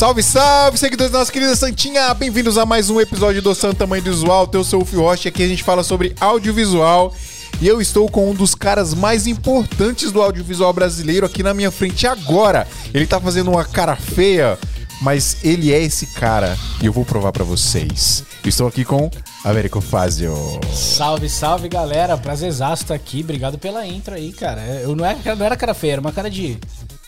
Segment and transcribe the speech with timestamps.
[0.00, 2.14] Salve, salve, seguidores da nossa querida Santinha!
[2.14, 4.48] Bem-vindos a mais um episódio do Santa Mãe do Visual.
[4.50, 7.14] Eu sou o Fio Rocha aqui a gente fala sobre audiovisual.
[7.60, 11.70] E eu estou com um dos caras mais importantes do audiovisual brasileiro aqui na minha
[11.70, 12.66] frente agora.
[12.94, 14.58] Ele tá fazendo uma cara feia,
[15.02, 18.24] mas ele é esse cara e eu vou provar pra vocês.
[18.42, 19.10] Estou aqui com
[19.44, 20.34] Américo Fazio.
[20.72, 24.62] Salve, salve galera, prazerzaço estar aqui, obrigado pela intro aí, cara.
[24.62, 26.58] Eu não era, não era cara feia, era uma cara de.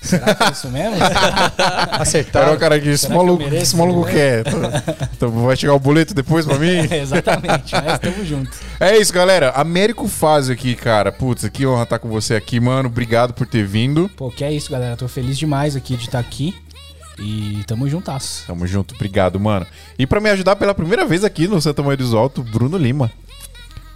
[0.03, 0.97] Será que é isso mesmo?
[1.93, 2.49] Acertaram.
[2.49, 4.45] Era o cara que esse que maluco, mereço, esse maluco quer.
[5.17, 6.79] Então vai chegar o boleto depois pra mim?
[6.93, 8.51] Exatamente, mas tamo junto.
[8.81, 9.51] É isso, galera.
[9.51, 11.13] Américo Fazio aqui, cara.
[11.13, 12.89] Putz, que honra estar com você aqui, mano.
[12.89, 14.11] Obrigado por ter vindo.
[14.17, 14.97] Pô, que é isso, galera.
[14.97, 16.55] Tô feliz demais aqui de estar aqui.
[17.19, 18.45] E tamo juntasso.
[18.47, 19.67] Tamo junto, obrigado, mano.
[19.99, 23.13] E pra me ajudar pela primeira vez aqui no Santa Maria do Alto, Bruno Lima.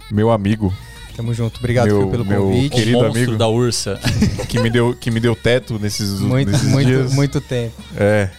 [0.09, 0.73] Meu amigo,
[1.17, 1.57] Tamo junto.
[1.57, 2.75] Obrigado Meu- pelo meu convite.
[2.75, 3.37] querido o monstro amigo.
[3.37, 3.99] da ursa.
[4.47, 7.11] que me deu, que me deu teto nesses, Muito, nesses muito, dias.
[7.13, 7.73] muito tempo.
[7.97, 8.29] É.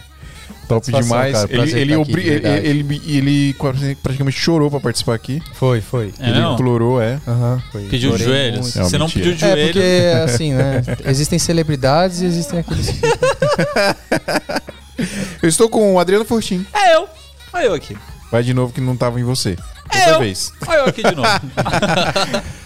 [0.67, 1.33] Top Satisfação, demais.
[1.33, 1.51] cara.
[1.51, 5.41] ele ele, aqui, ele, ele, ele praticamente chorou pra participar aqui.
[5.55, 6.13] Foi, foi.
[6.19, 6.53] É, ele não?
[6.53, 7.19] implorou, é.
[7.27, 7.85] Aham, foi.
[7.85, 8.59] Pediu Chorei joelhos.
[8.61, 8.77] muito.
[8.77, 9.25] Não, Você não mentira.
[9.31, 9.73] pediu É, joelho.
[9.73, 10.81] porque assim, né?
[11.09, 12.87] Existem celebridades e existem aqueles.
[15.41, 16.65] Eu estou com o Adriano Fortin.
[16.73, 17.07] É eu.
[17.51, 17.97] Olha eu aqui.
[18.31, 19.57] Vai de novo que não tava em você.
[19.91, 20.19] É eu.
[20.19, 20.53] vez.
[20.67, 21.29] Olha eu aqui de novo.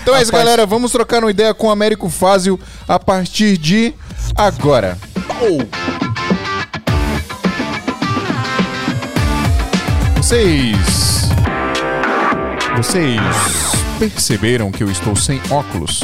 [0.00, 0.64] Então é isso, galera.
[0.64, 3.92] Vamos trocar uma ideia com o Américo Fázio a partir de
[4.36, 4.96] agora.
[10.16, 11.28] Vocês.
[12.76, 13.20] Vocês
[13.98, 16.00] perceberam que eu estou sem óculos?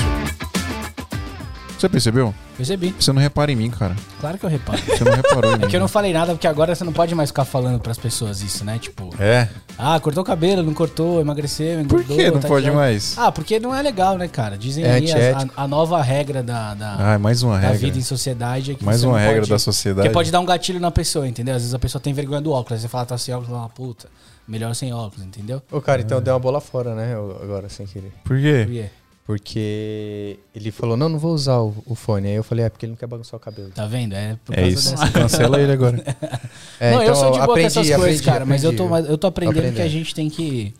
[1.79, 2.35] Você percebeu?
[2.57, 3.97] Percebi, Você não repara em mim, cara.
[4.21, 4.79] claro que eu reparo.
[4.81, 5.65] Você não reparou em mim.
[5.67, 7.99] É que eu não falei nada, porque agora você não pode mais ficar falando pras
[7.99, 8.79] pessoas isso, né?
[8.79, 9.49] Tipo, É.
[9.77, 12.17] ah, cortou o cabelo, não cortou, emagreceu, Por engordou.
[12.17, 13.19] que não tá pode tirando- mais?
[13.19, 14.57] Ah, porque não é legal, né, cara?
[14.57, 17.79] Dizem É aí as- a, a nova regra da, da, Ai, mais uma da regra.
[17.79, 20.07] vida em sociedade é que Mais você uma não regra pode- da sociedade.
[20.09, 21.55] Porque pode dar um gatilho na pessoa, entendeu?
[21.57, 22.73] Às vezes a pessoa tem vergonha do óculos.
[22.73, 24.09] Aí você fala, tá sem óculos, ela fala, puta,
[24.47, 25.61] melhor sem óculos, entendeu?
[25.73, 27.15] Ô, cara, então deu uma bola fora, né?
[27.43, 28.13] Agora, sem querer.
[28.23, 28.63] Por quê?
[28.65, 28.91] Por quê?
[29.27, 32.29] Porque ele falou, não, não vou usar o, o fone.
[32.29, 33.71] Aí eu falei, é porque ele não quer bagunçar o cabelo.
[33.71, 34.13] Tá vendo?
[34.15, 34.91] É, por É causa isso.
[34.91, 36.03] dessa- Cancela ele agora.
[36.79, 38.97] É, não, eu sou de boa aprendi, com essas coisas, aprendi, cara, mas eu tô,
[38.99, 40.75] eu tô aprendendo que a gente tem que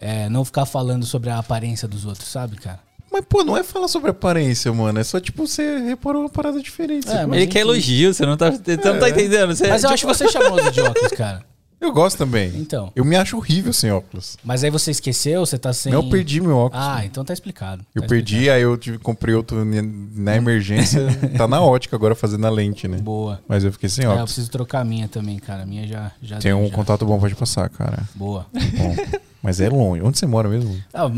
[0.00, 2.78] é, não ficar falando sobre a aparência dos outros, sabe, cara?
[3.12, 4.98] Mas, pô, não é falar sobre aparência, mano.
[4.98, 7.06] É só, tipo, você reparou uma parada diferente.
[7.08, 9.54] É, Ele quer elogio, você não tá, você não tá entendendo.
[9.54, 11.44] Você, Mas eu tipo, acho você charmoso de óculos, cara.
[11.84, 12.50] Eu gosto também.
[12.56, 12.90] Então.
[12.96, 14.36] Eu me acho horrível sem óculos.
[14.42, 15.92] Mas aí você esqueceu, você tá sem.
[15.92, 16.84] Não, eu perdi meu óculos.
[16.84, 17.84] Ah, então tá explicado.
[17.94, 21.06] eu Tá perdi, aí eu tive, comprei outro na emergência.
[21.36, 22.96] tá na ótica agora fazendo a lente, né?
[22.96, 23.04] explicado.
[23.04, 23.40] Boa.
[23.46, 24.30] Mas eu fiquei sem É, eu óculos.
[24.32, 25.62] preciso trocar a minha também, cara.
[25.62, 26.10] A minha já.
[26.22, 26.74] já Tem deu, um já.
[26.74, 28.02] contato bom pra te passar, cara.
[28.14, 28.46] Boa.
[28.52, 28.96] Bom.
[29.44, 30.00] Mas é longe.
[30.02, 30.74] Onde você mora mesmo?
[30.94, 31.10] Ah,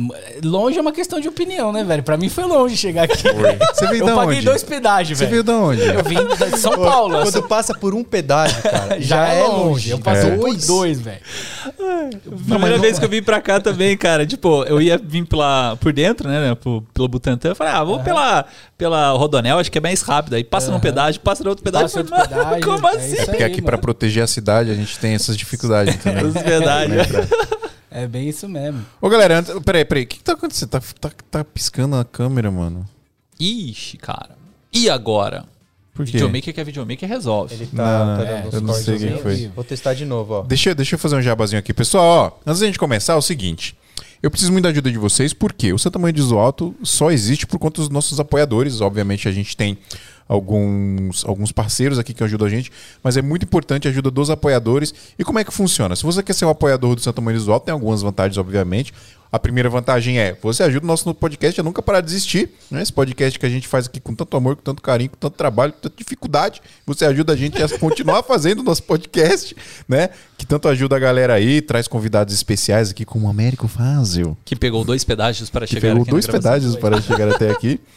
[0.42, 2.02] longe é uma questão de opinião, né, velho?
[2.02, 3.22] Pra mim foi longe chegar aqui.
[3.72, 4.46] Você veio Eu da paguei onde?
[4.46, 5.58] dois pedágios, Você veio velho.
[5.58, 5.80] da onde?
[5.82, 6.16] Eu vim
[6.50, 7.22] de São Paulo.
[7.22, 9.90] Quando passa por um pedágio, cara, já, é longe.
[9.90, 10.36] Eu passei É.
[10.36, 11.20] por dois, velho.
[12.48, 15.92] Primeira vez que eu vim pra cá também, cara, tipo, eu ia vir pela, por
[15.92, 18.44] dentro, né, né, pro- pelo Butantã, eu falei, ah, vou pela,
[18.76, 20.34] pela Rodonel, acho que é mais rápido.
[20.34, 21.86] Aí passa num pedágio, passa no outro pedágio.
[21.86, 23.12] Passa eu outro falei, mano, pedágio, como é assim?
[23.14, 23.82] isso Porque aí, aqui, pra mano.
[23.82, 26.26] proteger a cidade, a gente tem essas dificuldades, entendeu?
[26.36, 26.92] É verdade.
[27.96, 28.84] É bem isso mesmo.
[29.00, 30.04] Ô, galera, antes- peraí, peraí.
[30.04, 30.68] O que, que tá acontecendo?
[30.68, 32.86] Tá, tá, tá piscando a câmera, mano.
[33.40, 34.36] Ixi, cara.
[34.70, 35.46] E agora?
[35.94, 36.12] Por quê?
[36.12, 37.54] Videomaker que é videomaker resolve.
[37.54, 39.48] ele tá, não, tá é, dando uns eu não sei cortes quem foi.
[39.54, 40.42] Vou testar de novo, ó.
[40.42, 41.72] Deixa, deixa eu fazer um jabazinho aqui.
[41.72, 43.74] Pessoal, ó, antes da gente começar, é o seguinte.
[44.22, 47.46] Eu preciso muito da ajuda de vocês, porque o Santa Mãe de Alto só existe
[47.46, 48.82] por conta dos nossos apoiadores.
[48.82, 49.78] Obviamente, a gente tem
[50.28, 52.70] alguns, alguns parceiros aqui que ajudam a gente,
[53.02, 54.94] mas é muito importante a ajuda dos apoiadores.
[55.18, 55.94] E como é que funciona?
[55.94, 58.92] Se você quer ser um apoiador do Santa Mãe de Alto, tem algumas vantagens, obviamente.
[59.30, 62.48] A primeira vantagem é, você ajuda o nosso podcast a nunca parar de existir.
[62.70, 62.80] Né?
[62.80, 65.34] Esse podcast que a gente faz aqui com tanto amor, com tanto carinho, com tanto
[65.34, 66.62] trabalho, com tanta dificuldade.
[66.86, 69.54] Você ajuda a gente a continuar fazendo o nosso podcast,
[69.88, 70.10] né?
[70.38, 74.54] Que tanto ajuda a galera aí, traz convidados especiais aqui, como o Américo Fázio Que
[74.54, 77.80] pegou dois pedágios para que chegar pegou aqui na dois pedágios para chegar até aqui.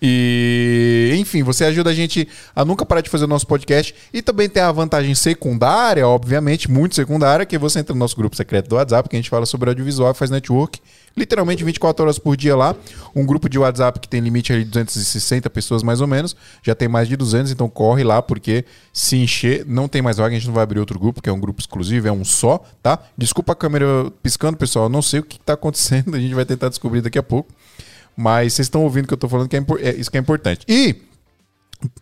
[0.00, 3.94] E, enfim, você ajuda a gente a nunca parar de fazer o nosso podcast.
[4.12, 8.36] E também tem a vantagem secundária, obviamente, muito secundária, que você entra no nosso grupo
[8.36, 10.80] secreto do WhatsApp, que a gente fala sobre audiovisual e faz network.
[11.16, 12.76] Literalmente 24 horas por dia lá.
[13.14, 16.36] Um grupo de WhatsApp que tem limite de 260 pessoas mais ou menos.
[16.62, 20.34] Já tem mais de 200, então corre lá, porque se encher, não tem mais vaga.
[20.34, 22.62] A gente não vai abrir outro grupo, que é um grupo exclusivo, é um só,
[22.82, 22.98] tá?
[23.16, 23.86] Desculpa a câmera
[24.22, 24.86] piscando, pessoal.
[24.86, 26.14] Eu não sei o que está acontecendo.
[26.16, 27.50] A gente vai tentar descobrir daqui a pouco.
[28.16, 30.20] Mas vocês estão ouvindo o que eu tô falando, que é, é isso que é
[30.20, 30.64] importante.
[30.68, 30.96] E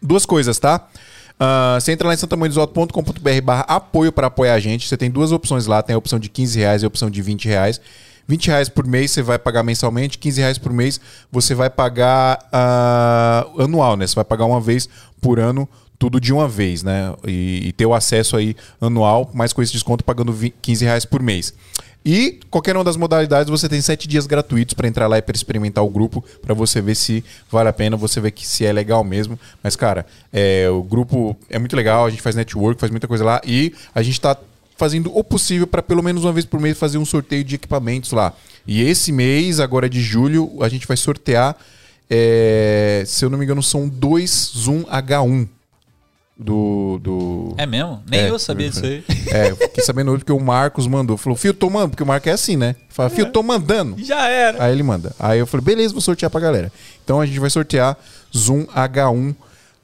[0.00, 0.88] duas coisas, tá?
[1.38, 4.88] Ah, você entra lá em santamanhodesoto.com.br barra apoio para apoiar a gente.
[4.88, 7.20] Você tem duas opções lá, tem a opção de 15 reais e a opção de
[7.20, 7.80] 20 reais.
[8.26, 10.98] 20 reais por mês você vai pagar mensalmente, 15 reais por mês
[11.30, 14.06] você vai pagar ah, anual, né?
[14.06, 14.88] Você vai pagar uma vez
[15.20, 15.68] por ano
[15.98, 17.14] tudo de uma vez, né?
[17.26, 21.04] E, e ter o acesso aí anual, mais com esse desconto, pagando 20, 15 reais
[21.04, 21.54] por mês.
[22.04, 25.34] E qualquer uma das modalidades você tem sete dias gratuitos para entrar lá e para
[25.34, 28.72] experimentar o grupo, para você ver se vale a pena, você ver que se é
[28.72, 29.38] legal mesmo.
[29.62, 33.24] Mas cara, é, o grupo é muito legal, a gente faz network, faz muita coisa
[33.24, 34.36] lá e a gente está
[34.76, 38.12] fazendo o possível para pelo menos uma vez por mês fazer um sorteio de equipamentos
[38.12, 38.34] lá.
[38.66, 41.56] E esse mês, agora de julho, a gente vai sortear,
[42.10, 45.48] é, se eu não me engano, são dois Zoom H1
[46.36, 46.98] do.
[47.00, 47.54] do...
[47.56, 48.02] É mesmo?
[48.08, 49.04] Nem É, eu sabia disso aí.
[49.30, 51.16] É, eu fiquei sabendo hoje porque o Marcos mandou.
[51.16, 52.76] Falou, Fio, tô mandando, porque o Marcos é assim, né?
[52.88, 53.96] Fala, Fio, tô mandando.
[54.02, 54.64] Já era.
[54.64, 55.14] Aí ele manda.
[55.18, 56.72] Aí eu falei, beleza, vou sortear pra galera.
[57.04, 57.96] Então a gente vai sortear
[58.36, 59.34] Zoom H1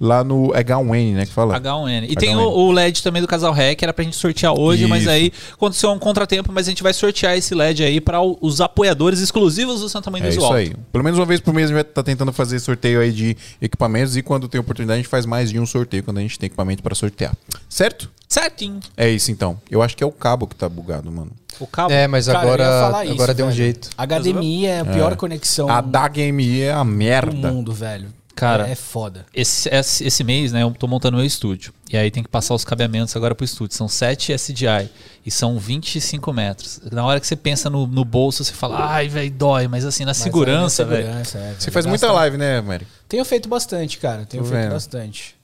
[0.00, 1.26] lá no H1N, né?
[1.26, 1.61] Que fala.
[1.61, 2.05] H1N.
[2.05, 2.19] E H1N.
[2.19, 5.11] tem o, o LED também do Casal Rec, era pra gente sortear hoje, mas Isso.
[5.11, 9.20] aí aconteceu um contratempo, mas a gente vai sortear esse LED aí para os apoiadores
[9.20, 10.73] exclusivos do Santa Mãe do É isso aí.
[10.91, 13.37] Pelo menos uma vez por mês a gente vai estar tentando fazer sorteio aí de
[13.61, 16.38] equipamentos e quando tem oportunidade a gente faz mais de um sorteio quando a gente
[16.38, 17.35] tem equipamento pra sortear.
[17.69, 18.11] Certo?
[18.29, 18.79] Certinho.
[18.96, 19.61] É isso então.
[19.69, 21.32] Eu acho que é o cabo que tá bugado, mano.
[21.58, 21.93] O cabo.
[21.93, 23.91] É, mas Cara, agora, isso, agora deu um jeito.
[23.99, 27.50] HDMI é a pior conexão A da HMI é a do merda.
[27.50, 28.08] mundo, velho.
[28.40, 29.26] Cara, é, é foda.
[29.34, 31.72] Esse, esse, esse mês, né, eu tô montando meu estúdio.
[31.92, 33.76] E aí tem que passar os cabeamentos agora pro estúdio.
[33.76, 34.88] São 7 SDI
[35.25, 36.81] e são 25 metros.
[36.90, 39.69] Na hora que você pensa no, no bolso, você fala, ai, velho, dói.
[39.69, 41.06] Mas assim, na Mas segurança, aí, na velho.
[41.06, 42.87] segurança, é, Você faz muita Gasta- live, né, Mary?
[43.08, 44.25] Tenho feito bastante, cara.
[44.25, 44.72] Tenho Tô feito vendo.
[44.72, 45.34] bastante.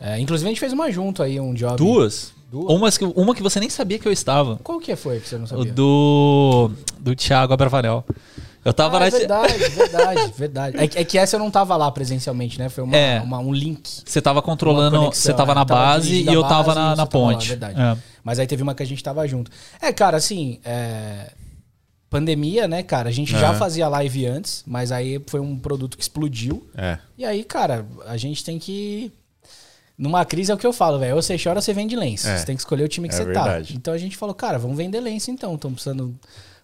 [0.00, 1.76] É, inclusive a gente fez uma junto aí, um job.
[1.76, 2.32] Duas?
[2.50, 2.74] Duas?
[2.76, 4.56] Umas que, uma que você nem sabia que eu estava.
[4.62, 5.72] Qual que foi que você não O sabia?
[5.72, 6.70] do.
[6.98, 8.04] Do Thiago Abravanel.
[8.64, 9.06] Eu tava ah, na.
[9.06, 10.76] é verdade, verdade, verdade.
[10.78, 12.68] É, que- é que essa eu não tava lá presencialmente, né?
[12.68, 13.20] Foi uma, É.
[13.20, 14.02] uma- um link.
[14.04, 15.06] Você tava controlando.
[15.12, 17.18] Você tava é, na tava base dirigindo e eu tava base na, na você tava
[17.24, 17.48] lá, ponte.
[17.48, 17.80] verdade.
[17.80, 17.96] É.
[18.22, 19.50] Mas aí teve uma que a gente tava junto.
[19.80, 21.32] É, cara, assim, é,
[22.08, 23.08] pandemia, né, cara?
[23.08, 26.64] A gente já fazia live antes, mas aí foi um produto que explodiu.
[26.76, 26.98] É.
[27.18, 29.10] E aí, cara, a gente tem que.
[29.98, 31.16] Numa crise é o que eu falo, velho.
[31.16, 32.28] Ou você chora ou você vende lenço.
[32.28, 32.36] É.
[32.38, 33.72] Você tem que escolher o time que É você verdade.
[33.72, 33.76] tá.
[33.76, 35.54] Então a gente falou, cara, vamos vender lenço então.
[35.54, 36.14] Estão precisando,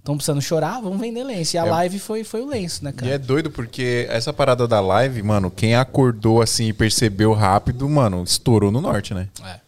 [0.09, 1.55] tão precisando chorar, vamos vender lenço.
[1.55, 1.71] E a É.
[1.71, 3.13] live foi, foi o lenço, né, E cara?
[3.13, 8.25] é doido porque essa parada da live, mano, quem acordou assim e percebeu rápido, mano,
[8.25, 9.29] estourou no norte, né?
[9.45, 9.61] É.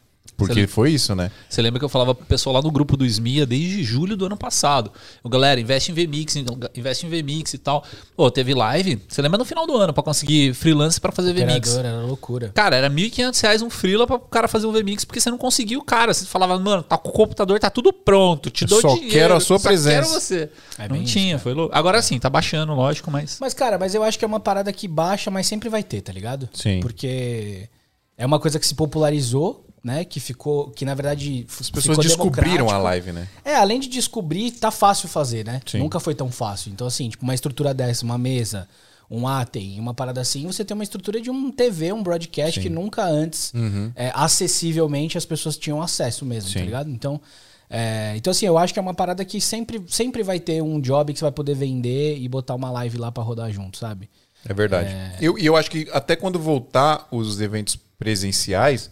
[0.46, 1.30] Porque foi isso, né?
[1.48, 4.26] Você lembra que eu falava pro pessoal lá no grupo do SMIA desde julho do
[4.26, 4.92] ano passado.
[5.22, 6.36] Eu, galera, investe em VMix,
[6.74, 7.84] investe em VMix e tal.
[8.16, 11.76] Pô, teve live, você lembra no final do ano, pra conseguir freelance pra fazer VMix.
[11.76, 12.50] Era loucura.
[12.54, 15.38] Cara, era 1.500 reais um freela pra o cara fazer um VMix, porque você não
[15.38, 16.12] conseguia o cara.
[16.12, 19.12] Você falava, mano, tá com o computador, tá tudo pronto, te dou só dinheiro.
[19.12, 20.50] quero a sua só presença." quero você.
[20.78, 21.74] É não bem isso, tinha, foi louco.
[21.74, 23.38] Agora sim, tá baixando, lógico, mas...
[23.40, 26.00] Mas, cara, mas eu acho que é uma parada que baixa, mas sempre vai ter,
[26.00, 26.48] tá ligado?
[26.52, 26.80] Sim.
[26.80, 27.68] Porque
[28.16, 30.04] é uma coisa que se popularizou, né?
[30.04, 30.70] Que ficou.
[30.70, 31.46] Que na verdade.
[31.60, 33.28] As pessoas descobriram a live, né?
[33.44, 35.60] É, além de descobrir, tá fácil fazer, né?
[35.66, 35.78] Sim.
[35.78, 36.72] Nunca foi tão fácil.
[36.72, 38.68] Então, assim, tipo, uma estrutura dessa, uma mesa,
[39.10, 42.68] um atem, uma parada assim, você tem uma estrutura de um TV, um broadcast que
[42.68, 43.52] nunca antes,
[43.96, 46.64] é, acessivelmente, as pessoas tinham acesso mesmo, tá Sim.
[46.64, 46.90] ligado?
[46.90, 47.20] Então,
[47.68, 50.80] é, então, assim, eu acho que é uma parada que sempre, sempre vai ter um
[50.80, 54.08] job que você vai poder vender e botar uma live lá pra rodar junto, sabe?
[54.44, 54.90] É verdade.
[55.20, 58.90] E eu, e eu acho que até quando voltar os eventos presenciais,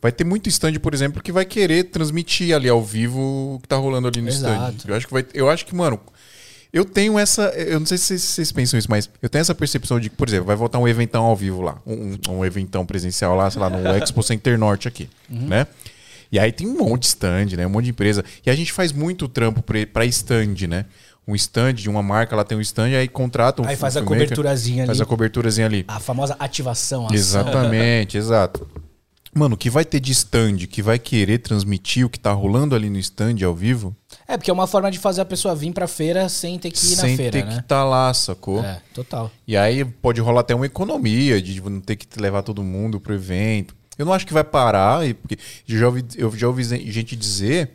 [0.00, 3.68] vai ter muito stand, por exemplo, que vai querer transmitir ali ao vivo o que
[3.68, 4.76] tá rolando ali no Exato.
[4.78, 4.90] stand.
[4.90, 6.00] Eu acho que vai, eu acho que, mano,
[6.72, 9.98] eu tenho essa, eu não sei se vocês, pensam isso, mas eu tenho essa percepção
[9.98, 13.34] de que, por exemplo, vai voltar um eventão ao vivo lá, um, um- eventão presencial
[13.34, 15.66] lá, sei lá, no Expo Center Norte aqui, né?
[16.32, 17.66] E aí tem um monte de stand, né?
[17.66, 18.24] Um monte de empresa.
[18.46, 20.84] E a gente faz muito trampo pra stand, né?
[21.26, 24.02] Um stand de uma marca, ela tem um stand, aí contrata um Aí faz a
[24.02, 25.02] coberturazinha Faz ali.
[25.02, 25.84] a coberturazinha ali.
[25.88, 27.16] A famosa ativação, ação.
[27.16, 28.66] Exatamente, exato.
[29.32, 32.90] Mano, que vai ter de stand que vai querer transmitir o que tá rolando ali
[32.90, 33.94] no stand ao vivo,
[34.26, 36.78] É, porque é uma forma de fazer a pessoa vir pra feira sem ter que
[36.78, 37.56] ir sem na feira, ter né?
[37.56, 38.62] que tá lá, sacou?
[38.64, 39.30] É, total.
[39.46, 43.14] E aí pode rolar até uma economia de não ter que levar todo mundo pro
[43.14, 43.74] evento.
[43.96, 47.70] Eu não acho que vai parar, porque já ouvi, eu já ouvi gente dizer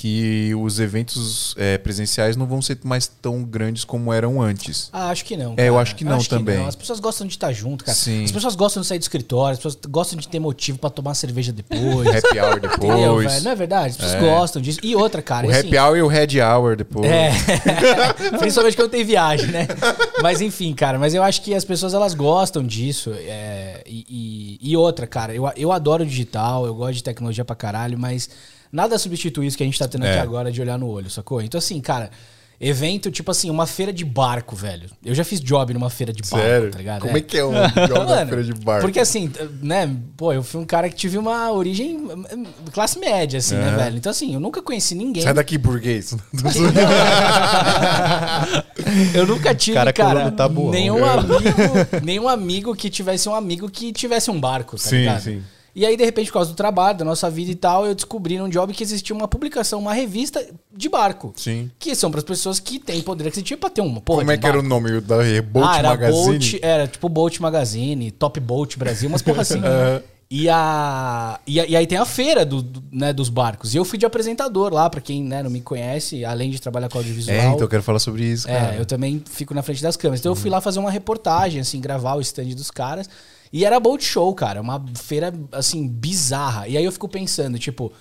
[0.00, 4.88] que os eventos é, presenciais não vão ser mais tão grandes como eram antes.
[4.94, 5.52] Ah, acho que não.
[5.58, 6.64] É, eu acho que não também.
[6.66, 7.94] As pessoas gostam de estar junto, cara.
[7.94, 8.24] Sim.
[8.24, 11.12] As pessoas gostam de sair do escritório, as pessoas gostam de ter motivo pra tomar
[11.12, 12.08] cerveja depois.
[12.16, 13.30] Happy hour Entendeu, depois.
[13.30, 13.44] velho?
[13.44, 13.88] Não é verdade?
[13.90, 14.80] As pessoas gostam disso.
[14.82, 15.46] E outra, cara.
[15.46, 17.04] o assim, happy hour e o red hour depois.
[17.04, 17.30] É.
[18.40, 19.68] Principalmente quando tem viagem, né?
[20.22, 23.12] Mas enfim, cara, mas eu acho que as pessoas elas gostam disso.
[23.18, 27.54] é, e, e- e outra, cara, eu, eu adoro digital, eu gosto de tecnologia pra
[27.54, 28.30] caralho, mas
[28.72, 30.10] nada substitui isso que a gente tá tendo É.
[30.12, 31.40] aqui agora de olhar no olho, sacou?
[31.42, 32.10] Então, assim, cara.
[32.62, 34.90] Evento, tipo assim, uma feira de barco, velho.
[35.02, 36.70] Eu já fiz job numa feira de barco, Sério?
[36.70, 37.00] tá ligado?
[37.00, 38.82] Como é, que é um da Mano, feira de barco?
[38.82, 43.38] Porque assim, né, pô, eu fui um cara que tive uma origem hum, classe média,
[43.38, 43.96] assim, né, velho?
[43.96, 45.22] Então, assim, eu nunca conheci ninguém.
[45.22, 46.14] Sai daqui, burguês.
[49.14, 50.70] Eu nunca tive, Cara cara, tabuão.
[50.70, 51.38] nenhum amigo,
[52.02, 55.20] nenhum amigo que tivesse um amigo que tivesse um barco, tá Sim, ligado?
[55.22, 55.42] sim.
[55.74, 58.38] E aí, de repente, por causa do trabalho, da nossa vida e tal, eu descobri
[58.38, 60.44] num job que existia uma publicação, uma revista
[60.76, 61.32] de barco.
[61.36, 61.70] Sim.
[61.78, 64.36] Que são para as pessoas que têm poder aquisitivo pra ter uma porra Como é
[64.38, 64.68] que era o barco.
[64.68, 66.24] nome da Boat ah, era Magazine?
[66.38, 69.58] Boat, era tipo Boat Magazine, Top Boat Brasil, umas porra assim.
[69.64, 70.02] Aham.
[70.32, 73.74] E, a, e, a- e aí tem a feira do, do- né, dos barcos.
[73.74, 76.88] E eu fui de apresentador lá, pra quem né, não me conhece, além de trabalhar
[76.88, 77.36] com audiovisual.
[77.36, 78.76] É, então eu quero falar sobre isso, cara.
[78.76, 80.20] É, eu também fico na frente das câmeras.
[80.20, 83.08] Então eu fui lá fazer uma reportagem, assim, gravar o stand dos caras.
[83.52, 84.60] E era Boat Show, cara.
[84.60, 86.68] Uma feira, assim, bizarra.
[86.68, 87.92] E aí eu fico pensando, tipo,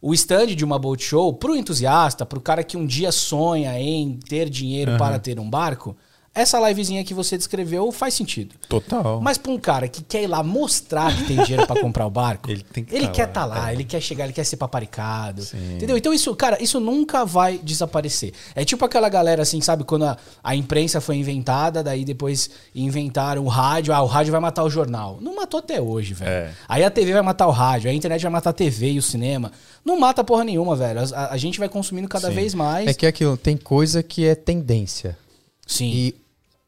[0.00, 4.18] o stand de uma Boat Show, pro entusiasta, pro cara que um dia sonha em
[4.18, 5.96] ter dinheiro para ter um barco,
[6.34, 8.54] essa livezinha que você descreveu faz sentido.
[8.68, 9.20] Total.
[9.20, 12.10] Mas pra um cara que quer ir lá mostrar que tem dinheiro pra comprar o
[12.10, 13.72] barco, Ele tem que ele tá quer lá, estar lá, é.
[13.74, 15.42] ele quer chegar, ele quer ser paparicado.
[15.42, 15.76] Sim.
[15.76, 15.96] Entendeu?
[15.96, 18.32] Então isso, cara, isso nunca vai desaparecer.
[18.54, 23.44] É tipo aquela galera assim, sabe, quando a, a imprensa foi inventada, daí depois inventaram
[23.44, 25.18] o rádio, ah, o rádio vai matar o jornal.
[25.20, 26.30] Não matou até hoje, velho.
[26.30, 26.50] É.
[26.68, 29.02] Aí a TV vai matar o rádio, a internet vai matar a TV e o
[29.02, 29.52] cinema.
[29.84, 31.00] Não mata porra nenhuma, velho.
[31.00, 32.34] A, a- a gente vai consumindo cada Sim.
[32.34, 32.88] vez mais.
[32.88, 35.16] É que é aquilo, tem coisa que é tendência.
[35.66, 35.86] Sim.
[35.90, 36.14] E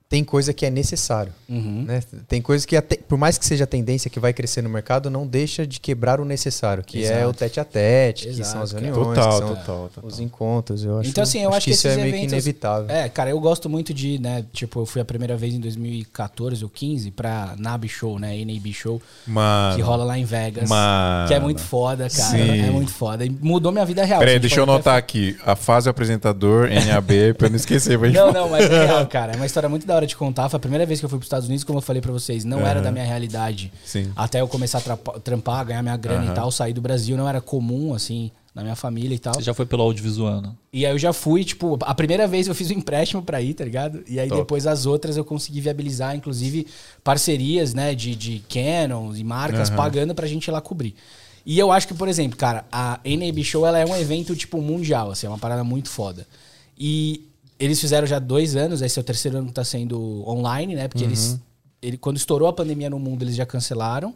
[0.09, 1.33] tem coisa que é necessário.
[1.49, 1.85] Uhum.
[1.87, 2.01] né?
[2.29, 5.27] Tem coisa que, até- por mais que seja tendência que vai crescer no mercado, não
[5.27, 7.29] deixa de quebrar o necessário, que é Exato.
[7.29, 10.05] o tete a tete, que Exato, são as reuniões, Total, que são total, total.
[10.11, 10.85] os encontros.
[10.85, 12.91] Eu acho, Então, assim, eu acho, que, isso esses é meio eventos, que inevitável.
[12.91, 14.45] É, cara, eu gosto muito de, né?
[14.53, 18.45] Tipo, eu fui a primeira vez em 2014 ou 15 pra NAB Show, né?
[18.45, 19.77] NAB Show, Mano.
[19.77, 20.69] que rola lá em Vegas.
[20.69, 21.29] Mano.
[21.29, 22.31] Que é muito foda, cara.
[22.31, 22.61] Sim.
[22.67, 23.25] É muito foda.
[23.25, 24.19] E mudou minha vida real.
[24.21, 25.37] Peraí, Você deixa eu anotar aqui.
[25.45, 27.99] A fase apresentador, NAB, pra eu não esquecer.
[27.99, 28.33] Não, falar.
[28.33, 29.33] não, mas é real, cara.
[29.33, 30.49] É uma história muito da hora de contar.
[30.49, 32.45] Foi a primeira vez que eu fui pros Estados Unidos, como eu falei pra vocês,
[32.45, 32.83] não era Aham.
[32.83, 33.73] da minha realidade.
[33.85, 34.11] Sim.
[34.15, 36.33] Até eu começar a trampar, ganhar minha grana Aham.
[36.33, 39.35] e tal, sair do Brasil, não era comum, assim, na minha família e tal.
[39.35, 40.53] Você já foi pelo audiovisual, né?
[40.73, 43.55] E aí eu já fui, tipo, a primeira vez eu fiz um empréstimo pra ir,
[43.55, 44.03] tá ligado?
[44.09, 44.41] E aí Top.
[44.41, 46.67] depois as outras eu consegui viabilizar, inclusive,
[47.05, 49.77] parcerias, né, de, de Canon e marcas Aham.
[49.77, 50.95] pagando pra gente ir lá cobrir.
[51.45, 54.61] E eu acho que, por exemplo, cara, a NAB Show ela é um evento, tipo,
[54.61, 56.27] mundial, assim, é uma parada muito foda.
[56.77, 60.75] E eles fizeram já dois anos, esse é o terceiro ano que tá sendo online,
[60.75, 60.89] né?
[60.89, 61.39] Porque eles.
[61.81, 64.15] Ele, quando estourou a pandemia no mundo, eles já cancelaram.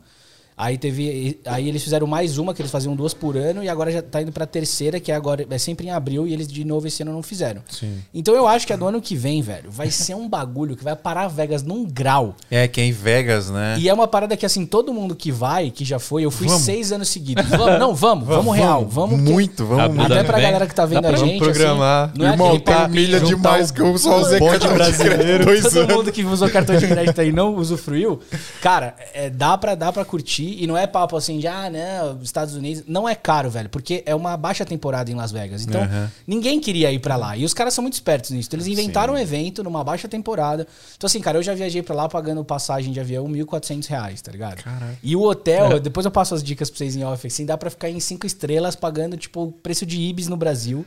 [0.61, 1.41] Aí teve.
[1.47, 4.21] Aí eles fizeram mais uma, que eles faziam duas por ano, e agora já tá
[4.21, 7.03] indo pra terceira, que é agora é sempre em abril, e eles de novo esse
[7.03, 7.63] ano não fizeram.
[7.71, 7.95] Sim.
[8.13, 10.85] Então eu acho que a do ano que vem, velho, vai ser um bagulho que
[10.85, 12.35] vai parar Vegas num grau.
[12.51, 13.77] É, que é em Vegas, né?
[13.79, 16.47] E é uma parada que, assim, todo mundo que vai, que já foi, eu fui
[16.47, 16.63] Vamos.
[16.63, 17.43] seis anos seguidos.
[17.49, 18.85] Vamos, não, vamos, vamos, real.
[18.87, 20.13] Vamos Muito, vamos Abre muito.
[20.13, 21.39] Até pra galera que tá vendo Dá a gente.
[21.39, 22.11] vamos programar.
[22.11, 25.45] Assim, não é tem papinho, milha demais um- que eu só usei cartão brasileiro.
[25.63, 25.95] Todo anos.
[25.97, 28.21] mundo que usou cartão de crédito aí não usufruiu.
[28.61, 30.50] Cara, é, dá, pra, dá pra curtir.
[30.59, 32.85] E não é papo assim de, ah, não, Estados Unidos.
[32.87, 33.69] Não é caro, velho.
[33.69, 35.63] Porque é uma baixa temporada em Las Vegas.
[35.67, 36.11] Então, Aham.
[36.27, 37.37] ninguém queria ir pra lá.
[37.37, 38.49] E os caras são muito espertos nisso.
[38.49, 40.67] Então, eles inventaram um evento numa baixa temporada.
[40.97, 44.33] Então, assim, cara, eu já viajei pra lá pagando passagem de avião 1.400 reais, tá
[44.33, 44.63] ligado?
[44.63, 44.99] Caraca.
[45.03, 47.71] E o hotel, depois eu passo as dicas pra vocês em off, assim, dá pra
[47.71, 50.85] ficar em cinco estrelas pagando, tipo, o preço de Ibis no Brasil.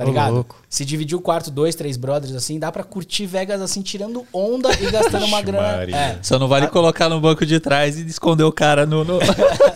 [0.00, 0.32] Tá ligado?
[0.32, 0.56] louco.
[0.66, 4.70] Se dividir o quarto, dois, três brothers, assim, dá pra curtir Vegas, assim, tirando onda
[4.80, 5.84] e gastando uma grana.
[5.94, 6.18] É.
[6.22, 9.18] Só não vale colocar no banco de trás e esconder o cara no, no,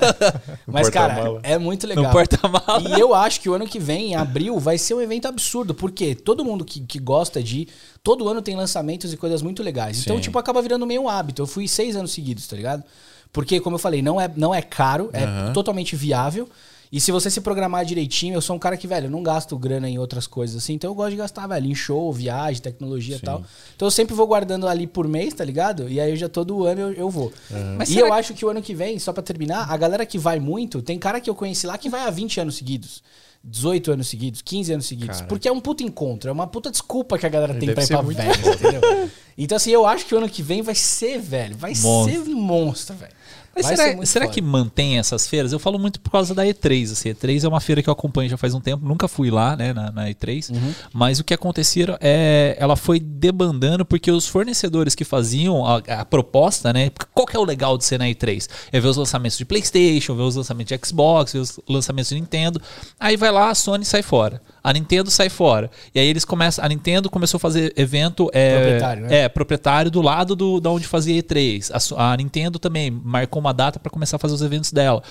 [0.67, 2.05] Mas, cara, é muito legal.
[2.05, 2.97] no porta-mala.
[2.97, 5.75] E eu acho que o ano que vem, em abril, vai ser um evento absurdo.
[5.75, 7.69] Porque todo mundo que, que gosta de ir,
[8.03, 10.01] todo ano tem lançamentos e coisas muito legais.
[10.01, 10.23] Então, Sim.
[10.23, 11.43] tipo, acaba virando meio um hábito.
[11.43, 12.83] Eu fui seis anos seguidos, tá ligado?
[13.31, 15.53] Porque, como eu falei, não é, não é caro, é Aham.
[15.53, 16.49] totalmente viável.
[16.93, 19.59] E se você se programar direitinho, eu sou um cara que, velho, eu não gasto
[19.59, 20.75] grana em outras coisas assim.
[20.75, 23.43] Então eu gosto de gastar, velho, em show, viagem, tecnologia e tal.
[23.75, 25.89] Então eu sempre vou guardando ali por mês, tá ligado?
[25.89, 27.33] E aí eu já todo ano eu, eu vou.
[27.77, 30.07] Mas e eu que- acho que o ano que vem, só pra terminar, a galera
[30.07, 33.03] que vai muito, tem cara que eu conheci lá que vai há 20 anos seguidos.
[33.47, 35.17] 18 anos seguidos, 15 anos seguidos.
[35.19, 35.29] Cara.
[35.29, 37.85] Porque é um puta encontro, é uma puta desculpa que a galera tem Deve pra
[37.85, 39.11] ir pra Vegas, entendeu?
[39.37, 42.25] Então, assim, eu acho que o ano que vem vai ser, velho, vai Monstro.
[42.25, 43.13] ser monstro, velho.
[43.55, 44.35] Mas Vai será, será foda.
[44.35, 45.53] que mantém essas feiras?
[45.53, 46.93] Eu falo muito por causa da E3.
[46.93, 49.31] Assim, a E3 é uma feira que eu acompanho já faz um tempo, nunca fui
[49.31, 50.51] lá, né, na, na E3.
[50.51, 50.75] Uhum.
[50.93, 56.05] Mas o que acontecia é, ela foi debandando porque os fornecedores que faziam a, a
[56.05, 58.49] proposta, né, qual que é o legal de ser na E3?
[58.73, 62.17] É ver os lançamentos de PlayStation, ver os lançamentos de Xbox, ver os lançamentos de
[62.17, 62.61] Nintendo.
[62.99, 64.41] Aí vai lá, a Sony sai fora.
[64.65, 65.71] A Nintendo sai fora.
[65.95, 66.65] E aí eles começam.
[66.65, 68.31] A Nintendo começou a fazer evento.
[68.33, 69.17] É, Proprietário, né?
[69.17, 71.71] É, proprietário do lado do, da onde fazia E3.
[71.97, 75.03] A, a Nintendo também marcou uma data para começar a fazer os eventos dela.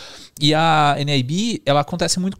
[0.41, 2.35] E a NIB, ela acontece muito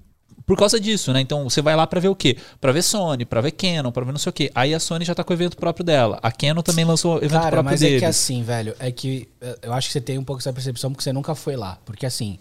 [0.46, 1.22] por causa disso, né?
[1.22, 2.36] Então você vai lá para ver o quê?
[2.60, 4.52] Para ver Sony, para ver Canon, para ver não sei o quê.
[4.54, 6.20] Aí a Sony já tá com o evento próprio dela.
[6.22, 7.98] A Canon também lançou o evento Cara, próprio mas deles.
[7.98, 10.52] é que assim, velho, é que eh, eu acho que você tem um pouco essa
[10.52, 11.78] percepção porque você nunca foi lá.
[11.86, 12.40] Porque assim,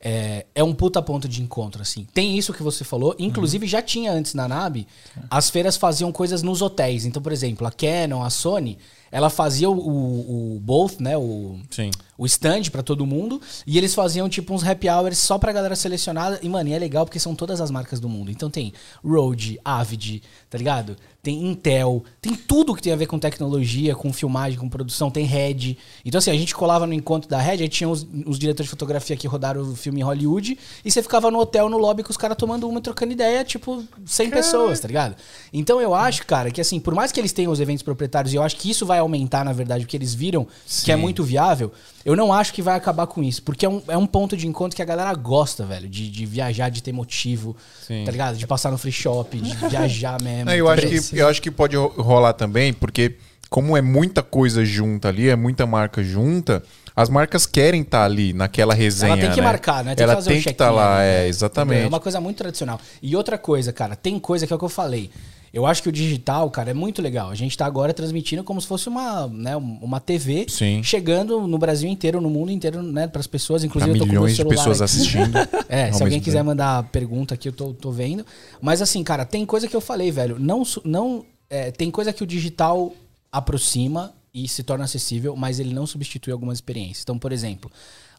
[0.00, 2.06] é, é um puta ponto de encontro, assim.
[2.14, 3.16] Tem isso que você falou.
[3.18, 4.86] Inclusive, já tinha antes na NAB,
[5.30, 7.04] as feiras faziam coisas nos hotéis.
[7.04, 8.78] Então, por exemplo, a Canon, a Sony,
[9.10, 11.16] ela fazia o, o, o both, né?
[11.16, 11.90] O, Sim.
[12.18, 13.40] O stand pra todo mundo.
[13.64, 16.40] E eles faziam, tipo, uns happy hours só pra galera selecionada.
[16.42, 18.30] E, mano, e é legal porque são todas as marcas do mundo.
[18.30, 18.72] Então tem
[19.02, 20.96] Rode, Avid, tá ligado?
[21.22, 25.10] Tem Intel, tem tudo que tem a ver com tecnologia, com filmagem, com produção.
[25.10, 25.76] Tem Red.
[26.04, 28.70] Então, assim, a gente colava no encontro da Red, aí tinha os, os diretores de
[28.70, 30.58] fotografia que rodaram o filme em Hollywood.
[30.84, 33.44] E você ficava no hotel, no lobby, com os caras tomando uma e trocando ideia,
[33.44, 35.16] tipo, 100 pessoas, tá ligado?
[35.52, 38.36] Então eu acho, cara, que assim, por mais que eles tenham os eventos proprietários, e
[38.36, 40.46] eu acho que isso vai aumentar, na verdade, porque eles viram
[40.84, 41.00] que é Sim.
[41.00, 41.72] muito viável,
[42.08, 43.42] eu não acho que vai acabar com isso.
[43.42, 45.86] Porque é um, é um ponto de encontro que a galera gosta, velho.
[45.86, 47.54] De, de viajar, de ter motivo,
[47.86, 48.02] Sim.
[48.06, 48.38] tá ligado?
[48.38, 50.46] De passar no free shop, de viajar mesmo.
[50.46, 51.10] Não, eu, acho Precisa.
[51.14, 53.16] que, eu acho que pode ro- rolar também, porque
[53.50, 56.62] como é muita coisa junta ali, é muita marca junta,
[56.96, 59.12] as marcas querem estar ali naquela resenha.
[59.12, 59.46] Ela tem que né?
[59.46, 59.94] marcar, né?
[59.94, 61.24] Tem Ela que fazer tem um que estar lá, né?
[61.24, 61.84] é, exatamente.
[61.84, 62.80] É uma coisa muito tradicional.
[63.02, 65.10] E outra coisa, cara, tem coisa que é o que eu falei.
[65.52, 67.30] Eu acho que o digital, cara, é muito legal.
[67.30, 70.82] A gente tá agora transmitindo como se fosse uma, né, uma TV Sim.
[70.82, 73.62] chegando no Brasil inteiro, no mundo inteiro, né, para as pessoas.
[73.62, 74.84] Pra Inclusive, eu tô com o meu milhões de pessoas aqui.
[74.84, 75.38] assistindo.
[75.68, 76.46] É, se alguém quiser tempo.
[76.46, 78.24] mandar pergunta aqui, eu tô, tô vendo.
[78.60, 80.38] Mas assim, cara, tem coisa que eu falei, velho.
[80.38, 82.92] Não, não é, tem coisa que o digital
[83.30, 87.02] aproxima e se torna acessível, mas ele não substitui algumas experiências.
[87.02, 87.70] Então, por exemplo,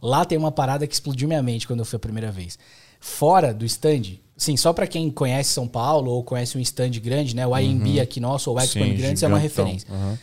[0.02, 2.58] lá tem uma parada que explodiu minha mente quando eu fui a primeira vez.
[3.00, 7.36] Fora do stand, sim, só pra quem conhece São Paulo ou conhece um stand grande,
[7.36, 7.46] né?
[7.46, 8.96] O IMB aqui nosso, ou o Expo Uhum.
[8.98, 9.88] Grandes é uma referência.
[9.92, 10.18] Aham.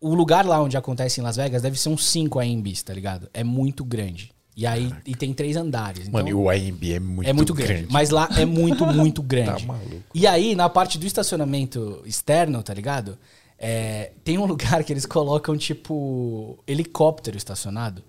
[0.00, 3.28] O lugar lá onde acontece em Las Vegas deve ser uns 5 AMBs, tá ligado?
[3.34, 4.30] É muito grande.
[4.56, 6.08] E aí e tem três andares.
[6.08, 9.22] Então, Mano, e o AMB é muito, é muito grande, Mas lá é muito, muito
[9.22, 9.64] grande.
[9.64, 10.02] Tá maluco.
[10.12, 13.16] E aí, na parte do estacionamento externo, tá ligado?
[13.58, 18.02] É, tem um lugar que eles colocam, tipo, helicóptero estacionado.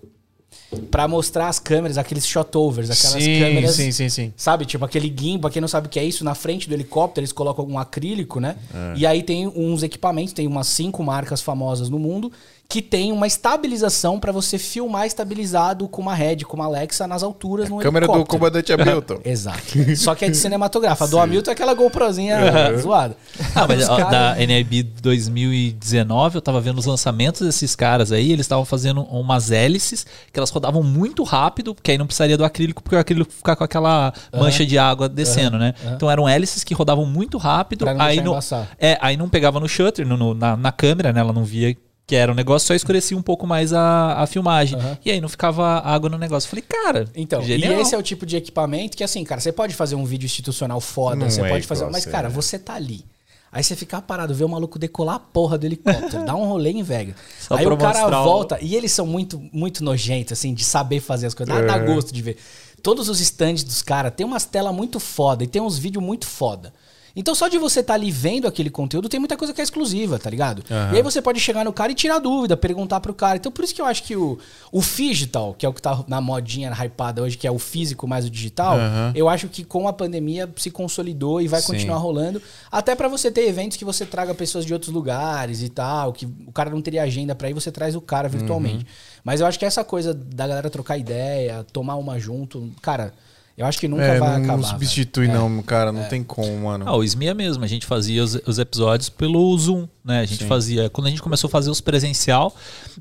[0.90, 3.74] Pra mostrar as câmeras, aqueles shotovers, aquelas sim, câmeras.
[3.74, 4.32] sim, sim, sim.
[4.36, 7.22] Sabe, tipo aquele gimbal, quem não sabe o que é isso, na frente do helicóptero
[7.22, 8.56] eles colocam um acrílico, né?
[8.96, 12.30] E aí tem uns equipamentos, tem umas cinco marcas famosas no mundo
[12.70, 17.22] que tem uma estabilização pra você filmar estabilizado com uma Red, com uma Alexa nas
[17.22, 19.18] alturas no Câmera do comandante Hamilton.
[19.24, 19.60] Exato.
[19.96, 21.04] Só que é de cinematográfica.
[21.04, 22.38] A do Hamilton é aquela GoProzinha
[22.78, 23.16] zoada.
[23.54, 28.32] Ah, mas ó, caras- da NIB 2019, eu tava vendo os lançamentos desses caras aí,
[28.32, 32.44] eles estavam fazendo umas hélices que elas rodavam muito rápido, porque aí não precisaria do
[32.44, 35.74] acrílico, porque o acrílico fica com aquela mancha de água descendo, né?
[35.94, 38.38] Então eram hélices que rodavam muito rápido, Pra não aí não,
[38.78, 41.20] é, aí não pegava no shutter, no- no- na, na câmera, né?
[41.20, 41.76] Ela não via
[42.10, 44.76] que era um negócio, só escurecia um pouco mais a, a filmagem.
[45.04, 46.50] E aí não ficava água no negócio.
[46.50, 47.74] Falei, cara, Então, genial.
[47.74, 50.26] e esse é o tipo de equipamento que, assim, cara, você pode fazer um vídeo
[50.26, 51.88] institucional foda, Não você é pode fazer.
[51.88, 53.04] Mas, cara, você tá ali.
[53.52, 56.70] Aí você fica parado, vê o maluco decolar a porra do helicóptero, dá um rolê
[56.70, 57.14] em Vegas.
[57.40, 60.64] Só Aí o cara mostrar o- volta, e eles são muito, muito nojentos, assim, de
[60.64, 61.54] saber fazer as coisas.
[61.54, 62.36] Dá, dá gosto de ver.
[62.82, 66.26] Todos os stands dos caras tem umas telas muito foda e tem uns vídeos muito
[66.26, 66.72] foda.
[67.14, 70.18] Então só de você estar ali vendo aquele conteúdo, tem muita coisa que é exclusiva,
[70.18, 70.62] tá ligado?
[70.92, 73.36] E aí você pode chegar no cara e tirar dúvida, perguntar pro cara.
[73.36, 74.38] Então por isso que eu acho que o,
[74.70, 78.06] o digital, que é o que tá na modinha hypada hoje, que é o físico
[78.06, 78.76] mais o digital,
[79.14, 81.68] eu acho que com a pandemia se consolidou e vai Sim.
[81.68, 82.40] continuar rolando.
[82.70, 86.26] Até pra você ter eventos que você traga pessoas de outros lugares e tal, que
[86.46, 88.86] o cara não teria agenda pra ir, você traz o cara virtualmente.
[89.24, 93.12] Mas eu acho que essa coisa da galera trocar ideia, tomar uma junto, cara,
[93.60, 94.46] eu acho que nunca É, vai não, acabar.
[94.48, 94.68] não velho.
[94.68, 95.92] substitui, não, cara.
[95.92, 96.84] Não tem como, mano.
[96.88, 100.20] Ah, o SMIA mesmo, a gente fazia os, os episódios pelo Zoom, né?
[100.20, 100.88] A gente fazia.
[100.88, 102.54] Quando a gente começou a fazer os presencial,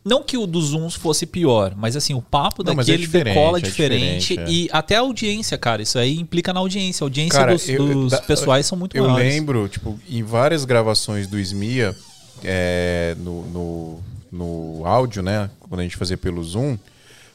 [0.03, 3.33] não que o do Zoom fosse pior, mas assim, o papo Não, é daquele diferente,
[3.35, 4.19] decola é diferente.
[4.19, 5.81] diferente, E até a audiência, cara.
[5.81, 7.03] Isso aí implica na audiência.
[7.03, 9.33] A audiência Cara, dos, eu- dos da- pessoais são muito Eu maiores.
[9.33, 11.95] lembro, tipo, em várias gravações do SMIA,
[12.43, 13.99] é, no, no,
[14.31, 15.49] no áudio, né?
[15.61, 16.77] Quando a gente fazia pelo Zoom,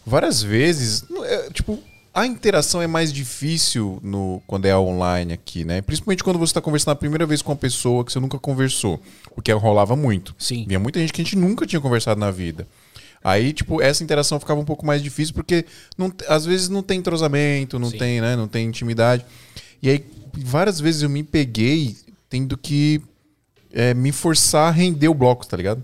[0.07, 1.79] várias vezes, é, tipo,
[2.15, 5.83] a interação é mais difícil no, quando é online aqui, né?
[5.83, 9.03] Principalmente quando você está conversando a primeira vez com uma pessoa que você nunca conversou.
[9.37, 10.33] O que rolava muito.
[10.39, 10.65] Sim.
[10.69, 12.69] Via muita gente que a gente nunca tinha conversado na vida.
[13.23, 15.65] Aí, tipo, essa interação ficava um pouco mais difícil porque
[15.99, 17.99] não, às vezes não tem entrosamento, não Sim.
[17.99, 18.37] tem, né?
[18.37, 19.27] Não tem intimidade.
[19.83, 21.97] E aí, várias vezes eu me peguei
[22.31, 23.03] tendo que
[23.73, 25.83] é, me forçar a render o bloco, tá ligado?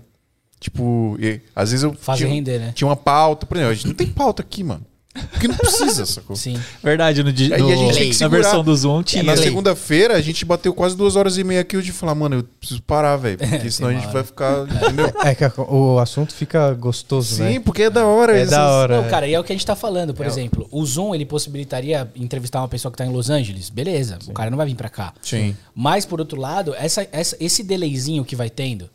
[0.61, 2.71] Tipo, e, às vezes eu Fazer render, né?
[2.73, 4.85] tinha uma pauta, por exemplo, a gente não tem pauta aqui, mano.
[5.13, 6.35] Porque não precisa, sacou?
[6.37, 6.57] Sim.
[6.81, 8.41] Verdade, no, di- Aí no- a gente tem que na segurar.
[8.43, 9.23] versão do Zoom É, tinha.
[9.23, 12.43] na segunda-feira a gente bateu quase duas horas e meia aqui de falar, mano, eu
[12.43, 13.37] preciso parar, velho.
[13.61, 14.65] Porque senão a gente vai ficar.
[14.67, 15.11] Entendeu?
[15.23, 17.53] É que a- o assunto fica gostoso, né?
[17.53, 18.37] Sim, porque é da hora.
[18.37, 19.01] É essas- da hora.
[19.01, 20.67] Não, cara, e é o que a gente tá falando, por exemplo.
[20.71, 23.69] O Zoom, ele possibilitaria entrevistar uma pessoa que tá em Los Angeles.
[23.69, 25.13] Beleza, o cara não vai vir pra cá.
[25.21, 25.55] Sim.
[25.75, 28.89] Mas, por outro lado, essa, essa- esse delayzinho que vai tendo,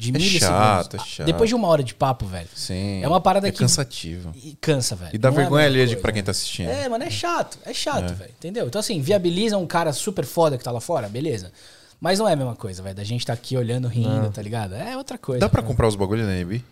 [0.00, 1.26] de É chato, é Ah, chato.
[1.26, 2.48] Depois de uma hora de papo, velho.
[2.54, 3.02] Sim.
[3.02, 4.32] É uma parada é que- cansativo.
[4.34, 5.10] E cansa, velho.
[5.14, 6.02] E dá Não é vergonha mesma alheia de coisa.
[6.02, 6.70] pra quem tá assistindo.
[6.70, 7.58] É, mano, é chato.
[7.64, 8.30] É chato, velho.
[8.30, 8.66] Entendeu?
[8.66, 11.52] Então, assim, viabiliza um cara super foda que tá lá fora, beleza.
[12.00, 12.94] Mas não é a mesma coisa, velho.
[12.94, 14.74] Da gente tá aqui olhando, rindo, tá ligado?
[14.74, 15.40] É outra coisa.
[15.40, 15.68] Dá pra cara.
[15.70, 16.64] comprar os bagulhos na NB?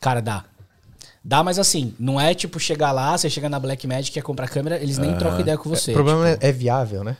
[0.00, 0.44] Cara, dá.
[1.26, 4.22] Dá, mas assim, não é tipo chegar lá, você chega na Black Magic e quer
[4.22, 5.92] comprar câmera, eles nem trocam ideia com você.
[5.92, 6.44] o problema tipo.
[6.44, 7.16] é, é viável, né?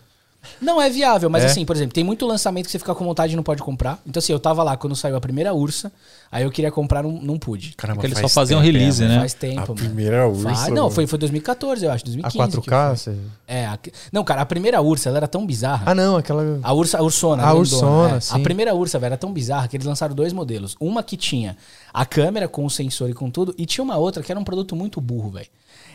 [0.61, 1.47] Não é viável, mas É?
[1.47, 3.99] assim, por exemplo, tem muito lançamento que você fica com vontade e não pode comprar.
[4.07, 5.93] Então, assim, eu tava lá quando saiu a primeira Ursa,
[6.31, 7.75] aí eu queria comprar, não, não pude.
[7.77, 9.19] Caramba, Porque eles faz só faziam tempo, release, é, né?
[9.21, 9.75] Faz tempo, A mano.
[9.75, 12.33] primeira Ursa, Faz- não, foi, foi 2014, eu acho, A 2015.
[12.33, 12.39] que
[12.71, 12.87] 4K?
[12.89, 12.97] foi.
[12.97, 13.79] você- É, a-
[14.13, 15.83] não, cara, a primeira Ursa, ela era tão bizarra.
[15.91, 16.59] Ah, não, aquela.
[16.63, 17.43] A Ursa, a Ursona.
[17.43, 18.21] A grandona, Ursona, é.
[18.21, 18.35] sim.
[18.35, 20.77] A primeira Ursa, velho, era tão bizarra que eles lançaram dois modelos.
[20.81, 21.57] Uma que tinha
[21.93, 24.45] a câmera com o sensor e com tudo, e tinha uma outra que era um
[24.45, 25.47] produto muito burro, velho.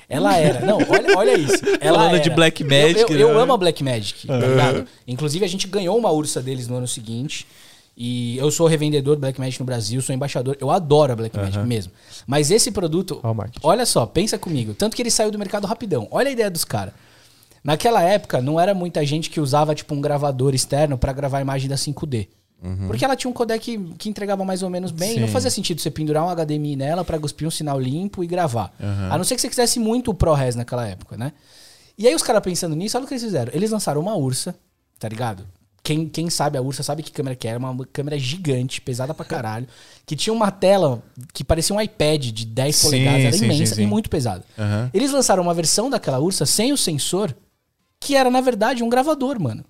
[0.10, 0.66] Ela era.
[0.66, 1.54] Não, olha, olha isso.
[1.80, 2.24] Ela Falando era.
[2.24, 3.42] de Black Eu- Magic, Eu, eu né?
[3.42, 4.88] amo a Black Magic, tá ligado?
[5.08, 7.46] Inclusive, a gente ganhou uma Ursa deles no ano seguinte.
[8.02, 10.56] E eu sou revendedor do Black Magic no Brasil, sou embaixador.
[10.60, 11.92] Eu adoro a Black Magic mesmo.
[12.26, 13.20] Mas esse produto,
[13.62, 14.74] olha só, pensa comigo.
[14.74, 16.08] Tanto que ele saiu do mercado rapidão.
[16.10, 16.94] Olha a ideia dos caras.
[17.62, 21.42] Naquela época, não era muita gente que usava tipo um gravador externo pra gravar a
[21.42, 22.30] imagem da 5D.
[22.88, 25.20] Porque ela tinha um codec que entregava mais ou menos bem.
[25.20, 25.34] Não Sim.
[25.34, 28.74] fazia sentido você pendurar um HDMI nela pra cuspir um sinal limpo e gravar.
[29.10, 31.32] A não ser que você quisesse muito o ProRes naquela época, né?
[31.98, 33.52] E aí os caras pensando nisso, olha o que eles fizeram.
[33.54, 34.56] Eles lançaram uma Ursa,
[34.98, 35.46] tá ligado?
[35.84, 39.26] Quem, quem sabe a Ursa sabe que câmera que era, uma câmera gigante, pesada pra
[39.26, 39.68] caralho,
[40.06, 41.02] que tinha uma tela
[41.34, 44.44] que parecia um iPad de 10 Sim, polegadas, era sim, imensa e muito pesada.
[44.58, 44.90] Aham.
[44.94, 47.36] Eles lançaram uma versão daquela Ursa sem o sensor,
[48.00, 49.66] que era, na verdade, um gravador, mano.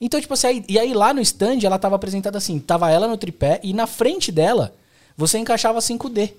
[0.00, 3.08] Então, tipo assim, aí- e aí lá no stand ela tava apresentada assim, tava ela
[3.08, 4.74] no tripé e na frente dela
[5.16, 6.34] você encaixava 5D.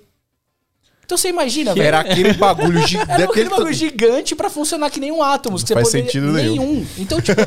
[1.05, 1.85] Então você imagina, velho.
[1.85, 3.11] Era aquele bagulho gigante.
[3.11, 5.19] Era aquele bagulho gigante pra funcionar que nem um.
[5.41, 6.65] Que você faz sentido nenhum.
[6.65, 6.87] nenhum.
[6.97, 7.39] Então, tipo,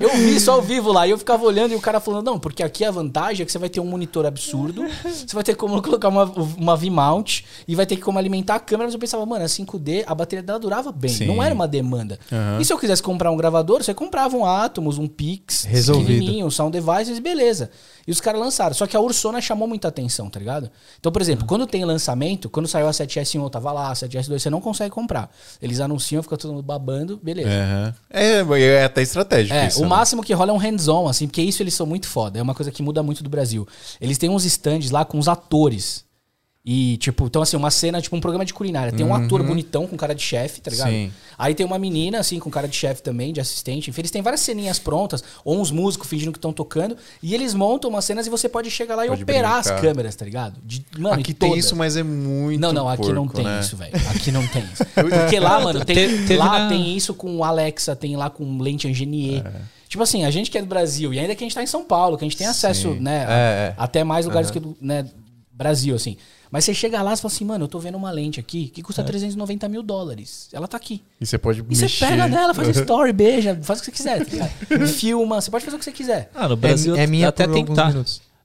[0.00, 2.38] eu vi isso ao vivo lá e eu ficava olhando e o cara falando, não,
[2.38, 5.54] porque aqui a vantagem é que você vai ter um monitor absurdo, você vai ter
[5.54, 6.24] como colocar uma,
[6.56, 8.86] uma V-mount e vai ter como alimentar a câmera.
[8.86, 11.26] Mas eu pensava, mano, a 5D, a bateria dela durava bem, Sim.
[11.26, 12.18] não era uma demanda.
[12.30, 12.58] Aham.
[12.60, 16.44] E se eu quisesse comprar um gravador, você comprava um Atomos, um Pix, Resolvido.
[16.44, 17.70] um Sound Devices, beleza.
[18.06, 18.74] E os caras lançaram.
[18.74, 20.70] Só que a Ursona chamou muita atenção, tá ligado?
[20.98, 24.38] Então, por exemplo, quando tem lançamento, quando saiu a 7S1, eu tava lá, a 7S2,
[24.38, 25.30] você não consegue comprar.
[25.60, 27.48] Eles anunciam, fica todo mundo babando, beleza.
[28.10, 29.80] É, é até estratégico É, isso.
[29.80, 29.88] o né?
[29.88, 32.38] máximo que rola é um hands-on, assim, porque isso eles são muito foda.
[32.38, 33.66] É uma coisa que muda muito do Brasil.
[34.00, 36.04] Eles têm uns stands lá com os atores.
[36.64, 38.92] E, tipo, então assim, uma cena, tipo um programa de culinária.
[38.92, 40.90] Tem um ator bonitão com cara de chefe, tá ligado?
[40.90, 41.12] Sim.
[41.36, 43.90] Aí tem uma menina, assim, com cara de chefe também, de assistente.
[43.90, 46.96] Enfim, eles têm várias ceninhas prontas, ou uns músicos fingindo que estão tocando.
[47.20, 49.80] E eles montam umas cenas e você pode chegar lá e Pode operar as brincar.
[49.82, 50.54] câmeras, tá ligado?
[50.64, 52.60] De, mano, Aqui tem isso, mas é muito.
[52.60, 53.58] Não, não, aqui não porco, tem né?
[53.58, 53.92] isso, velho.
[54.14, 54.84] Aqui não tem isso.
[54.94, 58.86] Porque lá, mano, tem, Te- lá na- tem isso com Alexa, tem lá com lente
[58.86, 59.44] Angenier.
[59.44, 59.50] É.
[59.88, 61.66] Tipo assim, a gente que é do Brasil, e ainda que a gente tá em
[61.66, 63.00] São Paulo, que a gente tem acesso, Sim.
[63.00, 63.74] né, a- É, é.
[63.76, 65.04] até mais lugares que do né,
[65.52, 66.16] Brasil, assim.
[66.52, 68.82] Mas você chega lá e fala assim, mano, eu tô vendo uma lente aqui que
[68.82, 68.84] É.
[68.84, 70.48] custa 390 mil dólares.
[70.52, 71.02] Ela tá aqui.
[71.18, 72.06] E você pode E você mexer.
[72.06, 74.26] pega nela, faz story, beija, faz o que você quiser.
[74.26, 74.46] tá?
[74.86, 76.30] Filma, você pode fazer o que você quiser.
[76.34, 77.94] Ah, no Brasil é minha até tentar.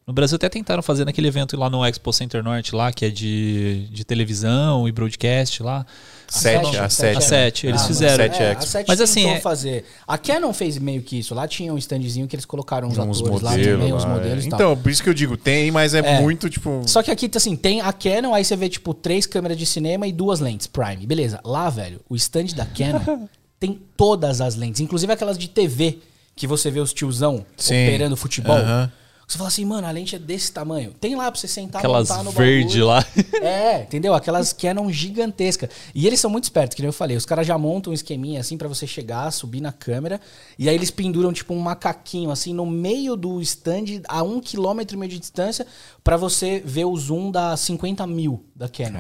[0.08, 3.10] No Brasil até tentaram fazer naquele evento lá no Expo Center Norte lá, que é
[3.10, 5.86] de, de televisão e broadcast lá.
[6.30, 7.18] Sete, a sete.
[7.18, 8.16] A sete, eles Ah, fizeram.
[8.18, 8.64] Sete É, Expo.
[8.64, 9.86] a 7 Mas Mas assim, é- fazer.
[10.08, 11.34] A Canon fez meio que isso.
[11.34, 13.80] Lá tinha um standzinho que eles colocaram uns Uns atores lá modelos.
[13.80, 14.48] também, uns lá, modelos é.
[14.48, 14.60] e tal.
[14.60, 16.22] Então, por isso que eu digo, tem, mas é, É.
[16.22, 16.82] muito, tipo.
[16.86, 20.06] Só que aqui, assim, tem a Canon, aí você vê, tipo, três câmeras de cinema
[20.08, 21.06] e duas lentes Prime.
[21.06, 21.40] Beleza.
[21.46, 23.28] Lá, velho, o stand da Canon
[23.60, 26.00] tem todas as lentes, inclusive aquelas de TV,
[26.36, 27.88] que você vê os tiozão Sim.
[27.88, 28.58] operando futebol.
[28.58, 28.92] Aham.
[29.28, 30.94] Você fala assim, mano, a lente é desse tamanho.
[30.94, 32.86] Tem lá pra você sentar Aquelas montar no verde bagulho.
[32.86, 33.06] lá.
[33.44, 34.14] É, entendeu?
[34.14, 35.70] Aquelas Canon gigantescas.
[35.94, 37.18] E eles são muito espertos, que nem eu falei.
[37.18, 40.22] Os caras já montam um esqueminha assim pra você chegar, subir na câmera.
[40.58, 44.96] E aí eles penduram tipo um macaquinho assim no meio do stand, a um quilômetro
[44.96, 45.68] e meio de distância,
[46.06, 49.00] pra você ver o zoom da 50 mil da Canon.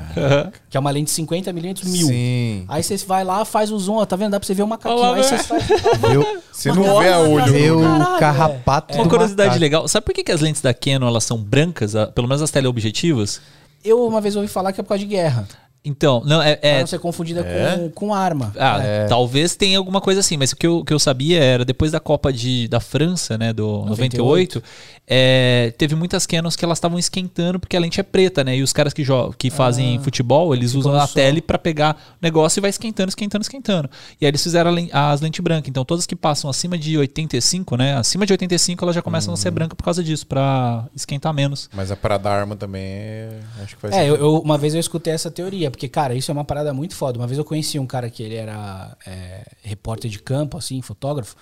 [0.69, 2.07] que é uma lente de 50 milímetros mil.
[2.07, 2.65] Sim.
[2.67, 4.31] Aí você vai lá, faz o zoom, ó, tá vendo?
[4.31, 5.01] Dá pra você ver o macaquinho.
[5.01, 5.43] Olha lá, aí você velho.
[5.43, 6.13] faz.
[6.13, 9.61] Eu, Você não vê a olho no o carrapato Uma do curiosidade macaco.
[9.61, 9.87] legal.
[9.87, 12.51] Sabe por que, que as lentes da Canon elas são brancas, a- pelo menos as
[12.51, 13.41] teleobjetivas?
[13.83, 15.47] Eu uma vez ouvi falar que é por causa de guerra.
[15.87, 16.55] Então, não, é.
[16.55, 17.77] Pra é- não ser confundida É?
[17.77, 18.53] com, com arma.
[18.59, 19.05] ah, É.
[19.05, 21.99] talvez tenha alguma coisa assim, mas o que eu, que eu sabia era depois da
[21.99, 24.61] Copa de, da França, né, do 98,
[25.09, 28.57] é, teve muitas Canons que elas estavam esquentando porque a lente é preta, né?
[28.57, 29.03] E os caras que,
[29.37, 33.09] que fazem futebol, eles usam no a tele pra pegar o negócio e vai esquentando,
[33.09, 33.89] esquentando, esquentando.
[34.19, 35.69] E aí eles fizeram len- as lentes brancas.
[35.69, 37.95] Então todas que passam acima de 85, né?
[37.95, 41.69] Acima de 85 elas já começam a ser brancas por causa disso, pra esquentar menos.
[41.73, 43.29] Mas a parada arma também é.
[43.63, 44.09] Acho que vai É, ser.
[44.09, 46.95] eu, eu- uma vez eu escutei essa teoria, porque, cara, isso é uma parada muito
[46.95, 47.19] foda.
[47.19, 51.35] Uma vez eu conheci um cara que ele era é, repórter de campo, assim, fotógrafo,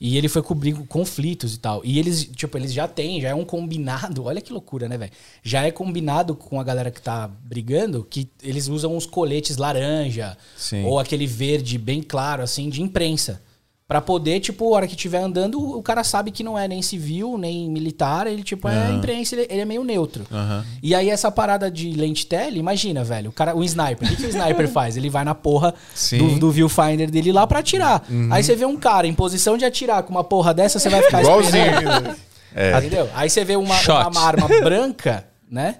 [0.00, 1.80] E ele foi cobrir conflitos e tal.
[1.84, 4.24] E eles, tipo, eles já têm, já é um combinado.
[4.24, 5.12] Olha que loucura, né, velho?
[5.42, 10.36] Já é combinado com a galera que tá brigando que eles usam uns coletes laranja
[10.56, 10.84] Sim.
[10.84, 13.42] ou aquele verde bem claro, assim, de imprensa.
[13.86, 16.80] Pra poder, tipo, a hora que estiver andando, o cara sabe que não é nem
[16.80, 20.24] civil, nem militar, ele, tipo, é imprensa, ele, ele é meio neutro.
[20.32, 20.64] Aham.
[20.82, 24.16] E aí, essa parada de lente tele, imagina, velho, o cara, o sniper, o que,
[24.16, 24.96] que o sniper faz?
[24.96, 25.74] Ele vai na porra
[26.18, 28.02] do, do viewfinder dele lá pra atirar.
[28.30, 31.02] Aí você vê um cara em posição de atirar com uma porra dessa, você vai
[31.02, 31.64] ficar Igualzinho.
[31.66, 32.16] esperando.
[32.56, 32.78] É.
[32.78, 33.10] Entendeu?
[33.16, 33.74] Aí você vê uma,
[34.08, 35.78] uma arma branca, né?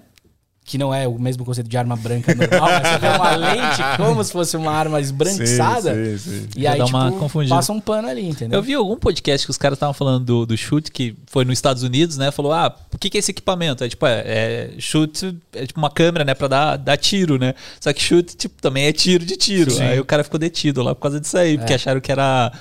[0.67, 3.81] Que não é o mesmo conceito de arma branca normal, mas você vê uma lente
[3.97, 5.93] como se fosse uma arma esbranquiçada.
[5.93, 6.47] Sim, sim, sim.
[6.57, 7.53] E aí, dá tipo, uma confundida.
[7.53, 8.57] passa um pano ali, entendeu?
[8.57, 11.53] Eu vi algum podcast que os caras estavam falando do, do chute, que foi nos
[11.53, 12.31] Estados Unidos, né?
[12.31, 13.83] Falou, ah, o que, que é esse equipamento?
[13.83, 16.33] É tipo, é, é chute, é tipo uma câmera, né?
[16.33, 17.53] Pra dar, dar tiro, né?
[17.79, 19.69] Só que chute, tipo, também é tiro de tiro.
[19.69, 19.83] Sim.
[19.83, 22.51] Aí o cara ficou detido lá por causa disso aí, porque acharam que era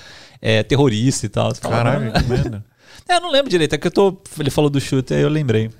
[0.42, 1.54] é, terrorista e tal.
[1.54, 2.64] Caralho, "Não, que merda.
[3.06, 4.16] É, eu não lembro direito, é que eu tô.
[4.38, 5.70] Ele falou do chute, aí eu lembrei.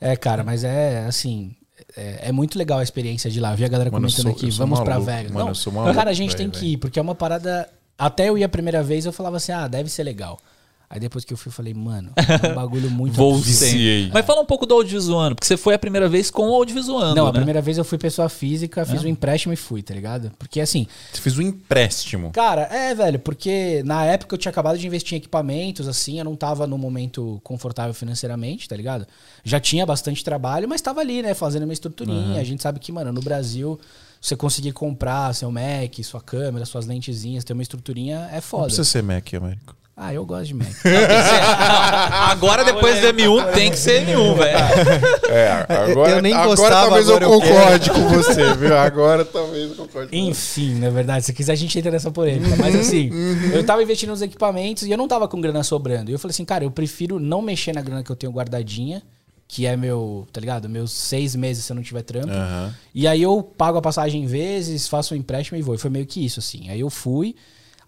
[0.00, 1.54] É, cara, mas é assim.
[1.96, 3.52] É, é muito legal a experiência de lá.
[3.52, 5.32] Eu vi a galera Mano, comentando sou- aqui, vamos pra maluco, Vegas.
[5.32, 7.68] mano, Não, maluco cara, a pra gente ir, tem que ir, porque é uma parada.
[7.98, 10.38] Até eu ir a primeira vez, eu falava assim, ah, deve ser legal.
[10.88, 13.36] Aí depois que eu fui, eu falei, mano, é um bagulho muito Vou.
[13.36, 14.08] Viciei.
[14.12, 17.14] Mas fala um pouco do audiovisuando, porque você foi a primeira vez com o audiovisuando.
[17.14, 17.38] Não, a né?
[17.38, 20.30] primeira vez eu fui pessoa física, fiz um empréstimo e fui, tá ligado?
[20.38, 22.30] Porque assim, Você fez um empréstimo.
[22.30, 26.24] Cara, é, velho, porque na época eu tinha acabado de investir em equipamentos, assim, eu
[26.24, 29.06] não tava num momento confortável financeiramente, tá ligado?
[29.44, 32.40] Já tinha bastante trabalho, mas tava ali, né, fazendo uma estruturinha.
[32.40, 33.78] A gente sabe que, mano, no Brasil,
[34.20, 38.64] você conseguir comprar seu Mac, sua câmera, suas lentezinhas, ter uma estruturinha é Não foda.
[38.66, 39.76] precisa ser Mac, Américo.
[39.98, 40.68] Ah, eu gosto de Mac.
[42.30, 44.58] Agora, depois do M1, tem que ser M1, velho.
[45.30, 48.76] É, agora, eu nem agora gostava, talvez agora eu eu concorde com você, viu?
[48.76, 50.30] Agora talvez eu concorde com você.
[50.30, 52.54] Enfim, na verdade, se quiser a gente entra nessa polêmica.
[52.56, 53.10] Mas assim,
[53.54, 56.10] eu tava investindo nos equipamentos e eu não tava com grana sobrando.
[56.10, 59.02] E eu falei assim, cara, eu prefiro não mexer na grana que eu tenho guardadinha,
[59.48, 60.68] que é meu, tá ligado?
[60.68, 62.28] Meus seis meses se eu não tiver trampo.
[62.28, 62.74] Aham.
[62.94, 65.74] E aí eu pago a passagem em vezes, faço um empréstimo e vou.
[65.74, 66.68] E foi meio que isso, assim.
[66.68, 67.34] Aí eu fui.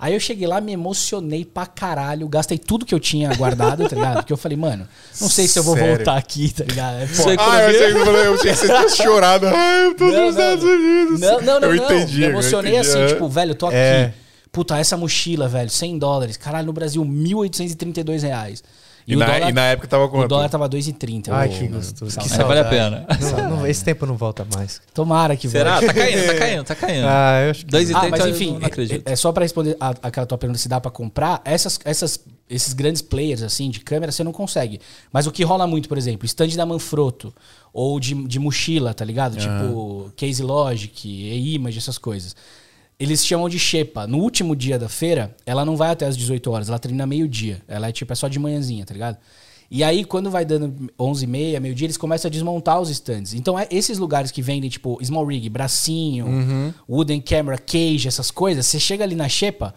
[0.00, 3.96] Aí eu cheguei lá, me emocionei pra caralho, gastei tudo que eu tinha guardado, tá
[3.96, 4.16] ligado?
[4.18, 4.86] Porque eu falei, mano,
[5.20, 5.96] não sei se eu vou Sério?
[5.96, 6.98] voltar aqui, tá ligado?
[6.98, 7.08] É
[7.38, 8.56] Ah, eu achei, que você- eu achei que
[8.88, 9.46] você chorado.
[9.48, 10.54] Ah, eu tô Não, nos não.
[10.54, 11.20] Estados Unidos.
[11.20, 11.68] Não, não, não.
[11.68, 11.84] Eu não.
[11.84, 12.20] entendi.
[12.20, 12.88] Me emocionei entendi.
[12.90, 13.06] assim, É.
[13.08, 13.76] tipo, velho, eu tô aqui.
[13.76, 14.14] É.
[14.52, 16.36] Puta, essa mochila, velho, 100 dólares.
[16.36, 18.62] Caralho, no Brasil, 1.832 reais.
[19.10, 20.28] E, o na, dólar, e na época tava o quanto?
[20.28, 21.28] dólar tava 2,30.
[21.30, 22.18] Ai, que gostoso.
[22.18, 23.06] Que Aí vale a pena.
[23.20, 24.82] Não, não- esse tempo não volta mais.
[24.92, 25.72] Tomara que Será?
[25.80, 25.86] volte.
[25.86, 27.06] Tá caindo, tá caindo, tá caindo.
[27.08, 27.70] Ah, eu acho que...
[27.70, 29.08] Dois e Ah, trinta, mas eu enfim, não acredito.
[29.08, 32.20] é, é só pra responder a- aquela tua pergunta se dá pra comprar, essas, essas,
[32.50, 34.78] esses grandes players assim de câmera você não consegue.
[35.10, 37.32] Mas o que rola muito, por exemplo, stand da Manfrotto
[37.72, 39.36] ou de, de mochila, tá ligado?
[39.38, 42.36] Tipo Case Logic, E-Image, essas coisas.
[42.98, 44.06] Eles chamam de Shepa.
[44.06, 47.62] No último dia da feira, ela não vai até as 18 horas, ela termina meio-dia.
[47.68, 49.18] Ela é tipo, é só de manhãzinha, tá ligado?
[49.70, 53.34] E aí, quando vai dando 11 e meia, meio-dia, eles começam a desmontar os stands.
[53.34, 56.26] Então, é esses lugares que vendem, tipo, small rig, bracinho,
[56.88, 59.74] wooden camera, cage, essas coisas, você chega ali na Shepa,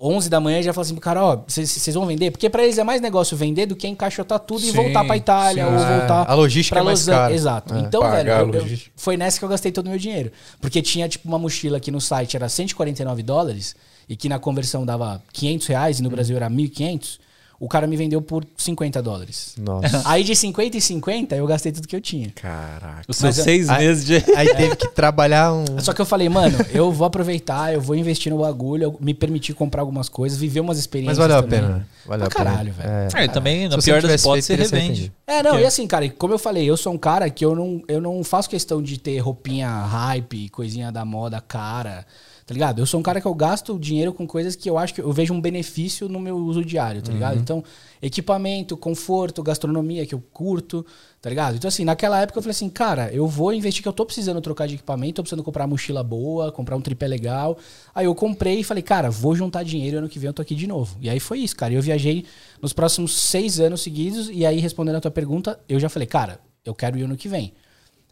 [0.00, 2.30] 11 da manhã e já fala assim, cara, ó, vocês vão vender?
[2.30, 5.16] Porque pra eles é mais negócio vender do que encaixotar tudo e Sim, voltar pra
[5.16, 5.72] Itália sim.
[5.72, 7.34] ou É, voltar a logística pra é mais Los cara.
[7.34, 7.74] Exato.
[7.74, 7.78] É.
[7.80, 10.30] Então, velho, eu- eu- foi nessa que eu gastei todo o meu dinheiro.
[10.60, 13.74] Porque tinha, tipo, uma mochila aqui no site, era 149 dólares,
[14.08, 17.18] e que na conversão dava 500 reais, e no Brasil era 1.500.
[17.64, 19.54] O cara me vendeu por 50 dólares.
[19.58, 20.02] Nossa.
[20.04, 22.30] Aí de 50 e 50, eu gastei tudo que eu tinha.
[22.34, 23.02] Caraca.
[23.08, 24.16] Os seus eu- seis Aí- meses de.
[24.36, 25.64] Aí teve que trabalhar um...
[25.80, 29.14] Só que eu falei, mano, eu vou aproveitar, eu vou investir no bagulho, eu me
[29.14, 31.16] permitir comprar algumas coisas, viver umas experiências.
[31.18, 31.60] Mas valeu a também.
[31.60, 31.84] pena, né?
[32.06, 32.50] Valeu Pra a pena.
[32.56, 32.90] caralho, velho.
[33.14, 33.24] É.
[33.24, 35.12] É, também, na pior das hipóteses, você revende.
[35.26, 37.82] É, não, e assim, cara, como eu falei, eu sou um cara que eu não,
[37.88, 42.04] eu não faço questão de ter roupinha hype, coisinha da moda cara,
[42.46, 42.78] tá ligado?
[42.78, 45.12] Eu sou um cara que eu gasto dinheiro com coisas que eu acho que eu
[45.12, 47.38] vejo um benefício no meu uso diário, tá ligado?
[47.38, 47.64] Então,
[48.02, 50.84] equipamento, conforto, gastronomia que eu curto,
[51.22, 51.56] tá ligado?
[51.56, 54.40] Então, assim, naquela época eu falei assim, cara, eu vou investir que eu tô precisando
[54.42, 57.56] trocar de equipamento, tô precisando comprar mochila boa, comprar um tripé legal.
[57.94, 60.42] Aí eu comprei e falei, cara, vou juntar dinheiro e ano que vem eu tô
[60.42, 60.98] aqui de novo.
[61.00, 61.72] E aí foi isso, cara.
[61.72, 62.26] Eu viajei
[62.60, 66.40] nos próximos seis anos seguidos, e aí respondendo a tua pergunta, eu já falei, cara,
[66.62, 67.54] eu quero ir ano que vem.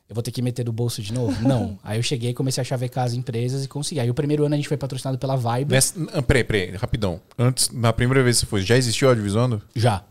[0.08, 1.46] Eu vou ter que meter do bolso de novo?
[1.46, 1.78] Não.
[1.84, 4.00] Aí eu cheguei, comecei a chavecar as empresas e consegui.
[4.00, 5.70] Aí o primeiro ano a gente foi patrocinado pela Vibe.
[5.70, 7.20] Nessa, ah, peraí, peraí, rapidão.
[7.38, 9.62] Antes, na primeira vez que você foi, já existiu a Divisando?
[9.74, 10.04] Já.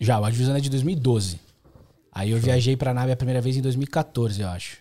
[0.00, 1.38] Já, o Advisão é de 2012.
[2.12, 4.78] Aí eu viajei pra nave a primeira vez em 2014, eu acho.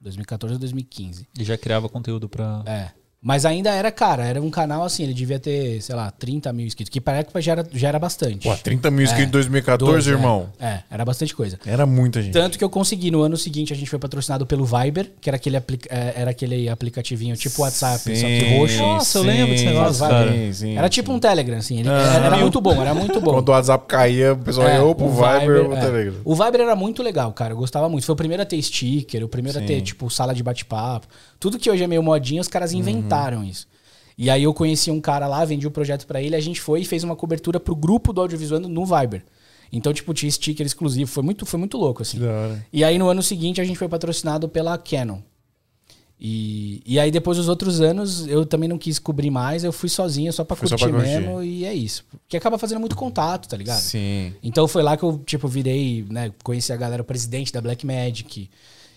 [0.00, 1.26] 2014 ou 2015.
[1.38, 2.62] E já criava conteúdo pra.
[2.66, 2.90] É.
[3.22, 6.66] Mas ainda era, cara, era um canal assim, ele devia ter, sei lá, 30 mil
[6.66, 8.48] inscritos, que para a época já era, já era bastante.
[8.48, 10.12] Pô, 30 mil inscritos em 2014, Doze, é.
[10.14, 10.48] irmão.
[10.58, 11.58] É, era bastante coisa.
[11.66, 12.32] Era muita gente.
[12.32, 15.36] Tanto que eu consegui, no ano seguinte, a gente foi patrocinado pelo Viber, que era
[15.36, 15.62] aquele, é,
[16.16, 18.78] era aquele aplicativinho tipo WhatsApp, só que roxo.
[18.78, 20.90] Nossa, eu lembro desse negócio, sim, sim, era sim.
[20.90, 21.80] tipo um Telegram, assim.
[21.80, 22.22] Ele, Ah.
[22.24, 23.34] era, muito bom, era muito bom.
[23.34, 25.80] Quando o WhatsApp caía, o pessoal É, ia ou pro o Viber ou pro é.
[25.80, 26.14] Telegram.
[26.24, 27.52] O Viber era muito legal, cara.
[27.52, 28.06] Eu gostava muito.
[28.06, 29.82] Foi o primeiro a ter sticker, o primeiro a ter, Sim.
[29.82, 31.06] tipo, sala de bate-papo.
[31.40, 32.78] Tudo que hoje é meio modinha, os caras Uhum.
[32.78, 33.66] inventaram isso.
[34.16, 36.82] E aí eu conheci um cara lá, vendi o projeto pra ele, a gente foi
[36.82, 39.24] e fez uma cobertura pro grupo do audiovisual no Viber.
[39.72, 41.10] Então, tipo, tinha sticker exclusivo.
[41.10, 42.22] Foi muito, foi muito louco, assim.
[42.22, 42.66] Hora.
[42.72, 45.20] E aí no ano seguinte a gente foi patrocinado pela Canon.
[46.22, 49.88] E, e aí depois dos outros anos eu também não quis cobrir mais, eu fui
[49.88, 51.08] sozinho só pra só curtir pra curtir.
[51.08, 52.04] mesmo e é isso.
[52.10, 53.80] Porque acaba fazendo muito contato, tá ligado?
[53.80, 54.34] Sim.
[54.42, 57.86] Então foi lá que eu, tipo, virei, né, conheci a galera, o presidente da Black
[57.86, 58.50] Magic.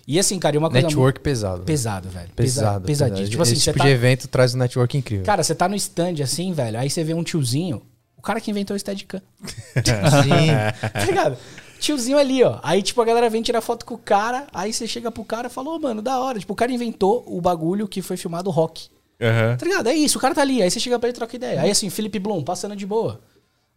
[0.08, 1.56] E assim, cara, e uma coisa Network pesado.
[1.58, 2.30] muito pesado, velho.
[2.36, 2.36] Pesado.
[2.36, 3.16] Pesado, pesadíssimo.
[3.16, 3.30] pesado.
[3.32, 5.26] Tipo assim, Esse você tipo tá, de evento traz um network incrível.
[5.26, 7.82] cara, você tá no stand assim, velho, aí você vê um tiozinho,
[8.18, 9.22] o cara que inventou o Steadicam.
[9.76, 10.90] Sim.
[10.94, 11.38] tá ligado?
[11.80, 12.60] Tiozinho ali, ó.
[12.64, 15.48] Aí, tipo, a galera vem tirar foto com o cara, aí você chega pro cara
[15.48, 16.40] e fala, ô, mano, da hora.
[16.40, 18.88] Tipo, o cara inventou o bagulho que foi filmado rock.
[19.22, 19.58] Aham.
[19.58, 19.88] Tá ligado?
[19.88, 20.62] É isso, o cara tá ali.
[20.62, 21.62] Aí você chega pra ele e troca ideia.
[21.62, 23.20] Aí assim, Felipe Blum, passando de boa.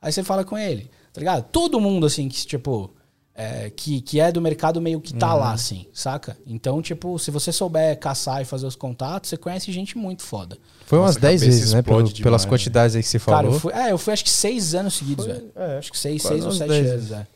[0.01, 1.47] Aí você fala com ele, tá ligado?
[1.51, 2.91] Todo mundo, assim, que, tipo,
[3.39, 6.37] é, que, que é do mercado meio que tá lá, assim, saca?
[6.47, 10.57] Então, tipo, se você souber caçar e fazer os contatos, você conhece gente muito foda.
[10.87, 11.83] Foi umas a 10 cabeça vezes, né?
[11.83, 13.41] pelo- pelas demais, quantidades aí que você falou.
[13.43, 15.51] Cara, eu fui, é, eu fui acho que seis anos seguidos, velho.
[15.55, 17.27] é, acho que seis, quase seis ou uns sete 10 anos, é.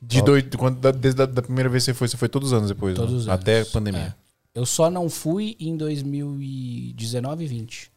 [0.00, 2.52] De dois, quando, desde a da primeira vez que você foi, você foi todos os
[2.58, 3.18] anos depois, Todos né?
[3.18, 3.40] os anos.
[3.40, 4.14] Até a pandemia.
[4.54, 4.58] É.
[4.60, 7.92] Eu só não fui em 2019 e 20.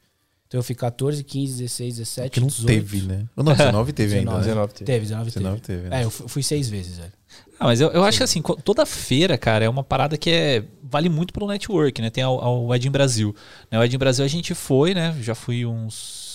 [0.47, 2.67] Então eu fui 14, 15, 16, 17, Que não 18.
[2.67, 3.25] teve, né?
[3.36, 4.31] Ou não, 19 teve ainda.
[4.39, 4.39] 19.
[4.39, 4.53] né?
[4.53, 4.86] 19 teve.
[4.86, 5.43] Teve, 19 teve.
[5.43, 6.01] 19 teve, né?
[6.01, 7.12] É, eu fu- fui seis vezes, velho.
[7.59, 10.63] Ah, mas eu, eu acho que assim, toda feira, cara, é uma parada que é,
[10.83, 12.09] vale muito pelo network, né?
[12.09, 13.35] Tem o Ed em Brasil.
[13.71, 13.79] Né?
[13.79, 15.15] O Ed em Brasil a gente foi, né?
[15.21, 16.25] Já fui uns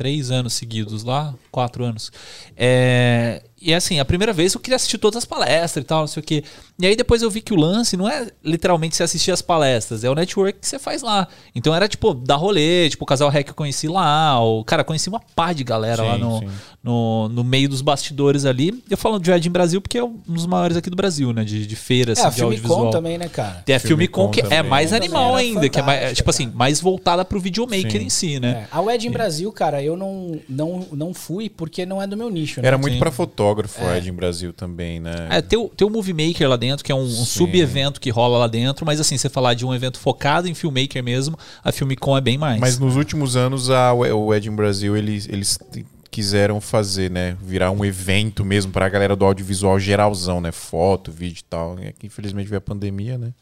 [0.00, 2.10] três anos seguidos lá, quatro anos.
[2.56, 6.06] É, e assim, a primeira vez eu queria assistir todas as palestras e tal, não
[6.06, 6.42] sei o quê.
[6.78, 10.02] E aí depois eu vi que o lance não é literalmente você assistir as palestras,
[10.02, 11.28] é o network que você faz lá.
[11.54, 14.82] Então era tipo, dar rolê, tipo, o casal REC que eu conheci lá, o cara,
[14.82, 16.50] conheci uma pá de galera lá Sim, no, sim.
[16.82, 18.82] No, no meio dos bastidores ali.
[18.88, 21.44] Eu falo de Ed em Brasil porque é um dos maiores aqui do Brasil, né?
[21.44, 22.90] De, de feira, assim, É, a de audiovisual.
[22.90, 23.62] também, né, cara?
[23.66, 24.70] Tem a Filmicon Filmicon que é também.
[24.70, 26.56] mais Também animal ainda, que é mais, tipo assim, cara.
[26.56, 28.06] mais voltada pro videomaker Sim.
[28.06, 28.66] em si, né?
[28.72, 28.76] É.
[28.76, 32.60] A em Brasil, cara, eu não, não, não fui porque não é do meu nicho,
[32.60, 32.66] né?
[32.66, 32.98] Era muito Sim.
[32.98, 35.28] pra fotógrafo, o Ed em Brasil também, né?
[35.30, 38.10] É, tem o, tem o Movie Maker lá dentro, que é um, um sub-evento que
[38.10, 41.70] rola lá dentro, mas assim, você falar de um evento focado em filmmaker mesmo, a
[41.70, 42.58] Filmicon é bem mais.
[42.58, 45.58] Mas nos últimos anos, a, o Ed em Brasil, eles, eles
[46.10, 47.36] quiseram fazer, né?
[47.40, 50.52] Virar um evento mesmo pra galera do audiovisual geralzão, né?
[50.52, 51.78] Foto, vídeo e tal.
[51.78, 53.32] É que infelizmente veio a pandemia, né?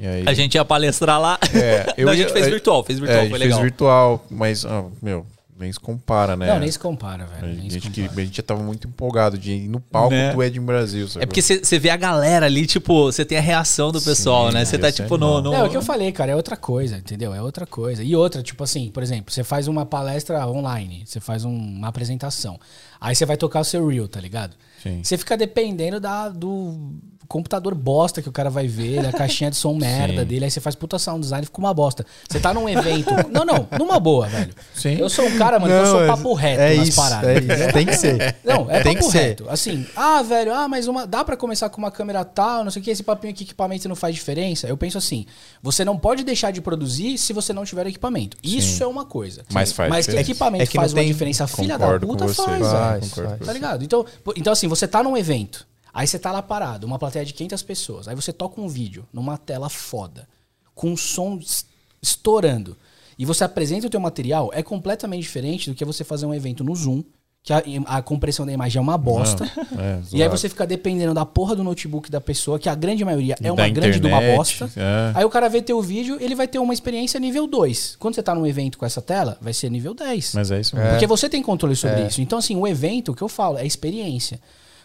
[0.00, 1.38] Aí, A gente ia palestrar lá.
[1.52, 3.50] É, eu Não, a gente fez é, virtual, fez é, virtual, a gente foi fez
[3.50, 3.62] legal.
[3.62, 5.26] virtual, mas, ah, meu,
[5.58, 6.46] nem se compara, né?
[6.46, 7.48] Não, nem se compara, A velho.
[7.54, 8.20] nem se gente, que, compara.
[8.20, 10.32] a gente já tava muito empolgado de ir no palco Né?
[10.32, 11.24] do Ed em Brasil, sabe?
[11.24, 14.54] É porque você vê a galera ali, tipo, você tem a reação do pessoal, Sim,
[14.54, 14.64] né?
[14.64, 15.42] Você tá tipo no, animal.
[15.42, 15.50] no.
[15.52, 17.34] Não, é o que eu falei, cara, é outra coisa, entendeu?
[17.34, 18.02] É outra coisa.
[18.02, 21.88] E outra, tipo assim, por exemplo, você faz uma palestra online, você faz um- uma
[21.88, 22.58] apresentação.
[23.00, 24.54] Aí você vai tocar o seu reel, tá ligado?
[24.82, 25.00] Sim.
[25.02, 26.92] Você fica dependendo da, do
[27.28, 30.26] computador bosta que o cara vai ver, da caixinha de som merda Sim.
[30.26, 32.06] dele, aí você faz puta sound design e fica uma bosta.
[32.28, 33.10] Você tá num evento.
[33.30, 34.52] não, não, numa boa, velho.
[34.74, 34.96] Sim.
[34.98, 37.28] Eu sou um cara, mano, que eu sou papo reto é nas isso, paradas.
[37.28, 38.36] É isso, tem que ser.
[38.44, 39.18] Não, é Tem papo que ser.
[39.18, 39.48] reto.
[39.48, 42.80] Assim, ah, velho, ah, mas uma, dá pra começar com uma câmera tal, não sei
[42.80, 44.66] o que, esse papinho aqui, equipamento não faz diferença.
[44.66, 45.26] Eu penso assim,
[45.62, 48.36] você não pode deixar de produzir se você não tiver equipamento.
[48.42, 49.44] Isso é uma coisa.
[49.52, 52.36] Mas faz Mas que equipamento É que não faz uma diferença, filha da puta, faz,
[52.36, 53.00] faz, velho.
[53.00, 53.84] concordo com Tá ligado?
[53.84, 54.04] Então,
[54.36, 57.62] então, assim, você tá num evento, aí você tá lá parado, uma plateia de 500
[57.62, 60.28] pessoas, aí você toca um vídeo numa tela foda,
[60.74, 61.66] com um som es-
[62.00, 62.76] estourando,
[63.18, 66.62] e você apresenta o teu material, é completamente diferente do que você fazer um evento
[66.62, 67.02] no Zoom,
[67.42, 69.50] que a, a compressão da imagem é uma bosta.
[69.72, 72.74] Não, é, E aí você fica dependendo da porra do notebook da pessoa, que a
[72.74, 74.70] grande maioria é Da uma grande de uma internet, bosta.
[74.76, 75.12] é.
[75.14, 77.96] Aí o cara vê teu vídeo, ele vai ter uma experiência nível 2.
[77.98, 80.34] Quando você tá num evento com essa tela, vai ser nível 10.
[80.34, 80.90] Mas é isso mesmo.
[80.90, 82.06] Porque você tem controle sobre É.
[82.08, 82.20] isso.
[82.20, 84.38] Então, assim, o evento, o que eu falo, é experiência.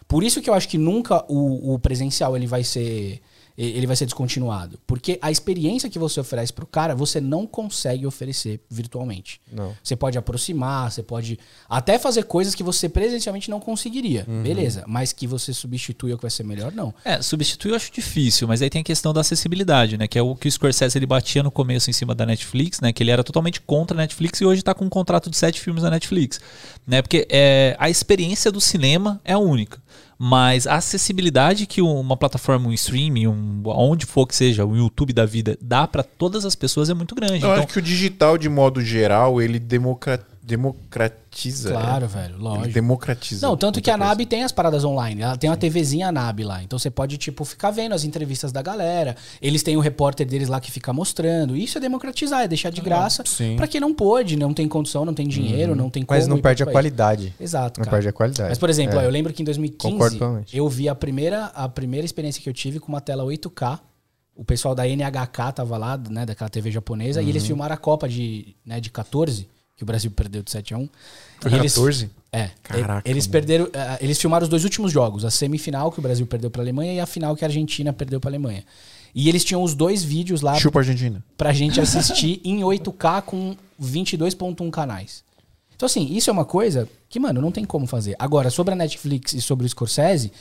[0.07, 3.21] Por isso que eu acho que nunca o, o presencial ele vai ser
[3.57, 4.79] ele vai ser descontinuado.
[4.87, 9.39] Porque a experiência que você oferece pro cara, você não consegue oferecer virtualmente.
[9.51, 9.75] Não.
[9.83, 11.39] Você pode aproximar, você pode
[11.69, 14.25] até fazer coisas que você presencialmente não conseguiria.
[14.27, 14.41] Uhum.
[14.41, 14.83] Beleza.
[14.87, 16.93] Mas que você substitui o que vai ser melhor, não.
[17.05, 20.07] É, substituir eu acho difícil, mas aí tem a questão da acessibilidade, né?
[20.07, 22.91] Que é o que o Scorsese ele batia no começo em cima da Netflix, né?
[22.91, 25.61] Que ele era totalmente contra a Netflix e hoje tá com um contrato de sete
[25.61, 26.39] filmes na Netflix,
[26.87, 27.01] né?
[27.01, 29.81] Porque é, a experiência do cinema é a única.
[30.17, 35.13] Mas a acessibilidade que uma plataforma, um streaming, um, onde for que seja, o YouTube
[35.13, 37.33] da vida, dá pra todas as pessoas é muito grande.
[37.43, 41.69] Eu então, acho que o digital, de modo geral, ele democra- democratiza.
[41.71, 42.07] Claro, é.
[42.07, 42.73] velho, Ele lógico.
[42.73, 43.47] democratiza.
[43.47, 43.97] Não, tanto que a.
[43.97, 45.21] NAB tem as paradas online.
[45.21, 46.61] Ela tem uma TVzinha NAB lá.
[46.63, 49.15] Então você pode, tipo, ficar vendo as entrevistas da galera.
[49.41, 51.55] Eles têm o repórter deles lá que fica mostrando.
[51.55, 53.55] Isso é democratizar, é deixar de graça sim.
[53.55, 56.19] pra quem não pôde, não tem condição, não tem dinheiro, não tem como.
[56.19, 56.73] Mas não perde a país.
[56.73, 57.33] qualidade.
[57.39, 57.97] Exato, Não cara.
[57.97, 58.49] perde a qualidade.
[58.49, 58.99] Mas, por exemplo, É.
[58.99, 60.57] ó, eu lembro que em 2015 Concordo plenamente.
[60.57, 63.79] eu vi a primeira, a primeira experiência que eu tive com uma tela 8K.
[64.35, 67.29] O pessoal da NHK tava lá, né, daquela TV japonesa, e Uhum.
[67.29, 69.47] eles filmaram a Copa de, né, de 14,
[69.83, 70.89] que o Brasil perdeu de 7 a 1.
[71.41, 72.09] Foi E eles- 14?
[72.31, 72.49] É.
[72.63, 73.31] Caraca, eles mano.
[73.31, 76.61] perderam, eh, eles filmaram os dois últimos jogos, a semifinal que o Brasil perdeu pra
[76.63, 78.63] Alemanha e a final que a Argentina perdeu pra Alemanha.
[79.13, 81.23] E eles tinham os dois vídeos lá Chupa a Argentina.
[81.37, 85.23] pra gente assistir em 8K com 22.1 canais.
[85.75, 88.15] Então, assim, isso é uma coisa que, mano, não tem como fazer.
[88.17, 90.31] Agora, sobre a Netflix e sobre o Scorsese,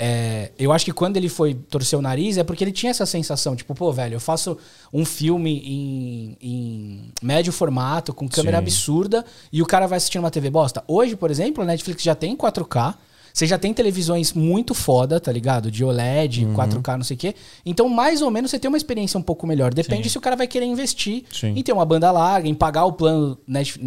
[0.00, 3.04] é, eu acho que quando ele foi torcer o nariz é porque ele tinha essa
[3.04, 4.56] sensação, tipo, pô, velho, eu faço
[4.92, 8.62] um filme em, em médio formato, com câmera Sim.
[8.62, 10.84] absurda, e o cara vai assistir uma TV bosta.
[10.86, 12.94] Hoje, por exemplo, a Netflix já tem 4K,
[13.38, 15.70] você já tem televisões muito foda, tá ligado?
[15.70, 16.54] De OLED, Uhum.
[16.54, 17.34] 4K, não sei o quê.
[17.64, 19.72] Então, mais ou menos, você tem uma experiência um pouco melhor.
[19.72, 21.52] Depende se o cara vai querer investir Sim.
[21.56, 23.38] em ter uma banda larga, em pagar o plano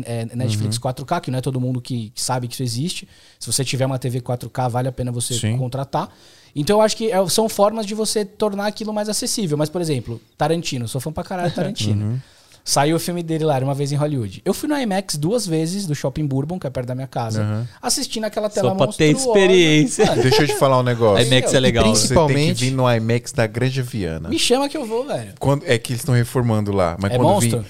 [0.05, 0.81] é, Netflix Uhum.
[0.83, 3.07] 4K, que não é todo mundo que, que sabe que isso existe.
[3.37, 5.57] Se você tiver uma TV 4K, vale a pena você Sim.
[5.57, 6.09] contratar.
[6.55, 9.57] Então, eu acho que é- são formas de você tornar aquilo mais acessível.
[9.57, 10.87] Mas, por exemplo, Tarantino.
[10.87, 12.05] Sou fã pra caralho de Tarantino.
[12.05, 12.19] Uhum.
[12.63, 14.41] Saiu o filme dele lá, era uma vez em Hollywood.
[14.45, 17.41] Eu fui no IMAX duas vezes do Shopping Bourbon, que é perto da minha casa,
[17.41, 17.65] Uhum.
[17.81, 19.39] assistindo aquela tela Só pra ter monstruosa.
[19.39, 20.05] experiência.
[20.05, 21.25] Mano, Deixa eu te falar um negócio.
[21.27, 21.85] IMAX é legal.
[21.85, 24.29] E Você tem que Principalmente- vir no IMAX da Granja Viana.
[24.29, 25.33] me chama que eu vou, velho.
[25.39, 26.95] Quando, é que eles estão reformando lá.
[26.99, 27.59] Mas É quando monstro?
[27.61, 27.67] vim.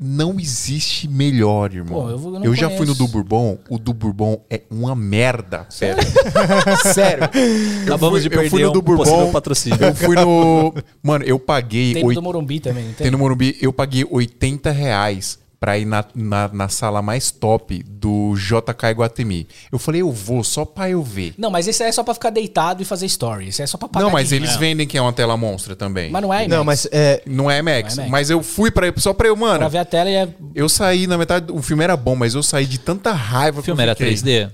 [0.00, 2.02] Não existe melhor, irmão.
[2.02, 3.58] Pô, eu vou- eu eu já fui no do Bourbon.
[3.70, 5.66] O do Bourbon é uma merda.
[5.70, 6.02] Sério.
[6.92, 7.30] Sério.
[7.32, 9.30] Eu Acabamos fui- de eu fui perder no do um Bourbon.
[9.32, 9.78] patrocínio.
[9.80, 10.74] Eu fui no.
[11.00, 11.94] Mano, eu paguei.
[11.94, 12.94] Tem no oit- do Morumbi também, tem?
[12.94, 17.82] Tem no Morumbi, eu paguei 80 reais pra ir na, na, na sala mais top
[17.88, 19.48] do JK Iguatemi.
[19.72, 21.32] Eu falei, eu vou só pra eu ver.
[21.38, 23.48] Não, mas esse aí é só pra ficar deitado e fazer story.
[23.48, 24.44] Esse aí é só pra pagar Não, mas dinheiro.
[24.44, 26.10] eles vendem que é uma tela monstra também.
[26.10, 26.50] Mas não é IMAX.
[26.54, 29.46] Não, mas é, Não é Max, é mas eu fui pra, só pra eu, Pra
[29.46, 29.70] mano.
[29.70, 30.28] ver a tela e é...
[30.54, 33.62] Eu saí na metade, o filme era bom, mas eu saí de tanta raiva O
[33.62, 34.12] que eu filme era fiquei.
[34.12, 34.50] 3D?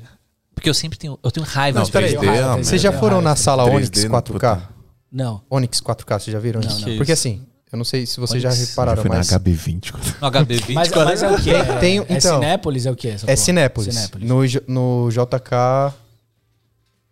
[0.54, 2.44] Porque eu sempre tenho, eu tenho raiva Não, de 3D, 3D.
[2.44, 4.22] ah, Vocês já foram na sala 3D Onyx não, 4K?
[4.32, 4.62] puta.
[5.10, 5.42] Não.
[5.50, 6.88] Onyx 4K, vocês já viram Não, isso?
[6.88, 6.96] não.
[6.98, 7.42] Porque assim,
[7.72, 9.92] eu não sei se vocês já repararam, Foi na mas HB20.
[10.20, 11.50] No HB20, Mas, mas é o quê?
[11.54, 12.86] É, tem- é então, Cinépolis?
[12.86, 13.14] É o quê?
[13.26, 13.36] é?
[13.36, 13.94] Cinépolis.
[13.94, 14.28] Cinépolis.
[14.66, 15.94] No, no JK.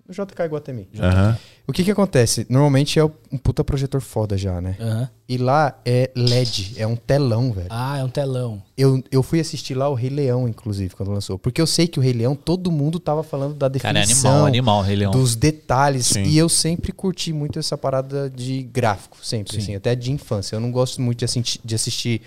[0.08, 0.88] No JK Iguatemi.
[0.98, 1.36] Aham.
[1.68, 2.46] O que que acontece?
[2.48, 4.74] Normalmente é um puta projetor foda já, né?
[4.80, 5.10] Aham.
[5.28, 7.66] E lá é LED, é um telão, velho.
[7.68, 8.62] Ah, é um telão.
[8.76, 11.38] Eu, eu fui assistir lá o Rei Leão, inclusive, quando lançou.
[11.38, 14.30] Porque eu sei que o Rei Leão, todo mundo tava falando da Cara, é definição,
[14.30, 15.10] animal, animal, Rei Leão.
[15.12, 16.06] dos detalhes.
[16.06, 16.22] Sim.
[16.22, 20.56] E eu sempre curti muito essa parada de gráfico, sempre, assim, até de infância.
[20.56, 22.22] Eu não gosto muito de, assi- de assistir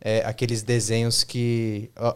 [0.00, 1.90] é, aqueles desenhos que.
[1.98, 2.14] ó,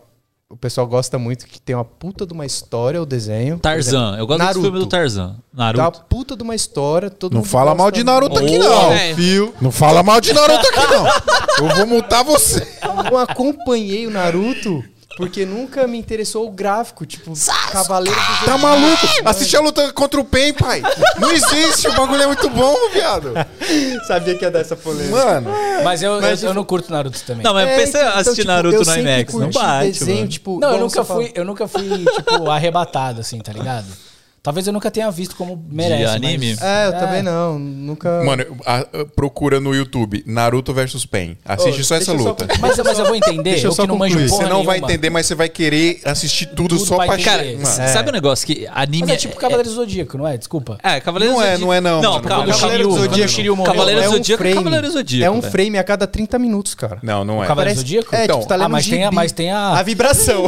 [0.50, 3.58] o pessoal gosta muito que tem uma puta de uma história o desenho.
[3.58, 3.98] Tarzan.
[3.98, 4.62] exemplo, Eu gosto Naruto.
[4.62, 5.32] filme do Tarzan.
[5.54, 6.04] Tá uma Naruto.
[6.08, 8.90] puta de uma história, todo Não mundo fala mal de Naruto aqui, não.
[9.14, 9.54] Fio.
[9.60, 11.68] Não fala mal de Naruto aqui, não.
[11.68, 12.66] Eu vou multar você.
[13.10, 14.82] Eu acompanhei o Naruto
[15.18, 17.32] porque nunca me interessou o gráfico, tipo,
[17.72, 19.06] Cavaleiro do Tá maluco?
[19.24, 20.80] Assistir a luta contra o Pen, pai.
[21.18, 21.88] Não existe.
[21.88, 23.34] O bagulho é muito bom, viado.
[24.06, 25.10] Sabia que ia dar essa polêmica.
[25.16, 25.50] Mano.
[25.82, 27.42] Mas eu, Mas, eu, eu tipo- não curto Naruto também.
[27.42, 29.34] Não, mas É, pensa então, assistir tipo, Naruto eu no sempre IMAX.
[29.34, 30.28] Não curti bate, desenho, mano.
[30.28, 31.20] tipo, Não, eu igual nunca você fala.
[31.20, 33.86] fui, eu nunca fui, tipo, arrebatado, assim, tá ligado?
[34.48, 36.04] Talvez eu nunca tenha visto como merece.
[36.06, 36.56] anime?
[36.58, 37.58] mas- É, eu também não.
[37.58, 38.24] Nunca.
[38.24, 41.36] Mano, a- a- procura no YouTube Naruto versus Pen.
[41.44, 42.46] Assiste Ô, só essa eu só luta.
[42.58, 44.78] Mas, mas eu vou entender, Deixa eu eu só que não manjo Você não vai
[44.78, 47.18] entender, mas você vai querer assistir tudo, Tudo só pra.
[47.18, 47.60] Cara, Mano.
[47.60, 50.38] s- sabe um negócio que anime Mas é tipo Cavaleiro do Zodíaco, não é?
[50.38, 50.78] Desculpa.
[50.82, 51.64] É, Cavaleiro Não é, Zodíaco.
[51.66, 52.24] não é não, Não, mano.
[52.26, 52.46] calma.
[52.52, 53.64] Cavaleiro Zodíaco.
[53.64, 54.56] Cavaleiro é um Zodíaco, frame.
[54.56, 55.26] Cavaleiro Zodíaco.
[55.26, 56.98] É um frame a cada 30 minutos, cara.
[57.02, 57.46] Não, não é.
[57.46, 58.14] Cavaleiro Zodíaco?
[58.16, 59.14] É, Então, tipo, tá lendo ah, mas tem, a, gibi.
[59.16, 59.68] mas tem a...
[59.78, 60.46] A vibração.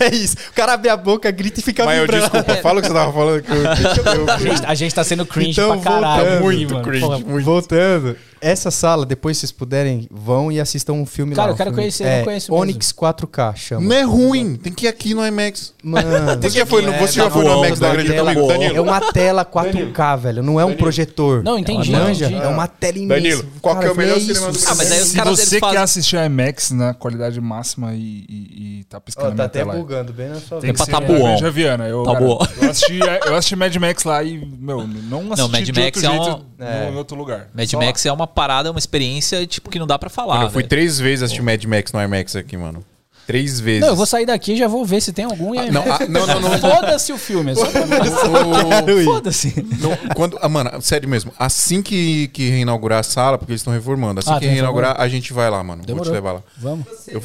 [0.00, 0.14] É.
[0.14, 0.36] isso.
[0.50, 2.94] O cara abre a boca, grita e fica Mas eu, desculpa, fala o que você
[2.94, 3.42] tava falando.
[3.42, 6.22] Que eu, eu- A gente, a gente tá sendo cringe Então, pra caralho.
[6.24, 6.36] voltando.
[6.36, 6.84] aqui, Muito mano.
[6.86, 7.00] cringe.
[7.04, 7.44] Porra, muito.
[7.44, 8.16] Voltando.
[8.40, 11.52] Essa sala, depois vocês puderem, vão e assistam um filme Cara, lá.
[11.52, 12.62] eu quero um filme- conhecer, eu não é, conheço mesmo.
[12.62, 13.86] Onyx 4K chama.
[13.86, 15.74] Não é ruim, tem que ir aqui no IMAX.
[15.82, 16.08] Mano,
[16.40, 18.58] Você já foi no, você já tá foi no IMAX da Granja tela- comigo, é
[18.58, 18.82] Danilo?
[18.84, 20.42] uma tela 4K, velho.
[20.42, 21.42] Não é um projetor.
[21.42, 22.42] Não, entendi, Manja, entendi.
[22.42, 23.20] é uma tela imensa.
[23.20, 24.58] Danilo, qual que é o melhor isso, cinema do.
[24.66, 27.92] Ah, mas aí os Se caras você eles fazem- quer assistir IMAX na qualidade máxima
[27.94, 29.74] e, e, e tá piscando na tá até tela.
[29.74, 31.18] bugando bem na sua Tem É pra Tabuão.
[31.22, 31.86] Granja Viana.
[31.88, 32.38] Eu, Tá cara, bom.
[32.62, 36.10] eu, assisti, eu assisti Mad Max lá e, meu, não assisti Mad de Max outro
[36.10, 36.90] é jeito um- no- É.
[36.90, 37.48] em outro lugar.
[37.54, 40.34] Mad Max é uma parada, uma experiência, tipo, que não dá pra falar.
[40.34, 40.68] Mano, eu fui velho.
[40.70, 42.84] três vezes assistir Mad Max no IMAX aqui, mano.
[43.26, 43.82] três vezes.
[43.82, 45.54] Não, eu vou sair daqui e já vou ver se tem algum.
[45.54, 46.58] e aí- não, ah, não, não, não.
[46.58, 47.52] Foda-se o filme.
[47.52, 47.54] é.
[47.54, 49.54] O- Foda-se.
[50.16, 54.20] Quando, ah, mano, sério mesmo, assim que, que reinaugurar a sala, porque eles estão reformando,
[54.20, 55.78] assim Ah, que reinaugurar, a gente vai lá, mano.
[55.82, 56.06] Vou Demorou.
[56.12, 56.42] te levar lá.
[56.58, 56.86] Vamos.
[57.08, 57.22] Eu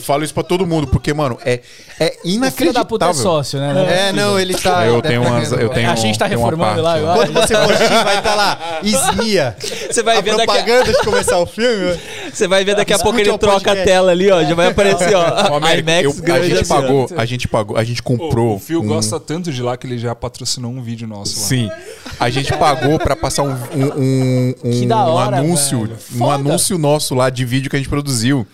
[0.00, 1.60] falo isso pra todo mundo, porque, mano, é,
[2.00, 2.72] é O filho inacreditável.
[2.72, 4.08] da puta é sócio, né?
[4.08, 4.86] É, não, ele tá.
[4.86, 5.52] Eu tenho umas.
[5.52, 8.80] Eu tenho A gente tá reformando lá, eu Quando você for assistir, vai estar lá.
[8.82, 9.56] Esmia.
[9.90, 11.98] Você vai A ver daqui a, propaganda de começar o filme.
[12.32, 14.42] você vai ver daqui a pouco Escute ele o troca a tela ali, ó.
[14.42, 15.24] Já vai aparecer, ó.
[15.54, 18.56] Ó, Américo, IMAX eu- a gente assim, pagou, a gente pagou, a gente comprou.
[18.56, 21.46] O Phil um- gosta tanto de lá que ele já patrocinou um vídeo nosso lá.
[21.46, 21.70] Sim.
[22.18, 25.94] A gente pagou pra passar um, um, um, um- Que da hora, um anúncio, velho.
[26.14, 26.34] um Foda.
[26.34, 28.46] anúncio nosso lá de vídeo que a gente produziu.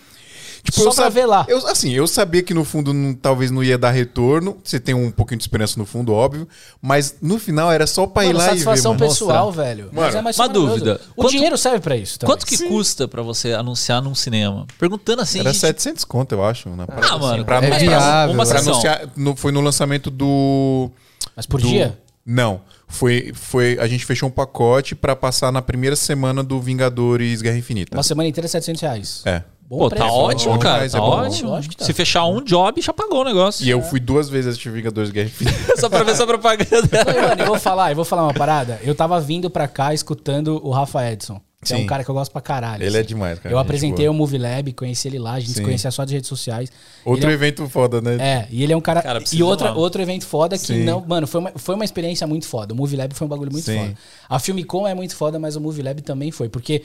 [0.62, 1.44] Tipo, Só eu pra ver lá.
[1.48, 4.58] Eu, assim, eu sabia que no fundo não- talvez não ia dar retorno.
[4.62, 6.46] Você tem um pouquinho de esperança no fundo, óbvio.
[6.82, 9.10] Mas no final era só pra ir Mano, lá satisfação e ver, mano.
[9.12, 9.88] pessoal, velho.
[9.92, 11.00] Mas Mano, é mais uma dúvida.
[11.16, 12.18] O Quanto- dinheiro serve pra isso.
[12.18, 12.34] também.
[12.36, 14.66] Quanto que custa pra você anunciar num cinema?
[14.78, 15.40] Perguntando assim.
[15.40, 16.68] Era gente, 700 conto, eu acho.
[16.70, 18.34] Na Ah, mano, pra é anunciar- viável.
[18.34, 18.72] Uma pra sessão.
[18.72, 20.90] anunciar, no- foi no lançamento do...
[21.34, 21.98] Mas por do- dia?
[22.24, 22.60] Não.
[22.86, 27.56] Foi, foi, a gente fechou um pacote pra passar na primeira semana do Vingadores Guerra
[27.56, 27.96] Infinita.
[27.96, 29.22] Uma semana inteira, 700 reais.
[29.24, 29.42] É.
[29.70, 30.04] Bom Pô, preço.
[30.04, 30.74] tá ótimo, bom cara.
[30.88, 31.50] demais, Tá é ótimo.
[31.50, 31.84] Lógico que tá.
[31.84, 33.64] Se fechar um job, já pagou o negócio.
[33.64, 35.76] E eu fui duas vezes assistir Vingadores Guerra Infinita.
[35.78, 36.88] Só pra ver essa propaganda.
[37.28, 38.80] Mano, eu vou falar, eu vou falar uma parada.
[38.82, 41.40] Eu tava vindo pra cá escutando o Rafa Edson.
[41.62, 42.82] Que é um cara que eu gosto pra caralho.
[42.82, 43.08] Ele é assim.
[43.10, 43.54] demais, cara.
[43.54, 44.14] Eu apresentei boa.
[44.14, 45.62] o Movie Lab, conheci ele lá, a gente se Sim.
[45.62, 46.72] conhecia só de redes sociais.
[47.04, 48.16] Outro Ele é um- evento foda, né?
[48.18, 49.02] É, e ele é um cara.
[49.02, 50.84] Cara, e outra, outro evento foda que Sim.
[50.84, 51.04] não.
[51.06, 52.72] Mano, foi uma, foi uma experiência muito foda.
[52.72, 53.78] O Movie Lab foi um bagulho muito Sim.
[53.78, 53.94] foda.
[54.26, 56.48] A Filmicom é muito foda, mas o Movie Lab também foi.
[56.48, 56.82] Porque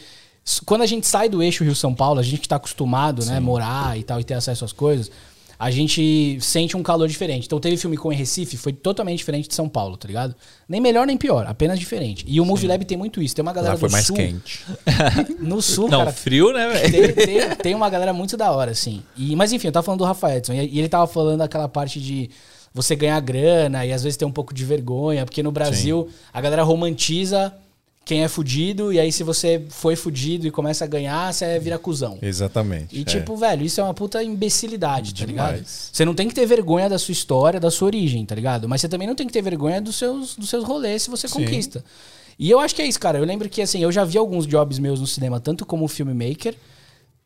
[0.65, 3.97] quando a gente sai do eixo Rio-São Paulo, a gente que tá acostumado, né, morar
[3.97, 5.09] e tal, e ter acesso às coisas,
[5.57, 7.45] a gente sente um calor diferente.
[7.45, 10.35] Então teve Filmicom em Recife, foi totalmente diferente de São Paulo, tá ligado?
[10.67, 12.25] Nem melhor nem pior, apenas diferente.
[12.27, 13.33] E o Movie Lab tem muito isso.
[13.33, 14.15] Tem uma galera Lá foi do mais sul.
[14.17, 14.63] quente.
[15.39, 16.91] No sul, Não, cara, frio, né, velho?
[17.15, 19.01] tem, tem- tem uma galera muito da hora, assim.
[19.15, 20.53] E, mas enfim, eu tava falando do Rafa Edson.
[20.53, 22.29] E, e ele tava falando daquela parte de
[22.73, 25.23] você ganhar grana e às vezes ter um pouco de vergonha.
[25.25, 27.53] Porque no Brasil a galera romantiza
[28.05, 28.93] quem é fudido.
[28.93, 32.19] E aí se você foi fudido e começa a ganhar, você vira cuzão.
[32.21, 32.95] Exatamente.
[32.95, 33.03] E é.
[33.03, 35.55] tipo, velho, isso é uma puta imbecilidade, tá ligado?
[35.55, 35.89] Demais.
[35.91, 38.69] Você não tem que ter vergonha da sua história, da sua origem, tá ligado?
[38.69, 41.27] Mas você também não tem que ter vergonha dos seus, dos seus rolês se você
[41.27, 41.83] conquista.
[42.37, 43.17] E eu acho que é isso, cara.
[43.17, 46.53] Eu lembro que, assim, eu já vi alguns jobs meus no cinema, tanto como filmmaker,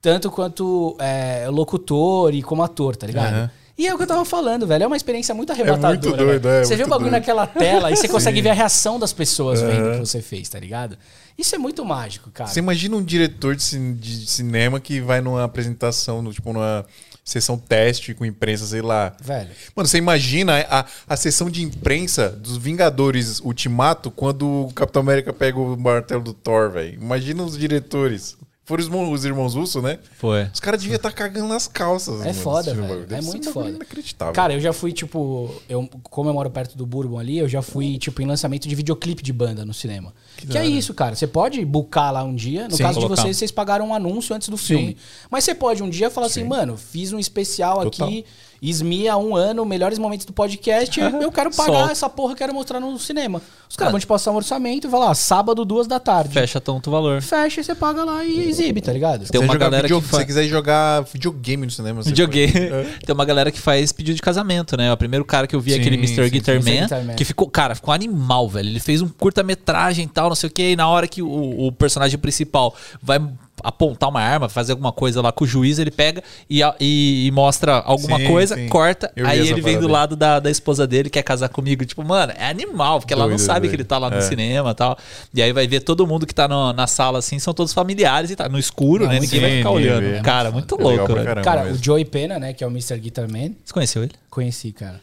[0.02, 3.34] tanto quanto é, locutor e como ator, tá ligado?
[3.34, 3.52] Aham.
[3.80, 4.84] E é o que eu tava falando, velho.
[4.84, 5.94] É uma experiência muito arrebatadora.
[5.98, 7.14] muito doido, é, Você vê o bagulho doido.
[7.22, 10.50] naquela tela e você consegue ver a reação das pessoas vendo o que você fez,
[10.50, 10.98] tá ligado?
[11.38, 12.50] Isso é muito mágico, cara.
[12.50, 16.86] Você imagina um diretor de, cin- de cinema que vai numa apresentação, no, tipo, numa
[17.24, 19.16] sessão teste com imprensa, sei lá.
[19.22, 19.50] Velho.
[19.74, 25.32] Mano, você imagina a, a sessão de imprensa dos Vingadores Ultimato quando o Capitão América
[25.32, 26.96] pega o martelo do Thor, velho.
[27.02, 28.36] Imagina os diretores.
[28.70, 29.98] Foram os, irmãos- os irmãos Russo, né?
[30.20, 30.44] Foi.
[30.54, 32.22] Os caras deviam estar cagando nas calças.
[32.22, 33.08] É mano, foda, velho.
[33.10, 33.70] É muito foda.
[33.70, 34.32] Inacreditável.
[34.32, 37.64] Cara, eu já fui, tipo, eu, como eu moro perto do Bourbon ali, eu já
[37.64, 40.14] fui, tipo, em lançamento de videoclipe de banda no cinema.
[40.38, 41.16] Que, é isso, cara.
[41.16, 42.68] Você pode bucar lá um dia.
[42.68, 43.16] No Sim, caso colocar.
[43.16, 44.96] de vocês, vocês pagaram um anúncio antes do filme.
[45.32, 48.08] Mas você pode um dia falar assim, mano, fiz um especial Total.
[48.08, 48.24] aqui,
[48.62, 51.00] Esmi há um ano, melhores momentos do podcast.
[51.00, 51.92] eu quero pagar Solta.
[51.92, 53.42] essa porra, quero mostrar no cinema.
[53.70, 56.34] Os caras vão te passar um orçamento e vai lá, sábado, duas da tarde.
[56.34, 57.22] Fecha tanto valor.
[57.22, 59.20] Fecha e você paga lá e exibe, tá ligado?
[59.30, 62.10] Tem Se uma galera video- que Se fa- você quiser jogar videogame no cinema, você
[62.10, 62.52] Videogame.
[62.52, 62.66] pode.
[62.66, 62.84] É.
[63.06, 64.92] Tem uma galera que faz pedido de casamento, né?
[64.92, 66.24] O primeiro cara que eu vi, Sim, aquele Mr.
[66.26, 66.74] sim, Guitar Mr.
[66.76, 67.14] Man, Guitar Man.
[67.16, 68.70] que ficou, cara, ficou animal, velho.
[68.70, 71.68] Ele fez um curta-metragem e tal, não sei o que, e na hora que o,
[71.68, 73.20] o personagem principal vai
[73.64, 77.32] apontar uma arma, fazer alguma coisa lá com o juiz, ele pega e, e- e
[77.32, 78.68] mostra alguma Sim, coisa, sim.
[78.70, 81.86] corta, Eu aí ele vem do lado da, da esposa dele, quer casar comigo.
[81.86, 83.70] Tipo, mano, é animal, porque ela não Doido, sabe doido.
[83.72, 84.22] que ele tá lá no É.
[84.22, 84.98] cinema e tal.
[85.34, 88.32] E aí vai ver todo mundo que tá no- na sala, assim, são todos familiares
[88.32, 89.20] e tá no escuro, Não, né?
[89.20, 90.02] Ninguém vai sim, ficar ninguém olhando.
[90.16, 90.22] vê.
[90.22, 91.26] Cara, muito É louco, pra velho.
[91.26, 91.80] caramba Cara, mesmo.
[91.80, 92.98] o Joey Pena, né, que é o Mr.
[93.00, 94.12] Guitar Man, Você conheceu ele?
[94.30, 95.02] conheci, cara.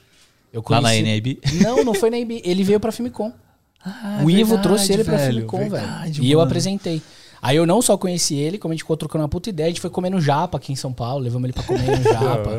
[0.52, 1.38] Eu Lá na conheci- NAB?
[1.62, 2.40] Não, não foi na NAB.
[2.44, 3.30] Ele veio pra Filmicom.
[3.88, 5.86] Ah, o Ivo verdade, trouxe ele pra velho, Filmicom, velho.
[6.20, 7.00] E eu apresentei.
[7.40, 9.70] Aí eu não só conheci ele, como a gente ficou trocando uma puta ideia, a
[9.70, 12.50] gente foi comer no Japa aqui em São Paulo, levamos ele pra comer no Japa.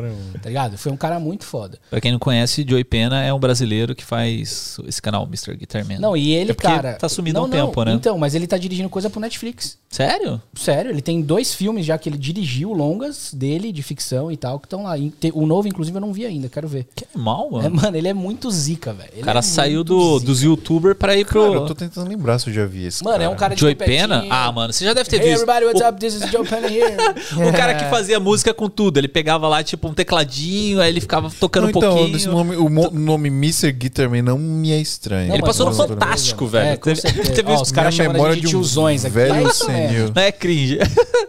[0.42, 0.78] tá ligado?
[0.78, 1.78] Foi um cara muito foda.
[1.90, 5.56] Pra quem não conhece, Joey Pena é um brasileiro que faz esse canal, Mr.
[5.56, 5.98] Guitar Man.
[5.98, 6.94] Não, e ele, É cara.
[6.94, 7.66] tá sumido há um não.
[7.66, 7.92] tempo, né?
[7.92, 9.78] Então, mas ele tá dirigindo coisa pro Netflix.
[9.90, 10.40] Sério?
[10.54, 14.58] Sério, ele tem dois filmes já que ele dirigiu, longas dele, de ficção e tal,
[14.60, 14.94] que estão lá.
[15.32, 16.86] O novo, inclusive, eu não vi ainda, quero ver.
[16.94, 17.66] Que animal, mano.
[17.66, 19.10] É, mano, ele é muito zica, velho.
[19.16, 20.26] O cara é saiu do, zica.
[20.26, 21.42] dos youtubers pra ir pro.
[21.42, 23.60] Cara, eu tô tentando lembrar se eu já vi esse Mano, é um cara de
[23.60, 23.74] Joey.
[23.74, 24.26] Pena?
[24.28, 25.42] Ah, mano, você já deve ter Hey visto.
[25.42, 25.98] everybody, what's up?
[26.00, 26.96] This is Joe Penny here.
[27.48, 28.98] O cara que fazia música com tudo.
[28.98, 32.16] Ele pegava lá, tipo, um tecladinho, aí ele ficava tocando Não, um então, pouquinho.
[32.16, 33.72] esse nome, o mo- nome Mr.
[33.72, 35.28] Guitarman não me é estranho.
[35.28, 36.70] Não, Ele passou no Fantástico, velho.
[36.70, 37.02] É, com Teve-
[37.32, 39.14] teve Ó, os caras chamando a memória gente de de um tiozões aqui.
[39.14, 40.12] velho É senil.
[40.14, 40.78] Não é cringe.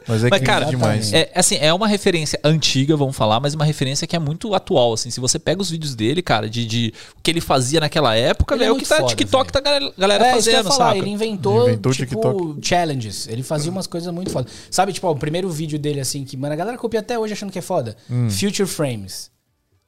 [0.08, 1.14] Mas é Mas, cringe cara, demais.
[1.14, 4.94] É, assim, é uma referência antiga, vamos falar, mas uma referência que é muito atual,
[4.94, 5.10] assim.
[5.12, 8.56] Se você pega os vídeos dele, cara, de, de o que ele fazia naquela época,
[8.56, 10.76] Ele é velho, é o que tá foda, TikTok tá galera, galera É, fazendo, falar,
[10.90, 10.98] saca?
[10.98, 12.68] ele inventou, Inventou o tipo, TikTok.
[12.68, 13.28] challenges.
[13.32, 14.50] Ele fazia umas coisas muito foda.
[14.72, 17.34] Sabe, tipo, ó, o primeiro vídeo dele, assim, que, mano, a galera copia até hoje
[17.34, 17.96] achando que é foda.
[18.10, 18.30] Hum.
[18.30, 19.32] Future Frames.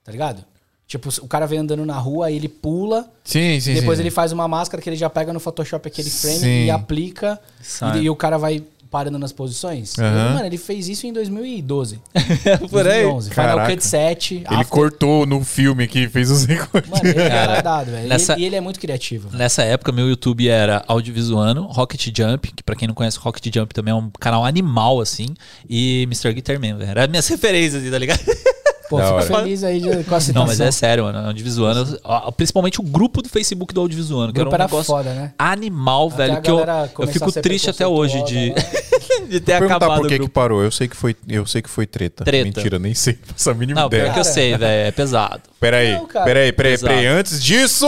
[0.04, 0.44] Tá ligado?
[0.88, 4.04] Tipo, o cara vem andando na rua, aí ele pula, Sim, sim, depois sim.
[4.04, 6.66] ele faz uma máscara que ele já pega no Photoshop aquele frame Sim.
[6.66, 8.00] e aplica, Sai.
[8.00, 8.62] e, e o cara vai
[8.92, 9.98] parando nas posições.
[9.98, 10.34] Aham.
[10.34, 12.00] Mano, ele fez isso em 2012.
[12.70, 13.04] Por aí.
[13.04, 13.30] 2011.
[13.30, 13.72] Final Caraca.
[13.72, 14.36] Cut 7.
[14.36, 16.90] Ele After- cortou no filme aqui, fez os recortes.
[16.92, 18.06] Mano, ele é retardado, velho.
[18.06, 19.30] E nessa- ele- E ele é muito criativo.
[19.30, 19.40] velho.
[19.40, 23.74] Nessa época, meu YouTube era Audiovisuano, Rocket Jump, que pra quem não conhece, Rocket Jump
[23.74, 25.28] também é um canal animal, assim,
[25.70, 26.34] e Mr.
[26.34, 26.92] Guitarman, velho.
[26.92, 28.20] Era minhas referências, tá ligado?
[28.92, 29.44] Pô, Da fico hora.
[29.44, 30.34] feliz aí de- com a citação.
[30.34, 31.20] Não, mas é sério, mano.
[31.28, 31.98] Audiovisuano,
[32.36, 35.34] principalmente o grupo do Facebook do Audiovisuano, que era um era negócio foda, né?
[35.40, 36.60] animal, Até velho, que eu,
[37.00, 38.54] eu fico triste até hoje de,
[39.32, 40.62] de ter Perguntar acabado por o que que parou.
[40.62, 42.26] Eu sei que foi, eu sei que foi treta.
[42.26, 42.44] Treta.
[42.44, 43.18] Mentira, nem sei.
[43.24, 44.14] Faço a mínima Não, pior ideia.
[44.14, 45.42] que eu sei, velho, é pesado.
[45.58, 46.26] Peraí, Não, cara.
[46.26, 46.94] peraí, peraí, Exato.
[46.94, 47.08] peraí.
[47.08, 47.88] Antes disso,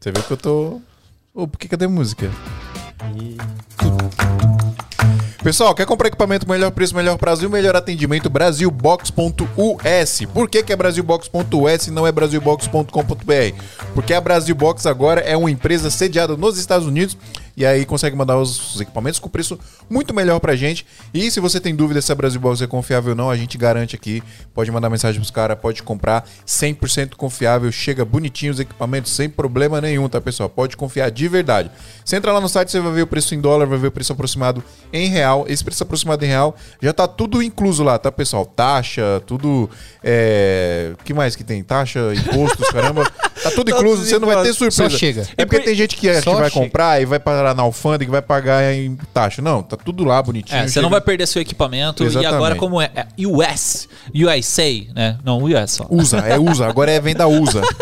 [0.00, 0.80] você viu que eu tô.
[1.34, 2.30] Ô, por que cadê a música?
[5.48, 8.28] Pessoal, quer comprar equipamento melhor preço, melhor prazo e melhor atendimento?
[8.28, 10.26] Brasilbox.us.
[10.34, 13.62] Por que, que é Brasilbox.us e não é Brasilbox.com.br?
[13.94, 17.16] Porque a Brasilbox agora é uma empresa sediada nos Estados Unidos
[17.58, 19.58] e aí consegue mandar os, os equipamentos com preço
[19.90, 20.86] muito melhor pra gente.
[21.12, 23.96] E se você tem dúvida se a Brasilbox é confiável ou não, a gente garante
[23.96, 24.22] aqui.
[24.54, 26.24] Pode mandar mensagem pros caras, pode comprar.
[26.46, 30.48] 100% confiável, chega bonitinho os equipamentos sem problema nenhum, tá, pessoal?
[30.48, 31.68] Pode confiar de verdade.
[32.04, 33.92] Você entra lá no site, você vai ver o preço em dólar, vai ver o
[33.92, 35.44] preço aproximado em real.
[35.48, 38.46] Esse preço aproximado em real já tá tudo incluso lá, tá, pessoal?
[38.46, 39.68] Taxa, tudo.
[40.00, 40.92] É...
[41.04, 41.64] que mais que tem?
[41.64, 43.10] Taxa, impostos, caramba.
[43.42, 44.90] Tá tudo incluso, você não vai ter surpresa.
[44.90, 45.26] Só chega.
[45.36, 46.64] É porque tem gente que, que Só vai chega.
[46.64, 49.40] comprar e vai parar na alfândega e vai pagar em taxa.
[49.42, 50.58] Não, tá tudo lá bonitinho.
[50.58, 52.02] É, você chega- não vai perder seu equipamento.
[52.04, 52.32] Exatamente.
[52.32, 54.62] E agora, como é, é US, USA,
[54.94, 55.18] né?
[55.24, 55.86] Não, US só.
[55.90, 56.66] Usa, é usa.
[56.66, 57.62] Agora é venda usa.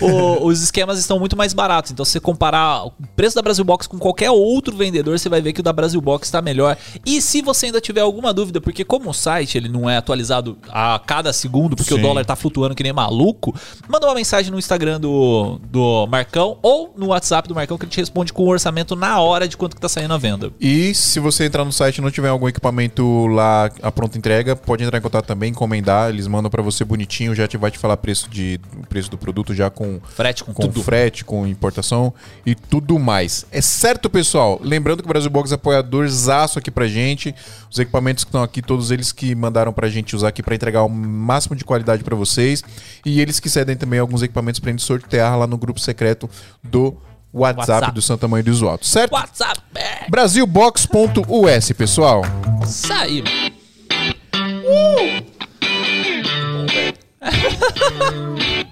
[0.00, 1.90] O- os esquemas estão muito mais baratos.
[1.92, 5.40] Então, se você comparar o preço da Brasil Box com qualquer outro vendedor, você vai
[5.40, 6.76] ver que o da Brasil Box está melhor.
[7.06, 10.58] E se você ainda tiver alguma dúvida, porque como o site ele não é atualizado
[10.68, 12.00] a cada segundo, porque Sim.
[12.00, 13.54] o dólar tá flutuando que nem maluco,
[13.88, 17.90] manda uma mensagem no Instagram do, do Marcão ou no WhatsApp do Marcão que ele
[17.90, 20.50] te responde com o orçamento na hora de quanto que tá saindo a venda.
[20.60, 24.54] E se você entrar no site e não tiver algum equipamento lá a pronta entrega,
[24.56, 26.10] pode entrar em contato também, encomendar.
[26.10, 29.18] Eles mandam pra você bonitinho, já te vai te falar preço de o preço do
[29.18, 30.82] produto já com Frete com, com tudo.
[30.82, 32.12] frete, com importação
[32.44, 33.46] e tudo mais.
[33.50, 34.60] É certo, pessoal?
[34.62, 37.34] Lembrando que o Brasil Box é apoiador zaço aqui pra gente.
[37.70, 40.82] Os equipamentos que estão aqui, todos eles que mandaram pra gente usar aqui pra entregar
[40.82, 42.62] o máximo de qualidade pra vocês.
[43.04, 46.28] E eles que cedem também alguns equipamentos pra gente sortear lá no grupo secreto
[46.62, 46.96] do
[47.32, 47.92] WhatsApp, WhatsApp.
[47.94, 49.12] do Santa Mãe do Isoalto, certo?
[49.12, 52.22] WhatsApp, é, Brasilbox.us, pessoal.
[52.64, 53.22] isso aí.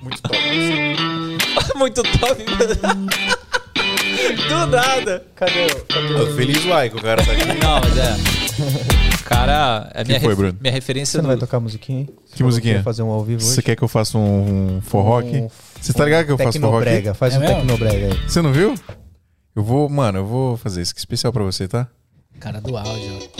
[0.03, 0.37] Muito top.
[1.79, 2.45] Muito top.
[4.49, 5.25] Do nada.
[5.35, 5.67] Cadê?
[5.89, 6.33] Cadê?
[6.37, 7.45] Feliz like, o cara tá aqui.
[7.47, 8.17] Não, mas é.
[9.25, 10.59] Cara, é minha, foi, ref- Bruno?
[10.61, 12.07] minha referência Você não vai do- tocar musiquinha, hein?
[12.07, 12.83] Você Que falou musiquinha?
[12.83, 13.63] fazer um ao vivo Você hoje?
[13.63, 15.47] quer que eu faça um, um forró aqui?
[15.81, 17.15] Um- Você tá ligado que eu faço forró aqui?
[17.15, 17.57] Faz É um mesmo?
[17.57, 18.29] tecnobrega aí.
[18.29, 18.75] Você não viu?
[19.57, 21.89] Eu vou, mano, eu vou fazer isso aqui especial pra você, tá?
[22.39, 23.31] Cara do áudio.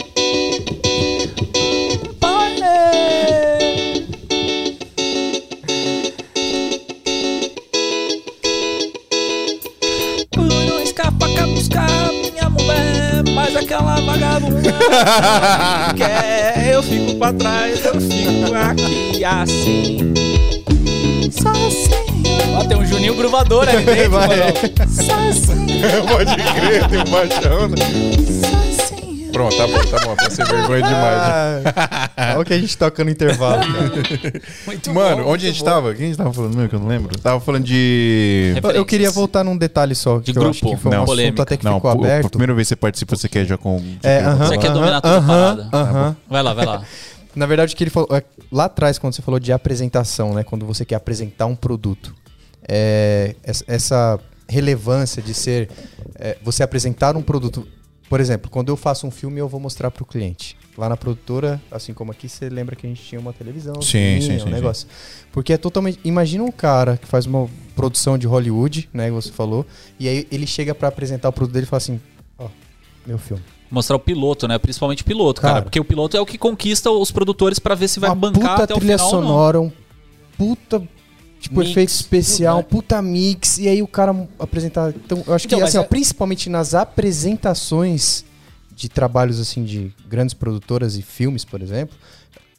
[10.31, 11.87] Por não escapa buscar
[12.31, 14.71] minha mulher, mas aquela vagabunda
[15.97, 16.73] quer.
[16.73, 20.13] Eu fico pra trás, eu fico aqui assim.
[22.57, 24.27] Ó, tem um Juninho gruvador ali dentro, Vai.
[24.27, 24.43] mano.
[26.07, 27.71] Pode crer, tem um baixão.
[29.31, 30.15] Pronto, tá bom, tá bom.
[30.17, 31.63] Pra ser vergonha demais.
[32.33, 34.41] Olha o que a gente toca no intervalo, cara.
[34.67, 35.65] Muito Mano, bom, onde a muito gente bom.
[35.65, 35.93] tava?
[35.95, 37.17] Quem a gente tava falando mesmo que eu não lembro?
[37.17, 38.51] Tava falando de.
[38.55, 38.75] Referências.
[38.77, 41.03] Eu queria voltar num detalhe só, que De eu acho grupo, que foi um não,
[41.03, 41.43] assunto polêmica.
[41.43, 42.29] até que Não, ficou aberto.
[42.29, 43.81] primeira vez que você participa, você quer já com.
[44.03, 45.69] É, aham, Você quer aham, dominar toda a aham, parada.
[45.73, 46.15] aham.
[46.29, 46.81] Vai lá, vai lá.
[47.35, 50.43] Na verdade, o que ele falou é, lá atrás, quando você falou de apresentação, né?
[50.43, 52.13] Quando você quer apresentar um produto,
[52.67, 53.35] é,
[53.67, 54.19] essa-
[54.49, 55.69] relevância de ser
[56.15, 57.65] é, você apresentar um produto.
[58.09, 60.57] Por exemplo, quando eu faço um filme, eu vou mostrar para o cliente.
[60.77, 64.19] Lá na produtora, assim como aqui, você lembra que a gente tinha uma televisão, Sim,
[64.19, 64.49] sim, um sim, sim.
[64.49, 64.87] negócio.
[65.31, 65.99] Porque é totalmente.
[66.03, 69.05] Imagina um cara que faz uma produção de Hollywood, né?
[69.05, 69.65] Que você falou,
[69.97, 72.01] e aí ele chega para apresentar o produto dele e fala assim:
[72.37, 72.49] Ó,
[73.07, 73.41] meu filme.
[73.71, 74.57] Mostrar o piloto, né?
[74.57, 75.53] Principalmente o piloto, cara.
[75.53, 75.63] Cara.
[75.63, 78.51] Porque o piloto é o que conquista os produtores pra ver se vai uma bancar
[78.51, 79.71] puta até o trilha final sonora, um
[80.37, 80.83] puta
[81.39, 84.89] tipo Mix, efeito especial, tudo, um puta mix e aí o cara apresentar.
[84.89, 88.25] Então, eu acho Então, que assim, ó, é- principalmente nas apresentações
[88.75, 91.95] de trabalhos assim de grandes produtoras e filmes, por exemplo,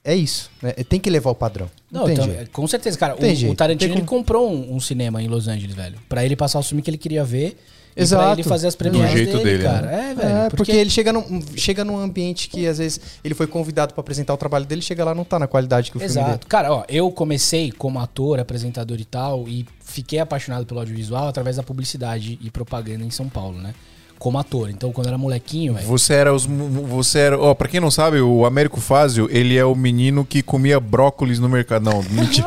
[0.04, 0.72] é isso, né?
[0.72, 1.70] Tem que levar o padrão.
[1.90, 3.14] Não, então, com certeza, cara.
[3.14, 5.98] O, o Tarantino ele comprou um, um cinema em Los Angeles, velho.
[6.08, 7.56] Pra ele passar o filme que ele queria ver.
[7.92, 8.32] E pra Exato.
[8.40, 9.82] ele fazer as premiares jeito dele, dele, cara.
[9.86, 10.10] né?
[10.10, 10.36] É, velho.
[10.46, 14.00] É, porque, ele chega num, chega num ambiente que às vezes ele foi convidado pra
[14.00, 16.26] apresentar o trabalho dele, chega lá não tá na qualidade que o filme dele.
[16.26, 16.46] Exato.
[16.46, 21.56] Cara, ó, eu comecei como ator, apresentador e tal, e fiquei apaixonado pelo audiovisual através
[21.56, 23.74] da publicidade e propaganda em São Paulo, né?
[24.18, 24.70] Como ator.
[24.70, 25.86] Então, quando eu era molequinho, velho.
[25.88, 26.46] Você era os.
[26.46, 27.38] Você era.
[27.38, 31.40] Ó, pra quem não sabe, o Américo Fázio, ele é o menino que comia brócolis
[31.40, 31.82] no mercado.
[31.84, 32.46] Não, mentira.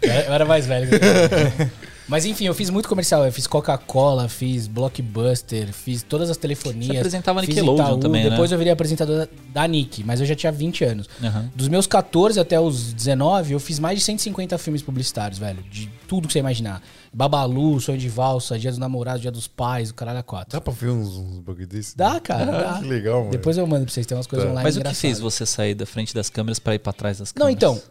[0.00, 0.88] Eu era- eu era mais velho.
[2.12, 3.24] Mas enfim, eu fiz muito comercial.
[3.24, 6.88] Eu fiz Coca-Cola, fiz Blockbuster, fiz todas as telefonias.
[6.88, 8.28] Você apresentava fiz Nickelodeon também, né?
[8.28, 9.28] Depois eu virei apresentador da,
[9.62, 11.08] da Nick, mas eu já tinha 20 anos.
[11.24, 11.50] Aham.
[11.56, 15.62] Dos meus 14 até os 19, eu fiz mais de 150 filmes publicitários, velho.
[15.70, 16.82] De tudo que você imaginar.
[17.14, 20.52] Babalu, Sonho de Valsa, Dia dos Namorados, Dia dos Pais, o caralho a quatro.
[20.52, 21.96] Dá pra ver uns, uns bagulho desse?
[21.96, 22.78] Dá, cara, dá.
[22.78, 23.30] Que legal, mano.
[23.30, 24.50] Depois eu mando pra vocês, tem umas coisas Tá.
[24.50, 27.18] online Mas o que fez você sair da frente das câmeras pra ir pra trás
[27.18, 27.56] das Não, câmeras?
[27.56, 27.82] então,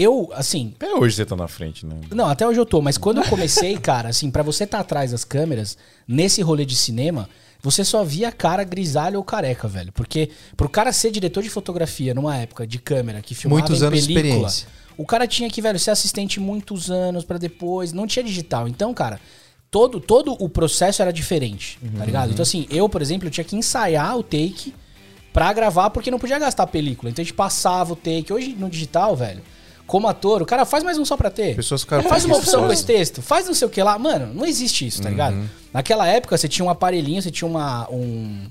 [0.00, 1.96] eu, assim, Até hoje você tá na frente, né?
[2.10, 5.10] Não, até hoje eu tô, mas quando eu comecei, cara, assim, pra você estar atrás
[5.10, 5.76] das câmeras,
[6.06, 7.28] nesse rolê de cinema,
[7.62, 9.92] você só via cara grisalho ou careca, velho.
[9.92, 13.86] Porque pro cara ser diretor de fotografia numa época de câmera que filmava Muitos em
[13.86, 14.68] anos de película, experiência.
[14.96, 18.68] o cara tinha que, velho, ser assistente muitos anos pra depois, não tinha digital.
[18.68, 19.20] Então, cara,
[19.70, 22.30] todo, todo o processo era diferente, tá ligado?
[22.30, 24.72] Então, assim, eu, por exemplo, eu tinha que ensaiar o take
[25.32, 27.10] pra gravar porque não podia gastar película.
[27.10, 28.32] Então a gente passava o take.
[28.32, 29.42] Hoje no digital, velho,
[29.88, 31.56] como ator, o cara faz mais um só pra ter.
[31.56, 33.98] Pessoas ficaram Faz uma opção com esse texto, faz não sei o que lá.
[33.98, 35.34] Mano, não existe isso, tá ligado?
[35.72, 38.46] Naquela época você tinha um aparelhinho, você tinha uma, um,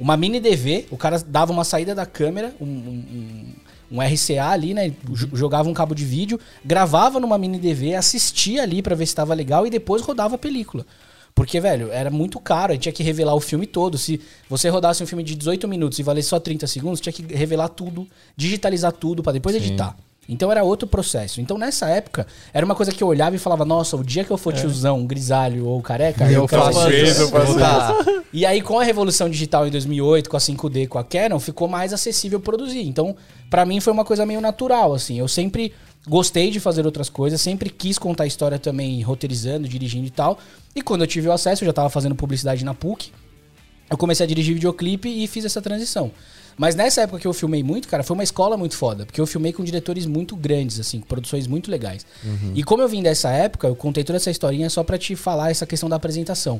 [0.00, 3.44] uma mini DV, o cara dava uma saída da câmera, um, um,
[3.92, 4.92] um RCA ali, né?
[5.10, 9.14] jo- Jogava um cabo de vídeo, gravava numa mini DV, assistia ali pra ver se
[9.14, 10.86] tava legal e depois rodava a película.
[11.34, 13.98] Porque, velho, era muito caro, a gente tinha que revelar o filme todo.
[13.98, 14.18] Se
[14.48, 17.68] você rodasse um filme de 18 minutos e valesse só 30 segundos, tinha que revelar
[17.68, 19.94] tudo, digitalizar tudo pra depois editar.
[20.28, 21.40] Então era outro processo.
[21.40, 24.30] Então nessa época, era uma coisa que eu olhava e falava, nossa, o dia que
[24.30, 27.56] eu for tiozão, grisalho ou careca, Eu eu faço isso, eu faço
[28.32, 31.68] e aí, com a revolução digital em 2008, com a 5D, com a Canon, ficou
[31.68, 32.82] mais acessível produzir.
[32.82, 33.16] Então,
[33.48, 35.18] pra mim foi uma coisa meio natural, assim.
[35.18, 35.72] Eu sempre
[36.06, 40.38] gostei de fazer outras coisas, sempre quis contar história também, roteirizando, dirigindo e tal.
[40.74, 43.10] E quando eu tive o acesso, eu já tava fazendo publicidade na PUC.
[43.88, 46.10] Eu comecei a dirigir videoclipe e fiz essa transição.
[46.56, 49.04] Mas nessa época que eu filmei muito, cara, foi uma escola muito foda.
[49.04, 52.06] Porque eu filmei com diretores muito grandes, assim, com produções muito legais.
[52.54, 55.50] E como eu vim dessa época, eu contei toda essa historinha só pra te falar
[55.50, 56.58] essa questão da apresentação.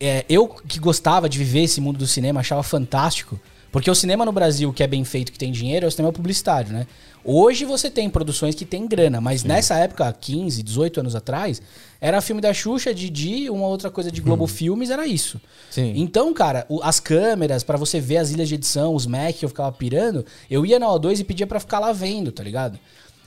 [0.00, 3.38] É, eu que gostava de viver esse mundo do cinema, achava fantástico.
[3.72, 6.12] Porque o cinema no Brasil, que é bem feito, que tem dinheiro, é o cinema
[6.12, 6.86] publicitário, né?
[7.22, 11.60] Hoje você tem produções que tem grana, mas nessa época, 15, 18 anos atrás,
[12.00, 15.38] era filme da Xuxa, Didi, uma outra coisa de Globo Filmes, era isso.
[15.70, 15.92] Sim.
[15.96, 19.50] Então, cara, o- as câmeras, pra você ver as ilhas de edição, os Mac eu
[19.50, 22.78] ficava pirando, eu ia na O2 e pedia pra ficar lá vendo, tá ligado?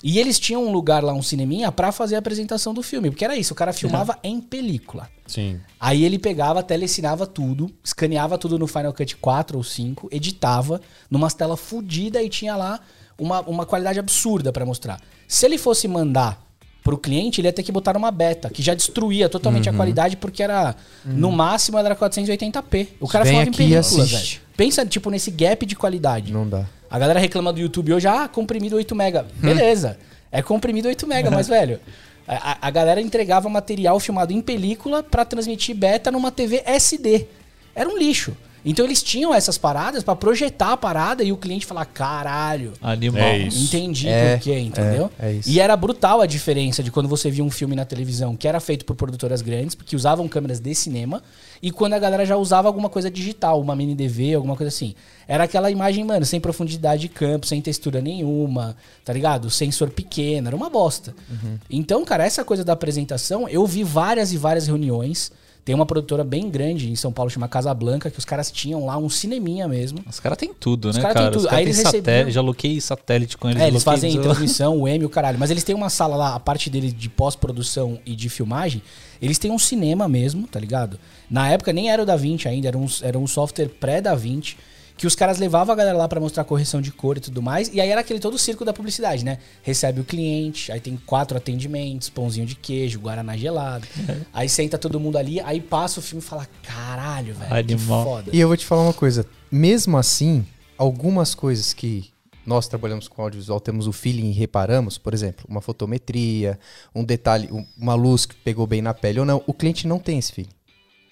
[0.03, 3.09] E eles tinham um lugar lá, um cineminha, pra fazer a apresentação do filme.
[3.09, 5.09] Porque era isso, o cara filmava em película.
[5.25, 5.61] Sim.
[5.79, 11.33] Aí ele pegava, telecinava tudo, escaneava tudo no Final Cut 4 ou 5, editava numas
[11.33, 12.81] telas fodidas e tinha lá
[13.17, 14.99] uma, uma qualidade absurda pra mostrar.
[15.25, 16.43] Se ele fosse mandar
[16.83, 19.73] pro cliente, ele ia ter que botar numa beta, que já destruía totalmente Uhum.
[19.75, 20.75] a qualidade, porque era,
[21.05, 22.89] no máximo, era 480p.
[22.99, 24.41] O cara Vem filmava em película, velho.
[24.57, 26.33] Pensa, tipo, nesse gap de qualidade.
[26.33, 26.65] Não dá.
[26.93, 29.25] A galera reclama do YouTube hoje, ah, comprimido 8 mega.
[29.37, 29.97] Beleza,
[30.31, 31.79] é comprimido 8 mega, mas, velho,
[32.27, 37.25] a, a- galera entregava material filmado em película pra transmitir beta numa TV SD.
[37.73, 38.37] Era um lixo.
[38.63, 43.21] Então eles tinham essas paradas pra projetar a parada e o cliente falar, caralho, Animal.
[43.21, 43.63] É isso.
[43.65, 45.09] entendi É, por quê, entendeu?
[45.19, 45.49] é, é isso.
[45.49, 48.59] E era brutal a diferença de quando você via um filme na televisão que era
[48.61, 51.21] feito por produtoras grandes, porque usavam câmeras de cinema,
[51.63, 54.93] e quando a galera já usava alguma coisa digital, uma mini DV, alguma coisa assim.
[55.25, 59.49] Era aquela imagem, mano, sem profundidade de campo, sem textura nenhuma, tá ligado?
[59.49, 61.15] Sensor pequeno, era uma bosta.
[61.31, 61.57] Uhum.
[61.69, 65.31] Então, cara, essa coisa da apresentação, eu vi várias e várias reuniões.
[65.65, 68.85] Tem uma produtora bem grande em São Paulo, chama Casa Blanca, que os caras tinham
[68.85, 69.99] lá um cineminha mesmo.
[70.09, 71.13] Os caras têm tudo, Os né, cara?
[71.13, 71.37] têm tudo.
[71.37, 72.01] Os caras têm satélite.
[72.09, 73.61] recebiam- Já loquei satélite com eles.
[73.61, 75.39] É, eles fazem transmissão, o M, o caralho.
[75.39, 78.81] Mas eles têm uma sala lá, a parte deles de pós-produção e de filmagem,
[79.21, 80.99] eles têm um cinema mesmo, tá ligado?
[81.29, 84.57] Na época nem era o Da Vinci ainda, era um, era um software pré-Da Vinci.
[84.97, 87.69] Que os caras levavam a galera lá pra mostrar correção de cor e tudo mais.
[87.73, 89.39] E aí era aquele todo o circo da publicidade, né?
[89.61, 93.87] Recebe o cliente, aí tem quatro atendimentos, pãozinho de queijo, guaraná gelado.
[94.33, 97.73] aí senta todo mundo ali, aí passa o filme e fala: caralho, velho, que
[98.03, 98.29] foda.
[98.33, 99.25] E eu vou te falar uma coisa.
[99.51, 100.45] Mesmo assim,
[100.77, 102.11] algumas coisas que
[102.45, 106.59] nós trabalhamos com audiovisual, temos o feeling e reparamos, por exemplo, uma fotometria,
[106.93, 109.97] um detalhe, um- uma luz que pegou bem na pele ou não, o cliente não
[109.97, 110.49] tem esse feeling.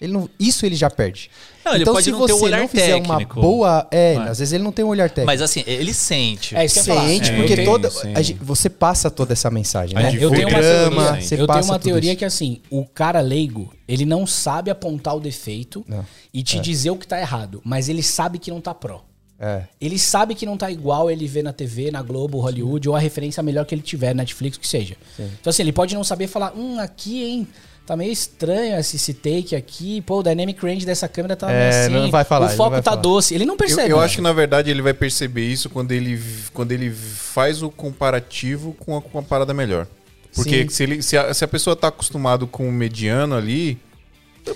[0.02, 1.30] Ele não, isso ele já perde.
[1.64, 3.38] Não, ele pode se não ter um você olhar não fizer técnico.
[3.38, 4.28] uma boa, é, Não é?
[4.30, 5.26] às vezes ele não tem um olhar técnico.
[5.26, 6.56] Mas assim, ele sente.
[6.56, 6.82] É, isso.
[6.82, 8.12] Sente, É, porque sim, toda, sim.
[8.14, 10.10] a gente- você passa toda essa mensagem, né?
[10.18, 14.04] Eu tenho uma teoria, você eu tenho uma teoria que assim, o cara leigo, ele
[14.04, 16.04] não sabe apontar o defeito Não.
[16.34, 19.04] e te dizer o que tá errado, mas ele sabe que não tá pró.
[19.38, 19.62] É.
[19.80, 22.98] Ele sabe que não tá igual ele vê na TV, na Globo, Hollywood, ou a
[23.00, 24.96] referência melhor que ele tiver, Netflix, o que seja.
[25.18, 27.48] Então, assim, ele pode não saber falar, hum, aqui, hein,
[27.86, 31.58] tá meio estranho esse, esse take aqui, pô, o dynamic range dessa câmera tá meio
[31.58, 33.02] É, assim, não vai falar, o foco não vai tá falar.
[33.02, 33.34] doce.
[33.34, 33.90] Ele não Eu, percebe.
[33.90, 34.04] eu né?
[34.04, 36.20] acho que na verdade ele vai perceber isso quando ele,
[36.52, 39.86] quando ele faz o comparativo com a, com a parada melhor.
[40.34, 40.68] Porque Sim.
[40.68, 43.78] se, ele, se, a, se a pessoa tá acostumado com o mediano ali.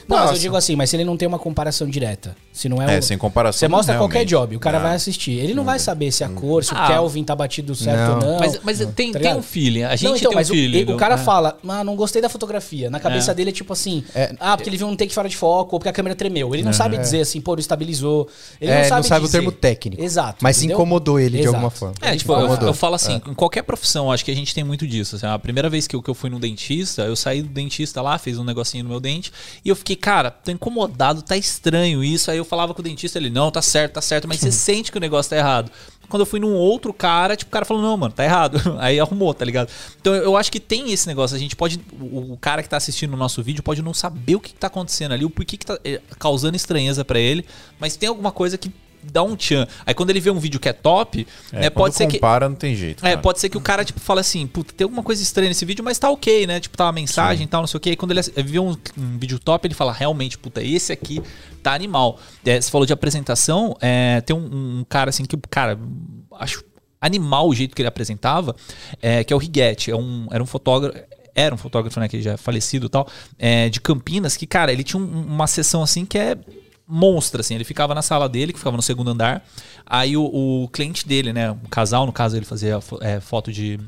[0.08, 2.80] Não, mas eu digo assim, mas se ele não tem uma comparação direta, se não
[2.82, 3.02] é, É, o...
[3.02, 3.58] sem comparação.
[3.58, 4.82] Você mostra qualquer job, o cara Ah.
[4.82, 5.32] vai assistir.
[5.32, 6.84] Ele não vai saber se a cor, se Ah.
[6.84, 8.14] o Kelvin tá batido certo Não.
[8.14, 8.38] ou não.
[8.40, 9.82] Mas, mas tem, Tá tem um feeling.
[9.84, 10.84] A gente não, então, tem um mas o- feeling.
[10.90, 11.18] o, o cara É.
[11.18, 12.88] fala, ah, não gostei da fotografia.
[12.90, 13.34] Na cabeça É.
[13.34, 14.34] dele é tipo assim, É.
[14.40, 16.54] ah, porque ele viu um take fora de foco, ou porque a câmera tremeu.
[16.54, 18.28] Ele não sabe dizer assim, pô, não estabilizou.
[18.60, 19.38] Ele É, não sabe, não sabe o dizer.
[19.38, 20.02] termo técnico.
[20.02, 20.38] Exato.
[20.40, 20.76] Mas entendeu?
[20.76, 21.54] incomodou ele de Exato.
[21.56, 21.94] alguma forma.
[22.00, 22.68] É, Ele tipo, eu, incomodou.
[22.68, 25.16] eu falo assim, em qualquer profissão, acho que a gente tem muito disso.
[25.16, 28.00] assim, a primeira vez que eu, que eu fui no dentista, eu saí do dentista
[28.00, 29.30] lá, fez um negocinho no meu dente,
[29.64, 32.30] e eu fiquei, cara, tô incomodado, tá estranho isso.
[32.30, 34.90] Aí eu falava com o dentista, ele, não, tá certo, tá certo, mas você sente
[34.90, 35.70] que o negócio tá errado.
[36.08, 38.58] Quando eu fui num outro cara, tipo, o cara falou, não, mano, tá errado.
[38.78, 39.68] Aí arrumou, tá ligado?
[40.00, 42.76] Então eu acho que tem esse negócio, a gente pode, o, o cara que tá
[42.76, 45.56] assistindo o nosso vídeo pode não saber o que, que tá acontecendo ali, o porquê
[45.56, 47.44] que tá eh, causando estranheza pra ele,
[47.78, 48.70] mas tem alguma coisa que
[49.10, 49.66] dá um tchan.
[49.84, 52.48] Aí quando ele vê um vídeo que é top, É, né, pode ser que compara,
[52.48, 53.04] não tem jeito.
[53.04, 53.20] é, cara.
[53.22, 55.84] pode ser que o cara, tipo, fala assim, puta, tem alguma coisa estranha nesse vídeo,
[55.84, 56.60] mas tá ok, né?
[56.60, 57.90] Tipo, tá uma mensagem e tal, não sei o quê.
[57.92, 61.22] E quando ele vê um, um vídeo top, ele fala, realmente, puta, esse aqui
[61.62, 62.18] tá animal.
[62.44, 65.78] É, você falou de apresentação, é, tem um, um cara assim que, cara,
[66.38, 66.64] acho
[67.00, 68.56] animal o jeito que ele apresentava,
[69.02, 69.90] é, que é o Riguete.
[69.90, 70.98] É um, era um fotógrafo.
[71.38, 73.06] Era um fotógrafo, né, que já é falecido e tal,
[73.38, 76.34] é, de Campinas, que, cara, ele tinha um- uma sessão assim que é
[76.86, 77.54] monstra, assim.
[77.54, 79.44] Ele ficava na sala dele, que ficava no segundo andar.
[79.84, 81.50] Aí o, o cliente dele, né?
[81.50, 83.80] O casal, no caso, ele fazia é, foto de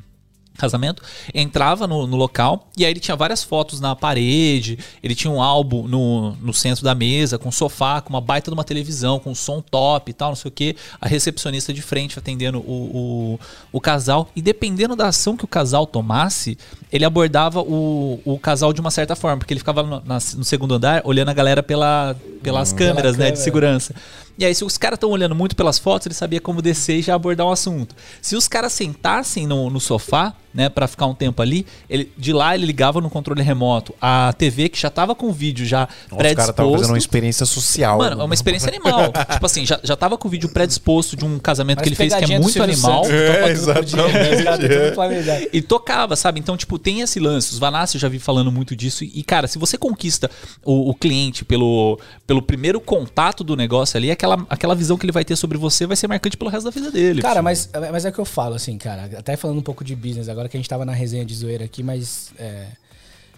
[0.58, 1.02] casamento,
[1.34, 5.40] entrava no, no local e aí ele tinha várias fotos na parede, ele tinha um
[5.42, 9.34] álbum no, no centro da mesa, com sofá, com uma baita de uma televisão, com
[9.34, 13.40] som top e tal, não sei o que, a recepcionista de frente atendendo o, o,
[13.72, 16.58] o casal, e dependendo da ação que o casal tomasse,
[16.92, 20.44] ele abordava o, o casal de uma certa forma, porque ele ficava no, na- no
[20.44, 23.36] segundo andar olhando a galera pela, pelas câmeras, né, de câmera.
[23.36, 23.94] segurança.
[24.38, 27.02] E aí, se os caras estão olhando muito pelas fotos, ele sabia como descer e
[27.02, 27.96] já abordar um assunto.
[28.22, 32.32] Se os caras sentassem no, no sofá, né, para ficar um tempo ali, ele, de
[32.32, 35.88] lá ele ligava no controle remoto a TV que já tava com o vídeo já
[36.10, 37.98] Os caras fazendo uma experiência social.
[37.98, 39.12] Mano, é uma experiência animal.
[39.30, 42.14] tipo assim, já, já tava com o vídeo predisposto de um casamento que ele fez
[42.14, 43.04] que é muito animal.
[43.06, 44.90] É, exatamente, é.
[44.92, 45.46] Planejado.
[45.52, 46.40] E tocava, sabe?
[46.40, 47.52] Então, tipo, tem esse lance.
[47.52, 49.04] Os Vanassi eu já vi falando muito disso.
[49.04, 50.30] E, cara, se você conquista
[50.64, 55.12] o, o cliente pelo, pelo primeiro contato do negócio ali, aquela, aquela visão que ele
[55.12, 57.22] vai ter sobre você vai ser marcante pelo resto da vida dele.
[57.22, 59.08] Cara, mas, mas é o que eu falo, assim, cara.
[59.18, 61.64] Até falando um pouco de business, agora que a gente tava na resenha de zoeira
[61.64, 62.66] aqui, mas é,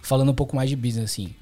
[0.01, 1.33] falando um pouco mais de business, assim.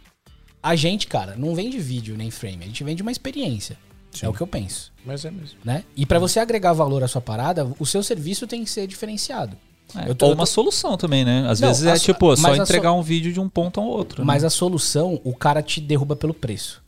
[0.62, 3.78] A gente, cara, não vende vídeo nem frame, a gente vende uma experiência.
[4.22, 5.60] É o que eu penso, Mas é mesmo.
[5.64, 5.84] né?
[5.96, 9.56] E pra você agregar valor à sua parada, o seu serviço tem que ser diferenciado.
[9.96, 11.46] É, eu tô- ou eu uma tô- solução também, né?
[11.48, 13.80] Às Não, vezes a é tipo, só a entregar so- um vídeo de um ponto
[13.80, 14.26] ao outro.
[14.26, 14.48] Mas né?
[14.48, 16.82] a solução, o cara te derruba pelo preço.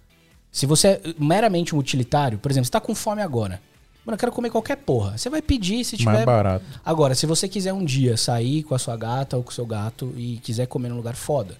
[0.51, 3.61] Se você é meramente um utilitário, por exemplo, você tá com fome agora.
[4.05, 5.17] Mano, eu quero comer qualquer porra.
[5.17, 6.11] Você vai pedir se tiver.
[6.11, 6.65] Mais barato.
[6.83, 9.65] Agora, se você quiser um dia sair com a sua gata ou com o seu
[9.65, 11.55] gato e quiser comer num lugar foda,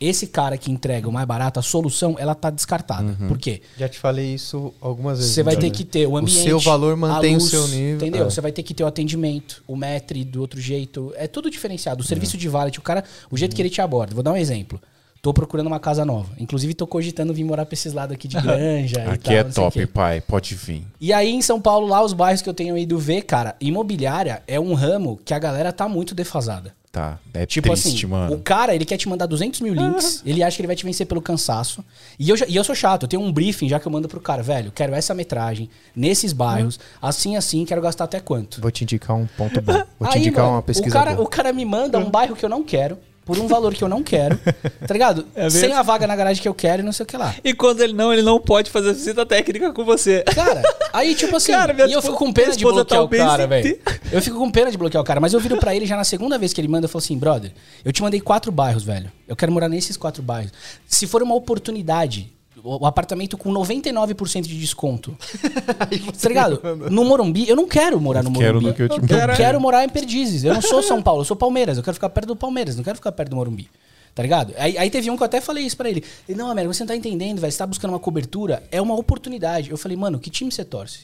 [0.00, 3.16] esse cara que entrega o mais barato, a solução, ela tá descartada.
[3.18, 3.28] Uhum.
[3.28, 3.62] Por quê?
[3.78, 5.32] Já te falei isso algumas vezes.
[5.32, 6.42] Você vai ter que ter o ambiente.
[6.42, 7.96] seu valor mantém o luz, seu nível.
[7.96, 8.26] Entendeu?
[8.26, 8.30] É.
[8.30, 11.14] Você vai ter que ter o atendimento, o metre do outro jeito.
[11.16, 12.02] É tudo diferenciado.
[12.02, 14.12] O serviço de valet, o cara, o jeito que ele te aborda.
[14.12, 14.80] Vou dar um exemplo.
[15.26, 16.28] Tô procurando uma casa nova.
[16.38, 19.34] Inclusive, tô cogitando vir morar pra esses lados aqui de granja e Aqui tal.
[19.34, 20.20] é top, pai.
[20.20, 20.86] Pode vir.
[21.00, 24.40] E aí, em São Paulo, lá, os bairros que eu tenho ido ver, cara, imobiliária
[24.46, 26.72] é um ramo que a galera tá muito defasada.
[26.92, 27.18] Tá.
[27.34, 28.36] É Tipo triste, assim, mano.
[28.36, 30.84] o cara, ele quer te mandar 200 mil links, ele acha que ele vai te
[30.84, 31.84] vencer pelo cansaço.
[32.20, 34.06] E eu, já- e eu sou chato, eu tenho um briefing já que eu mando
[34.08, 38.60] pro cara, velho, quero essa metragem, nesses bairros, assim, assim, quero gastar até quanto?
[38.62, 39.72] Vou te indicar um ponto bom.
[39.98, 41.26] Vou te Aí, indicar mano, uma pesquisa o cara, boa.
[41.26, 42.96] o cara me manda um bairro que eu não quero,
[43.26, 44.38] por um valor que eu não quero,
[44.86, 45.26] tá ligado?
[45.36, 47.34] É Sem a vaga na garagem que eu quero e não sei o que lá.
[47.42, 50.22] E quando ele não, ele não pode fazer visita técnica com você.
[50.22, 50.62] Cara,
[50.92, 53.46] aí tipo assim, Cara, e eu fico com pena de esposa bloquear tá o cara,
[53.46, 53.78] velho.
[54.12, 56.04] Eu fico com pena de bloquear o cara, mas eu viro pra ele já na
[56.04, 57.52] segunda vez que ele manda, eu falo assim, brother,
[57.84, 59.10] eu te mandei quatro bairros, velho.
[59.26, 60.52] Eu quero morar nesses quatro bairros.
[60.86, 65.16] Se for uma oportunidade, o apartamento com 99% de desconto.
[66.20, 66.60] tá ligado?
[66.90, 68.66] No Morumbi, eu não quero morar no quero Morumbi.
[68.66, 69.36] no que eu te eu mandei.
[69.36, 70.44] quero morar em Perdizes.
[70.44, 71.76] Eu não sou São Paulo, eu sou Palmeiras.
[71.76, 73.68] Eu quero ficar perto do Palmeiras, não quero ficar perto do Morumbi.
[74.14, 74.54] Tá ligado?
[74.56, 76.02] Aí, aí teve um que eu até falei isso pra ele.
[76.26, 77.52] Ele, não, Américo, você não tá entendendo, velho.
[77.52, 79.70] Você tá buscando uma cobertura, é uma oportunidade.
[79.70, 81.00] Eu falei, mano, que time você torce?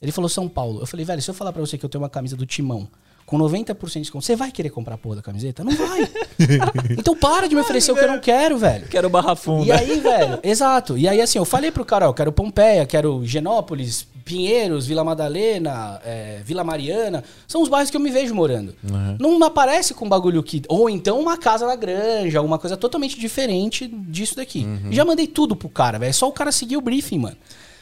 [0.00, 0.80] Ele falou São Paulo.
[0.80, 2.88] Eu falei, velho, se eu falar pra você que eu tenho uma camisa do Timão
[3.26, 5.64] com 90% de desconto, você vai querer comprar a porra da camiseta?
[5.64, 6.08] Não vai.
[6.96, 8.86] então para de me oferecer o que eu não quero, velho.
[8.86, 9.74] Quero barra E funda.
[9.76, 10.96] aí, velho, exato.
[10.96, 15.02] E aí, assim, eu falei pro cara, ó, eu quero Pompeia, quero Genópolis, Pinheiros, Vila
[15.04, 17.24] Madalena, é, Vila Mariana.
[17.48, 18.74] São os bairros que eu me vejo morando.
[19.18, 20.62] Não aparece com bagulho que.
[20.68, 24.66] Ou então uma casa na granja, uma coisa totalmente diferente disso daqui.
[24.90, 26.10] Já mandei tudo pro cara, velho.
[26.10, 27.36] É só o cara seguir o briefing, mano.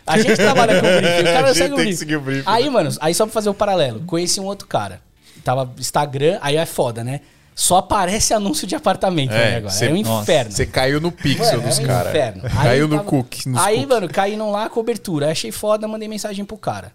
[0.06, 1.96] A gente trabalha com o briefing, o cara A gente segue o briefing.
[1.96, 5.00] seguir o briefing, Aí, mano, aí só pra fazer o paralelo, conheci um outro cara.
[5.44, 7.20] Tava Instagram, aí é foda, né?
[7.54, 9.72] Só aparece anúncio de apartamento É, né, agora.
[9.72, 10.50] cê- é um inferno.
[10.50, 12.08] Você caiu no pixel Mano, dos é um caras.
[12.08, 12.42] inferno.
[12.46, 13.48] Aí Caiu no tava- cookie.
[13.48, 13.88] nos Aí, cookies.
[13.94, 15.26] mano, caíram lá, cobertura.
[15.26, 16.88] Aí achei foda, mandei mensagem pro cara.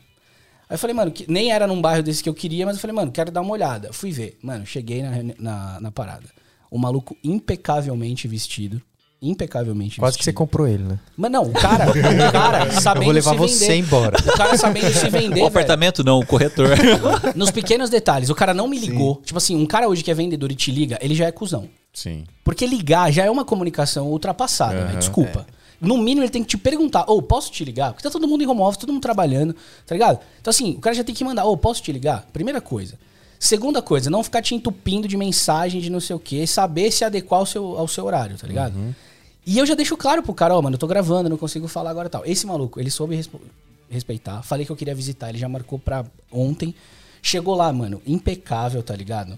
[0.69, 2.81] Aí eu falei, mano, que nem era num bairro desse que eu queria, mas eu
[2.81, 3.93] falei, mano, quero dar uma olhada.
[3.93, 4.37] Fui ver.
[4.43, 6.25] Mano, cheguei na, na, na parada.
[6.69, 8.81] O maluco impecavelmente vestido.
[9.21, 10.37] Impecavelmente Quase que você vestido.
[10.37, 10.97] comprou ele, né?
[11.17, 13.77] Mas não, o cara, o cara sabendo Eu vou levar se você vender.
[13.79, 14.17] embora.
[14.17, 15.47] O cara sabendo se vender, O velho.
[15.47, 16.69] apartamento não, o corretor.
[17.35, 18.29] Nos pequenos detalhes.
[18.29, 19.21] O cara não me ligou.
[19.25, 21.67] Tipo assim, um cara hoje que é vendedor e te liga, ele já é cuzão.
[21.93, 22.23] Sim.
[22.45, 24.95] Porque ligar já é uma comunicação ultrapassada, né?
[24.97, 25.45] Desculpa.
[25.81, 27.91] No mínimo, ele tem que te perguntar, ô, posso te ligar?
[27.91, 29.55] Porque tá todo mundo em home office, todo mundo trabalhando,
[29.85, 30.19] tá ligado?
[30.39, 32.25] Então, assim, o cara já tem que mandar, ô, posso te ligar?
[32.33, 32.95] Primeira coisa.
[33.39, 37.05] Segunda coisa, não ficar te entupindo de mensagem de não sei o quê, saber se
[37.05, 38.73] adequar ao seu, ao seu horário, tá ligado?
[39.45, 41.89] E eu já deixo claro pro cara, ó, mano, eu tô gravando, não consigo falar
[41.89, 42.25] agora e tal.
[42.25, 43.41] Esse maluco, ele soube respo-
[43.89, 44.41] respeitar.
[44.43, 46.75] Falei que eu queria visitar, ele já marcou pra ontem.
[47.21, 49.37] Chegou lá, mano, impecável, tá ligado?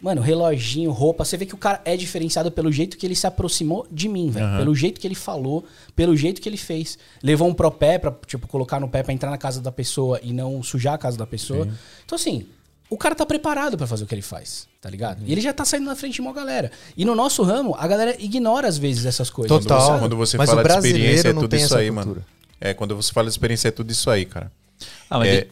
[0.00, 1.24] Mano, reloginho, roupa.
[1.24, 4.28] Você vê que o cara é diferenciado pelo jeito que ele se aproximou de mim,
[4.30, 4.46] velho.
[4.58, 5.64] Pelo jeito que ele falou,
[5.96, 6.98] pelo jeito que ele fez.
[7.22, 10.20] Levou um pro pé pra, tipo, colocar no pé pra entrar na casa da pessoa
[10.22, 11.66] e não sujar a casa da pessoa.
[12.04, 12.46] Então, assim,
[12.88, 15.22] o cara tá preparado pra fazer o que ele faz, tá ligado?
[15.26, 16.70] E ele já tá saindo na frente de uma galera.
[16.96, 19.56] E no nosso ramo, a galera ignora às vezes essas coisas.
[19.58, 19.98] Total.
[19.98, 22.08] Quando quando você Mas fala de experiência, é não tudo tem isso essa aí, cultura.
[22.10, 22.24] mano.
[22.60, 24.50] É, quando você fala de experiência, é tudo isso aí, cara.
[25.10, 25.46] Ah, mas É.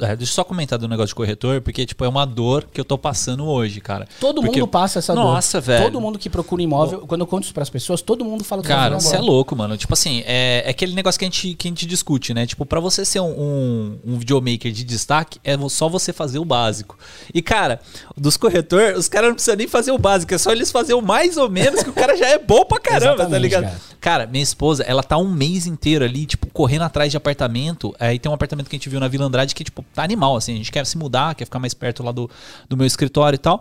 [0.00, 2.80] é, deixa eu só comentar do negócio de corretor, porque, tipo, é uma dor que
[2.80, 4.06] eu tô passando hoje, cara.
[4.20, 5.24] Todo Porque- mundo passa essa dor.
[5.24, 5.84] Nossa, velho.
[5.84, 8.68] Todo mundo que procura imóvel, quando eu conto isso pras pessoas, todo mundo fala que
[8.68, 9.76] tá Cara, você é louco, mano.
[9.76, 12.46] Tipo assim, é, é aquele negócio que a, gente, que a gente discute, né?
[12.46, 16.44] Tipo, pra você ser um, um, um videomaker de destaque, é só você fazer o
[16.44, 16.98] básico.
[17.32, 17.80] E, cara,
[18.16, 21.04] dos corretor, os caras não precisam nem fazer o básico, é só eles fazerem o
[21.04, 23.64] mais ou menos, que o cara já é bom pra caramba, tá ligado?
[23.64, 23.80] cara.
[24.00, 27.94] Cara, minha esposa, ela tá um mês inteiro ali, tipo, correndo atrás de apartamento.
[27.98, 30.36] Aí tem um apartamento que a gente viu na Vila Andrade que, tipo, tá animal,
[30.36, 30.54] assim.
[30.54, 32.30] A gente quer se mudar, quer ficar mais perto lá do,
[32.68, 33.60] do meu escritório e tal.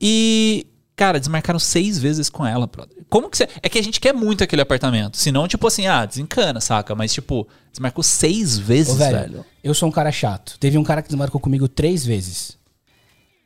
[0.00, 2.96] E, cara, desmarcaram seis vezes com ela, brother.
[3.08, 3.48] Como que você.
[3.62, 5.16] É que a gente quer muito aquele apartamento.
[5.16, 6.94] Senão, tipo assim, ah, desencana, saca?
[6.94, 9.46] Mas, tipo, desmarcou seis vezes, Ô, velho, velho.
[9.62, 10.58] eu sou um cara chato.
[10.58, 12.56] Teve um cara que desmarcou comigo três vezes.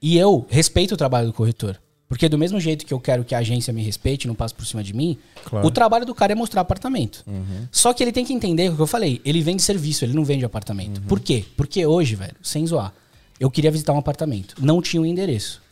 [0.03, 1.78] E eu respeito o trabalho do corretor.
[2.11, 4.67] Porque do mesmo jeito que eu quero que a agência me respeite, não passe por
[4.67, 5.17] cima de mim,
[5.63, 7.25] o trabalho do cara é mostrar apartamento.
[7.71, 9.21] Só que ele tem que entender o que eu falei.
[9.25, 11.01] Ele vende serviço, ele não vende apartamento.
[11.03, 11.45] Por quê?
[11.57, 12.93] Porque hoje, velho, sem zoar,
[13.39, 14.57] eu queria visitar um apartamento.
[14.59, 15.63] Não tinha o endereço.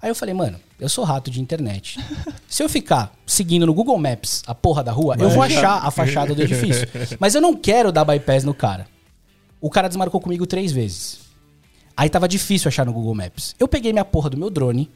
[0.00, 1.98] Aí eu falei, mano, eu sou rato de internet.
[2.46, 5.90] Se eu ficar seguindo no Google Maps a porra da rua, eu vou achar a
[5.90, 6.86] fachada do edifício.
[7.18, 8.86] Mas eu não quero dar bypass no cara.
[9.60, 11.22] O cara desmarcou comigo três vezes.
[11.96, 13.56] Aí tava difícil achar no Google Maps.
[13.58, 14.88] Eu peguei minha porra do meu drone,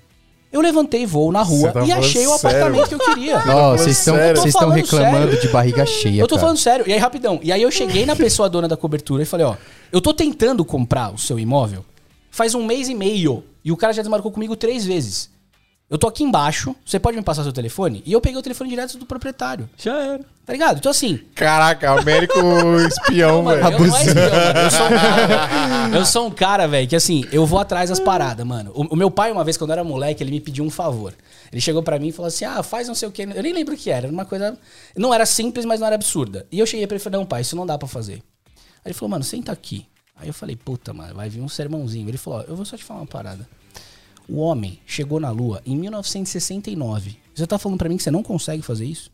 [0.52, 2.66] eu levantei voo na rua tá e achei o sério?
[2.66, 3.42] apartamento que eu queria.
[3.48, 4.42] Ó, vocês estão sério?
[4.72, 5.40] reclamando sério.
[5.40, 6.40] de barriga cheia, Eu tô cara.
[6.46, 6.88] falando sério.
[6.88, 7.40] E aí, rapidão.
[7.42, 9.56] E aí eu cheguei na pessoa dona da cobertura e falei, ó,
[9.92, 11.84] eu tô tentando comprar o seu imóvel
[12.36, 13.42] faz um mês e meio.
[13.64, 15.30] E o cara já desmarcou comigo três vezes.
[15.88, 18.02] Eu tô aqui embaixo, você pode me passar seu telefone?
[18.04, 19.70] E eu peguei o telefone direto do proprietário.
[19.76, 20.24] Já era.
[20.44, 20.78] Tá ligado?
[20.78, 22.40] Então assim, Caraca, Américo
[22.88, 23.74] espião, Mano, velho.
[23.76, 24.58] eu, não é espião, mano.
[24.58, 28.00] Eu sou um cara, eu sou um cara, velho, que assim, eu vou atrás das
[28.00, 28.72] paradas, mano.
[28.74, 31.14] O, o meu pai, uma vez, quando eu era moleque, ele me pediu um favor.
[31.52, 33.22] Ele chegou pra mim e falou assim: ah, faz não sei o quê.
[33.32, 34.06] Eu nem lembro o que era.
[34.06, 34.58] Era uma coisa.
[34.96, 36.46] Não era simples, mas não era absurda.
[36.50, 38.22] E eu cheguei pra ele e falei: não, pai, isso não dá pra fazer.
[38.84, 39.86] Aí ele falou, mano, senta aqui.
[40.16, 42.08] Aí eu falei, puta, mano, vai vir um sermãozinho.
[42.08, 43.48] Ele falou: ó, eu vou só te falar uma parada.
[44.28, 47.16] O homem chegou na Lua em 1969.
[47.34, 49.10] Você tá falando pra mim que você não consegue fazer isso?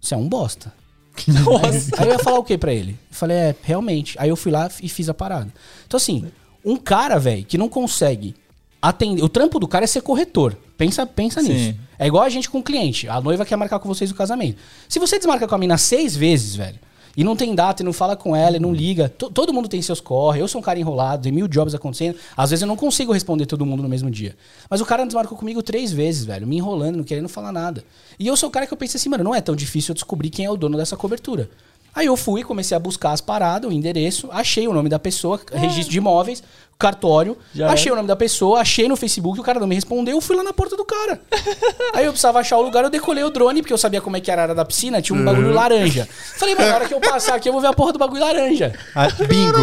[0.00, 0.72] Você é um bosta.
[1.28, 1.90] Nossa.
[1.96, 2.92] Aí eu ia falar o que pra ele?
[2.92, 4.16] Eu falei, é, realmente.
[4.18, 5.52] Aí eu fui lá e fiz a parada.
[5.86, 6.26] Então, assim,
[6.64, 8.34] um cara, velho, que não consegue
[8.82, 9.22] atender.
[9.22, 10.56] O trampo do cara é ser corretor.
[10.76, 11.52] Pensa, pensa Sim.
[11.52, 11.78] nisso.
[11.98, 13.08] É igual a gente com o cliente.
[13.08, 14.58] A noiva quer marcar com vocês o casamento.
[14.88, 16.78] Se você desmarca com a mina seis vezes, velho,
[17.16, 19.68] e não tem data, e não fala com ela, e não liga, to- todo mundo
[19.68, 20.40] tem seus corre.
[20.40, 22.16] Eu sou um cara enrolado, tem mil jobs acontecendo.
[22.36, 24.36] Às vezes eu não consigo responder todo mundo no mesmo dia.
[24.68, 27.84] Mas o cara desmarcou comigo três vezes, velho, me enrolando, não querendo falar nada.
[28.18, 29.94] E eu sou o cara que eu pensei assim, mano, não é tão difícil eu
[29.94, 31.48] descobrir quem é o dono dessa cobertura.
[31.94, 35.40] Aí eu fui, comecei a buscar as paradas, o endereço, achei o nome da pessoa,
[35.52, 36.42] registro de imóveis,
[36.78, 40.16] cartório, Já achei o nome da pessoa, achei no Facebook, o cara não me respondeu,
[40.16, 41.20] eu fui lá na porta do cara.
[41.94, 44.20] Aí eu precisava achar o lugar, eu decolei o drone, porque eu sabia como é
[44.20, 46.06] que era a área da piscina, tinha um bagulho laranja.
[46.36, 48.20] Falei, mano, na hora que eu passar aqui, eu vou ver a porra do bagulho
[48.20, 48.72] laranja.
[48.94, 49.58] Ah, bingo.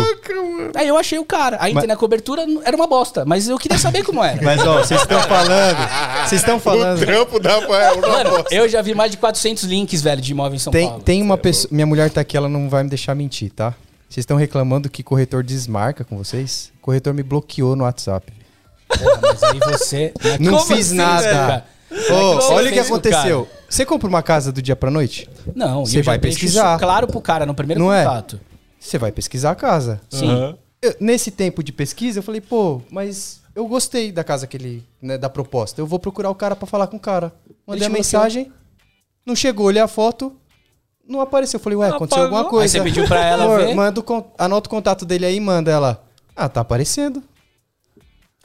[0.76, 1.57] Aí eu achei o cara.
[1.59, 4.41] Aí entrei na cobertura, era uma bosta, mas eu queria saber como era.
[4.41, 5.78] Mas, ó, vocês estão falando.
[6.28, 6.99] Vocês estão O falando.
[6.99, 7.78] trampo dá pra.
[7.91, 10.88] É, Mano, eu já vi mais de 400 links, velho, de imóvel em São Tem,
[10.88, 11.03] Paulo.
[11.03, 11.70] tem uma pessoa.
[11.72, 13.74] Minha mulher tá aqui, ela não vai me deixar mentir, tá?
[14.12, 16.70] Vocês estão reclamando que corretor desmarca com vocês?
[16.78, 18.34] O corretor me bloqueou no WhatsApp.
[18.89, 20.14] Porra, mas aí você...
[20.22, 21.66] é Não Como fiz assim, nada.
[21.89, 22.05] velho?
[22.36, 23.47] Você olha o que aconteceu.
[23.70, 25.30] Você compra uma casa do dia pra noite?
[25.55, 26.72] Não, Você vai pesquisar.
[26.76, 28.03] isso claro pro cara no primeiro Não é?
[28.03, 28.38] contato.
[28.78, 30.01] Você vai pesquisar a casa.
[30.09, 30.57] Sim.
[30.82, 34.84] Eu- nesse tempo de pesquisa, eu falei, pô, mas eu gostei da casa que ele,
[35.01, 35.80] né, da proposta.
[35.80, 37.32] Eu vou procurar o cara pra falar com o cara.
[37.66, 38.51] Mandei a mensagem,
[39.26, 40.36] não chegou, olhei a foto,
[41.12, 41.57] não apareceu.
[41.59, 42.38] Eu falei, ué, aconteceu Apagou.
[42.38, 42.78] alguma coisa.
[42.78, 43.76] Aí você pediu pra ela Amor, ver?
[43.76, 46.03] Manda o anota o contato dele aí e manda ela.
[46.36, 47.22] Ah, tá aparecendo.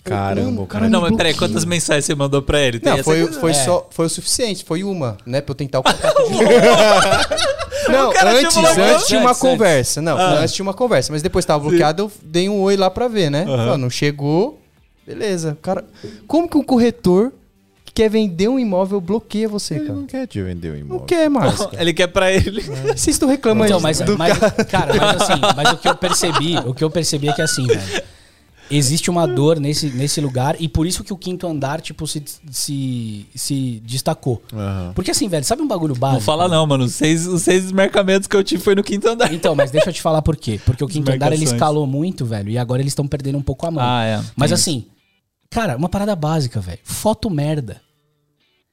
[0.05, 0.89] Caramba, o cara.
[0.89, 2.79] Não, mas peraí, quantas mensagens você mandou pra ele?
[2.79, 3.55] Tem Não, foi, foi, É.
[3.55, 5.41] só, foi o suficiente, foi uma, né?
[5.41, 6.35] Pra eu tentar o contato de
[7.91, 10.01] Não, antes, antes tinha uma Antes, conversa.
[10.01, 10.39] Não, Ah.
[10.39, 11.13] antes tinha uma conversa.
[11.13, 13.45] Mas depois tava bloqueado, eu dei um oi lá pra ver, né?
[13.45, 14.61] Falei, não chegou,
[15.05, 15.59] beleza.
[15.61, 15.85] Cara,
[16.29, 17.33] como que um corretor
[17.97, 19.99] quer vender um imóvel bloqueia você, Ele cara?
[19.99, 21.07] não quer te vender Não imóvel.
[21.07, 21.57] quer mais.
[21.57, 21.81] cara.
[21.81, 22.61] Ele quer pra ele.
[22.61, 24.65] Vocês estão reclamando Então, mas, do mas- cara.
[24.67, 27.67] cara, mas assim, mas o que eu percebi, o que eu percebi é que assim,
[27.67, 28.03] velho,
[28.71, 32.23] existe uma dor nesse, nesse lugar e por isso que o quinto andar, tipo, se,
[32.51, 34.43] se, se destacou.
[34.53, 34.93] Aham.
[34.95, 36.21] Porque assim, velho, sabe um bagulho básico?
[36.21, 36.85] Não fala não, mano.
[36.85, 39.33] Os seis, os seis desmarcamentos que eu tive foi no quinto andar.
[39.33, 40.61] Então, mas deixa eu te falar por quê.
[40.67, 43.67] Porque o quinto andar ele escalou muito, velho, e agora eles estão perdendo um pouco
[43.67, 43.83] a mão.
[43.83, 44.21] Ah, é.
[44.37, 44.85] Mas assim,
[45.49, 46.81] cara, uma parada básica, velho.
[46.85, 47.81] Foto merda.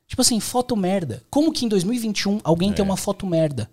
[0.08, 1.24] Tipo assim, foto merda.
[1.30, 2.74] Como que em 2021 alguém É.
[2.74, 3.70] tem uma foto merda?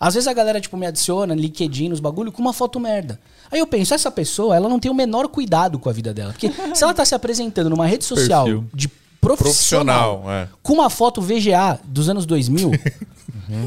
[0.00, 3.18] Às vezes a galera, tipo, me adiciona, LinkedIn, nos bagulho, com uma foto merda.
[3.50, 6.32] Aí eu penso, essa pessoa, ela não tem o menor cuidado com a vida dela.
[6.32, 8.64] Porque se ela tá se apresentando numa rede social Perfil.
[8.72, 8.88] de
[9.20, 10.48] profissional, Profissional, é.
[10.62, 12.70] com uma foto VGA dos anos 2000,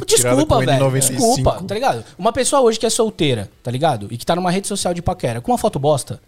[0.06, 0.86] Tirada desculpa, velho.
[0.86, 1.00] N95.
[1.10, 2.06] Desculpa, tá ligado?
[2.18, 4.08] Uma pessoa hoje que é solteira, tá ligado?
[4.12, 6.22] E que tá numa rede social de paquera, com uma foto bosta,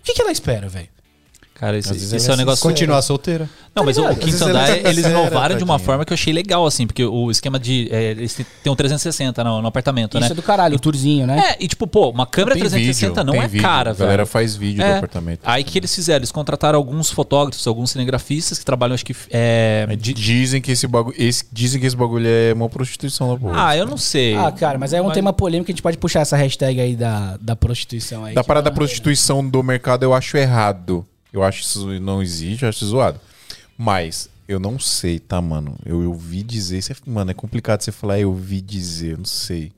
[0.00, 0.88] o que, que ela espera, velho?
[1.54, 2.62] Cara, isso, isso ela é um negócio.
[2.62, 3.48] Continuar solteira.
[3.74, 6.14] Não, mas o, o quinto andar, é eles sincera, inovaram de uma forma que eu
[6.14, 7.88] achei legal, assim, porque o esquema de.
[7.92, 10.32] é, eles tem um 360 no, no apartamento, Isso né?
[10.32, 11.50] é do caralho, o tourzinho, né?
[11.52, 13.62] É, e tipo, pô, uma câmera Tem 360 vídeo, não é vídeo.
[13.62, 14.04] cara, A velho.
[14.06, 14.96] galera faz vídeo do É.
[14.98, 15.40] apartamento.
[15.44, 16.18] Aí que eles fizeram?
[16.18, 19.14] Eles contrataram alguns fotógrafos, alguns cinegrafistas que trabalham, acho que.
[19.30, 21.14] É, Di- Dizem que esse bagulho.
[21.18, 23.68] Esse, dizem que esse bagulho é uma prostituição da porra.
[23.68, 24.34] Ah, eu não sei.
[24.36, 26.96] Ah, cara, mas é um Mas- tema polêmico, a gente pode puxar essa hashtag aí
[26.96, 28.34] da, da prostituição aí.
[28.34, 31.04] Da parada da tá- prostituição do mercado eu acho errado.
[31.34, 33.20] Eu acho isso não existe, eu acho isso zoado.
[33.76, 35.76] Mas eu não sei, tá, mano?
[35.84, 36.80] Eu ouvi dizer.
[37.04, 39.72] Mano, é complicado você falar, eu ouvi dizer, eu não sei.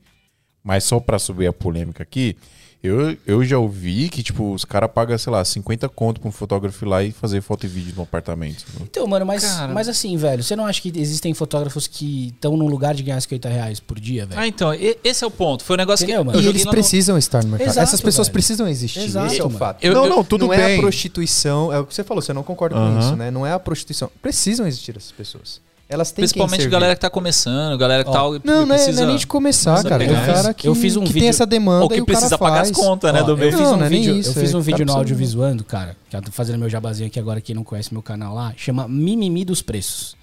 [0.63, 2.37] Mas só pra subir a polêmica aqui,
[2.83, 6.31] eu, eu já ouvi que, tipo, os caras pagam, sei lá, 50 conto pra um
[6.31, 8.65] fotógrafo ir lá e fazer foto e vídeo no apartamento.
[8.81, 9.73] Então, mano, mas, Cara.
[9.73, 13.19] mas assim, velho, você não acha que existem fotógrafos que estão num lugar de ganhar
[13.19, 14.39] 50 reais por dia, velho?
[14.39, 14.71] Ah, então,
[15.03, 15.63] esse é o ponto.
[15.63, 16.27] Foi um negócio Entendeu, que.
[16.27, 16.39] mano?
[16.39, 17.69] eu E eles no- precisam estar no mercado.
[17.69, 18.33] Exato, Essas pessoas velho.
[18.33, 18.99] precisam existir.
[19.01, 19.59] Exato, Esse é o mano.
[19.59, 19.83] fato.
[19.83, 20.59] Eu- não, eu- não, tudo não bem.
[20.59, 22.99] é a prostituição, é o que você falou, você não concorda com Aham.
[22.99, 23.31] isso, né?
[23.31, 24.09] Não é a prostituição.
[24.21, 25.61] Precisam existir essas pessoas.
[25.89, 28.19] Elas têm Principalmente quem galera que tá começando, galera que Ó, tá.
[28.19, 30.03] Não, não é, não precisa, é nem de começar, precisa cara.
[30.03, 32.01] É o cara que, Eu fiz um que vídeo- tem essa demanda Ou que e
[32.01, 32.77] o cara precisa pagar as faz.
[32.85, 33.55] contas, né, Ó, do eu mês.
[33.55, 35.63] fiz Não, um não é vídeo, isso, eu fiz é um vídeo tá no audiovisuando,
[35.63, 38.53] cara, que eu tô fazendo meu jabazinho aqui agora, quem não conhece meu canal lá,
[38.57, 40.15] chama Mimimi dos Preços.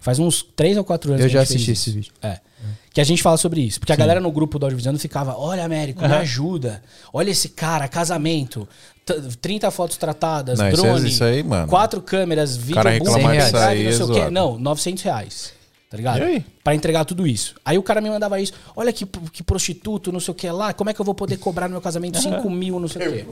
[0.00, 2.12] Faz uns 3 ou 4 anos Eu que já assisti esse vídeo.
[2.22, 2.38] É.
[2.92, 3.78] Que a gente fala sobre isso.
[3.78, 6.82] Porque a galera no grupo do Audiovisuando ficava: Olha, Américo, me ajuda.
[7.12, 8.68] Olha esse cara, casamento.
[9.06, 11.08] t- 30 fotos tratadas, Não, drone.
[11.08, 11.68] isso aí, mano.
[11.68, 14.14] Quatro câmeras, vídeo cara aí não é sei o quê.
[14.14, 14.30] zoado.
[14.32, 15.52] Não, 900 reais.
[15.90, 16.20] Tá ligado?
[16.20, 16.46] E aí?
[16.62, 17.56] Pra entregar tudo isso.
[17.64, 18.52] Aí o cara me mandava isso.
[18.76, 20.72] Olha que, que prostituto, não sei o que lá.
[20.72, 23.12] Como é que eu vou poder cobrar no meu casamento 5 mil, não sei o
[23.12, 23.26] quê.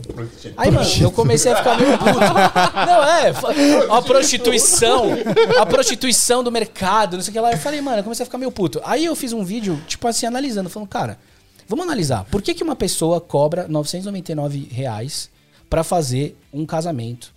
[0.56, 2.18] Aí, mano, eu comecei a ficar meio puto.
[2.18, 3.96] Não, é.
[3.96, 5.10] A prostituição.
[5.56, 7.52] A prostituição do mercado, não sei o que lá.
[7.52, 8.80] Eu falei, mano, eu comecei a ficar meio puto.
[8.84, 10.68] Aí eu fiz um vídeo, tipo assim, analisando.
[10.68, 11.16] Falando, cara,
[11.68, 12.24] vamos analisar.
[12.24, 15.30] Por que, que uma pessoa cobra 999 reais
[15.70, 17.32] pra fazer um casamento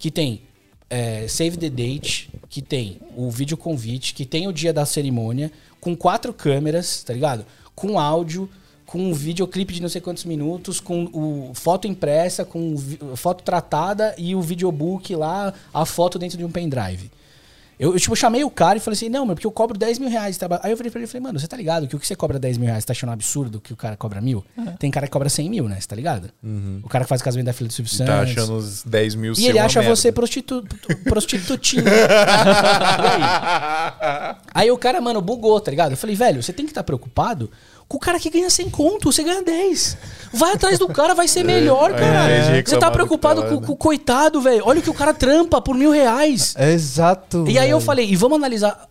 [0.00, 0.42] que tem
[0.88, 5.50] é, save the date, que tem o vídeo convite, que tem o dia da cerimônia,
[5.80, 7.44] com quatro câmeras, tá ligado?
[7.74, 8.48] Com áudio,
[8.86, 12.76] com um videoclipe de não sei quantos minutos, com o foto impressa, com
[13.16, 17.10] foto tratada e o videobook lá, a foto dentro de um pendrive.
[17.78, 19.98] Eu, eu, tipo, chamei o cara e falei assim, não, meu, porque eu cobro 10
[19.98, 20.36] mil reais.
[20.36, 20.46] Tá?
[20.62, 22.38] Aí eu falei pra ele, falei, mano, você tá ligado que o que você cobra
[22.38, 24.44] 10 mil reais, você tá achando um absurdo que o cara cobra mil?
[24.78, 25.80] Tem cara que cobra 100 mil, né?
[25.80, 26.30] Você tá ligado?
[26.82, 28.14] O cara que faz o casamento da filha do Silvio Santos.
[28.14, 29.96] Tá achando os 10 mil E ele acha merda.
[29.96, 30.64] você prostitu
[31.04, 31.84] prostitutinha.
[33.04, 34.36] E aí?
[34.54, 35.92] Aí o cara, mano, bugou, tá ligado?
[35.92, 37.50] Eu falei, velho, você tem que estar preocupado
[37.88, 39.96] com o cara que ganha 100 conto, você ganha 10.
[40.32, 42.60] Vai atrás do cara, vai ser melhor, ao cara.
[42.62, 43.66] de Você tá preocupado tá com, né?
[43.66, 44.62] com o coitado, velho.
[44.66, 46.54] Olha o que o cara trampa por mil reais.
[46.58, 47.44] Exato.
[47.48, 48.88] E aí eu falei, e vamos analisar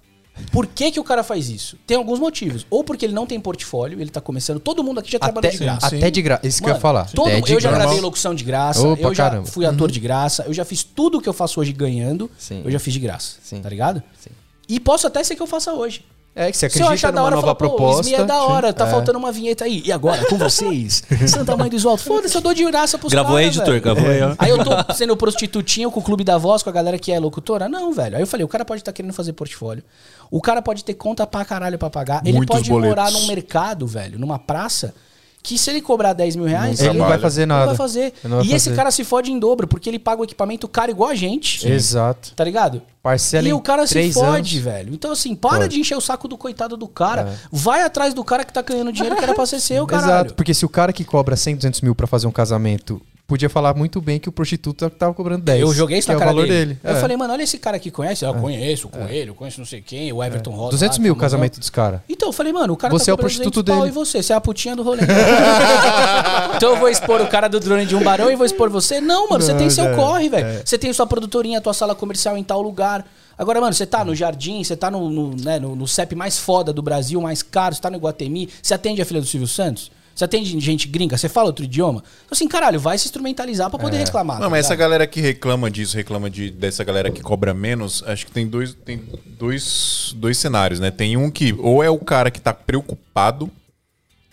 [0.52, 1.78] por que, que o cara faz isso?
[1.86, 2.65] Tem alguns motivos.
[2.70, 4.60] Ou porque ele não tem portfólio, ele tá começando.
[4.60, 5.88] Todo mundo aqui já trabalhou Até, de graça.
[5.88, 6.48] até de graça.
[6.48, 7.06] Isso que eu ia falar.
[7.14, 7.84] todo- de eu já graça.
[7.86, 9.48] gravei locução de graça, Opa, eu já caramba.
[9.48, 12.61] fui ator de graça, eu já fiz tudo que eu faço hoje ganhando, Sim.
[12.65, 13.36] eu já fiz de graça.
[13.44, 13.61] Sim.
[13.61, 14.02] Tá ligado?
[14.20, 14.32] Sim.
[14.68, 16.03] E posso até ser que eu faça hoje.
[16.35, 17.77] É que você Se eu acredita achar da numa hora, eu nova falo, pô, o
[17.77, 18.01] proposta.
[18.11, 18.89] Ismi é da hora, tá É.
[18.89, 19.84] faltando uma vinheta aí.
[19.85, 22.01] E agora, com vocês, Santa Mãe do Isolto.
[22.03, 23.68] Foda-se, eu dou de graça pros Gravou aí, editor?
[23.68, 23.81] velho.
[23.81, 24.35] Gravou aí, ó.
[24.39, 27.19] Aí eu tô sendo prostitutinho com o Clube da Voz, com a galera que é
[27.19, 27.69] locutora?
[27.69, 28.15] Não, velho.
[28.15, 29.84] Aí eu falei, o cara pode estar querendo fazer portfólio.
[30.31, 32.22] O cara pode ter conta pra caralho pra pagar.
[32.26, 32.89] Ele Muitos pode boletos.
[32.89, 34.95] morar num mercado, velho, numa praça,
[35.44, 37.65] que se ele cobrar 10 mil reais, Ele não vai fazer nada.
[37.68, 38.14] vai fazer.
[38.24, 38.76] Não vai e esse fazer.
[38.78, 41.68] cara se fode em dobro, porque ele paga o equipamento caro igual a gente.
[41.70, 42.32] Exato.
[42.34, 42.82] Tá ligado?
[43.03, 44.26] Parcela e o cara se fode,
[44.57, 44.65] anos.
[44.65, 44.94] velho.
[44.94, 45.74] Então, assim, para Pode.
[45.76, 47.24] de encher o saco do coitado do cara.
[47.24, 47.36] É.
[47.52, 50.11] Vai atrás do cara que tá ganhando dinheiro que era pra ser seu, caralho.
[50.11, 53.02] Exato, porque se o cara que cobra 100, 200 mil pra fazer um casamento
[53.34, 55.61] podia falar muito bem que o prostituto tava cobrando 10.
[55.61, 56.65] Eu joguei isso que na é o cara valor dele.
[56.76, 56.80] dele.
[56.84, 57.01] Eu É.
[57.01, 58.23] falei, mano, olha esse cara aqui, conhece?
[58.23, 60.72] Eu conheço o Coelho, eu conheço não sei quem, o Everton Rosa.
[60.72, 61.30] 200 lá, mil o famosão.
[61.38, 62.01] casamento dos caras.
[62.07, 63.91] Então, eu falei, mano, o cara Você tá é o prostituto 200 pau dele.
[63.91, 64.22] e você?
[64.22, 65.01] Você é a putinha do rolê.
[66.55, 69.01] então eu vou expor o cara do drone de um barão e vou expor você?
[69.01, 70.61] Não, mano, você tem seu é, corre, velho.
[70.64, 73.05] Você tem sua produtorinha, tua sala comercial em tal lugar.
[73.38, 76.38] Agora, mano, você tá no Jardim, você tá no, no, né, no, no CEP mais
[76.38, 79.47] foda do Brasil, mais caro, você tá no Iguatemi, você atende a filha do Silvio
[79.47, 79.91] Santos?
[80.15, 81.18] Você atende gente gringa?
[81.18, 82.03] Você fala outro idioma?
[82.26, 84.38] Então, assim, caralho, vai se instrumentalizar pra poder reclamar.
[84.38, 88.03] Não, tá mas essa galera que reclama disso, reclama de, dessa galera que cobra menos,
[88.06, 89.02] acho que tem dois, tem
[89.40, 90.91] dois, dois cenários, né?
[90.91, 93.49] Tem um que ou é o cara que tá preocupado,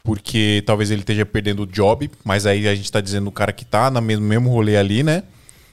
[0.05, 3.53] porque talvez ele esteja perdendo o job, mas aí a gente tá dizendo o cara
[3.53, 5.23] que tá no mesmo, mesmo rolê ali, né?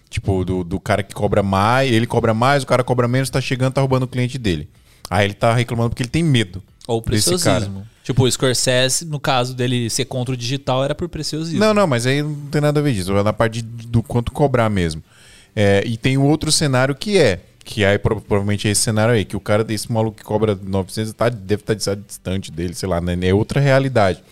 [0.09, 3.41] Tipo, do, do cara que cobra mais, ele cobra mais, o cara cobra menos, tá
[3.41, 4.69] chegando, tá roubando o cliente dele.
[5.09, 6.63] Aí ele tá reclamando porque ele tem medo.
[6.87, 7.85] Ou preciosismo.
[8.03, 11.59] Tipo, o Scorsese, no caso dele ser contra o digital, era por preciosismo.
[11.59, 13.13] Não, não, mas aí não tem nada a ver disso.
[13.13, 15.03] Vai na parte do quanto cobrar mesmo.
[15.53, 19.13] É, e tem o outro cenário que é, que aí pro- provavelmente é esse cenário
[19.13, 22.87] aí, que o cara desse maluco que cobra 900 tá, deve estar distante dele, sei
[22.87, 23.17] lá, né?
[23.21, 24.23] É outra realidade.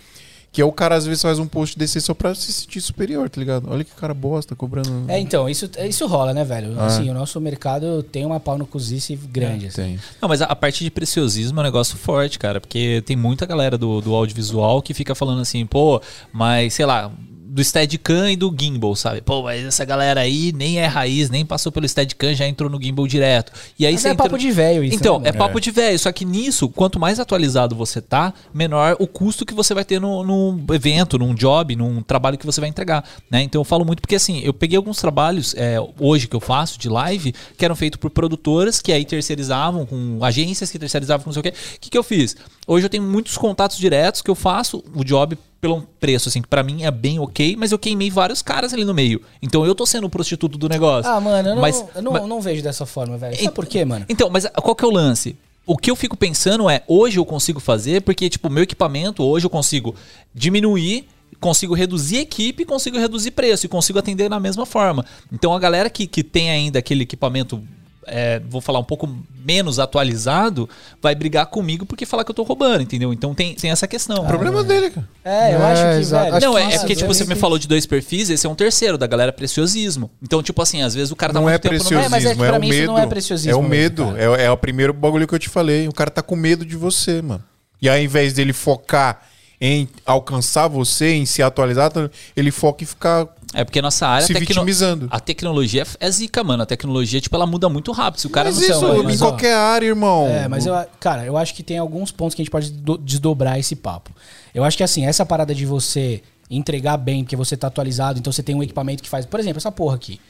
[0.56, 3.28] Que é o cara às vezes faz um post desse só pra se sentir superior,
[3.28, 3.70] tá ligado?
[3.70, 5.04] Olha que cara bosta, cobrando.
[5.06, 6.74] É, então, isso, isso rola, né, velho?
[6.78, 6.86] Ah.
[6.86, 9.82] Assim, o nosso mercado tem uma pau no cozice grande, assim.
[9.82, 10.00] Tem.
[10.18, 12.58] Não, mas a, a parte de preciosismo é um negócio forte, cara.
[12.58, 16.00] Porque tem muita galera do, do audiovisual que fica falando assim, pô,
[16.32, 17.12] mas sei lá,
[17.56, 19.22] do Steadicam e do Gimbal, sabe?
[19.22, 22.78] Pô, mas essa galera aí nem é raiz, nem passou pelo Steadicam, já entrou no
[22.78, 23.50] Gimbal direto.
[23.78, 25.98] E aí Mas é entra- papo de velho isso, Então, né, é papo de velho.
[25.98, 29.98] Só que nisso, quanto mais atualizado você tá, menor o custo que você vai ter
[29.98, 33.02] no, num evento, num job, num trabalho que você vai entregar.
[33.30, 33.40] Né?
[33.40, 36.78] Então eu falo muito porque assim, eu peguei alguns trabalhos é, hoje que eu faço
[36.78, 41.30] de live que eram feitos por produtoras que aí terceirizavam com agências que terceirizavam com
[41.30, 41.54] não sei o quê.
[41.76, 42.36] O que, que eu fiz?
[42.66, 46.46] Hoje eu tenho muitos contatos diretos que eu faço o job pelo preço, assim, que
[46.48, 49.20] pra mim é bem ok, mas eu queimei vários caras ali no meio.
[49.42, 51.10] Então eu tô sendo o prostituto do negócio.
[51.10, 53.36] Ah, mano, eu não, Mas- eu não, mas- não vejo dessa forma, velho.
[53.36, 54.06] Sabe por quê, mano?
[54.08, 55.36] Então, mas qual que é o lance?
[55.66, 59.46] O que eu fico pensando é, hoje eu consigo fazer, porque, tipo, meu equipamento, hoje
[59.46, 59.96] eu consigo
[60.32, 61.08] diminuir,
[61.40, 65.04] consigo reduzir equipe, consigo reduzir preço e consigo atender da mesma forma.
[65.32, 67.60] Então, a galera que, que tem ainda aquele equipamento,
[68.06, 69.08] é, vou falar um pouco
[69.44, 70.68] menos atualizado,
[71.00, 73.12] vai brigar comigo porque falar que eu tô roubando, entendeu?
[73.12, 74.24] Então tem, tem essa questão.
[74.24, 75.08] O problema dele, cara.
[75.24, 76.24] É, eu É, acho que, exato.
[76.24, 76.36] velho.
[76.36, 78.50] Acho Não, que é, é porque, tipo, você me falou de dois perfis, esse é
[78.50, 80.10] um terceiro, da galera preciosismo.
[80.22, 82.08] Então, tipo assim, às vezes o cara tá Não é muito tempo no preciosismo, É,
[82.08, 82.92] mas é que é, pra o mim isso medo.
[82.92, 84.06] não é preciosismo É o mesmo, medo.
[84.16, 84.42] cara.
[84.42, 85.86] É, é o primeiro bagulho que eu te falei.
[85.88, 87.42] O cara tá com medo de você, mano.
[87.80, 89.20] E ao invés dele focar
[89.60, 91.90] em alcançar você, em se atualizar,
[92.36, 95.08] ele foca em ficar É porque nossa área se tecno- vitimizando.
[95.10, 96.62] A tecnologia é- é zica, mano.
[96.62, 98.20] A tecnologia, tipo, ela muda muito rápido.
[98.20, 100.26] Se o cara Mas não isso mas- em mas, ó, qualquer área, irmão.
[100.28, 102.98] É, mas eu, cara, eu acho que tem alguns pontos que a gente pode do-
[102.98, 104.10] desdobrar esse papo.
[104.54, 108.32] Eu acho que assim, essa parada de você entregar bem, porque você tá atualizado, então
[108.32, 110.20] você tem um equipamento que faz, por exemplo, essa porra aqui.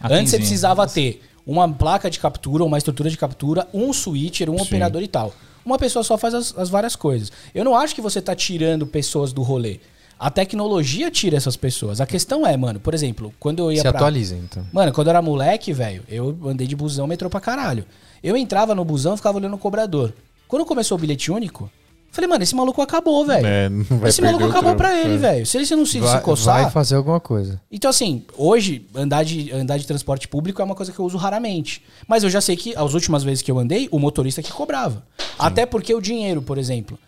[0.00, 4.48] A Antes você precisava ter uma placa de captura, uma estrutura de captura, um switcher,
[4.50, 5.34] um operador e tal.
[5.66, 7.32] Uma pessoa só faz as, as várias coisas.
[7.52, 9.80] Eu não acho que você tá tirando pessoas do rolê.
[10.16, 12.00] A tecnologia tira essas pessoas.
[12.00, 13.90] A questão é, mano, por exemplo, quando eu ia Se pra...
[13.90, 14.64] atualizem, então.
[14.72, 17.84] Mano, quando eu era moleque, velho, eu andei de busão, metrô pra caralho.
[18.22, 20.14] Eu entrava no busão e ficava olhando o cobrador.
[20.46, 21.68] Quando começou o bilhete único,
[22.16, 23.46] Falei, mano, esse maluco acabou, velho.
[23.46, 24.78] É, não vai esse maluco acabou trampo.
[24.78, 25.18] pra ele, É.
[25.18, 25.46] velho.
[25.46, 26.62] Se ele não se, Vai, se coçar.
[26.62, 27.60] vai fazer alguma coisa.
[27.70, 31.18] Então, assim, hoje, andar de, andar de transporte público é uma coisa que eu uso
[31.18, 31.82] raramente.
[32.08, 35.04] Mas eu já sei que, as últimas vezes que eu andei, o motorista que cobrava.
[35.38, 36.98] Até porque o dinheiro, por exemplo.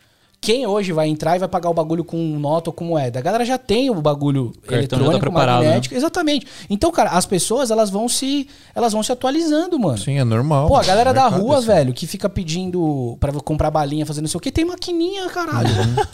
[0.41, 3.19] Quem hoje vai entrar e vai pagar o bagulho com nota ou com moeda?
[3.19, 5.95] A galera já tem o bagulho já tá eletrônico, preparado, magnético.
[5.97, 6.47] Exatamente.
[6.71, 9.99] Então, cara, as pessoas, elas vão se, elas vão se atualizando, mano.
[9.99, 10.69] Sim, é normal.
[10.69, 11.67] Pô, a galera da rua, assim.
[11.67, 15.69] velho, que fica pedindo pra comprar balinha, fazendo não sei o que, tem maquininha, caralho.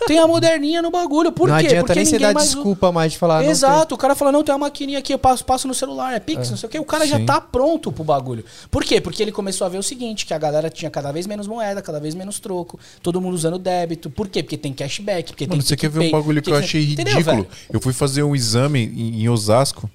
[0.07, 1.31] Tem a moderninha no bagulho.
[1.31, 1.67] Por não quê?
[1.67, 3.43] adianta Porque nem você dar mais- desculpa mais de falar.
[3.43, 6.15] não Exato, o cara fala, não, tem uma maquininha aqui, eu passo, passo no celular,
[6.15, 6.79] é Pix, não sei o quê.
[6.79, 7.27] O cara já Sim.
[7.27, 8.43] tá pronto pro bagulho.
[8.71, 9.01] Por quê?
[9.03, 11.83] Porque ele começou a ver o seguinte, que a galera tinha cada vez menos moeda,
[11.83, 14.14] cada vez menos troco, todo mundo usando débito.
[14.15, 14.43] Por quê?
[14.43, 17.15] Porque tem cashback, porque Mano, tem você quer ver um bagulho que eu achei Entendeu,
[17.15, 17.43] ridículo?
[17.43, 17.49] velho?
[17.73, 19.91] eu fui fazer um exame em, em Osasco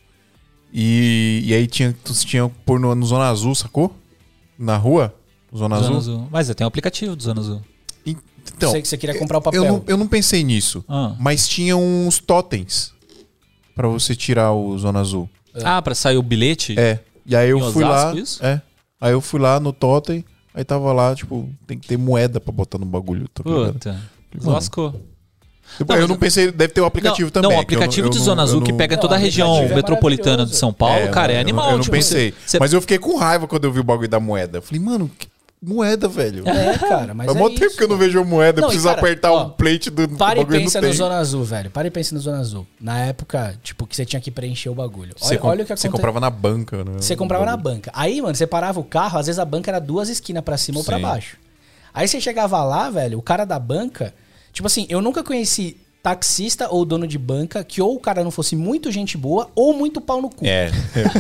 [0.74, 3.96] e, e aí tinha, tinha pôr no, no Zona Azul, sacou?
[4.58, 5.14] Na rua?
[5.56, 5.98] Zona Zona Azul.
[5.98, 6.28] Azul.
[6.32, 7.62] Mas tem um aplicativo do Zona Azul.
[8.06, 9.64] Então, Você, você queria comprar o papel.
[9.64, 10.84] eu não, eu não pensei nisso.
[10.88, 11.16] Ah.
[11.20, 12.94] Mas tinha uns totens
[13.76, 15.30] pra você tirar o Zona Azul.
[15.64, 16.78] Ah, pra sair o bilhete?
[16.80, 17.00] É.
[17.26, 18.22] E aí eu Em fui Osasco, lá.
[18.22, 18.46] isso?
[18.46, 18.62] É.
[19.00, 22.52] Aí eu fui lá no totem, aí tava lá, tipo, tem que ter moeda pra
[22.52, 23.28] botar no bagulho.
[23.30, 23.44] Tá?
[23.44, 23.92] Puta.
[24.40, 24.52] Mano.
[24.52, 24.94] Lascou.
[25.80, 27.52] Eu, Não, eu não pensei, deve ter o aplicativo não, também.
[27.52, 29.16] Não, o que eu aplicativo eu de não- Zona Azul que não- pega Não, toda
[29.16, 30.56] a o região é metropolitana de.
[30.56, 31.66] São Paulo, cara, é eu animal.
[31.66, 32.32] não- Eu não tipo, pensei.
[32.32, 34.58] você- você- Mas eu fiquei com raiva quando eu vi o bagulho da moeda.
[34.58, 35.28] Eu falei, mano, que
[35.62, 36.48] moeda, velho.
[36.48, 38.62] É, cara, mas Faz é mó tempo que eu não vejo moeda.
[38.62, 40.94] Não, preciso cara, apertar ó, o plate do Para e pensa no.
[40.94, 41.70] Zona Azul, velho.
[41.70, 42.66] Para e pensa no Zona Azul.
[42.80, 45.14] Na época, tipo, que você tinha que preencher o bagulho.
[45.18, 45.92] Você, Olha, com- olha o que você aconteceu.
[45.92, 46.94] comprava na banca, né?
[46.98, 47.92] Você comprava na banca.
[47.94, 50.80] Aí, mano, você parava o carro, às vezes a banca era duas esquinas pra cima
[50.80, 51.04] ou pra Sim.
[51.04, 51.38] baixo.
[51.94, 54.14] Aí você chegava lá, velho, o cara da banca.
[54.54, 58.32] Tipo assim, eu nunca conheci taxista ou dono de banca que ou o cara não
[58.32, 60.46] fosse muito gente boa ou muito pau no cu.
[60.46, 60.72] É.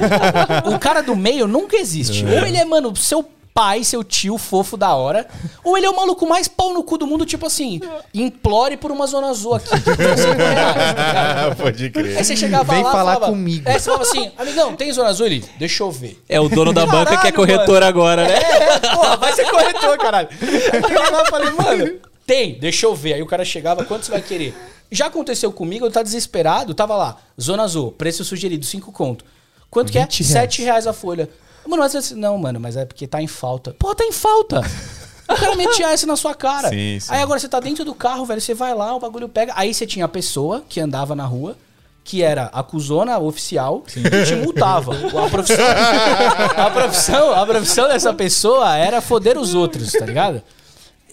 [0.73, 2.23] O cara do meio nunca existe.
[2.25, 3.25] Ou ele é, mano, seu
[3.59, 5.27] pai, seu tio fofo da hora,
[5.65, 7.81] ou ele é o maluco mais pau no cu do mundo, tipo assim,
[8.13, 9.67] implore por uma zona azul aqui.
[9.75, 11.55] cinco reais, tá?
[11.57, 12.17] Pode crer.
[12.17, 13.67] Aí você chegava Vem lá falar falava, comigo.
[13.67, 15.25] É, você falava assim, amigão, tem zona azul?
[15.25, 16.23] Ele, deixa eu ver.
[16.29, 17.85] É o dono da banca que é Caralho, corretor mano.
[17.85, 18.35] agora, né?
[18.37, 20.29] É, porra, vai ser corretor, caralho.
[20.31, 23.15] Aí eu lá e falei, mano, tem, deixa eu ver.
[23.15, 24.55] Aí o cara chegava, quanto você vai querer?
[24.89, 29.25] Já aconteceu comigo, eu tava desesperado, tava lá, Zona Azul, preço sugerido, 5 conto.
[29.69, 30.03] Quanto que é?
[30.03, 31.27] 20 7 reais a folha.
[31.69, 33.75] Mano, mas não, mano, mas é porque tá em falta.
[33.77, 34.61] Pô, tá em falta.
[35.29, 36.69] O cara metia essa na sua cara.
[36.73, 37.13] Sim, sim.
[37.13, 39.53] Aí agora você tá dentro do carro, velho, você vai lá, o bagulho pega.
[39.55, 41.55] Aí você tinha a pessoa que andava na rua,
[42.03, 44.93] que era a cuzona oficial, que te multava.
[45.15, 45.65] A profissão,
[46.57, 50.41] a profissão, a profissão dessa pessoa era foder os outros, tá ligado?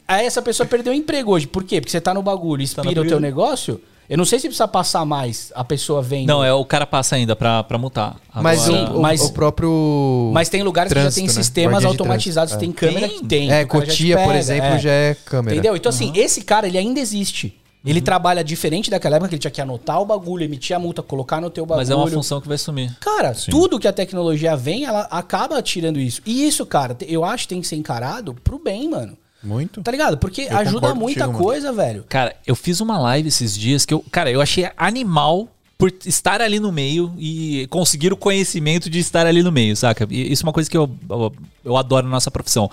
[0.08, 1.46] Aí essa pessoa perdeu o emprego hoje.
[1.46, 1.82] Por quê?
[1.82, 3.78] Porque você tá no bagulho, inspira o teu negócio.
[4.08, 6.28] Eu não sei se precisa passar mais a pessoa vendo.
[6.28, 8.16] Não, é o cara passa ainda pra, pra multar.
[8.34, 10.30] Mas, Agora- o, o- mas- o próprio.
[10.32, 11.42] Mas tem lugares que já Trânsito, tem né?
[11.42, 12.92] sistemas automatizados, trânsito, tem é.
[12.92, 13.18] câmera Tem?
[13.18, 13.52] que tem.
[13.52, 14.78] É, Cotia, por exemplo, é.
[14.78, 15.54] já é câmera.
[15.56, 15.76] Entendeu?
[15.76, 17.58] Então, assim, esse cara, ele ainda existe.
[17.84, 21.04] Ele trabalha diferente daquela época que ele tinha que anotar o bagulho, emitir a multa,
[21.04, 21.82] colocar no teu bagulho.
[21.86, 22.92] Mas é uma função que vai sumir.
[22.98, 26.20] Cara, tudo que a tecnologia vem, ela acaba tirando isso.
[26.26, 29.16] E isso, cara, eu acho que tem que ser encarado pro bem, mano.
[29.46, 29.82] Muito.
[29.82, 30.18] Tá ligado?
[30.18, 31.44] Porque Eu ajuda muita contigo, mano.
[31.44, 32.04] coisa, velho.
[32.08, 35.48] Cara, eu fiz uma live esses dias que eu, cara, eu achei animal
[35.78, 40.06] por estar ali no meio e conseguir o conhecimento de estar ali no meio, saca?
[40.10, 41.32] E isso é uma coisa que eu, eu,
[41.62, 42.70] eu adoro na nossa profissão.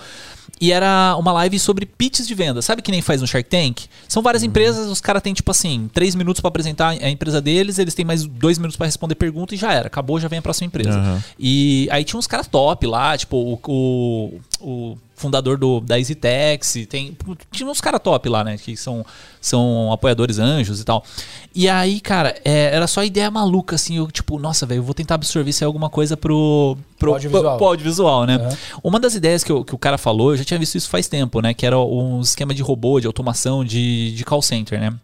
[0.58, 2.62] E era uma live sobre pitches de venda.
[2.62, 3.80] Sabe que nem faz no Shark Tank?
[4.08, 4.48] São várias Uhum.
[4.48, 8.06] empresas, os caras têm, tipo assim, três minutos pra apresentar a empresa deles, eles têm
[8.06, 9.88] mais dois minutos pra responder pergunta e já era.
[9.88, 10.98] Acabou, já vem a próxima empresa.
[10.98, 11.20] Uhum.
[11.38, 16.86] E aí tinha uns caras top lá, tipo, o, o, o fundador do, da EasyTax,
[16.88, 17.16] tem,
[17.52, 18.56] tinha uns caras top lá, né?
[18.58, 19.04] Que são,
[19.40, 21.04] são apoiadores anjos e tal.
[21.54, 24.94] E aí, cara, é, era só ideia maluca, assim, eu, tipo, nossa, velho, eu vou
[24.94, 27.56] tentar absorver se é alguma coisa pro, pro, Audiovisual.
[27.56, 28.36] pro audiovisual, né?
[28.38, 28.56] Uhum.
[28.82, 31.06] Uma das ideias que, o- que o cara falou, eu já tinha visto isso faz
[31.06, 31.54] tempo, né?
[31.54, 34.94] Que era um esquema de robô, de automação de, de call center, né?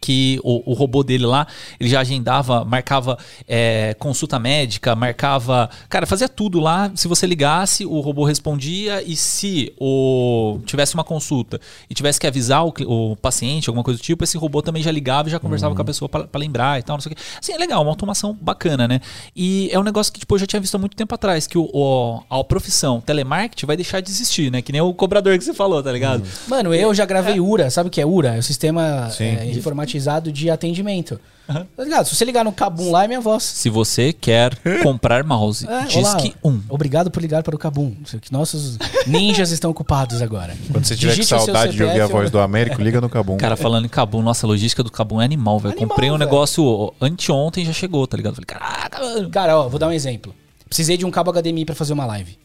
[0.00, 1.46] Que o, o robô dele lá,
[1.78, 5.68] ele já agendava, marcava é, consulta médica, marcava.
[5.88, 6.90] Cara, fazia tudo lá.
[6.94, 9.02] Se você ligasse, o robô respondia.
[9.02, 13.98] E se o tivesse uma consulta e tivesse que avisar o, o paciente, alguma coisa
[13.98, 16.38] do tipo, esse robô também já ligava e já conversava com a pessoa pra pra
[16.38, 17.22] lembrar e tal, não sei o quê.
[17.40, 19.00] Assim, é legal, uma automação bacana, né?
[19.34, 21.56] E é um negócio que tipo, eu já tinha visto há muito tempo atrás, que
[21.56, 24.60] o, o- a profissão telemarketing vai deixar de existir, né?
[24.60, 26.22] Que nem o cobrador que você falou, tá ligado?
[26.46, 27.70] Mano, eu já gravei URA.
[27.70, 28.36] Sabe o que é URA?
[28.36, 29.46] É o sistema é,
[29.88, 31.18] informatizado de atendimento.
[31.46, 32.04] Tá ligado?
[32.06, 33.42] Se você ligar no Cabum lá, é minha voz.
[33.42, 36.60] Se você quer comprar mouse, É, diz olá, que um.
[36.68, 37.94] Obrigado por ligar para o Cabum.
[38.20, 40.54] Que nossos ninjas estão ocupados agora.
[40.70, 43.38] Quando você tiver Digite saudade de ouvir a voz do Américo, liga no Cabum.
[43.38, 45.74] Cara, falando em Cabum, nossa, a logística do Cabum é animal, velho.
[45.74, 46.24] Comprei um velho.
[46.30, 48.34] negócio anteontem já chegou, tá ligado?
[48.34, 49.30] Falei, caraca, mano.
[49.30, 50.34] Cara, ó, vou dar um exemplo.
[50.68, 52.38] Precisei de um cabo HDMI pra fazer uma live.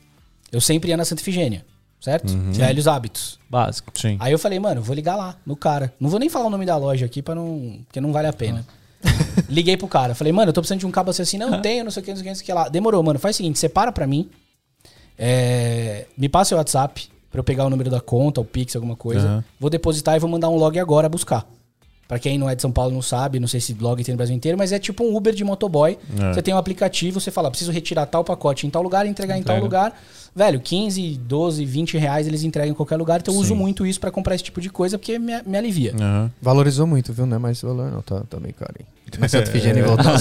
[0.50, 1.66] Eu sempre ia na Santa Ifigênia.
[2.04, 2.30] Certo?
[2.30, 2.52] Uhum.
[2.52, 3.40] Velhos hábitos.
[3.50, 3.92] Básico.
[3.96, 4.18] Sim.
[4.20, 5.94] Aí eu falei, mano, vou ligar lá, no cara.
[5.98, 8.34] Não vou nem falar o nome da loja aqui para não, porque não vale a
[8.34, 8.66] pena.
[9.48, 11.92] Liguei pro cara, falei, mano, eu tô precisando de um cabo assim, não tenho, não
[11.92, 12.68] sei o que, não sei o que, não sei o que lá.
[12.68, 13.20] Demorou, mano.
[13.20, 14.30] Faz o seguinte, separa pra mim,
[15.18, 18.98] é, me passa seu WhatsApp pra eu pegar o número da conta, o Pix, alguma
[18.98, 19.26] coisa.
[19.26, 19.44] Aham.
[19.58, 21.48] Vou depositar e vou mandar um log agora buscar.
[22.08, 24.18] Pra quem não é de São Paulo não sabe, não sei se log tem no
[24.18, 25.98] Brasil inteiro, mas é tipo um Uber de motoboy.
[26.20, 26.34] É.
[26.34, 29.44] Você tem um aplicativo, você fala, preciso retirar tal pacote em tal lugar, entregar em
[29.44, 29.64] tal Entrega.
[29.64, 30.02] lugar.
[30.36, 33.20] Velho, 15, 12, 20 reais eles entregam em qualquer lugar.
[33.20, 35.94] Então eu uso muito isso pra comprar esse tipo de coisa porque me, me alivia.
[35.96, 36.32] Aham.
[36.42, 37.26] Valorizou muito, viu?
[37.26, 38.02] Não é mais valor, não.
[38.02, 38.86] Tá, tá meio caro, hein?
[39.16, 40.16] Começou a fingir e voltar.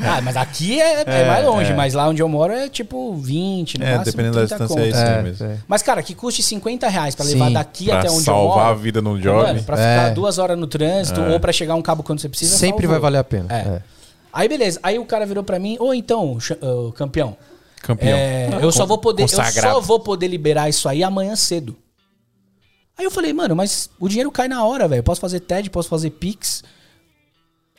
[0.00, 3.78] Ah, mas aqui é, é mais longe, mas lá onde eu moro é tipo 20,
[3.78, 4.98] no É, máximo dependendo da 30 distância, é isso.
[4.98, 5.46] É, mesmo.
[5.46, 5.58] é.
[5.68, 8.64] Mas, cara, que custe 50 reais pra Sim, levar daqui Pra até onde eu salvar
[8.64, 8.78] a moro.
[8.80, 9.42] vida no job.
[9.42, 10.10] Mano, pra ficar É.
[10.10, 12.56] duas horas no trânsito ou pra chegar um cabo quando você precisa.
[12.56, 12.90] Sempre salvou.
[12.90, 13.46] vai valer a pena.
[13.50, 13.58] É.
[13.76, 13.82] É.
[14.32, 14.80] Aí, beleza.
[14.82, 17.36] Aí o cara virou pra mim, ô, então, cha- ô, campeão,
[17.82, 18.16] Campeão.
[18.16, 21.76] é, eu só vou poder, eu só vou poder liberar isso aí amanhã cedo.
[22.96, 25.00] Aí eu falei, mano, mas o dinheiro cai na hora, velho.
[25.00, 26.62] Eu Posso fazer TED, posso fazer Pix.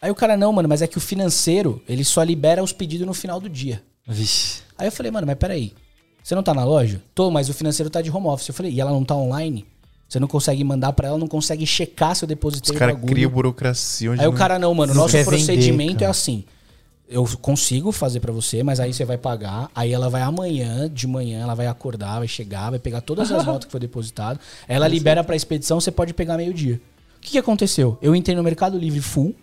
[0.05, 3.07] Aí o cara, não, mano, mas é que o financeiro, ele só libera os pedidos
[3.07, 3.81] no final do dia.
[4.07, 4.61] Vixe.
[4.77, 5.73] Aí eu falei, mano, mas peraí.
[6.23, 7.01] Você não tá na loja?
[7.15, 8.47] Tô, mas o financeiro tá de home office.
[8.49, 9.65] Eu falei, e ela não tá online?
[10.07, 12.93] Você não consegue mandar pra ela, não consegue checar se eu Os depositei o caras
[12.95, 13.11] bagulho.
[13.13, 15.99] criam burocracia onde Aí o não- cara, não, mano, não nosso quer vender, procedimento é
[16.01, 16.11] cara.
[16.11, 16.43] assim.
[17.09, 19.69] Eu consigo fazer pra você, mas aí você vai pagar.
[19.75, 23.45] Aí ela vai amanhã, de manhã, ela vai acordar, vai chegar, vai pegar todas as
[23.45, 24.39] notas que foi depositado.
[24.67, 26.79] Ela libera pra expedição, você pode pegar meio-dia.
[27.17, 27.97] O que, que aconteceu?
[28.01, 29.35] Eu entrei no Mercado Livre full,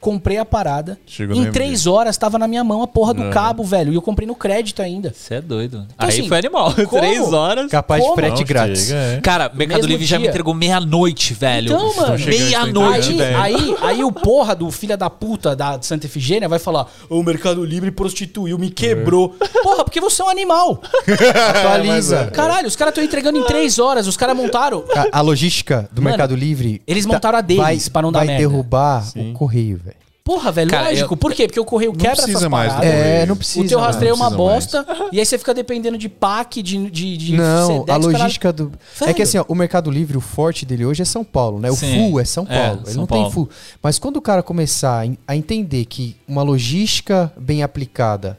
[0.00, 0.98] comprei a parada.
[1.06, 3.92] Chegou em três horas tava na minha mão a porra do cabo, velho.
[3.92, 5.12] E eu comprei no crédito ainda.
[5.14, 5.86] Você é doido.
[5.86, 6.72] Então, Aí assim, foi animal.
[6.88, 7.02] como?
[7.02, 7.70] Três horas.
[7.70, 8.14] Capaz Como?
[8.14, 8.86] de frete Não, grátis.
[8.86, 9.20] chega, é.
[9.20, 10.30] Cara, Mercado Livre já me dia.
[10.30, 11.66] entregou meia-noite, velho.
[11.72, 13.20] Então, mano, meia-noite.
[13.22, 17.22] Aí, aí, aí o porra do filho da puta da Santa Efigênia vai falar: o
[17.22, 19.30] Mercado Livre prostituiu, me quebrou.
[19.62, 20.80] Porra, porque você é um animal.
[21.48, 22.26] Atualiza.
[22.32, 24.06] Caralho, os caras estão entregando em três horas.
[24.06, 24.84] Os caras montaram.
[24.94, 26.80] A, a logística do Mano, Mercado Livre.
[26.86, 28.48] eles montaram a deles vai, pra não dar vai merda.
[28.48, 29.97] derrubar o correio, velho.
[30.28, 31.14] Porra, velho, Cara, lógico.
[31.14, 31.46] eu- Por quê?
[31.46, 32.90] Porque o correio quebra precisa essas mais paradas.
[32.90, 33.14] correio.
[33.14, 33.64] É, não precisa.
[33.64, 34.86] o teu rastreio é não uma bosta.
[35.10, 36.90] E aí você fica dependendo de PAC, de.
[36.90, 38.70] de, de Não, a logística do.
[39.00, 39.14] É Velho.
[39.14, 41.70] que assim, ó, o Mercado Livre, o forte dele hoje é São Paulo, né?
[41.70, 42.10] O Sim.
[42.10, 42.82] full é São É, Paulo.
[42.84, 43.24] Ele São não Paulo.
[43.24, 43.48] tem full.
[43.82, 48.38] Mas quando o cara começar a entender que uma logística bem aplicada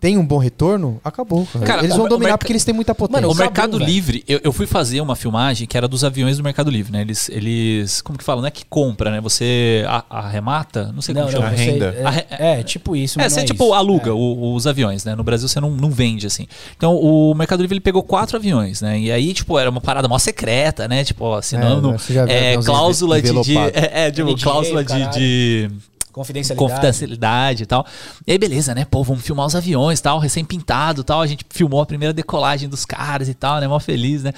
[0.00, 1.44] tem um bom retorno, acabou.
[1.52, 1.64] Cara.
[1.66, 3.20] Cara, eles vão dominar porque eles têm muita potência.
[3.22, 3.78] Mano, O Mercado.
[3.78, 7.00] Livre, eu, eu fui fazer uma filmagem que era dos aviões do Mercado Livre, né?
[7.00, 8.40] Eles, eles como que fala?
[8.40, 9.20] Não é que compra, né?
[9.20, 11.56] Você arremata, não sei Não, como não, chama.
[11.56, 11.94] renda.
[12.30, 13.20] É, é, tipo isso.
[13.20, 13.74] É, você não tipo isso.
[13.74, 14.12] aluga É.
[14.12, 15.14] o- os aviões, né?
[15.14, 16.46] No Brasil você não, não vende assim.
[16.76, 18.98] Então o Mercado Livre ele pegou quatro aviões, né?
[19.00, 21.02] E aí, tipo, era uma parada mó secreta, né?
[21.04, 23.42] Tipo, assinando É, você já viu é, cláusula de.
[23.42, 25.70] de é, é, tipo, NDA, cláusula de
[26.18, 26.70] Confidencialidade.
[26.72, 27.86] confidencialidade e tal.
[28.26, 28.84] E aí, beleza, né?
[28.84, 31.20] Pô, vamos filmar os aviões tal, recém-pintado tal.
[31.22, 33.68] A gente filmou a primeira decolagem dos caras e tal, né?
[33.68, 34.32] Mó feliz, né?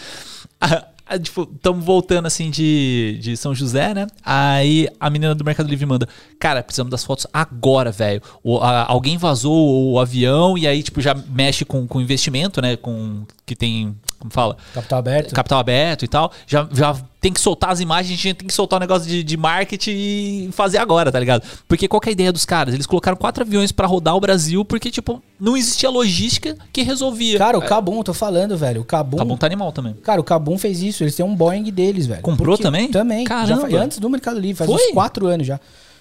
[1.13, 4.07] Ah, tipo, estamos voltando assim de, de São José, né?
[4.25, 6.09] Aí a menina do Mercado Livre manda:
[6.39, 8.23] Cara, precisamos das fotos agora, velho.
[8.45, 12.77] O- Alguém vazou o avião e aí, tipo, já mexe com, com investimento, né?
[12.77, 13.25] Com.
[13.45, 13.97] Que tem.
[14.21, 14.57] Como fala?
[14.75, 15.35] Capital aberto.
[15.35, 18.53] capital aberto e tal, já, já tem que soltar as imagens, a gente tem que
[18.53, 21.43] soltar o negócio de, de marketing e fazer agora, tá ligado?
[21.67, 22.75] Porque qual que é a ideia dos caras?
[22.75, 27.39] Eles colocaram quatro aviões pra rodar o Brasil porque, tipo, não existia logística que resolvia.
[27.39, 28.83] Cara, o Cabum, tô falando, velho.
[28.83, 29.17] O Cabum.
[29.25, 29.95] Bom, tá animal também.
[29.95, 31.03] Cara, o Cabum fez isso.
[31.03, 32.21] Eles têm um Boeing deles, velho.
[32.21, 32.89] Comprou também?
[32.89, 33.23] Também.
[33.25, 33.61] Já Caramba.
[33.63, 34.89] faz, antes do Mercado Livre, faz Foi?
[34.89, 35.59] uns quatro anos já.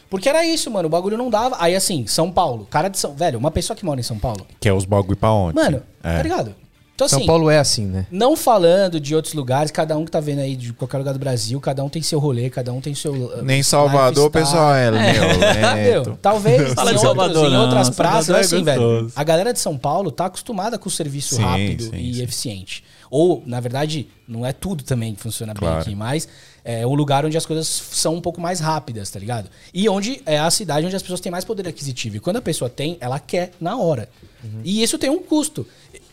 [0.10, 0.88] Porque era isso, mano.
[0.88, 1.56] O bagulho não dava.
[1.60, 2.68] Aí, assim, São Paulo.
[2.70, 3.14] Cara de São...
[3.16, 4.46] Velho, uma pessoa que mora em São Paulo.
[4.60, 5.56] Que é os bagulho pra onde?
[5.56, 6.18] Mano, É.
[6.18, 6.56] tá ligado?
[7.00, 8.06] Então, São assim, Paulo é assim, né?
[8.12, 11.20] não falando de outros lugares, cada um que tá vendo aí de qualquer lugar do
[11.20, 13.14] Brasil, cada um tem seu rolê, cada um tem seu...
[13.14, 15.00] uh, Nem Salvador, pessoal, é, meu,
[15.94, 16.20] Meu, lento.
[16.22, 17.62] talvez Fala em, de outros- Salvador, em não.
[17.62, 19.12] outras praças, Salvador é assim, velho.
[19.16, 22.22] A galera de São Paulo tá acostumada com o serviço Sim, rápido sim, e sim.
[22.22, 22.84] eficiente.
[23.10, 25.80] Ou, na verdade, não é tudo também que funciona bem Claro.
[25.82, 26.28] aqui, mas
[26.64, 29.50] é um lugar onde as coisas são um pouco mais rápidas, tá ligado?
[29.74, 32.18] E onde é a cidade onde as pessoas têm mais poder aquisitivo.
[32.18, 34.08] E quando a pessoa tem, ela quer na hora.
[34.44, 34.62] Uhum.
[34.64, 35.66] E isso tem um custo.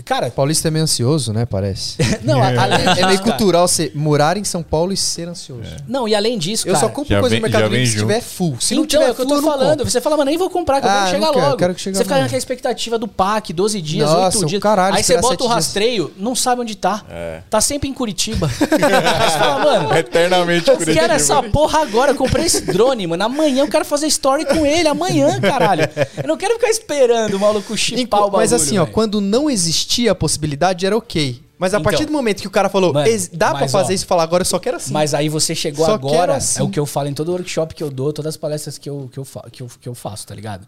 [0.04, 1.44] Cara, Paulista é meio ansioso, né?
[1.46, 1.96] Parece.
[2.22, 5.26] não, a- além disso, É meio cara, cultural você morar em São Paulo e ser
[5.26, 5.62] ansioso.
[5.88, 6.86] Não, e além disso, Eu cara...
[6.86, 8.56] só compro Já coisa vem- no Mercado Livre se tiver full.
[8.60, 9.70] Se não então, tiver é o que eu tô não falando.
[9.78, 9.90] compro.
[9.90, 11.56] Você fala, mano, nem vou comprar, que eu Ah, quero chegar não quero, logo.
[11.56, 12.28] quero que chegue você fica amanhã.
[12.28, 14.62] com a expectativa do PAC, 12 dias, Nossa, 8 o dias.
[14.62, 15.50] caralho, Aí você bota o dias.
[15.52, 17.04] rastreio, não sabe onde tá.
[17.50, 18.46] Tá sempre em Curitiba.
[18.60, 22.12] Aí você fala, mano, Eternamente eu quero essa porra agora.
[22.12, 23.24] Eu comprei esse drone, mano.
[23.24, 24.88] Amanhã eu quero fazer story com ele.
[24.88, 25.88] Amanhã, caralho.
[26.22, 28.38] Eu não quero ficar esperando o maluco chipar o bagulho.
[28.38, 29.50] Mas assim, ó, quando não
[29.86, 31.40] existia a possibilidade, era ok.
[31.58, 31.90] Mas a Então.
[31.90, 34.04] partir do momento que o cara falou, Mano, "Ex- dá pra mas, fazer ó, isso
[34.04, 34.92] e falar agora, eu só quero assim.
[34.92, 36.60] Mas aí você chegou Só agora, assim.
[36.60, 38.90] é o que eu falo em todo workshop que eu dou, todas as palestras que
[38.90, 40.66] eu, que eu, que eu, que eu faço, tá ligado?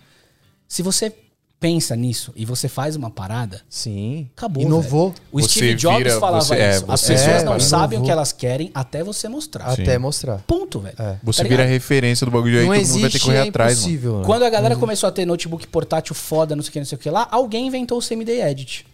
[0.66, 1.12] Se você
[1.60, 4.30] pensa nisso e você faz uma parada, Sim.
[4.34, 4.62] acabou.
[4.62, 5.10] Inovou.
[5.10, 5.22] velho.
[5.32, 6.84] O Você Steve Jobs vira- falava você- é, isso.
[6.88, 9.66] As você pessoas vira- não é, sabem o que elas querem até você mostrar.
[9.66, 10.38] Até mostrar.
[10.46, 10.94] Ponto, velho.
[10.98, 11.16] É.
[11.22, 13.38] Você Tá vira referência do bagulho aí, Não todo mundo vai ter que existe, correr
[13.38, 13.88] é atrás, mano.
[13.88, 14.18] impossível.
[14.20, 14.24] né?
[14.24, 16.96] Quando a galera começou a ter notebook portátil foda, não sei o que, não sei
[16.96, 18.86] o que lá, alguém inventou o CMD Edit.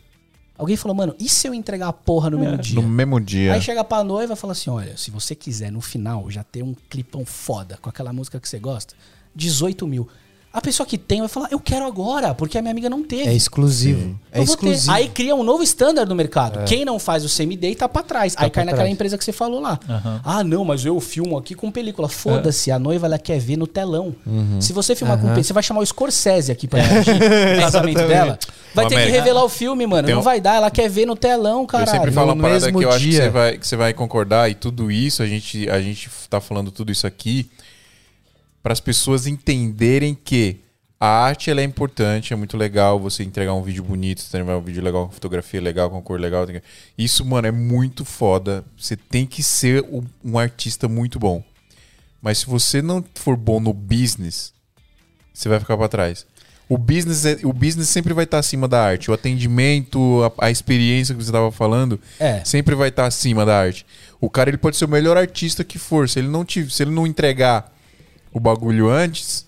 [0.56, 2.80] Alguém falou, mano, e se eu entregar a porra no mesmo dia?
[2.80, 3.54] No mesmo dia.
[3.54, 6.62] Aí chega pra noiva e fala assim: olha, se você quiser no final já ter
[6.62, 8.94] um clipão foda com aquela música que você gosta,
[9.34, 10.08] 18 mil.
[10.54, 13.28] A pessoa que tem vai falar, eu quero agora, porque a minha amiga não teve.
[13.28, 14.16] É exclusivo.
[14.30, 14.92] É Eu exclusivo.
[14.92, 16.64] Aí cria um novo standard no mercado.
[16.64, 18.34] Quem não faz o CMD tá pra trás.
[18.36, 18.92] Aí pra cai naquela trás.
[18.92, 19.80] empresa que você falou lá.
[20.24, 22.08] Ah, não, mas eu filmo aqui com película.
[22.08, 24.14] Foda-se, a noiva ela quer ver no telão.
[24.60, 28.06] Se você filmar com película, você vai chamar o Scorsese aqui pra dirigir o casamento
[28.06, 28.38] dela.
[28.72, 30.06] Vai ter que revelar o filme, mano.
[30.06, 31.90] Tem Não vai dar, ela quer ver no telão, Eu caralho.
[31.90, 33.22] sempre falo no uma parada que eu acho que dia.
[33.22, 36.70] você, vai, que você vai concordar e tudo isso, a gente, a gente tá falando
[36.70, 37.50] tudo isso aqui
[38.64, 40.56] para as pessoas entenderem que
[40.98, 44.56] a arte ela é importante, é muito legal você entregar um vídeo bonito, você entregar
[44.56, 46.46] um vídeo legal, com fotografia legal, com cor legal.
[46.96, 48.64] Isso, mano, é muito foda.
[48.74, 49.84] Você tem que ser
[50.24, 51.44] um- artista muito bom.
[52.22, 54.54] Mas se você não for bom no business,
[55.30, 56.24] você vai ficar pra trás.
[56.66, 59.10] O business, é- o business sempre vai estar acima da arte.
[59.10, 62.42] O atendimento, a, a experiência que você estava falando, É.
[62.46, 63.84] sempre vai estar acima da arte.
[64.18, 66.08] O cara ele pode ser o melhor artista que for.
[66.08, 67.73] Se ele não, te, se ele não entregar
[68.34, 69.46] o bagulho antes,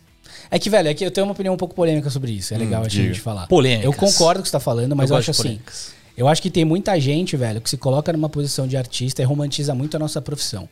[0.51, 2.55] É que, velho, é que eu tenho uma opinião um pouco polêmica sobre isso.
[2.55, 3.09] É legal a diga.
[3.09, 3.47] gente falar.
[3.49, 3.85] Polêmicas.
[3.85, 5.43] Eu concordo com o que você tá falando, mas eu, gosto acho assim.
[5.43, 5.93] polêmicas.
[6.17, 9.25] Eu acho que tem muita gente, velho, que se coloca numa posição de artista e
[9.25, 10.69] romantiza muito a nossa profissão.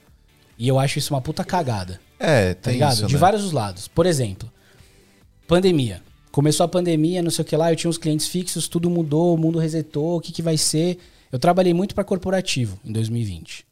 [0.56, 2.00] E eu acho isso uma puta cagada.
[2.20, 2.92] é, Tá tem ligado?
[2.94, 3.18] isso, de né?
[3.20, 3.88] vários os lados.
[3.88, 4.50] Por exemplo,
[5.46, 6.00] pandemia.
[6.30, 9.34] Começou a pandemia, não sei o que lá, eu tinha uns clientes fixos, tudo mudou,
[9.34, 10.98] o mundo resetou, o que, que vai ser?
[11.30, 13.64] Eu trabalhei muito pra corporativo em 2020.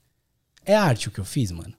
[0.64, 1.72] É arte o que eu fiz, mano?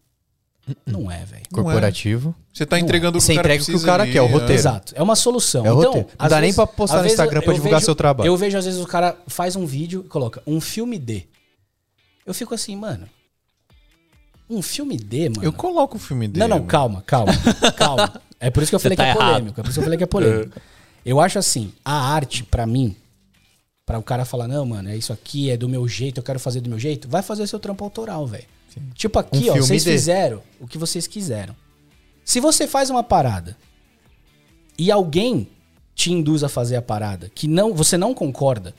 [0.85, 1.44] Não é, velho.
[1.52, 2.34] Corporativo.
[2.53, 4.22] Você tá entregando o que Você o cara entrega o que o cara ali, quer,
[4.22, 4.53] o roteiro.
[4.53, 4.94] Exato.
[4.95, 5.65] É uma solução.
[5.65, 6.07] É o então, roteiro.
[6.19, 8.27] Não dá nem vezes- pra postar no Instagram pra eu divulgar vejo- seu trabalho.
[8.27, 11.23] Eu vejo, às vezes, o cara faz um vídeo e coloca um filme D.
[12.26, 13.07] Eu fico assim, mano.
[14.49, 15.44] Um filme D, mano.
[15.44, 16.40] Eu coloco o filme dele.
[16.41, 16.68] Não, não, mano.
[16.69, 17.34] calma, calma,
[17.76, 18.22] calma.
[18.40, 19.30] É por isso que eu falei tá que é errado.
[19.34, 19.60] polêmico.
[19.60, 20.60] É por isso que eu falei que é polêmico.
[21.06, 22.95] Eu acho assim, a arte, pra mim,
[23.85, 26.40] pra o cara falar, não, mano, é isso aqui, é do meu jeito, eu quero
[26.40, 28.45] fazer do meu jeito, vai fazer seu trampo autoral, velho.
[28.95, 29.91] Tipo aqui, Um ó, vocês D.
[29.91, 31.55] fizeram o que vocês quiseram.
[32.25, 33.57] Se você faz uma parada
[34.77, 35.47] e alguém
[35.95, 38.73] te induz a fazer a parada que não, você não concorda,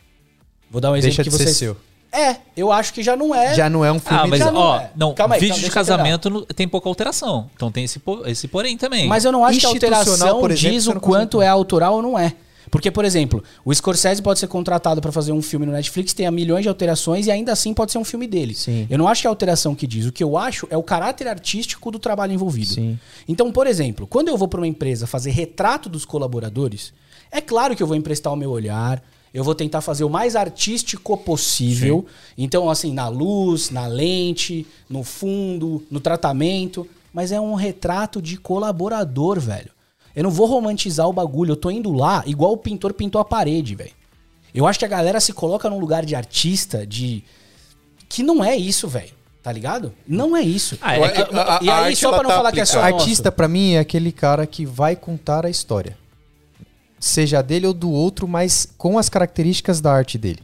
[0.70, 1.76] vou dar um exemplo Deixa que de ser seu.
[2.10, 3.54] É, eu acho que já não é.
[3.54, 4.90] Já não é um filme Ah, mas já não ó, é.
[4.94, 7.50] não, Calma aí, vídeo calma, de casamento não- tem pouca alteração.
[7.56, 9.08] Então tem esse, esse porém também.
[9.08, 12.02] Mas eu não acho que a alteração por exemplo, diz o quanto é autoral ou
[12.02, 12.32] não é.
[12.74, 16.28] Porque, por exemplo, o Scorsese pode ser contratado pra fazer um filme no Netflix, tenha
[16.32, 18.52] milhões de alterações e ainda assim pode ser um filme dele.
[18.52, 18.88] Sim.
[18.90, 20.06] Eu não acho que é a alteração que diz.
[20.06, 22.74] O que eu acho é o caráter artístico do trabalho envolvido.
[22.74, 22.98] Sim.
[23.28, 26.92] Então, por exemplo, quando eu vou pra uma empresa fazer retrato dos colaboradores,
[27.30, 29.00] é claro que eu vou emprestar o meu olhar,
[29.32, 32.04] eu vou tentar fazer o mais artístico possível.
[32.36, 36.84] Então, assim, na luz, na lente, no fundo, no tratamento.
[37.12, 39.70] Mas é um retrato de colaborador, velho.
[40.14, 41.52] Eu não vou romantizar o bagulho.
[41.52, 43.92] Eu tô indo lá igual o pintor pintou a parede, velho.
[44.54, 47.24] Eu acho que a galera se coloca num lugar de artista, de.
[48.08, 49.12] Que não é isso, velho.
[49.42, 49.92] Tá ligado?
[50.06, 50.78] Não é isso.
[50.80, 52.78] Ah, é que- a- a- e aí, só pra não tá falar que é só
[52.78, 52.92] aplicada.
[52.92, 53.02] nosso.
[53.04, 55.98] Artista, pra mim, é aquele cara que vai contar a história.
[56.98, 60.40] Seja dele ou do outro, mas com as características da arte dele.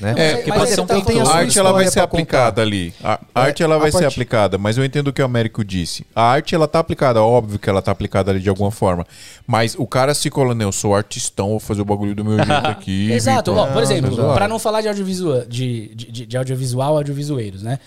[0.00, 0.14] Né?
[0.16, 2.92] É, porque pode você ser um tá A arte ela vai história ser aplicada ali.
[3.02, 5.24] A a arte ela a vai ser partir- aplicada, mas eu entendo o que o
[5.24, 6.06] Américo disse.
[6.14, 9.06] A arte ela tá aplicada, óbvio que ela tá aplicada ali de alguma forma.
[9.46, 12.52] Mas o cara se colando, eu sou artistão, vou fazer o bagulho do meu jeito
[12.66, 13.10] aqui.
[13.12, 13.52] Exato.
[13.52, 14.34] Ó, por exemplo, Exato.
[14.34, 17.78] pra não falar de audiovisual, de, de, de- de audiovisual, audiovisueiros, né?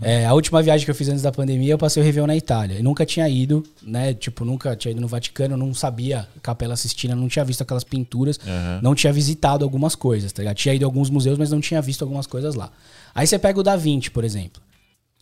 [0.00, 2.36] É, a última viagem que eu fiz antes da pandemia, eu passei o Réveillon na
[2.36, 2.78] Itália.
[2.78, 4.14] E nunca tinha ido, né?
[4.14, 8.38] Tipo, nunca tinha ido no Vaticano, não sabia Capela Sistina, não tinha visto aquelas pinturas,
[8.80, 10.56] não tinha visitado algumas coisas, tá ligado?
[10.56, 12.70] Tinha ido a alguns museus, mas não tinha visto algumas coisas lá.
[13.14, 14.62] Aí você pega o Da Vinci, por exemplo.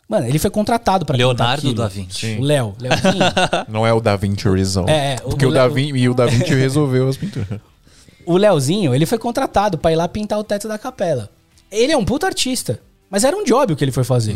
[0.07, 2.35] Mano, ele foi contratado pra pintar Leonardo da Vinci.
[2.37, 3.13] O Léo, Léozinho.
[3.69, 4.91] Não é o Da Vinci Resolve.
[4.91, 7.47] É, é, o- Porque o, o- Da Vinci, e o Da Vinci resolveu as pinturas.
[8.25, 11.29] o Leozinho, ele foi contratado pra ir lá pintar o teto da capela.
[11.71, 12.79] Ele é um puta artista.
[13.11, 14.33] Mas era um job o que ele foi fazer.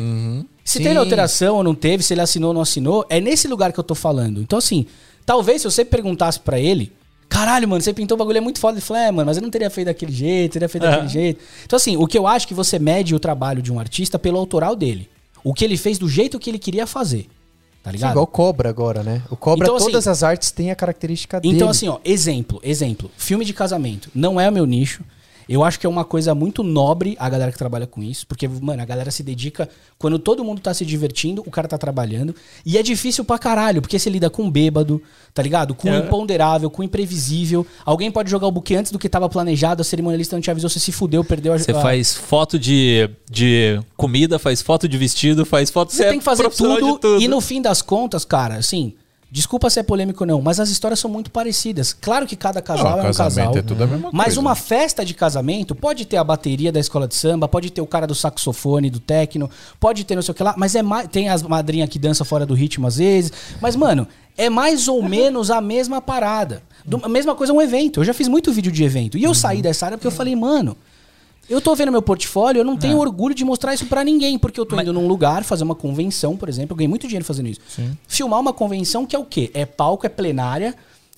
[0.64, 0.84] Se Sim.
[0.84, 3.80] teve alteração ou não teve, se ele assinou ou não assinou, é nesse lugar que
[3.80, 4.42] eu tô falando.
[4.42, 4.86] Então, assim,
[5.26, 6.92] talvez se você perguntasse pra ele,
[7.30, 8.74] caralho, mano, você pintou o bagulho, é muito foda.
[8.78, 11.42] Ele falou, é, mano, mas eu não teria feito daquele jeito, teria feito daquele jeito.
[11.66, 14.38] Então, assim, o que eu acho que você mede o trabalho de um artista pelo
[14.38, 15.10] autoral dele.
[15.42, 17.28] O que ele fez do jeito que ele queria fazer.
[17.82, 18.12] Tá ligado?
[18.12, 19.22] Igual o Cobra agora, né?
[19.30, 21.56] O Cobra, Então, assim- todas as artes têm a característica dele.
[21.56, 23.12] Então, assim, ó, exemplo, exemplo.
[23.16, 24.10] Filme de casamento.
[24.14, 25.04] Não é o meu nicho.
[25.48, 28.48] Eu acho que é uma coisa muito nobre a galera que trabalha com isso, porque,
[28.48, 29.70] mano, a galera se dedica.
[29.98, 32.34] Quando todo mundo tá se divertindo, o cara tá trabalhando.
[32.66, 35.02] E é difícil pra caralho, porque você lida com bêbado,
[35.34, 35.76] tá ligado?
[35.76, 36.00] Com É.
[36.00, 37.66] imponderável, com imprevisível.
[37.86, 40.70] Alguém pode jogar o buquê antes do que tava planejado, a cerimonialista não te avisou,
[40.70, 44.98] você se fudeu, perdeu a Você a- faz foto de, de comida, faz foto de
[44.98, 45.94] vestido, faz foto...
[45.94, 47.22] Você é tem que fazer tudo, tudo.
[47.22, 48.94] E no fim das contas, cara, assim.
[49.36, 51.91] Desculpa se é polêmico ou não, mas as histórias são muito parecidas.
[51.91, 53.53] Claro que cada casal Não, é um casal.
[53.57, 54.40] é tudo a mesma mas coisa.
[54.40, 57.86] uma festa de casamento pode ter a bateria da escola de samba, pode ter o
[57.86, 61.10] cara do saxofone, do techno, pode ter não sei o que lá, mas é mais.
[61.10, 63.34] Tem as madrinhas que dançam fora do ritmo às vezes.
[63.60, 64.07] Mas, mano,
[64.38, 66.64] é mais ou menos a mesma parada.
[66.86, 67.99] Do- a mesma coisa um evento.
[67.99, 69.18] Eu já fiz muito vídeo de evento.
[69.18, 70.78] E eu saí dessa área porque eu falei, mano.
[71.50, 74.60] Eu tô vendo meu portfólio, eu não tenho orgulho de mostrar isso pra ninguém, porque
[74.60, 77.48] eu tô indo num lugar fazer uma convenção, por exemplo, eu ganhei muito dinheiro fazendo
[77.50, 77.60] isso.
[78.08, 79.52] Filmar uma convenção que é o quê?
[79.54, 80.74] É palco, é plenária,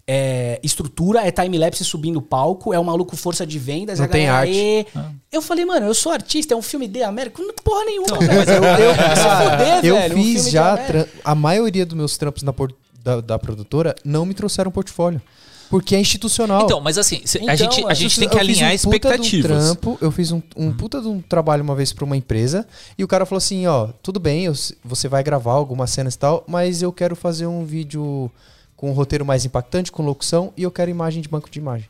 [0.06, 4.08] é estrutura, é time-lapse subindo o palco, é o maluco força de vendas, Não é
[4.08, 4.58] tem galera, arte.
[4.58, 4.86] "Aê".
[5.32, 7.41] Eu falei, mano, eu sou artista, é um filme de América.
[7.41, 8.34] Não, porra nenhuma, velho.
[8.38, 10.78] Mas eu, fuder, Eu velho, um fiz de já.
[11.24, 12.74] A maioria dos meus trampos na por-
[13.04, 15.22] da, da produtora não me trouxeram portfólio.
[15.69, 16.64] Porque é institucional.
[16.64, 18.77] Então, mas assim, cê- a Então, gente, a gente tem que eu fiz alinhar um
[18.77, 18.91] puta de um
[19.22, 19.64] expectativas.
[19.65, 22.65] trampo, eu fiz um, um puta de um trabalho uma vez pra uma empresa
[22.98, 24.53] e o cara falou assim, ó, tudo bem, eu
[24.84, 28.31] você vai gravar algumas cenas e tal, mas eu quero fazer um vídeo
[28.76, 31.88] com um roteiro mais impactante, com locução e eu quero imagem de banco de imagem.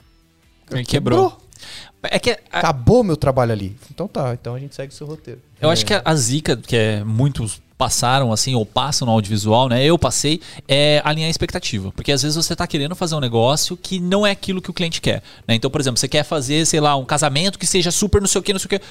[0.71, 1.37] Ele Quebrou.
[2.03, 3.75] É que a- Acabou meu trabalho ali.
[3.91, 5.41] Então tá, então a gente segue o seu roteiro.
[5.59, 9.69] Eu acho que a, a zica, que é muitos passaram assim, ou passam no audiovisual,
[9.69, 9.83] né?
[9.83, 11.91] Eu passei, é alinhar a expectativa.
[11.91, 14.73] Porque às vezes você tá querendo fazer um negócio que não é aquilo que o
[14.73, 15.21] cliente quer.
[15.47, 15.55] Né?
[15.55, 18.39] Então, por exemplo, você quer fazer, sei lá, um casamento que seja super não sei
[18.39, 18.81] o que, não sei o que.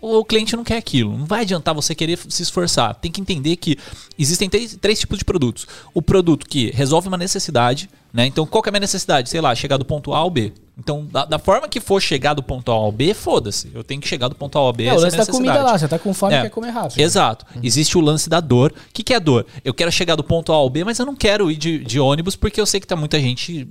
[0.00, 1.16] O cliente não quer aquilo.
[1.16, 2.94] Não vai adiantar você querer se esforçar.
[2.96, 3.78] Tem que entender que
[4.18, 5.66] existem três, três tipos de produtos.
[5.94, 8.26] O produto que resolve uma necessidade, né?
[8.26, 9.30] Então, qual que é a minha necessidade?
[9.30, 10.52] Sei lá, chegar do ponto A ao B.
[10.76, 13.70] Então, da, da forma que for chegar do ponto A ao B, foda-se.
[13.72, 14.86] Eu tenho que chegar do ponto A ao B.
[14.86, 16.42] É, o lance é a da comida lá, você tá com fome e É.
[16.42, 16.98] quer comer rápido.
[17.00, 17.46] Exato.
[17.62, 18.72] Existe o lance da dor.
[18.72, 19.46] O que, que é dor?
[19.64, 22.00] Eu quero chegar do ponto A ao B, mas eu não quero ir de, de
[22.00, 23.68] ônibus porque eu sei que tá muita gente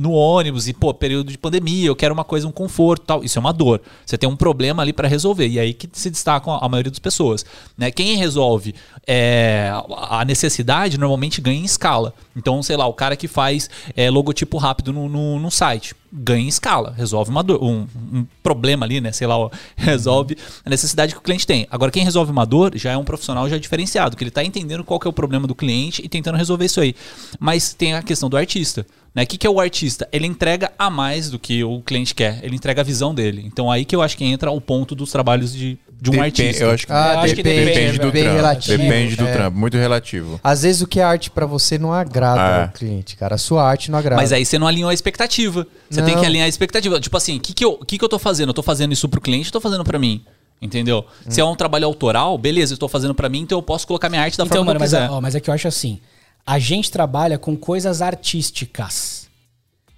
[0.00, 3.24] no ônibus e, pô, período de pandemia, eu quero uma coisa, um conforto e tal.
[3.24, 3.80] Isso é uma dor.
[4.04, 5.46] Você tem um problema ali para resolver.
[5.46, 7.44] E aí que se destacam a maioria das pessoas.
[7.76, 7.90] Né?
[7.90, 8.74] Quem resolve
[9.06, 9.70] é,
[10.08, 12.12] a necessidade normalmente ganha em escala.
[12.34, 16.44] Então, sei lá, o cara que faz é, logotipo rápido no, no, no site ganha
[16.44, 19.10] em escala, resolve uma dor, um, um problema ali, né?
[19.10, 21.66] Sei lá, ó, resolve a necessidade que o cliente tem.
[21.68, 24.84] Agora, quem resolve uma dor já é um profissional já diferenciado, que ele está entendendo
[24.84, 26.94] qual é o problema do cliente e tentando resolver isso aí.
[27.40, 28.86] Mas tem a questão do artista.
[29.12, 29.24] Né?
[29.24, 30.08] O que, que é o artista?
[30.12, 32.40] Ele entrega a mais do que o cliente quer.
[32.44, 33.42] Ele entrega a visão dele.
[33.44, 36.24] Então aí que eu acho que entra o ponto dos trabalhos de, de um Depen-
[36.26, 36.64] artista.
[36.64, 38.36] Eu acho que Ah, Eu acho que depende, depende do bem trampo.
[38.36, 38.78] relativo.
[38.78, 39.32] Depende do É.
[39.32, 40.40] trampo, muito relativo.
[40.44, 42.64] Às vezes o que é arte pra você não agrada É.
[42.66, 43.34] o cliente, cara.
[43.36, 44.20] A sua arte não agrada.
[44.20, 45.66] Mas aí você não alinhou a expectativa.
[45.90, 46.20] Você tem Não.
[46.20, 47.00] que alinhar a expectativa.
[47.00, 48.50] Tipo assim, o que, que, eu, que, que eu tô fazendo?
[48.50, 50.24] Eu tô fazendo isso pro cliente ou tô fazendo pra mim?
[50.62, 51.04] Entendeu?
[51.28, 54.08] Se é um trabalho autoral, beleza, eu tô fazendo pra mim, então eu posso colocar
[54.08, 55.06] minha arte da Então, forma mano, que eu mas, quiser.
[55.06, 56.00] é- ó, mas é que eu acho assim.
[56.46, 59.28] A gente trabalha com coisas artísticas.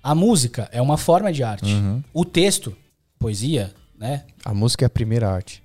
[0.02, 1.72] A música é uma forma de arte.
[1.72, 2.02] Uhum.
[2.12, 2.74] O texto,
[3.18, 4.22] poesia, né?
[4.44, 5.62] A música é a primeira arte.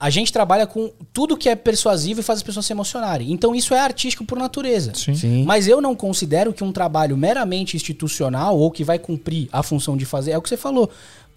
[0.00, 3.32] A gente trabalha com tudo que é persuasivo e faz as pessoas se emocionarem.
[3.32, 4.92] Então isso é artístico por natureza.
[4.94, 5.44] Sim.
[5.44, 9.96] Mas eu não considero que um trabalho meramente institucional ou que vai cumprir a função
[9.96, 10.88] de fazer é o que você falou.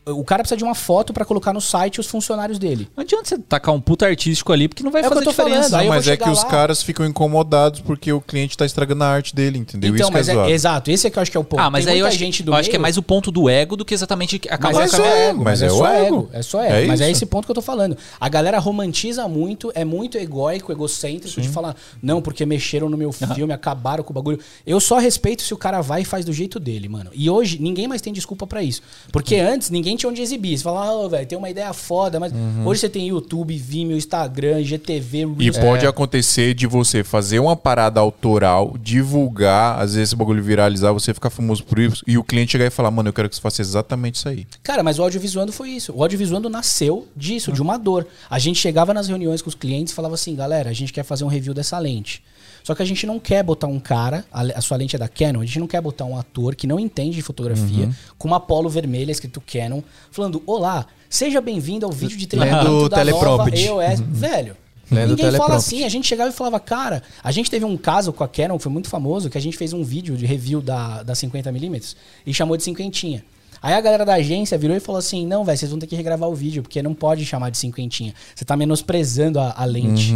[0.03, 2.89] O cara precisa de uma foto pra colocar no site os funcionários dele.
[2.97, 5.69] Não adianta você tacar um puta artístico ali, porque não vai É fazer diferença.
[5.69, 8.65] falando, eu mas é que chegar os lá- caras ficam incomodados porque o cliente tá
[8.65, 9.93] estragando a arte dele, entendeu?
[9.93, 10.49] Então, Isso que é mas é, zoado.
[10.49, 11.59] exato, esse é que eu acho que é o ponto.
[11.59, 13.03] Ah, mas Tem aí eu muita acho, gente do eu acho que é mais o
[13.03, 15.61] ponto do ego do que exatamente acabar Mas é Mas só é, ego, mas mas
[15.61, 16.05] é é o só ego.
[16.05, 16.29] ego.
[16.33, 16.73] É só ego.
[16.73, 17.95] É mas é esse ponto que eu tô falando.
[18.19, 23.11] A galera romantiza muito, é muito egóico, egocêntrico de falar, não, porque mexeram no meu
[23.11, 24.39] filme, acabaram com o bagulho.
[24.65, 27.11] Eu só respeito se o cara vai e faz do jeito dele, mano.
[27.13, 28.81] E hoje ninguém mais tem desculpa pra isso.
[29.11, 30.57] Porque antes ninguém tinha onde exibir.
[30.57, 32.33] Você fala, ah, velho, tem uma ideia foda, mas
[32.65, 35.57] hoje você tem YouTube, Vimeo, Instagram, GTV, E Reels.
[35.57, 41.13] pode acontecer de você fazer uma parada autoral, divulgar, às vezes esse bagulho viralizar, você
[41.13, 43.41] ficar famoso por isso, e o cliente chegar e falar, mano, eu quero que você
[43.41, 44.45] faça exatamente isso aí.
[44.63, 45.93] Cara, mas o audiovisuando foi isso.
[45.95, 48.07] O audiovisuando nasceu disso, de uma dor.
[48.29, 51.03] A gente chegava nas reuniões com os clientes e falava assim, galera, a gente quer
[51.03, 52.23] fazer um review dessa lente.
[52.63, 55.07] Só que a gente não quer botar um cara, a, a sua lente é da
[55.07, 57.85] Canon, a gente não quer botar um ator que não entende de fotografia,
[58.17, 59.81] com uma polo vermelha escrito Canon,
[60.11, 63.49] falando, olá, seja bem-vindo ao vídeo de treinamento da nova.
[63.65, 63.99] EOS.
[63.99, 64.57] Velho,
[64.91, 65.83] Lendo ninguém fala assim.
[65.85, 68.63] A gente chegava e falava, cara, a gente teve um caso com a Canon, que
[68.63, 72.33] foi muito famoso, que a gente fez um vídeo de review da, da 50mm e
[72.33, 73.23] chamou de cinquentinha.
[73.61, 75.95] Aí a galera da agência virou e falou assim: não, velho, vocês vão ter que
[75.95, 78.13] regravar o vídeo, porque não pode chamar de cinquentinha.
[78.35, 80.13] Você tá menosprezando a, a lente.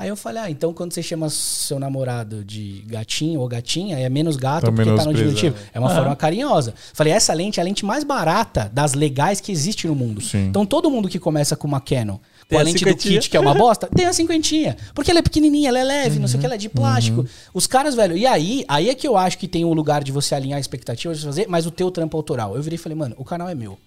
[0.00, 4.08] Aí eu falei, ah, então quando você chama seu namorado de gatinho ou gatinha, é
[4.08, 5.54] menos gato Tá porque tá no diminutivo.
[5.74, 6.72] É uma forma carinhosa.
[6.94, 10.22] Falei, essa lente é a lente mais barata das legais que existe no mundo.
[10.22, 10.46] Sim.
[10.46, 12.16] Então todo mundo que começa com uma Canon,
[12.48, 14.74] com a a lente do kit, que é uma bosta, tem a cinquentinha.
[14.94, 17.26] Porque ela é pequenininha, ela é leve, não sei o que, ela é de plástico.
[17.52, 20.12] Os caras, velho, e aí, aí é que eu acho que tem o lugar de
[20.12, 22.56] você alinhar expectativas, de fazer, mas o teu trampo autoral.
[22.56, 23.78] Eu virei e falei, mano, o canal é meu.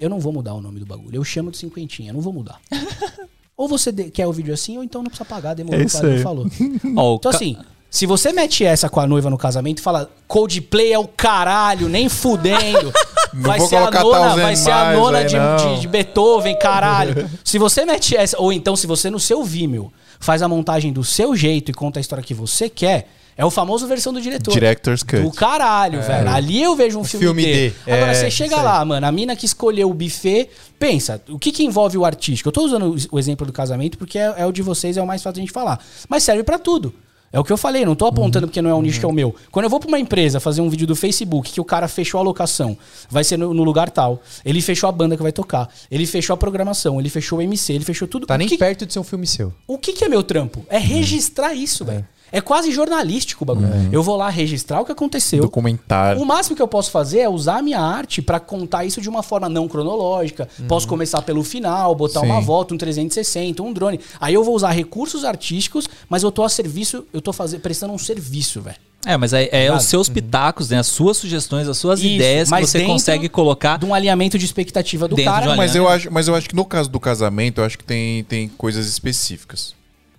[0.00, 1.16] Eu não vou mudar o nome do bagulho.
[1.16, 2.62] Eu chamo de cinquentinha, não vou mudar.
[3.56, 6.46] ou você quer o vídeo assim, ou então não precisa pagar, demorou, É o falou.
[6.96, 7.56] Ó, o Então assim,
[7.90, 11.88] se você mete essa com a noiva no casamento e fala Coldplay é o caralho,
[11.88, 12.92] nem fudendo.
[13.36, 17.28] Vai vou ser a nona, vai ser a nona de- de Beethoven, caralho.
[17.42, 21.02] Se você mete essa, ou então se você no seu Vimeo faz a montagem do
[21.02, 24.52] seu jeito e conta a história que você quer, é o famoso versão do diretor.
[24.52, 25.22] Director's Cut.
[25.22, 26.28] Do caralho, velho.
[26.30, 27.70] Ali eu vejo um filme, filme D.
[27.70, 27.92] D.
[27.92, 30.48] Agora É, você chega lá, mano, a mina que escolheu o buffet,
[30.78, 32.48] pensa, o que, que envolve o artístico?
[32.48, 35.02] Eu tô usando o- o exemplo do casamento porque é, é o de vocês, é
[35.02, 35.78] o mais fácil de a gente falar.
[36.08, 36.94] Mas serve pra tudo.
[37.32, 39.08] É o que eu falei, não tô apontando porque não é um nicho que é
[39.08, 39.34] o meu.
[39.50, 42.20] Quando eu vou pra uma empresa fazer um vídeo do Facebook que o cara fechou
[42.20, 42.78] a locação,
[43.10, 46.32] vai ser no, no lugar tal, ele fechou a banda que vai tocar, ele fechou
[46.32, 48.24] a programação, ele fechou o MC, ele fechou tudo.
[48.24, 49.52] Tá o nem que, perto de ser um filme seu.
[49.66, 50.64] o que, que é meu trampo?
[50.68, 51.98] É registrar isso, velho.
[52.00, 53.68] É quase jornalístico o bagulho.
[53.92, 55.42] Eu vou lá registrar o que aconteceu.
[55.42, 56.20] Documentário.
[56.20, 59.08] O máximo que eu posso fazer é usar a minha arte pra contar isso de
[59.08, 60.48] uma forma não cronológica.
[60.68, 62.26] Posso começar pelo final, botar Sim.
[62.26, 64.00] uma volta, um 360, um drone.
[64.20, 67.92] Aí eu vou usar recursos artísticos, mas eu tô a serviço, eu tô faze- prestando
[67.92, 68.76] um serviço, velho.
[69.06, 69.78] É, mas é, é Ligado?
[69.80, 70.78] os seus pitacos, né?
[70.78, 73.78] As suas sugestões, as suas Isso, ideias que mas você consegue colocar.
[73.78, 75.42] De um alinhamento de expectativa do Dentro cara.
[75.42, 75.94] de uma Mas Olha, eu, né?
[75.94, 78.86] acho, mas eu acho que no caso do casamento, eu acho que tem, tem coisas
[78.86, 79.74] específicas.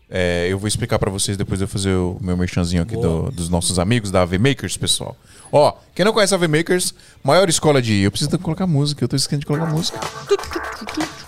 [0.09, 3.31] É, eu vou explicar pra vocês depois de eu fazer o meu merchanzinho aqui do-
[3.31, 5.15] dos nossos amigos da AV Makers, pessoal.
[5.51, 8.01] Ó, quem não conhece a AV Makers, maior escola de.
[8.01, 9.99] Eu preciso colocar música, eu tô esquecendo de colocar música.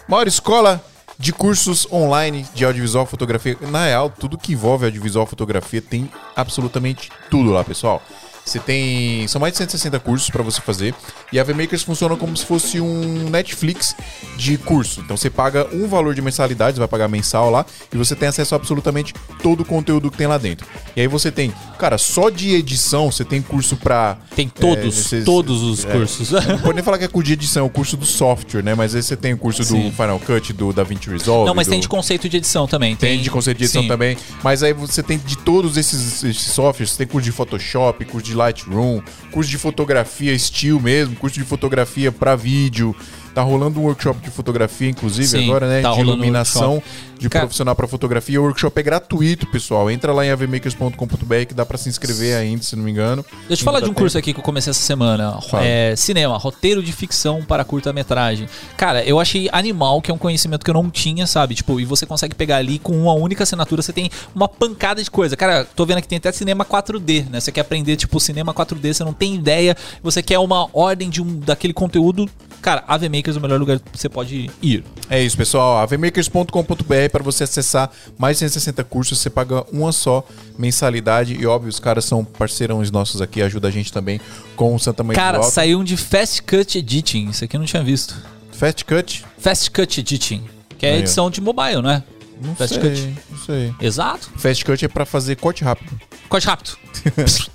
[0.07, 0.83] Maior escola
[1.19, 3.57] de cursos online de audiovisual fotografia.
[3.71, 8.01] Na real, tudo que envolve audiovisual fotografia tem absolutamente tudo lá, pessoal.
[8.47, 9.27] Você tem.
[9.27, 10.95] São mais de 160 cursos para você fazer.
[11.31, 13.95] E a VMakers funciona como se fosse um Netflix
[14.37, 15.01] de curso.
[15.01, 18.29] Então você paga um valor de mensalidade, você vai pagar mensal lá, e você tem
[18.29, 19.13] acesso a absolutamente
[19.43, 20.65] todo o conteúdo que tem lá dentro.
[20.95, 24.17] E aí você tem, cara, só de edição, você tem curso pra.
[24.35, 26.31] Tem todos, esses- todos os é, cursos.
[26.31, 28.73] Não pode nem falar que é curso de edição, é o curso do software, né?
[28.75, 29.89] Mas aí você tem o curso Sim.
[29.89, 31.47] do Final Cut, do DaVinci Resolve.
[31.47, 31.71] Não, mas do...
[31.71, 32.95] tem de conceito de edição também.
[32.95, 33.87] Tem de conceito de edição Sim.
[33.87, 34.17] também.
[34.41, 36.91] Mas aí você tem de todos esses, esses softwares.
[36.91, 39.01] Você tem curso de Photoshop, curso de Lightroom,
[39.31, 42.95] curso de fotografia still mesmo, curso de fotografia pra vídeo.
[43.37, 45.81] Tá rolando um workshop de fotografia, inclusive, Sim, agora, né?
[45.83, 47.19] tá de um iluminação workshop.
[47.19, 48.41] de Cara- profissional pra fotografia.
[48.41, 49.91] O workshop é gratuito, pessoal.
[49.91, 53.23] Entra lá em avmakers.com.br que dá pra se inscrever ainda, se não me engano.
[53.47, 54.01] Deixa eu te falar de um tem.
[54.01, 55.37] curso aqui que eu comecei essa semana.
[55.61, 58.49] É, cinema, roteiro de ficção para curta-metragem.
[58.75, 61.53] Cara, eu achei animal, que é um conhecimento que eu não tinha, sabe?
[61.53, 65.11] Tipo, e você consegue pegar ali com uma única assinatura, você tem uma pancada de
[65.11, 65.37] coisa.
[65.37, 67.39] Cara, tô vendo que tem até cinema 4D, né?
[67.39, 71.21] Você quer aprender, tipo, cinema 4D, você não tem ideia, você quer uma ordem de
[71.21, 72.27] um daquele conteúdo.
[72.61, 74.83] Cara, AV Makers é o melhor lugar que você pode ir.
[75.09, 75.77] É isso, pessoal.
[75.77, 79.19] avmakers.com.br para você acessar mais de 160 cursos.
[79.19, 80.25] Você paga uma só
[80.57, 81.35] mensalidade.
[81.35, 84.19] E óbvio, os caras são parceirões nossos aqui, ajuda a gente também
[84.55, 87.29] com o Santa Mãe do Cara, saiu um de Fast Cut Editing.
[87.29, 88.15] Isso aqui eu não tinha visto.
[88.51, 89.23] Fast Cut?
[89.37, 90.43] Fast Cut Editing.
[90.77, 90.95] Que é ó.
[90.97, 92.03] edição de mobile, não é?
[92.41, 93.17] Não Fast sei, Cut.
[93.29, 93.73] não sei.
[93.79, 94.29] Exato.
[94.35, 95.99] Fast Cut é para fazer corte rápido.
[96.27, 96.77] Corte rápido.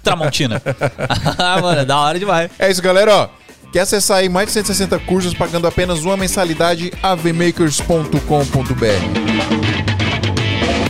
[0.02, 0.62] Tramontina.
[1.38, 2.50] ah, mano, é da hora demais.
[2.58, 3.14] É isso, galera.
[3.14, 3.28] Ó,
[3.72, 6.92] quer acessar aí mais de 160 cursos pagando apenas uma mensalidade?
[7.02, 8.10] avmakers.com.br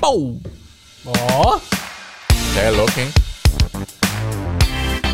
[0.01, 0.37] Pau!
[1.07, 1.61] Ó,
[2.61, 3.09] É louco, hein?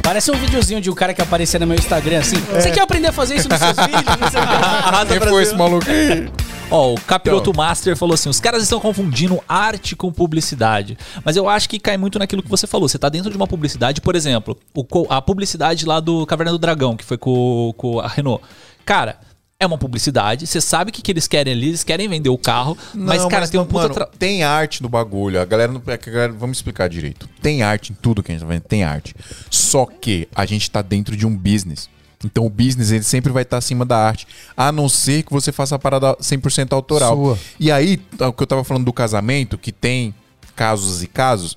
[0.09, 2.37] Parece um videozinho de um cara que aparecia no meu Instagram assim.
[2.37, 4.35] Você quer aprender a fazer isso nos seus vídeos?
[4.35, 6.31] Arrasa Quem foi esse maluco aí?
[6.71, 10.97] Ó, o Capiroto Master falou assim: os caras estão confundindo arte com publicidade.
[11.23, 12.89] Mas eu acho que cai muito naquilo que você falou.
[12.89, 16.59] Você tá dentro de uma publicidade, por exemplo, o a publicidade lá do Caverna do
[16.59, 18.43] Dragão, que foi com, com a Renault.
[18.87, 19.28] Cara.
[19.61, 22.39] É uma publicidade, você sabe o que, que eles querem ali, eles querem vender o
[22.39, 23.83] carro, mas, Não, cara, tem um não, puta.
[23.83, 25.41] mano, tra- tem arte no bagulho.
[25.41, 25.83] A galera não.
[25.85, 27.29] é a galera- vamos explicar direito.
[27.43, 28.61] Tem arte em tudo que a gente tá vendo.
[28.63, 29.17] Tem arte.
[29.51, 31.91] Só que a gente tá dentro de um business.
[32.25, 34.29] Então o business ele sempre vai estar acima da arte.
[34.57, 37.17] A não ser que você faça a parada 100% autoral.
[37.17, 37.39] Sua.
[37.59, 40.15] E aí, o que eu tava falando do casamento, que tem
[40.55, 41.57] casos e casos.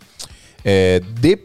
[0.66, 1.38] É, de-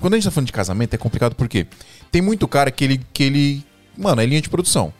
[0.00, 1.66] quando a gente tá falando de casamento, é complicado porque
[2.12, 3.00] tem muito cara que ele.
[3.12, 3.64] Que ele
[3.98, 4.92] mano, é linha de produção.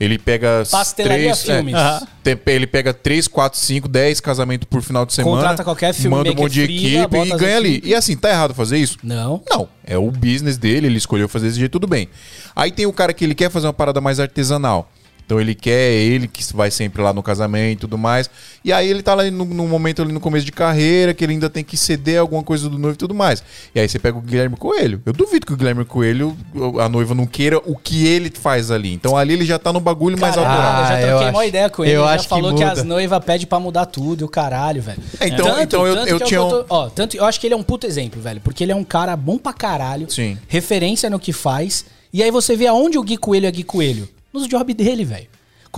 [0.00, 0.62] Ele pega.
[0.70, 1.74] Pastelaria três, Filmes.
[1.74, 5.36] é, tem- ele pega 3, 4, 5, 10 casamentos por final de semana.
[5.36, 7.82] Contrata qualquer filmmaker Manda um monte de equipe e ganha ali.
[7.84, 8.96] E assim, tá errado fazer isso?
[9.02, 9.42] Não.
[9.50, 9.68] Não.
[9.84, 12.08] É o business dele, ele escolheu fazer desse jeito, tudo bem.
[12.54, 14.90] Aí tem o cara que ele quer fazer uma parada mais artesanal.
[15.28, 18.30] Então ele quer, é ele que vai sempre lá no casamento e tudo mais.
[18.64, 21.34] E aí ele tá lá no, no momento ali no começo de carreira, que ele
[21.34, 23.42] ainda tem que ceder alguma coisa do noivo e tudo mais.
[23.74, 25.02] E aí você pega o Guilherme Coelho.
[25.04, 26.34] Eu duvido que o Guilherme Coelho,
[26.80, 28.90] a noiva não queira o que ele faz ali.
[28.94, 30.72] Então ali ele já tá no bagulho mais Caralho, autoral.
[30.80, 31.92] eu já Ah, troquei eu uma acho- ideia com ele.
[31.92, 32.72] eu ele já acho que falou que, muda.
[32.72, 34.98] as noivas pedem pra mudar tudo, e o caralho, velho.
[35.20, 37.18] É, então- então eu- eu que é o tinha que um- eu tô- ó, tanto
[37.18, 38.40] eu acho que ele é um puto exemplo, velho.
[38.40, 40.10] Porque ele é um cara bom pra caralho.
[40.10, 40.38] Sim.
[40.48, 41.84] Referência no que faz.
[42.14, 44.08] E aí você vê aonde o Gui Coelho é Gui Coelho.
[44.32, 45.28] Nos jobs dele, velho.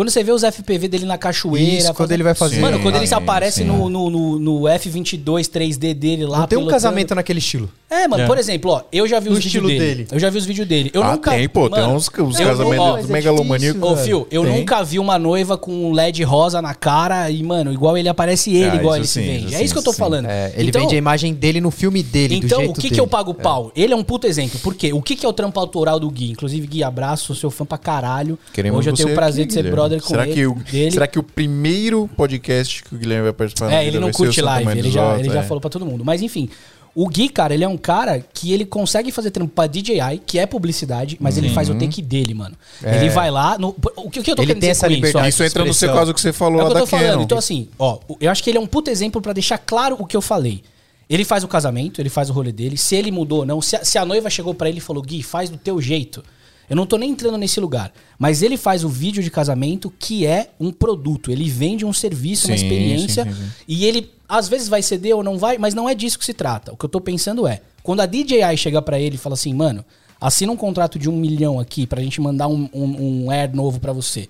[0.01, 1.75] Quando você vê os FPV dele na cachoeira.
[1.77, 3.65] Isso, quando ele vai fazer- Mano, quando ele se aparece sim.
[3.67, 6.39] no, no, no, no F22 3D dele lá.
[6.39, 6.71] Não tem um pilotando.
[6.71, 7.71] casamento naquele estilo.
[7.91, 8.27] É, mano, É.
[8.27, 9.79] por exemplo, ó, eu já vi os vídeos estilo dele.
[9.81, 10.09] dele.
[10.11, 10.91] Eu já vi os vídeos dele.
[10.95, 11.33] Eu ah, nunca.
[11.33, 11.69] tem, pô.
[11.69, 13.83] tem Mano, uns, uns eu- casamentos é megalomaníacos.
[13.83, 14.59] Ô, Fio, eu Tem.
[14.61, 18.55] nunca vi uma noiva com um LED rosa na cara e, mano, igual ele aparece
[18.55, 19.47] ele, Ah, igual ele se sim, vende.
[19.49, 20.27] isso é isso que eu tô sim, falando.
[20.27, 23.07] É, ele então, vende a imagem dele no filme dele, então, o que, que eu
[23.07, 23.71] pago pau?
[23.77, 24.59] Ele é um puto exemplo.
[24.61, 24.95] Por quê?
[24.95, 26.31] O que, que é o trampo autoral do Gui?
[26.31, 28.39] Inclusive, Gui, abraço, sou seu fã pra caralho.
[28.55, 29.77] Queremos Hoje eu tenho o prazer aqui, de ser Guilherme.
[29.91, 30.35] Brother com será ele.
[30.35, 30.91] Que o, dele.
[30.91, 34.23] Será que o primeiro podcast que o Guilherme vai participar É, ele não vai ser
[34.23, 35.43] o curte live, ele já, ele já é.
[35.43, 36.05] falou pra todo mundo.
[36.05, 36.49] Mas enfim,
[36.95, 40.39] o Gui, cara, ele é um cara que ele consegue fazer trampo pra DJI, que
[40.39, 42.57] é publicidade, mas ele faz o take dele, mano.
[42.83, 43.57] Ele vai lá.
[43.59, 45.29] No, o, que, o que eu tô Ele querendo tem dizer essa liberdade.
[45.29, 46.81] Isso, Isso entra no seu caso que você falou é o lá que eu da
[46.81, 47.11] tô falando.
[47.11, 47.23] Canon.
[47.23, 50.07] Então, assim, ó, eu acho que ele é um puto exemplo pra deixar claro o
[50.07, 50.63] que eu falei.
[51.09, 52.77] Ele faz o casamento, ele faz o rolê dele.
[52.77, 55.03] Se ele mudou ou não, se a, se a noiva chegou pra ele e falou,
[55.03, 56.23] Gui, faz do teu jeito.
[56.71, 57.93] Eu não tô nem entrando nesse lugar.
[58.17, 61.33] Mas ele faz o vídeo de casamento que é um produto.
[61.33, 63.25] Ele vende um serviço, uma Sim, experiência.
[63.25, 63.51] sim, sim.
[63.67, 66.33] E ele, às vezes, vai ceder ou não vai, mas não é disso que se
[66.33, 66.73] trata.
[66.73, 69.53] O que eu tô pensando é, quando a DJI chega pra ele e fala assim,
[69.53, 69.85] mano,
[70.21, 73.81] assina um contrato de um milhão aqui pra gente mandar um, um, um Air novo
[73.81, 74.29] pra você.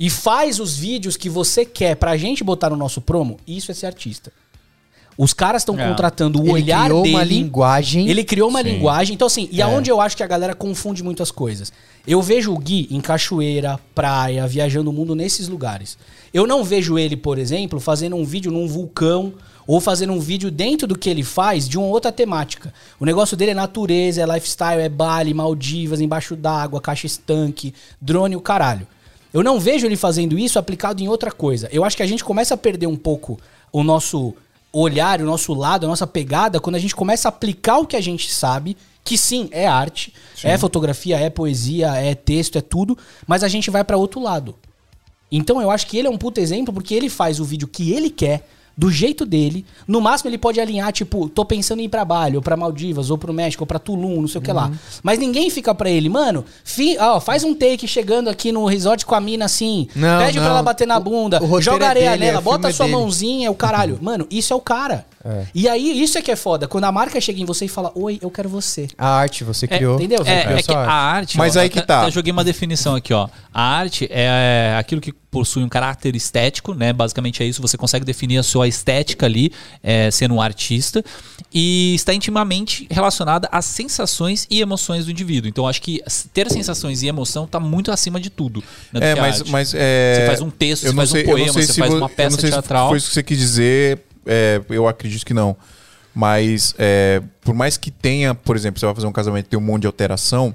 [0.00, 3.74] E faz os vídeos que você quer pra gente botar no nosso promo, isso é
[3.74, 4.32] ser artista.
[5.16, 5.86] Os caras estão É.
[5.88, 7.14] contratando o Ele olhar criou dele.
[7.14, 8.08] uma linguagem.
[8.08, 8.70] Ele criou uma Sim.
[8.70, 9.14] linguagem.
[9.14, 9.64] Então, assim, e É.
[9.64, 11.72] aonde eu acho que a galera confunde muitas coisas?
[12.06, 15.96] Eu vejo o Gui em cachoeira, praia, viajando o mundo nesses lugares.
[16.32, 19.34] Eu não vejo ele, por exemplo, fazendo um vídeo num vulcão
[19.66, 22.72] ou fazendo um vídeo dentro do que ele faz de uma outra temática.
[22.98, 28.34] O negócio dele é natureza, é lifestyle, é Bali, Maldivas, embaixo d'água, caixa estanque, drone,
[28.34, 28.86] o caralho.
[29.32, 31.68] Eu não vejo ele fazendo isso aplicado em outra coisa.
[31.70, 33.38] Eu acho que a gente começa a perder um pouco
[33.72, 34.34] o nosso
[34.72, 37.96] olhar, o nosso lado, a nossa pegada, quando a gente começa a aplicar o que
[37.96, 42.96] a gente sabe, que sim, é arte, é fotografia, é poesia, é texto, é tudo,
[43.26, 44.56] mas a gente vai pra outro lado.
[45.30, 47.92] Então eu acho que ele é um puto exemplo porque ele faz o vídeo que
[47.92, 48.46] ele quer,
[48.76, 49.64] do jeito dele.
[49.86, 53.10] No máximo ele pode alinhar, tipo, tô pensando em ir pra Bali, ou pra Maldivas,
[53.10, 54.66] ou pro México, ou pra Tulum, não sei o que lá.
[54.68, 54.74] Uhum.
[55.02, 59.04] Mas ninguém fica pra ele, mano, fi, ó, faz um take chegando aqui no resort
[59.04, 60.50] com a mina assim, Não, pede pra não.
[60.54, 62.96] ela bater na bunda, o roteiro joga é areia dele, nela, é bota sua dele.
[62.98, 63.98] mãozinha, o caralho.
[64.00, 65.04] Mano, isso é o cara.
[65.24, 65.46] É.
[65.54, 66.66] E aí, isso é que é foda.
[66.66, 68.88] Quando a marca chega em você e fala, oi, eu quero você.
[68.98, 69.94] A arte você criou.
[69.96, 70.18] entendeu?
[70.26, 71.38] É, Criou é que a arte.
[71.38, 72.02] Mas ó, aí que até- tá.
[72.02, 73.28] até joguei uma definição aqui, ó.
[73.54, 76.92] A arte é aquilo que possui um caráter estético, né?
[76.92, 77.62] Basicamente é isso.
[77.62, 81.04] Você consegue definir a sua estética ali, é, sendo um artista,
[81.54, 85.48] e está intimamente relacionada às sensações e emoções do indivíduo.
[85.48, 86.02] Então, acho que
[86.34, 88.62] ter sensações e emoção está muito acima de tudo.
[88.92, 89.50] né, do É, que a mas, arte.
[89.50, 91.78] mas é, Você faz um texto, eu você não faz sei- um poema, você se
[91.80, 92.88] faz uma eu peça não sei se teatral.
[92.88, 94.00] Foi isso que você quis dizer.
[94.26, 95.56] É, eu acredito que não.
[96.14, 99.58] Mas é, por mais que tenha, por exemplo, você vai fazer um casamento e tem
[99.58, 100.54] um monte de alteração.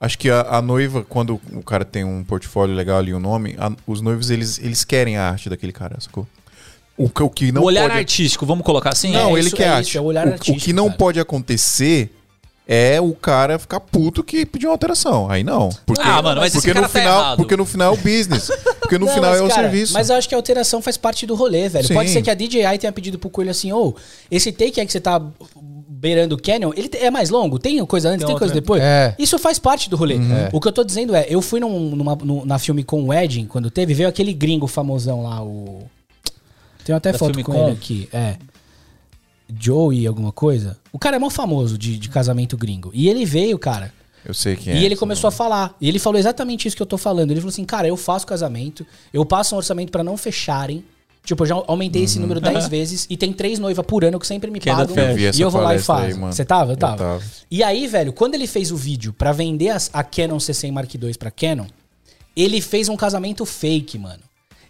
[0.00, 3.54] Acho que a, a noiva, quando o cara tem um portfólio legal ali, um nome,
[3.58, 6.26] a- os noivos eles, eles querem a arte daquele cara, sacou?
[6.96, 9.10] O, que- o que não o olhar pode artístico, vamos colocar assim?
[9.12, 9.88] Não, É ele isso, quer é arte.
[9.88, 10.98] isso, é o olhar o, o artístico, que não cara.
[10.98, 12.10] pode acontecer
[12.72, 15.28] é o cara ficar puto que pediu uma alteração.
[15.28, 15.70] Aí não.
[15.84, 17.36] Porque, Ah, mano, mas esse porque cara no tá final, errado.
[17.38, 18.48] porque no final é o business.
[18.80, 19.92] Porque no Não, final mas, é o cara, serviço.
[19.92, 21.86] Mas eu acho que a alteração faz parte do rolê, velho.
[21.88, 21.94] Sim.
[21.94, 23.94] Pode ser que a DJI tenha pedido pro Coelho assim, ô,
[24.30, 25.20] esse take aí que você tá
[25.88, 27.58] beirando o Canyon, ele é mais longo?
[27.58, 28.60] Tem coisa antes, Tem tem, coisa outra.
[28.60, 28.82] depois?
[28.82, 29.14] É.
[29.18, 30.14] Isso faz parte do rolê.
[30.14, 30.48] Uhum.
[30.52, 33.06] O que eu tô dizendo é, eu fui num- numa, num- na filme com o
[33.08, 35.82] Wedding, quando teve, veio aquele gringo famosão lá, o...
[36.84, 37.62] Tem até Da foto com Com?
[37.64, 38.36] ele aqui, é.
[39.58, 40.76] Joey alguma coisa.
[40.92, 42.90] O cara é mó famoso de, de casamento gringo.
[42.94, 43.92] E ele veio, cara...
[44.24, 44.76] Eu sei que é.
[44.76, 45.74] E ele começou a falar.
[45.80, 47.30] E ele falou exatamente isso que eu tô falando.
[47.30, 50.84] Ele falou assim, cara, eu faço casamento, eu passo um orçamento pra não fecharem.
[51.24, 54.26] Tipo, eu já aumentei esse número 10 vezes e tem três noivas por ano que
[54.26, 54.94] sempre me Que pagam.
[54.94, 56.02] Eu vi essa e eu vou lá e faço.
[56.04, 56.12] aí.
[56.14, 56.70] Você tava?
[56.70, 56.96] Eu Eu tava.
[56.98, 57.22] tava.
[57.50, 60.94] E aí, velho, quando ele fez o vídeo pra vender as- a Canon C100 Mark
[60.94, 61.66] II pra Canon,
[62.36, 64.22] ele fez um casamento fake, mano.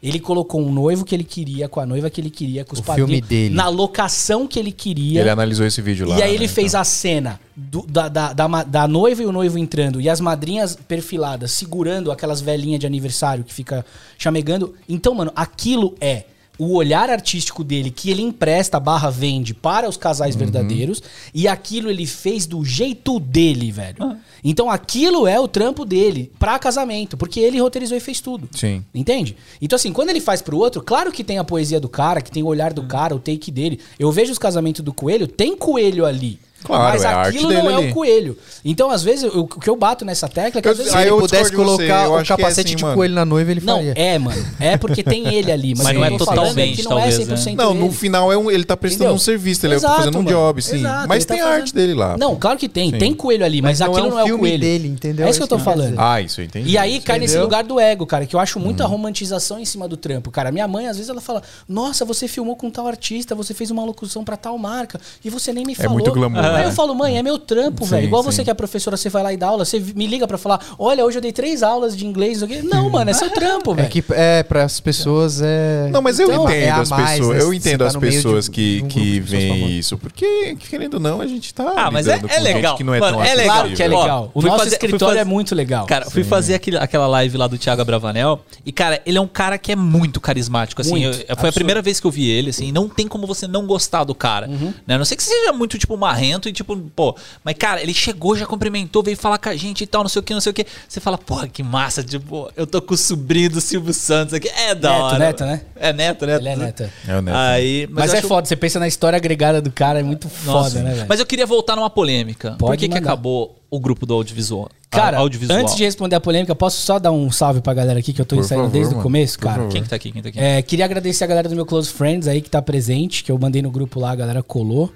[0.03, 2.79] Ele colocou um noivo que ele queria, com a noiva que ele queria, com os
[2.81, 3.55] O padrinhos, filme dele.
[3.55, 5.21] na locação que ele queria.
[5.21, 6.19] Ele analisou esse vídeo lá.
[6.19, 6.81] E aí ele né, fez então.
[6.81, 10.75] a cena do- da, da, da, da noiva e o noivo entrando e as madrinhas
[10.89, 13.85] perfiladas segurando aquelas velhinhas de aniversário que fica
[14.17, 14.75] chamegando.
[14.89, 16.25] Então, mano, aquilo é
[16.63, 20.41] o olhar artístico dele que ele empresta barra vende para os casais Uhum.
[20.41, 23.97] verdadeiros e aquilo ele fez do jeito dele, velho.
[24.01, 24.17] Ah.
[24.45, 28.47] Então aquilo é o trampo dele pra casamento, porque ele roteirizou e fez tudo.
[28.53, 28.85] Sim.
[28.95, 29.37] Entende?
[29.61, 32.31] Então, assim, quando ele faz pro outro, claro que tem a poesia do cara, que
[32.31, 33.81] tem o olhar do cara, o take dele.
[33.99, 36.39] Eu vejo os casamentos do coelho, tem coelho ali.
[36.65, 37.91] Claro, mas é a arte aquilo dele não é ali.
[37.91, 38.39] o coelho.
[38.65, 40.93] Então, às vezes, eu- o que eu bato nessa tecla é que Eu- às vezes.
[40.93, 42.95] Se ele eu pudesse você, colocar eu o é capacete assim, de mano.
[42.97, 43.95] coelho na noiva, ele Não, faria.
[43.97, 44.47] é, mano.
[44.61, 45.75] É porque tem ele ali.
[45.75, 47.37] Mas, Mas não é totalmente, que não é talvez, né?
[47.37, 47.95] 100% Não, no ele.
[47.95, 49.17] final é um- ele tá prestando Entendeu?
[49.17, 50.37] um serviço, ele Exato, tá fazendo um mano.
[50.37, 50.77] job, sim.
[50.77, 52.17] Exato, Mas tá tem a fazendo- arte dele lá.
[52.19, 52.91] Não, claro que tem.
[52.91, 52.99] Sim.
[52.99, 54.61] Tem coelho ali, mas, Mas não aquilo é um não é o filme coelho.
[54.61, 55.27] dele, entendeu?
[55.27, 55.95] É isso que eu tô falando.
[55.99, 56.71] Ah, isso eu entendi.
[56.71, 58.91] E aí cai nesse lugar do ego, cara, que eu acho muita Uhum.
[58.91, 60.31] romantização em cima do trampo.
[60.31, 63.71] Cara, minha mãe, às vezes, ela fala: Nossa, você filmou com tal artista, você fez
[63.71, 65.93] uma locução pra tal marca, e você nem me falou.
[65.95, 66.69] muito glamour, Aí né?
[66.69, 68.05] eu falo, mãe, é meu trampo, velho.
[68.05, 68.31] Igual sim.
[68.33, 70.61] você que é professora, você vai lá e dá aula, você me liga pra falar:
[70.79, 72.41] Olha, hoje eu dei três aulas de inglês.
[72.41, 73.89] não o quê." Não, mano, é seu trampo, É velho.
[73.89, 75.89] que é, para as pessoas é.
[75.93, 77.37] Não, mas eu Então, entendo é as mais, pessoas.
[77.39, 77.43] né?
[77.43, 79.99] Eu entendo tá as meio de- pessoas que, um que pessoas veem isso.
[79.99, 81.73] Porque, querendo ou não, a gente tá.
[81.77, 82.77] Ah, mas é- é legal.
[82.77, 83.57] Que não é Mano, tão é legal.
[83.61, 84.31] Claro que é legal.
[84.35, 85.87] o fui nosso fazer- escritório fazer- é muito legal.
[85.87, 89.27] Cara, fui fazer aquele, aquela live lá do Thiago Bravanel e, cara, ele é um
[89.29, 90.91] cara que é muito carismático, assim.
[90.91, 93.47] Muito, eu- foi a primeira vez que eu vi ele, assim, não tem como você
[93.47, 94.49] não gostar do cara.
[94.49, 94.73] Uhum.
[94.87, 94.95] Né?
[94.95, 97.17] A não sei que seja muito, tipo, marrento e, tipo, pô...
[97.45, 100.21] Mas, cara, ele chegou, já cumprimentou, veio falar com a gente e tal, não sei
[100.21, 100.67] o que, não sei o que.
[100.89, 104.49] Você fala, porra, que massa, tipo, eu tô com o sobrinho do Silvio Santos aqui.
[104.49, 105.19] É da Neto, hora.
[105.19, 105.61] neto, né?
[105.77, 106.41] É neto, neto.
[106.41, 106.91] Ele é neto.
[107.07, 107.37] É o Neto.
[107.37, 110.29] Aí, Mas, eu é acho- foda, você pensa na história agregada do cara, é muito
[110.45, 111.07] Nossa, foda, né, velho?
[111.09, 112.53] Mas eu queria voltar numa polêmica.
[112.53, 113.11] Por Pode que, que mandar.
[113.11, 114.69] acabou o grupo do audiovisual?
[114.91, 115.57] Cara, audiovisual.
[115.61, 118.25] antes de responder a polêmica, posso só dar um salve pra galera aqui que eu
[118.25, 119.03] tô Por ensaiando favor, desde o mano.
[119.05, 119.57] começo, Por cara?
[119.59, 119.71] favor.
[119.71, 120.11] Quem que tá aqui?
[120.11, 120.41] Quem tá aqui?
[120.41, 123.39] É, queria agradecer a galera do meu Close Friends aí que tá presente, que eu
[123.39, 124.93] mandei no grupo lá, a galera colou.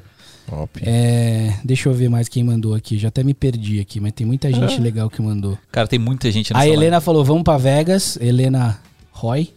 [0.48, 0.80] Top.
[0.84, 2.98] É, deixa eu ver mais quem mandou aqui.
[2.98, 5.58] Já até me perdi aqui, mas tem muita gente legal que mandou.
[5.72, 6.74] Cara, tem muita gente nessa A live.
[6.76, 8.18] Helena falou: vamos pra Vegas.
[8.20, 8.78] Helena
[9.10, 9.52] Roy.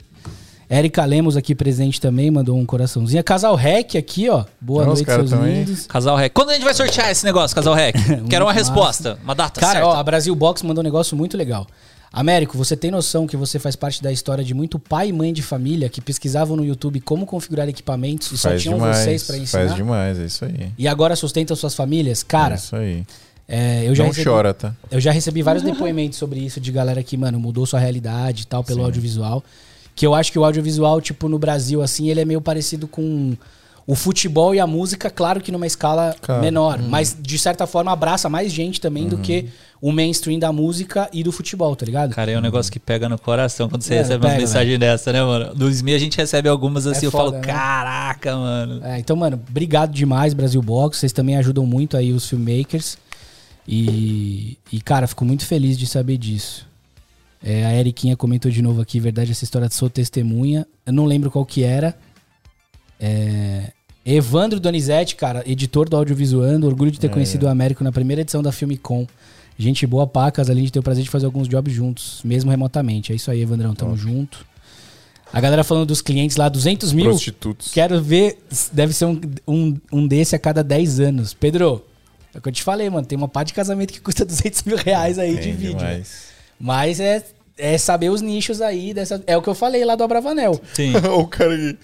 [0.70, 3.24] Érica Lemos aqui presente também, mandou um coraçãozinho.
[3.24, 4.44] Casal Rec aqui, ó.
[4.60, 5.60] Boa noite, seus aí.
[5.60, 5.88] lindos.
[5.88, 6.34] Casal Rec.
[6.34, 7.96] Quando a gente vai sortear esse negócio, Casal Rec?
[8.30, 9.18] Quero uma resposta.
[9.24, 9.88] Uma data Cara, certa.
[9.88, 11.66] ó, a Brasil Box mandou um negócio muito legal.
[12.12, 15.34] Américo, você tem noção que você faz parte da história de muito pai e mãe
[15.34, 18.98] de família que pesquisavam no YouTube como configurar equipamentos e só Faz tinham demais.
[18.98, 19.64] vocês pra ensinar?
[19.66, 20.72] Faz demais, é isso aí.
[20.78, 22.22] E agora sustentam suas famílias?
[22.24, 23.04] é Cara, isso aí.
[23.48, 24.74] é, eu já Não recebi, chora, tá?
[24.90, 28.46] Eu já recebi vários depoimentos sobre isso de galera que, mano, mudou sua realidade e
[28.48, 29.44] tal pelo audiovisual.
[29.94, 33.36] Que eu acho que o audiovisual, tipo, no Brasil, assim, ele é meio parecido com
[33.88, 36.42] o futebol e a música, claro que numa escala Claro.
[36.42, 36.78] menor.
[36.82, 39.46] Mas, de certa forma, abraça mais gente também do que
[39.82, 42.14] o mainstream da música e do futebol, tá ligado?
[42.14, 44.78] Cara, é um negócio que pega no coração quando você É, recebe uma pega, mensagem
[44.78, 45.54] dessa, né, mano?
[45.56, 47.48] No SMI a gente recebe algumas assim, eu foda, falo, né?
[47.48, 48.84] caraca, mano.
[48.84, 50.98] É, então, mano, obrigado demais, Brasil Box.
[50.98, 52.98] Vocês também ajudam muito aí os filmmakers.
[53.66, 56.68] E, e cara, fico muito feliz de saber disso.
[57.42, 60.68] É, a Eriquinha comentou de novo aqui, verdade, essa história de sou testemunha.
[60.86, 61.96] Eu não lembro qual que era.
[63.00, 63.72] É,
[64.10, 68.42] Evandro Donizete, cara, editor do Audiovisuando, orgulho de ter conhecido o Américo na primeira edição
[68.42, 69.06] da Filmicom.
[69.58, 73.12] Gente boa, pacas, além de ter o prazer de fazer alguns jobs juntos, mesmo remotamente.
[73.12, 74.46] É isso aí, Evandrão, tamo junto.
[75.34, 77.04] A galera falando dos clientes lá, 200 mil.
[77.04, 77.74] Prostitutos.
[77.74, 78.38] Quero ver,
[78.72, 81.34] deve ser um, um, um desse a cada 10 anos.
[81.34, 81.84] Pedro,
[82.34, 83.06] é o que eu te falei, mano.
[83.06, 85.82] Tem uma parte de casamento que custa 200 mil reais aí de Tem vídeo.
[85.82, 86.02] né?
[86.58, 87.26] Mas é,
[87.58, 88.94] é saber os nichos aí.
[88.94, 90.60] Dessa, é o que eu falei lá do Abravanel.
[90.74, 90.94] Sim.
[91.18, 91.78] o cara que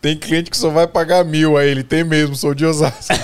[0.00, 3.14] tem cliente que só vai pagar mil aí, ele tem mesmo, sou de Osasco.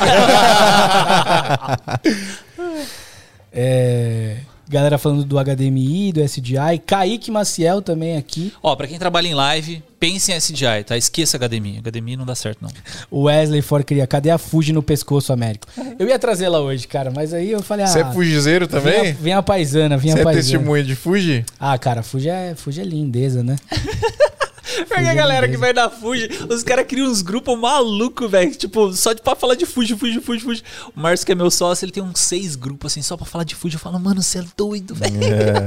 [3.57, 4.39] É,
[4.75, 6.79] galera falando do HDMI, do SDI.
[6.85, 8.53] Kaique Maciel também aqui.
[8.63, 10.97] Ó, pra quem trabalha em live, pense em SDI, tá?
[10.97, 11.81] Esqueça HDMI.
[11.81, 12.71] HDMI não dá certo, não.
[13.11, 14.07] O Wesley For cria.
[14.07, 15.67] Cadê a Fuji no pescoço, Américo?
[15.99, 17.89] Eu ia trazer ela hoje, cara, mas aí eu falei, ah.
[17.89, 19.13] Você é fugizeiro Vinha, também?
[19.13, 20.43] vinha a paisana, vinha Você a é paisana.
[20.43, 21.45] testemunha de Fuji?
[21.59, 23.57] Ah, cara, Fuji é, Fuji é lindeza, né?
[24.89, 28.55] Porque a galera que vai da Fuji, os caras criam uns grupos malucos, velho.
[28.55, 30.63] Tipo, só de, pra falar de Fuji, Fuji, Fuji, Fuji.
[30.97, 33.45] O Márcio, que é meu sócio, ele tem uns seis grupos, assim, só pra falar
[33.45, 33.77] de Fuji.
[33.77, 35.15] Eu falo, mano, você é doido, velho.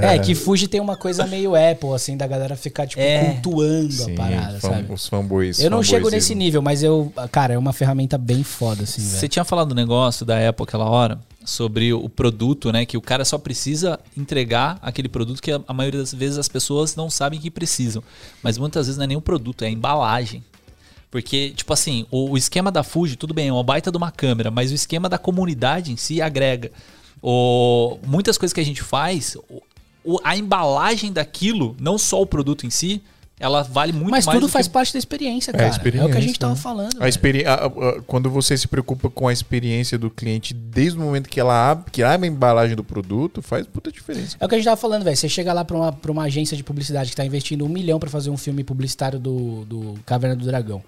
[0.02, 3.26] É, que Fuji tem uma coisa meio Apple, assim, da galera ficar, tipo, É.
[3.42, 4.94] cultuando Sim, a parada, fam- sabe?
[4.94, 5.60] os fanboys.
[5.60, 9.18] Eu não chego nesse nível, mas eu, cara, é uma ferramenta bem foda, assim, Você
[9.18, 9.30] velho.
[9.30, 12.86] tinha falado do negócio da Apple aquela hora, sobre o produto, né?
[12.86, 16.96] Que o cara só precisa entregar aquele produto que a, maioria das vezes as pessoas
[16.96, 18.04] não sabem que precisam.
[18.44, 20.44] Mas muitas vezes não é nem o produto, é a embalagem.
[21.10, 24.12] Porque, tipo assim, o, o esquema da Fuji, tudo bem, é uma baita de uma
[24.12, 26.70] câmera, mas o esquema da comunidade em si agrega.
[27.22, 29.38] O, muitas coisas que a gente faz,
[30.04, 33.02] o- a embalagem daquilo, não só o produto em si,
[33.40, 34.74] ela vale muito Mas mais tudo do faz que...
[34.74, 35.66] parte da experiência, É a cara.
[35.66, 36.60] É, o experiência, que a gente tava né?
[36.60, 36.98] falando.
[37.02, 40.98] A experi a- a- a- quando você se preocupa com a experiência do cliente desde
[40.98, 44.36] o momento que ela abre, que abre a embalagem do produto, faz puta diferença.
[44.40, 45.16] É o que a gente tava falando, velho.
[45.16, 48.00] Você chega lá pra uma, pra uma agência de publicidade que tá investindo um milhão
[48.00, 50.82] pra fazer um filme publicitário do, do Caverna do Dragão.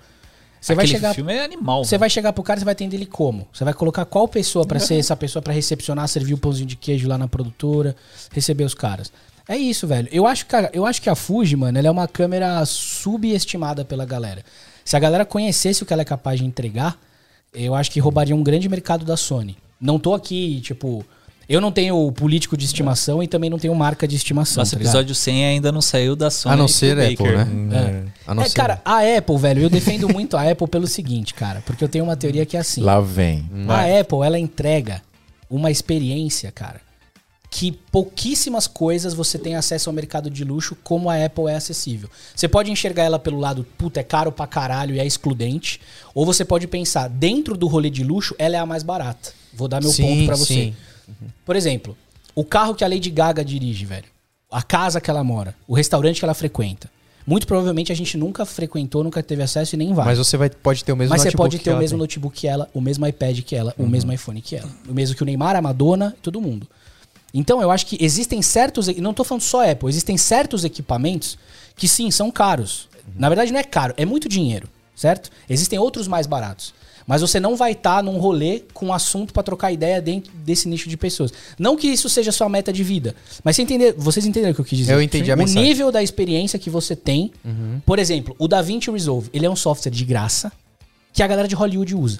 [0.62, 1.14] Você vai chegar.
[1.14, 1.86] filme é animal.
[1.86, 3.48] Você vai chegar pro cara e você vai atender ele como?
[3.54, 6.76] Você vai colocar qual pessoa pra ser essa pessoa pra recepcionar, servir o pãozinho de
[6.76, 7.96] queijo lá na produtora,
[8.34, 9.10] receber os caras.
[9.50, 10.08] É isso, velho.
[10.12, 14.06] Eu acho, cara, eu acho que a Fuji, mano, ela é uma câmera subestimada pela
[14.06, 14.44] galera.
[14.86, 16.96] Se a galera conhecesse o que ela é capaz de entregar,
[17.54, 19.58] eu acho que roubaria um grande mercado da Sony.
[19.82, 21.04] Não tô aqui, tipo,
[21.48, 24.62] eu não tenho político de estimação e também não tenho marca de estimação.
[24.62, 26.54] Nosso tá episódio 100 ainda não saiu da Sony.
[26.54, 28.04] A não ser do Apple, né?
[28.28, 31.34] A não É, ser- cara, a Apple, velho, eu defendo muito a Apple pelo seguinte,
[31.34, 32.82] cara, porque eu tenho uma teoria que é assim.
[32.82, 33.50] Lá vem.
[33.68, 35.02] A Apple, ela entrega
[35.50, 36.82] uma experiência, cara,
[37.50, 42.08] que pouquíssimas coisas você tem acesso ao mercado de luxo como a Apple é acessível.
[42.36, 45.82] Você pode enxergar ela pelo lado, puta, é caro pra caralho e é excludente,
[46.14, 49.34] ou você pode pensar, dentro do rolê de luxo, ela é a mais barata.
[49.54, 50.54] Vou dar meu Sim, ponto pra você.
[50.54, 50.76] sim.
[51.44, 51.98] Por exemplo,
[52.36, 54.06] o carro que a Lady Gaga dirige, velho.
[54.52, 56.90] A casa que ela mora, o restaurante que ela frequenta.
[57.26, 60.06] Muito provavelmente a gente nunca frequentou, nunca teve acesso e nem vai.
[60.06, 61.98] Mas você vai, pode ter o mesmo Mas você notebook pode que ter o mesmo
[61.98, 62.02] tem.
[62.04, 64.70] notebook que ela, o mesmo iPad que ela, o mesmo iPhone que ela.
[64.88, 66.68] O mesmo que o Neymar, a Madonna e todo mundo.
[67.34, 68.88] Então eu acho que existem certos.
[68.97, 71.38] Não tô falando só Apple, existem certos equipamentos
[71.76, 72.88] que sim, são caros.
[73.15, 75.30] Na verdade, não é caro, é muito dinheiro, certo?
[75.49, 76.73] Existem outros mais baratos.
[77.07, 80.88] Mas você não vai estar num rolê com assunto pra trocar ideia dentro desse nicho
[80.88, 81.34] de pessoas.
[81.57, 84.61] Não que isso seja sua meta de vida, mas você entender, vocês entenderam o que
[84.61, 84.93] eu quis dizer?
[84.93, 85.64] Eu entendi a O mensagem.
[85.64, 87.31] nível da experiência que você tem.
[87.84, 90.51] Por exemplo, o DaVinci Resolve, ele é um software de graça
[91.11, 92.19] que a galera de Hollywood usa.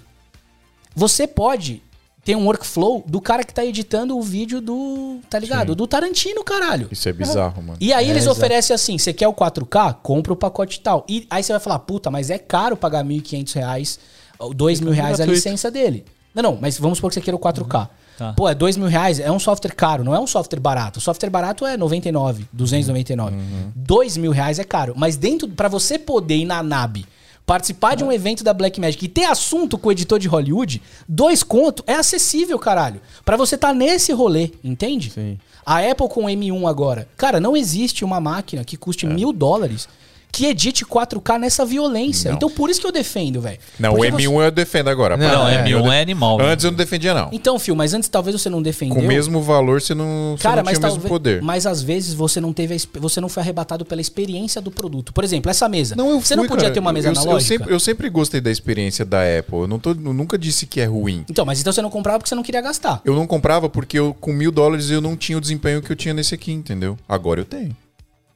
[0.96, 1.84] Você pode
[2.24, 5.20] ter um workflow do cara que tá editando o vídeo do.
[5.30, 5.74] Tá ligado?
[5.76, 6.88] Do Tarantino, caralho.
[6.92, 7.78] Isso é bizarro, mano.
[7.82, 8.38] E aí É, eles exato.
[8.38, 9.96] oferecem assim: você quer o 4K?
[10.04, 11.06] Compra o pacote tal.
[11.08, 14.00] E aí você vai falar, puta, mas é caro pagar 1.500 reais,
[14.38, 16.06] ou 2 mil reais a licença dele.
[16.36, 17.90] Não, não, mas vamos supor que você queira o 4K.
[18.18, 18.34] Tá.
[18.34, 21.00] Pô, é dois mil reais, é um software caro, não é um software barato.
[21.00, 23.36] O software barato é 99, 299.
[23.74, 24.94] Dois mil reais é caro.
[24.96, 27.06] Mas dentro, pra você poder ir na NAB,
[27.50, 31.42] participar de um evento da Blackmagic e ter assunto com o editor de Hollywood, dois
[31.42, 33.02] conto é acessível, caralho.
[33.26, 35.10] Pra você tá nesse rolê, entende?
[35.10, 35.40] Sim.
[35.66, 37.10] A Apple com o M1 agora.
[37.18, 39.10] Cara, não existe uma máquina que custe É.
[39.10, 39.90] mil dólares
[40.32, 42.30] que edite 4K nessa violência.
[42.30, 42.38] Não.
[42.38, 43.58] Então por isso que eu defendo, velho.
[43.80, 45.18] Não, o Porque M1 você- eu defendo agora.
[45.18, 46.38] Não, Não, É, M1 é animal.
[46.38, 46.50] velho.
[46.50, 47.30] Antes eu não defendia, não.
[47.32, 48.96] Então, Fio, mas antes talvez você não defendeu.
[48.96, 51.42] Com o mesmo valor, você não, você Cara, não mas tinha o mesmo talvez, poder.
[51.42, 55.12] mas às vezes você não teve a você não foi arrebatado pela experiência do produto.
[55.14, 55.96] Por exemplo, essa mesa.
[55.96, 56.74] Não, eu você não fui, podia cara.
[56.74, 57.58] ter uma mesa eu, eu, analógica?
[57.58, 59.60] sempre, eu sempre gostei da experiência da Apple.
[59.60, 61.26] Eu, não tô, eu nunca disse que é ruim.
[61.30, 63.02] Então, mas então você não comprava porque você não queria gastar.
[63.04, 65.96] Eu não comprava porque eu, com mil dólares eu não tinha o desempenho que eu
[65.96, 66.98] tinha nesse aqui, entendeu?
[67.08, 67.76] Agora eu tenho.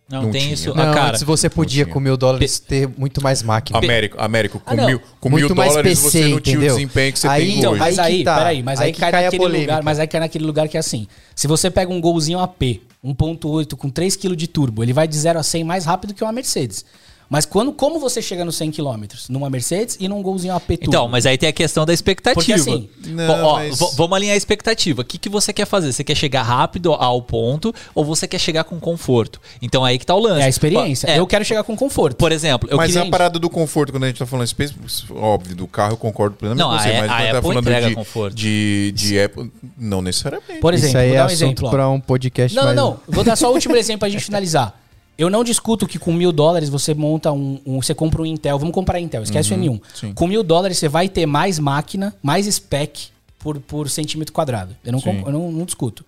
[0.09, 0.53] Não, Não tem tinha.
[0.53, 0.75] isso.
[0.75, 3.79] Não, ah, cara, antes você podia, com mil dólares, ter muito mais máquina.
[3.79, 6.39] Américo, Américo, com, Ah, mil, com Muito mil mais dólares PC, você não tinha o
[6.59, 6.75] entendeu?
[6.75, 7.79] desempenho que você Aí, tem Então, hoje.
[7.79, 8.37] mas Aí tá.
[8.37, 10.79] peraí, mas aí, Aí cai, cai naquele lugar, mas aí cai naquele lugar que é
[10.79, 11.07] assim.
[11.35, 15.17] Se você pega um golzinho AP, 1.8 com 3 kg de turbo, ele vai de
[15.17, 16.85] 0 a 100 mais rápido que uma Mercedes.
[17.33, 19.05] Mas quando, como você chega nos 100 km?
[19.27, 20.83] Numa Mercedes e num golzinho AP turbo?
[20.83, 22.35] Então, mas aí tem a questão da expectativa.
[22.35, 25.01] Porque assim, Não, ó, mas- vamos alinhar a expectativa.
[25.01, 25.91] O que, que você quer fazer?
[25.91, 29.41] Você quer chegar rápido ao ponto ou você quer chegar com conforto?
[29.63, 30.41] Então aí que tá o lance.
[30.41, 31.07] é a experiência.
[31.07, 32.17] É, Eu quero chegar com conforto.
[32.17, 33.07] Por exemplo, eu mas queria...
[33.07, 34.69] a parada do conforto, quando a gente tá falando espe-
[35.09, 37.41] óbvio, do carro, eu concordo plenamente Não, com você, a- mas a quando tá Apple
[37.49, 38.35] falando entrega de, conforto.
[38.35, 40.59] De, de Apple, não necessariamente.
[40.59, 42.77] Por exemplo, Isso aí vou é dar um assunto pra um podcast Não, não, mais...
[42.77, 42.99] não.
[43.07, 44.82] Vou dar só o último exemplo pra gente finalizar.
[45.17, 48.57] Eu não discuto que com mil dólares você monta um, um- Você compra um Intel.
[48.57, 49.81] Vamos comprar Intel, esquece o M1.
[49.93, 50.13] sim.
[50.13, 54.75] Com mil dólares você vai ter mais máquina, mais spec por, por centímetro quadrado.
[54.83, 56.03] Eu, não, comp- eu não, não discuto.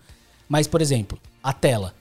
[0.49, 1.93] Mas, por exemplo, a tela.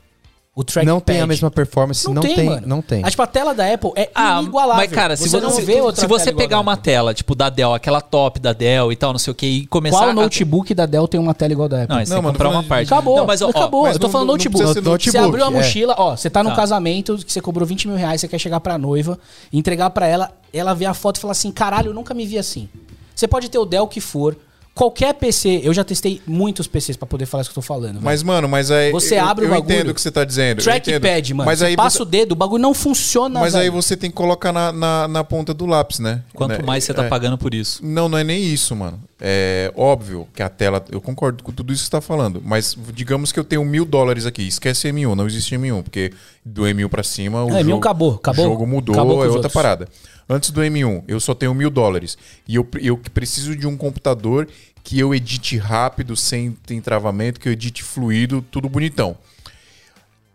[0.57, 0.87] O trackpad.
[0.87, 2.65] Não tem a mesma performance, não, tem, mano.
[2.65, 3.03] não tem.
[3.05, 4.85] Ah, tipo, a tela da Apple é Ah, inigualável.
[4.85, 7.51] mas cara, se você não se, vê outra se você pegar uma tela, tipo da
[7.51, 10.13] Dell, aquela top da Dell e tal, não sei o que, e começar Qual a...
[10.13, 11.97] notebook da Dell tem uma tela igual da Apple?
[11.97, 12.87] Não, você Não, tem que comprar uma falando parte.
[12.93, 13.83] Acabou, Não, mas, ó, acabou.
[13.83, 14.65] mas eu tô não- falando não notebook.
[14.65, 15.51] ser Você notebook, abriu a é.
[15.51, 16.57] mochila, ó, você tá num Tá.
[16.57, 19.19] casamento que você cobrou 20 mil reais, você quer chegar pra noiva,
[19.53, 22.39] entregar pra ela, ela vê a foto e fala assim, caralho, eu nunca me vi
[22.39, 22.69] assim.
[23.13, 24.37] Você pode ter o Dell que for,
[24.75, 27.93] qualquer PC, eu já testei muitos PCs pra poder falar isso que eu tô falando.
[27.95, 28.05] velho.
[28.05, 28.91] Mas, mano, mas aí.
[28.91, 30.59] Você eu, abre o eu bagulho, entendo o que você tá dizendo.
[30.61, 31.47] eu Trackpad, mano.
[31.47, 34.11] Mas você aí, passa você, o dedo, o bagulho não funciona, mas aí você tem
[34.11, 36.23] que colocar na, na, na ponta do lápis, né?
[36.35, 36.63] Quanto Né?
[36.67, 37.09] mais você tá É.
[37.09, 37.81] pagando por isso.
[37.85, 39.01] Não, não é nem isso, mano.
[39.21, 40.85] É óbvio que a tela.
[40.91, 42.43] Eu concordo com tudo isso que você tá falando.
[42.45, 44.43] Mas digamos que eu tenho mil dólares aqui.
[44.47, 45.83] Esquece M1, não existe M1.
[45.83, 46.13] Porque
[46.45, 47.43] do M1 pra cima.
[47.45, 48.45] O É, M1 jogo, acabou, acabou.
[48.47, 49.53] O jogo mudou, Acabou é outra outros.
[49.53, 49.89] parada.
[50.29, 52.17] Antes do M1, eu só tenho mil dólares.
[52.49, 54.49] E eu, eu preciso de um computador
[54.83, 59.17] que eu edite rápido, sem ter travamento, que eu edite fluido, tudo bonitão.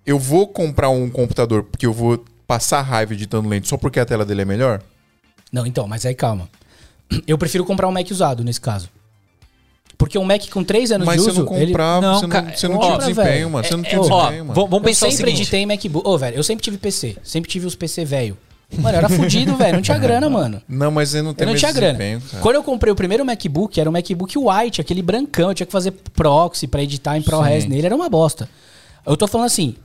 [0.05, 4.05] Eu vou comprar um computador porque eu vou passar raiva editando lento só porque a
[4.05, 4.81] tela dele é melhor?
[5.51, 6.49] Não, então, mas aí calma.
[7.27, 8.89] Eu prefiro comprar um Mac usado nesse caso.
[9.97, 11.43] Porque um Mac com 3 anos Mas de você uso.
[11.43, 13.67] não ele- comprava, Não, você não, você não ó, tinha desempenho, mano.
[13.67, 14.53] Você não é- tinha ó, desempenho, mano.
[14.55, 15.41] Vamos, eu pensar o sempre seguinte.
[15.41, 16.07] editei MacBook.
[16.07, 17.17] Ô, velho, eu sempre tive PC.
[17.23, 18.37] Sempre tive os PC velho.
[18.77, 19.75] Mano, eu era fudido, velho.
[19.75, 20.61] Não tinha grana, mano.
[20.67, 21.97] Não, mas você não tem Eu não tinha grana.
[21.97, 22.41] cara.
[22.41, 25.49] Quando eu comprei o primeiro MacBook, era um MacBook White, aquele brancão.
[25.49, 27.85] Eu tinha que fazer proxy pra editar em ProRes nele.
[27.87, 28.47] Era uma bosta.
[29.05, 29.75] Eu tô falando assim,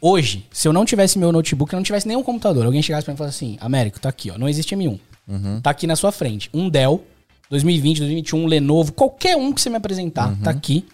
[0.00, 3.12] hoje, se eu não tivesse meu notebook, eu não tivesse nenhum computador, alguém chegasse pra
[3.12, 4.98] mim e falasse assim, Américo, tá aqui, ó, não existe M1.
[5.26, 5.60] Uhum.
[5.62, 6.50] Tá aqui na sua frente.
[6.52, 7.02] Um Dell,
[7.48, 10.36] 2020, 2021, um Lenovo, qualquer um que você me apresentar, Uhum.
[10.36, 10.84] tá aqui.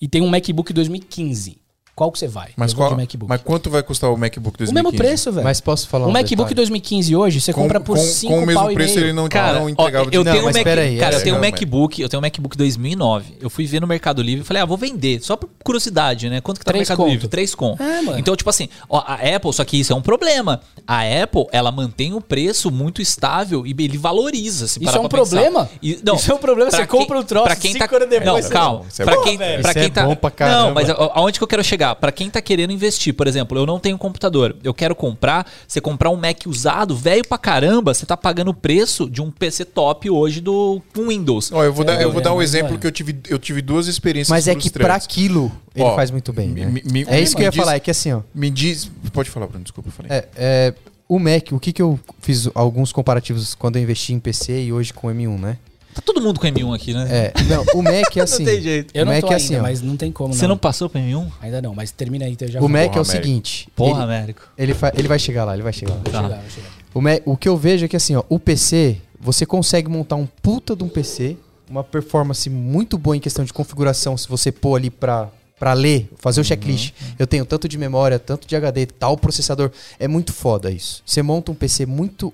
[0.00, 1.56] E tem um MacBook 2015.
[2.00, 2.48] Qual que você vai?
[2.56, 2.96] Mas, Eu qual,
[3.28, 4.70] mas quanto vai custar o MacBook 2015?
[4.70, 5.44] o mesmo preço, velho.
[5.44, 6.54] Mas posso falar um um MacBook detalhe?
[6.54, 9.04] 2015 hoje, você Com, compra por com, 5 com o mesmo pau e preço meio.
[9.08, 11.18] ele não, Cara, não ó, entregava eu Não, tenho um mas Mac, peraí, cara, eu
[11.18, 13.34] é- tenho um Não, MacBook, eu tenho um MacBook 2009.
[13.38, 16.40] Eu fui ver no Mercado Livre e falei, ah, vou vender, só por curiosidade, né?
[16.40, 17.10] Quanto que tá Três no Mercado conto.
[17.12, 17.28] Livre?
[17.28, 17.76] Três com.
[17.78, 18.18] É, mano.
[18.18, 20.62] Então, tipo assim, ó, a Apple, só que isso é um problema.
[20.86, 24.66] A Apple, ela mantém o preço muito estável e ele valoriza.
[24.66, 25.68] Se Isso é um problema?
[25.82, 28.44] E- não, Isso é um problema, você compra o troço, pra quem tá, anos depois,
[28.46, 28.84] Não, calma.
[28.88, 30.06] Isso é pra bom, quem, é tá.
[30.48, 31.89] Não, mas a- aonde que eu quero chegar?
[31.94, 34.56] Pra quem tá querendo investir, por exemplo, eu não tenho computador.
[34.62, 38.54] Eu quero comprar, você comprar um Mac usado, velho pra caramba, você tá pagando o
[38.54, 41.50] preço de um PC top hoje do Windows.
[41.52, 42.78] Ó, eu vou dar, eu vou dar um mas exemplo olha.
[42.78, 45.06] que eu tive, eu tive duas experiências Mas é que pra frustrantes.
[45.06, 46.48] aquilo ele Ó, faz muito bem.
[46.48, 46.66] me- né?
[46.66, 48.20] me- me- é isso que eu ia diz- falar, é que assim, ó.
[48.34, 48.90] Me diz...
[49.12, 50.10] Pode falar, Bruno, desculpa, eu falei.
[50.12, 50.74] É, é,
[51.08, 54.72] o Mac, o que que eu fiz alguns comparativos quando eu investi em PC e
[54.72, 55.56] hoje com o M1, né?
[56.00, 57.06] Tá todo mundo com M1 aqui, né?
[57.10, 58.44] É, não, o Mac é assim.
[58.44, 58.90] tem jeito.
[58.94, 59.62] Eu o não Mac tô é ainda, assim, ó.
[59.62, 61.30] mas não tem como Você não passou pro M1?
[61.42, 62.68] Ainda não, mas termina aí, então eu já O vou.
[62.68, 63.22] Mac Porra, é o Américo.
[63.26, 63.68] seguinte.
[63.76, 64.42] Porra, ele, Américo.
[64.56, 66.00] ele, fa- ele vai chegar lá, ele vai chegar lá.
[66.02, 66.22] Vou Tá.
[66.22, 66.68] chegar, vou chegar.
[66.94, 70.16] O, Mac- o que eu vejo é que assim, ó, o PC, você consegue montar
[70.16, 71.36] um puta de um PC,
[71.68, 75.28] uma performance muito boa em questão de configuração, se você pôr ali pra,
[75.58, 76.92] pra ler, fazer o checklist.
[77.18, 79.70] Eu tenho tanto de memória, tanto de HD, tal processador.
[79.98, 81.02] É muito foda isso.
[81.06, 82.32] Você monta um PC muito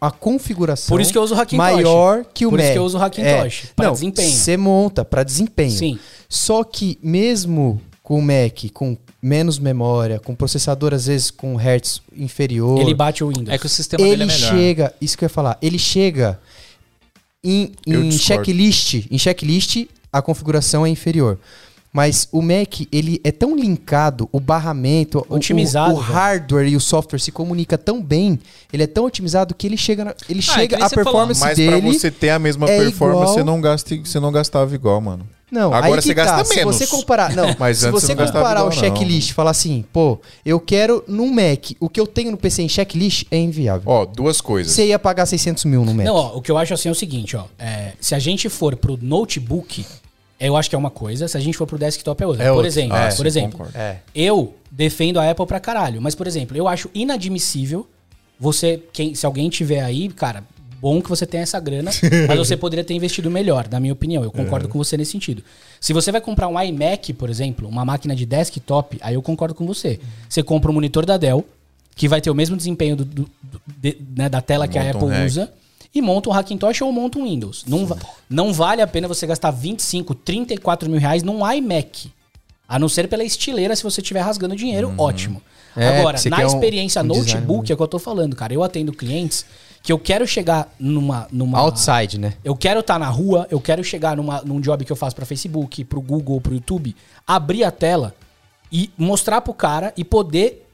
[0.00, 1.56] a configuração Por isso que eu uso Hackintosh.
[1.56, 2.64] maior que o Por Mac.
[2.64, 4.30] isso que eu uso o Hackintosh, pra não, desempenho.
[4.30, 5.70] Você monta pra desempenho.
[5.70, 5.98] Sim.
[6.28, 12.00] Só que mesmo com o Mac, com menos memória, com processador às vezes com hertz
[12.16, 13.48] inferior, Ele bate o Windows.
[13.48, 14.50] É que o sistema dele é ele melhor.
[14.50, 16.38] chega, isso que eu ia falar, ele chega
[17.42, 21.38] em, em checklist, em checklist a configuração é inferior.
[21.96, 26.76] Mas o Mac, ele é tão linkado, o barramento, o- Otimizado, o, o hardware e
[26.76, 28.38] o software se comunica tão bem,
[28.70, 31.04] ele é tão otimizado que ele chega, na- ele Ah, é chega a você falou.
[31.04, 31.92] performance Mas pra dele.
[31.94, 35.26] você ter a mesma é performance, igual- você, não gasta, você não gastava igual, mano.
[35.50, 36.54] Não, Agora aí que você gasta tá.
[36.54, 36.76] menos.
[36.76, 38.96] Se você comparar, não, Mas se você você não gastava comparar o igual, não.
[38.96, 42.62] checklist, e falar assim, pô, eu quero num Mac, o que eu tenho no PC
[42.62, 43.84] em checklist é inviável.
[43.86, 44.72] Ó, duas coisas.
[44.72, 46.04] Você ia pagar 600 mil no Mac.
[46.04, 47.44] Não, ó, o que eu acho assim é o seguinte, ó.
[47.58, 49.86] é, se a gente for pro notebook,
[50.38, 51.26] eu acho que é uma coisa.
[51.28, 52.42] Se a gente for pro desktop é outra.
[52.44, 52.68] É por outra.
[52.68, 53.68] exemplo, Ah, por sim, exemplo.
[53.74, 53.96] É.
[54.14, 56.00] eu defendo a Apple pra caralho.
[56.02, 57.86] Mas, por exemplo, eu acho inadmissível
[58.38, 60.44] você, quem, se alguém tiver aí, cara,
[60.80, 61.90] bom que você tenha essa grana,
[62.28, 64.22] mas você poderia ter investido melhor, na minha opinião.
[64.22, 65.42] Eu concordo com você nesse sentido.
[65.80, 69.54] Se você vai comprar um iMac, por exemplo, uma máquina de desktop, aí eu concordo
[69.54, 69.98] com você.
[70.28, 71.44] Você compra um monitor da Dell,
[71.94, 74.82] que vai ter o mesmo desempenho do- do- do- de- né, da tela que a
[74.82, 75.26] um Apple Mac.
[75.26, 75.50] usa.
[75.96, 77.64] E monta um Hackintosh ou monta um Windows.
[77.66, 77.96] Não, va-
[78.28, 82.12] não vale a pena você gastar 25, 34 mil reais num iMac.
[82.68, 85.40] A não ser pela estileira, se você estiver rasgando dinheiro, ótimo.
[85.74, 87.70] É, Agora, na um- experiência um design notebook, bonito.
[87.70, 88.52] é o que eu tô falando, cara.
[88.52, 89.46] Eu atendo clientes
[89.82, 91.26] que eu quero chegar numa.
[91.32, 92.34] numa Outside, né?
[92.44, 95.24] Eu quero estar na rua, eu quero chegar numa, num job que eu faço pra
[95.24, 96.94] Facebook, pro Google, pro YouTube,
[97.26, 98.14] abrir a tela
[98.70, 100.65] e mostrar pro cara e poder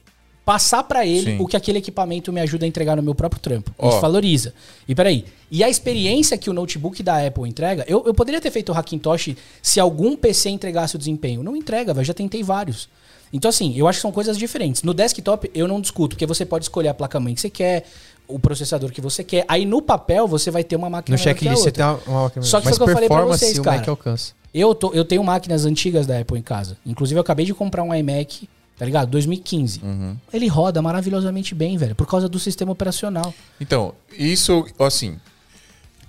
[0.44, 1.38] passar pra ele Sim.
[1.40, 3.72] o que aquele equipamento me ajuda a entregar no meu próprio trampo.
[3.78, 3.90] Ó.
[3.90, 4.52] Isso valoriza.
[4.88, 8.50] E peraí, e a experiência que o notebook da Apple entrega, eu, eu poderia ter
[8.50, 11.42] feito o Hackintosh se algum PC entregasse o desempenho.
[11.42, 12.88] Não entrega, velho, já tentei vários.
[13.32, 14.82] Então, assim, eu acho que são coisas diferentes.
[14.82, 17.84] No desktop, eu não discuto, porque você pode escolher a placa-mãe que você quer,
[18.28, 19.44] o processador que você quer.
[19.48, 21.84] Aí, no papel, você vai ter uma máquina No melhor que a checklist você tem
[21.84, 23.62] uma, uma máquina Só que Mas foi o que eu falei pra performance vocês, o
[23.62, 23.76] cara.
[23.78, 24.32] Mac alcança.
[24.52, 26.76] Eu, tô, eu tenho máquinas antigas da Apple em casa.
[26.84, 28.46] Inclusive, eu acabei de comprar um iMac,
[28.82, 29.10] tá ligado?
[29.10, 29.80] 2015.
[29.80, 30.16] Uhum.
[30.32, 33.32] Ele roda maravilhosamente bem, velho, por causa do sistema operacional.
[33.60, 35.20] Então, isso, assim,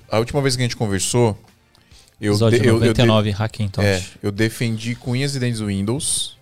[0.09, 1.37] a última vez que a gente conversou,
[2.19, 3.85] eu, Episódio de- eu, eu, de- 99, Hackintosh.
[3.85, 6.35] é, eu defendi com unhas e dentes o Windows,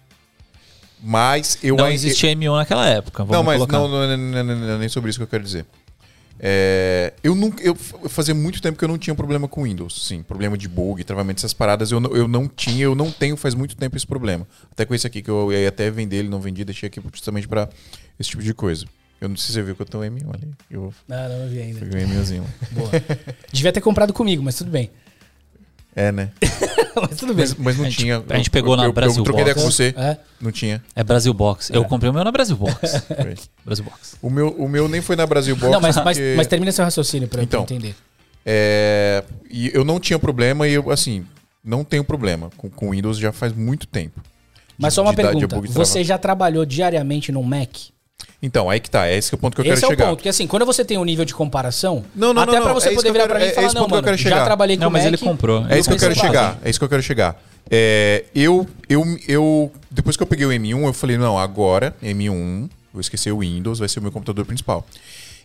[1.03, 3.25] mas eu não existia M1 naquela época.
[3.25, 3.79] Vamos Não, mas colocar.
[3.79, 5.65] não, não, não, não, não, não, nem sobre isso que eu quero dizer.
[6.43, 10.23] É, eu nunca, eu fazia muito tempo que eu não tinha problema com Windows, sim,
[10.23, 13.53] problema de bug, travamento essas paradas, eu não, eu não tinha, eu não tenho faz
[13.53, 14.47] muito tempo esse problema.
[14.71, 17.47] Até com esse aqui que eu ia até vender, ele não vendi, deixei aqui justamente
[17.47, 17.69] pra
[18.19, 18.85] esse tipo de coisa.
[19.19, 20.51] Eu não sei se você viu que eu tenho um M1 ali.
[20.71, 21.79] Eu Não, não vi ainda.
[21.79, 22.43] peguei um M1zinho.
[22.71, 22.89] Boa.
[23.53, 24.89] Devia ter comprado comigo, mas tudo bem.
[25.95, 26.29] É, né?
[26.95, 27.45] Mas tudo bem.
[27.47, 28.23] Mas, mas não A gente- tinha.
[28.29, 29.75] a gente pegou na eu, Brasil Eu troquei ideia com Box.
[29.75, 29.93] você.
[29.97, 30.17] É.
[30.41, 30.83] Não tinha.
[30.95, 31.69] É Brasil Box.
[31.73, 33.03] Eu comprei o meu na Brasil Box.
[33.65, 34.17] Brasil Box.
[34.21, 35.71] O meu, o meu nem foi na Brasil Box.
[35.71, 37.61] Não, mas, mas, porque- mas termina seu raciocínio pra, Então.
[37.61, 37.95] eu entender.
[38.45, 41.25] É, e eu não tinha problema e eu, assim,
[41.63, 44.19] não tenho problema com, com Windows já faz muito tempo.
[44.77, 45.61] Mas De- só uma de pergunta.
[45.71, 47.69] Você já trabalhou diariamente no Mac?
[48.43, 49.07] Então, aí que tá.
[49.07, 50.05] É esse que é o ponto que eu Esse quero é chegar.
[50.05, 50.17] o ponto.
[50.17, 52.89] Porque assim, quando você tem um nível de comparação, Não, não, até não, pra você
[52.89, 54.01] É poder virar quero- pra mim é- e é falar, esse não, ponto que eu
[54.11, 55.65] mano, quero já trabalhei com Não, mas Mac, ele comprou.
[55.69, 56.57] É isso que eu quero chegar.
[56.63, 57.41] É isso que eu quero chegar.
[57.69, 62.67] É, eu, eu, eu, depois que eu peguei o M1, eu falei, não, agora, M1,
[62.91, 64.85] vou esquecer o Windows, vai ser o meu computador principal.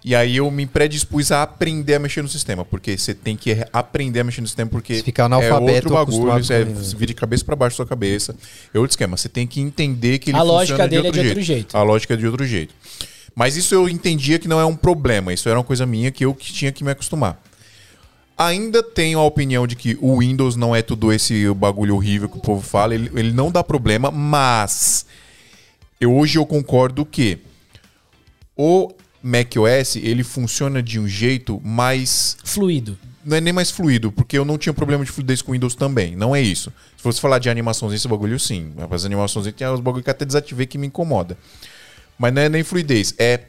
[0.07, 3.67] E aí eu me predispus a aprender a mexer no sistema, porque você tem que
[3.73, 7.15] aprender a mexer no sistema, porque Você fica é outro bagulho, isso é, vira de
[7.15, 8.37] cabeça pra baixo da sua cabeça.
[8.73, 11.43] É outro esquema, você tem que entender que ele A lógica dele é de outro
[11.43, 11.77] jeito.
[11.77, 12.73] A lógica é de outro jeito.
[13.35, 16.25] Mas isso eu entendia que não é um problema, isso era uma coisa minha que
[16.25, 17.43] eu que tinha que me acostumar.
[18.39, 22.39] Ainda tenho a opinião de que o Windows não é tudo esse bagulho horrível que
[22.39, 25.05] o povo fala, ele, ele não dá problema, mas
[26.01, 27.39] eu, hoje eu concordo que
[28.57, 28.95] o
[29.27, 32.97] macOS ele funciona de um jeito mais Fluido.
[33.25, 36.15] não é nem mais fluido, porque eu não tinha problema de fluidez com Windows também.
[36.15, 36.73] Não é isso.
[36.97, 38.73] Se fosse falar de animações, esse bagulho sim.
[38.91, 41.37] As animações tem os bagulho que até desativei que me incomoda.
[42.19, 43.15] Mas não é nem fluidez.
[43.19, 43.41] É.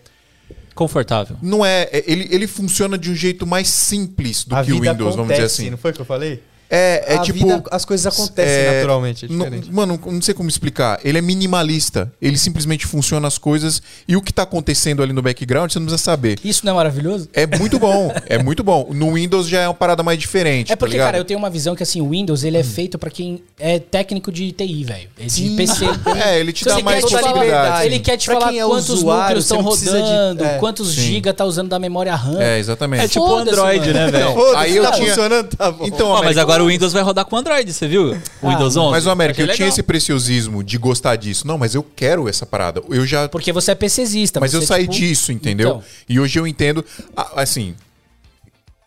[0.74, 1.38] Confortável.
[1.42, 1.84] Não é.
[1.92, 5.32] é- ele, ele funciona de um jeito mais simples do a que o Windows, vamos
[5.32, 5.70] dizer acontece, assim.
[5.70, 6.42] Não foi o que eu falei?
[6.70, 7.40] É, é a tipo.
[7.40, 9.26] vida, as coisas acontecem é, naturalmente.
[9.26, 11.00] É não- mano, não sei como explicar.
[11.04, 12.12] Ele é minimalista.
[12.22, 15.86] Ele simplesmente funciona as coisas e o que tá acontecendo ali no background você não
[15.86, 16.40] precisa saber.
[16.44, 17.30] Isso não é maravilhoso?
[17.34, 18.14] É muito bom.
[18.28, 18.90] é muito bom.
[18.94, 20.72] No Windows já é uma parada mais diferente.
[20.72, 22.98] É porque, tá cara, eu tenho uma visão que assim, o Windows ele é feito
[23.00, 25.10] pra quem é técnico de TI, velho.
[25.20, 25.50] É de.
[25.52, 25.86] PC.
[26.28, 27.86] É, ele te Se dá ele mais quer te falar- possibilidades.
[27.86, 30.44] Ele quer te Pra falar quem é quantos usuário, núcleos você estão precisa de- rodando,
[30.46, 31.02] é, quantos sim.
[31.02, 32.42] giga tá usando da memória RAM.
[32.42, 33.04] É, exatamente.
[33.04, 33.94] É tipo Android, mano.
[33.94, 34.30] né, velho?
[34.32, 35.08] Então, aí eu tá tinha.
[35.08, 35.86] funcionando, tá bom.
[35.86, 38.18] Então, Ó, mas América, agora o Windows vai rodar com Android, você viu?
[38.42, 38.92] O Windows 11.
[38.92, 41.46] Mas o América, eu tinha esse preciosismo de gostar disso.
[41.46, 42.82] Não, mas eu quero essa parada.
[42.90, 43.30] Eu já.
[43.30, 44.40] Porque você é PCzista.
[44.40, 45.70] Mas eu saí tipo- disso, entendeu?
[45.70, 45.84] Então.
[46.10, 46.84] E hoje eu entendo.
[47.16, 47.76] ah, Assim.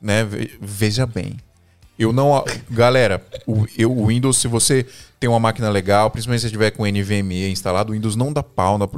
[0.01, 0.25] Né?
[0.25, 1.37] ve- Veja bem.
[1.99, 2.45] Eu não.
[2.71, 4.87] Galera, o, eu, o Windows, se você
[5.21, 8.43] tem uma máquina legal, principalmente se você tiver com NVMe instalado, o Windows não dá
[8.43, 8.79] pau.
[8.79, 8.89] não-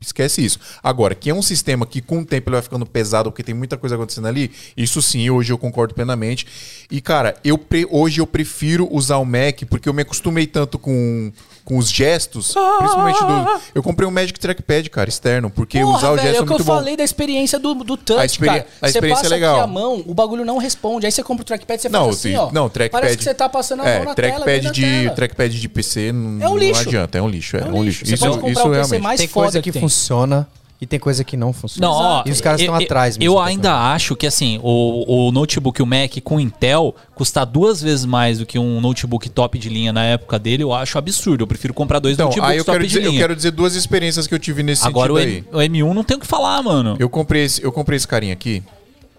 [0.00, 0.58] esquece isso.
[0.82, 3.54] Agora, que é um sistema que com o tempo ele vai ficando pesado, porque tem
[3.54, 6.44] muita coisa acontecendo ali, isso sim, hoje eu concordo plenamente.
[6.90, 10.76] E, cara, eu pre- hoje eu prefiro usar o Mac, porque eu me acostumei tanto
[10.76, 11.30] com,
[11.64, 13.60] com os gestos, principalmente do.
[13.72, 16.42] Eu comprei um Magic Trackpad, cara, externo, porque Porra, usar o velho, gesto é é
[16.42, 16.74] o que eu muito bom.
[16.74, 18.66] falei da experiência do, do touch, A experi- cara.
[18.82, 19.60] a Você experiência passa é legal.
[19.60, 21.06] a mão, o bagulho não responde.
[21.06, 22.50] Aí você compra o trackpad, você Não, faz assim, sim, ó.
[22.50, 23.00] não, trackpad.
[23.02, 24.44] Parece que você tá passando a mão é, na trackpad tela.
[24.46, 25.14] bem na de tela.
[25.14, 26.82] trackpad de PC não, É um lixo.
[26.82, 28.04] não adianta, é um lixo, é, É um um lixo.
[28.04, 28.06] lixo.
[28.06, 29.02] Você Isso, pode comprar isso o PC realmente.
[29.02, 29.82] mais tem coisa que que, tem.
[29.82, 30.48] funciona
[30.80, 31.86] e tem coisa que não funciona.
[31.86, 34.58] Não, ó, e os caras estão eu- atrás Eu, mesmo da ainda acho que assim,
[34.62, 39.28] o, o notebook, o Mac com Intel, custar duas vezes mais do que um notebook
[39.28, 41.42] top de linha na época dele, eu acho absurdo.
[41.42, 43.20] Eu prefiro comprar dois Então, notebooks aí eu top quero, de dizer, eu linha.
[43.22, 45.44] quero dizer duas experiências que eu tive nesse Agora o, aí.
[45.52, 46.96] M, o M1 não tem o que falar, mano.
[46.98, 48.62] Eu comprei, esse, eu comprei esse carinha aqui,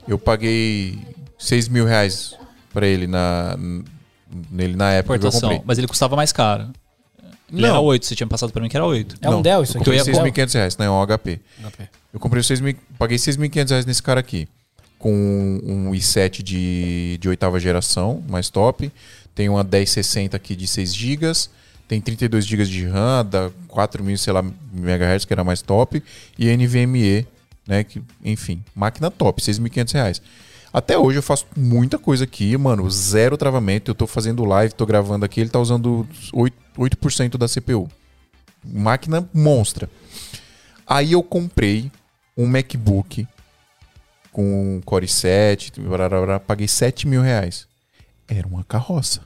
[0.07, 0.97] eu paguei
[1.38, 2.34] 6 mil reais
[2.73, 3.55] pra ele na,
[4.49, 5.49] nele na época que eu Importação.
[5.49, 5.63] comprei.
[5.65, 6.69] Mas ele custava mais caro.
[7.51, 7.83] Ele era Não.
[7.83, 9.17] 8, você tinha passado pra mim que era 8.
[9.21, 9.89] É um Dell isso eu aqui?
[9.91, 11.39] comprei Eu ia- 6.500 reais, não é um HP.
[12.13, 14.47] Eu comprei 6 mil, paguei 6.500 reais nesse cara aqui.
[14.97, 18.91] Com um i7 de, de oitava geração, mais top.
[19.35, 21.31] Tem uma 1060 aqui de 6 GB.
[21.87, 24.41] Tem 32 GB de RAM, da 4.000, sei lá,
[24.73, 26.01] MHz, que era mais top.
[26.39, 27.27] E NVMe,
[27.67, 27.83] né?
[27.83, 30.21] Que, enfim, máquina top, 6.500 reais.
[30.73, 32.89] Até hoje eu faço muita coisa aqui, mano.
[32.89, 33.91] Zero travamento.
[33.91, 35.41] Eu tô fazendo live, tô gravando aqui.
[35.41, 37.89] Ele tá usando 8%, 8% da CPU.
[38.64, 39.89] Máquina monstra.
[40.88, 41.91] Aí eu comprei
[42.38, 43.27] um MacBook
[44.31, 47.68] com Core 7, barará, paguei 7 mil reais.
[48.27, 49.22] Era uma carroça.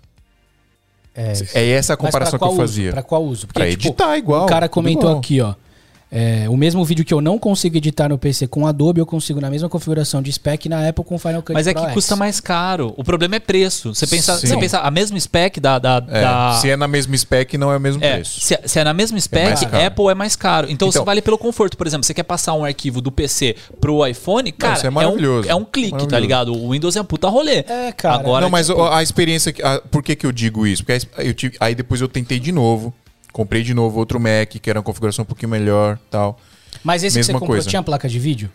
[1.14, 2.86] É, É essa a comparação que eu qual fazia.
[2.88, 2.94] Uso?
[2.94, 3.48] Pra qual uso?
[3.48, 4.46] Porque, Pra tipo, editar igual.
[4.46, 5.18] o cara comentou igual.
[5.20, 5.54] aqui, ó.
[6.12, 9.42] É, o mesmo vídeo que eu não consigo editar no PC com Adobe, eu consigo
[9.42, 11.94] na mesma configuração de spec na Apple com Final Cut Mas é Pro que X.
[11.96, 12.94] custa mais caro.
[12.96, 13.94] O problema é preço.
[13.94, 14.48] Você pensa, Sim.
[14.48, 15.78] você pensa a mesma spec da.
[15.80, 18.40] da, É, da- Se é na mesma spec, não é o mesmo É, preço.
[18.40, 19.84] se, se é na mesma spec, mais caro.
[19.86, 20.68] Apple é mais caro.
[20.72, 21.76] Então, você Então- vale pelo conforto.
[21.76, 24.94] Por exemplo, você quer passar um arquivo do PC pro iPhone, cara, isso é um,
[24.94, 25.50] maravilhoso.
[25.50, 26.54] é um clique, tá ligado?
[26.56, 27.66] O Windows é um puta rolê.
[27.68, 28.16] É, cara.
[28.16, 29.54] Agora, não, mas tipo, a experiência.
[29.64, 30.84] a- por que, que eu digo isso?
[30.86, 32.94] Porque a- eu tive, aí depois eu tentei de novo.
[33.36, 36.40] Comprei de novo outro Mac, que era uma configuração um pouquinho melhor tal.
[36.82, 37.70] Mas esse que você mesma comprou coisa.
[37.70, 38.50] tinha placa de vídeo?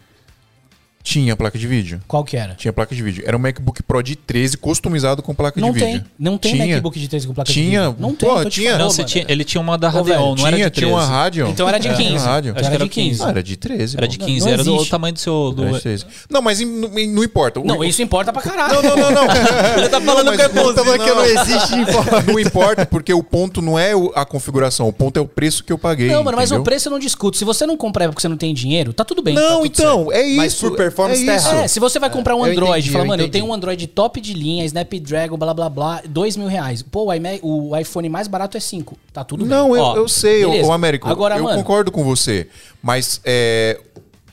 [1.03, 2.01] Tinha placa de vídeo.
[2.07, 2.55] Qual que era?
[2.55, 3.25] Tinha placa de vídeo.
[3.27, 5.93] Era um MacBook Pro de 13 customizado com placa Não de tem.
[5.95, 6.07] vídeo.
[6.19, 6.67] Não tem Tinha.
[6.75, 7.81] MacBook de 13 com placa Tinha.
[7.81, 7.97] de vídeo.
[7.99, 8.29] Não tem.
[8.29, 8.73] Pô, tinha.
[8.77, 10.87] falando, Não, tinha, ele tinha uma da Radeon, não era tinha, de 13.
[10.87, 11.49] tinha uma Radeon.
[11.49, 12.11] Então era de Tinha 15.
[12.11, 12.53] uma Radeon.
[12.53, 13.23] Então era de 15.
[13.23, 13.97] Ah, era de 13.
[13.97, 15.53] Era de Não, 15, não era do tamanho do seu...
[15.53, 15.63] Do...
[15.65, 16.07] Era de 13.
[16.29, 17.61] Não, mas não, não importa.
[17.65, 18.75] Não, isso importa pra caralho.
[18.75, 19.25] Não, não, não, não.
[19.79, 20.97] Ele tá falando que é mas não, bonzinho.
[20.99, 21.77] não, não existe
[22.31, 25.73] Não importa, porque o ponto não é a configuração, o ponto é o preço que
[25.73, 26.09] eu paguei.
[26.09, 27.37] Não, mano, mas o preço eu não discuto.
[27.37, 29.35] Se você não comprar porque você não tem dinheiro, tá tudo bem.
[29.35, 30.71] tá Não, então, é isso.
[30.91, 31.55] Performance é tá isso.
[31.55, 33.47] É, se você vai comprar um eu Android entendi, e fala, eu mano, eu tenho
[33.47, 36.83] um Android top de linha, Snapdragon, blá blá blá, dois mil reais.
[36.83, 38.97] Pô, o, iMac, o iPhone mais barato é 5.
[39.13, 39.51] Tá tudo bem.
[39.51, 40.69] Não, eu, Ó, eu sei, beleza.
[40.69, 41.09] o Américo.
[41.09, 42.49] Agora, eu mano- concordo com você.
[42.83, 43.81] Mas é,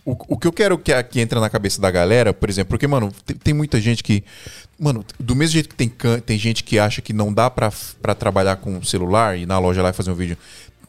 [0.07, 2.87] o, o que eu quero que, que entre na cabeça da galera, por exemplo, porque,
[2.87, 4.23] mano, tem, tem muita gente que.
[4.79, 5.91] Mano, do mesmo jeito que tem,
[6.23, 9.57] tem gente que acha que não dá pra, pra trabalhar com celular e ir na
[9.59, 10.37] loja lá e fazer um vídeo.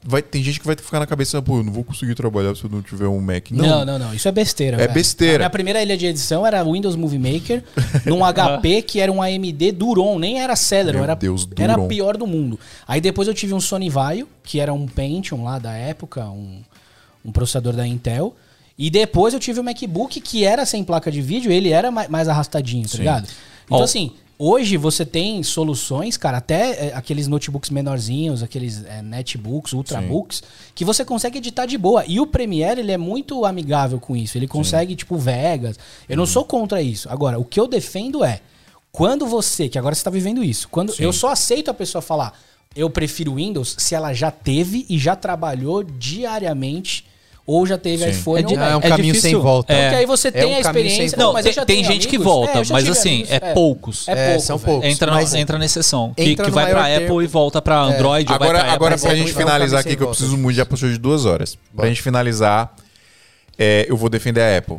[0.03, 2.65] Vai, tem gente que vai ficar na cabeça, pô, eu não vou conseguir trabalhar se
[2.65, 3.51] eu não tiver um Mac.
[3.51, 4.15] Não, não, não.
[4.15, 4.77] Isso é besteira.
[4.77, 4.93] É velho.
[4.93, 5.37] besteira.
[5.37, 7.65] A minha primeira ilha de edição era Windows Movie Maker,
[8.07, 11.87] num HP que era um AMD Duron, nem era Celeron, Meu era, Deus, era Duron.
[11.87, 12.59] a pior do mundo.
[12.87, 16.61] Aí depois eu tive um Sony Vaio, que era um Pentium lá da época, um,
[17.25, 18.37] um processador da Intel.
[18.79, 22.09] E depois eu tive o MacBook, que era sem placa de vídeo, ele era mais,
[22.09, 23.29] mais arrastadinho, tá ligado?
[23.67, 23.83] Então Ó.
[23.83, 30.43] assim, hoje você tem soluções, cara, até é, aqueles notebooks menorzinhos, aqueles é, netbooks, ultrabooks,
[30.75, 32.05] que você consegue editar de boa.
[32.07, 34.39] E o Premiere, ele é muito amigável com isso.
[34.39, 35.79] Ele consegue, tipo, Vegas.
[36.09, 37.11] Eu não sou contra isso.
[37.11, 38.41] Agora, o que eu defendo é,
[38.93, 42.39] quando você, que agora você tá vivendo isso, quando eu só aceito a pessoa falar,
[42.77, 47.08] eu prefiro Windows, se ela já teve e já trabalhou diariamente,
[47.49, 48.11] ou já teve Sim.
[48.11, 48.55] iPhone É ou de-.
[48.55, 49.31] É um É caminho difícil.
[49.31, 49.73] sem volta.
[49.73, 49.83] É.
[49.85, 51.17] Porque aí você É tem um a experiência.
[51.19, 54.07] Não, mas tem, tem gente que amigos- volta, é, mas assim, amigos- é, poucos.
[54.09, 54.71] É, É, pouco, são velho.
[54.73, 54.91] poucos.
[54.91, 56.13] Entra, mas na, entra nessa exceção.
[56.15, 58.31] Que, entra que no vai pra maior Apple e volta pra Android.
[58.31, 60.67] Agora, pra agora Apple, pra é gente é finalizar aqui, que eu preciso muito, já
[60.67, 61.57] passou de duas horas.
[61.75, 62.75] Pra gente finalizar,
[63.59, 64.77] é, eu vou defender a Apple.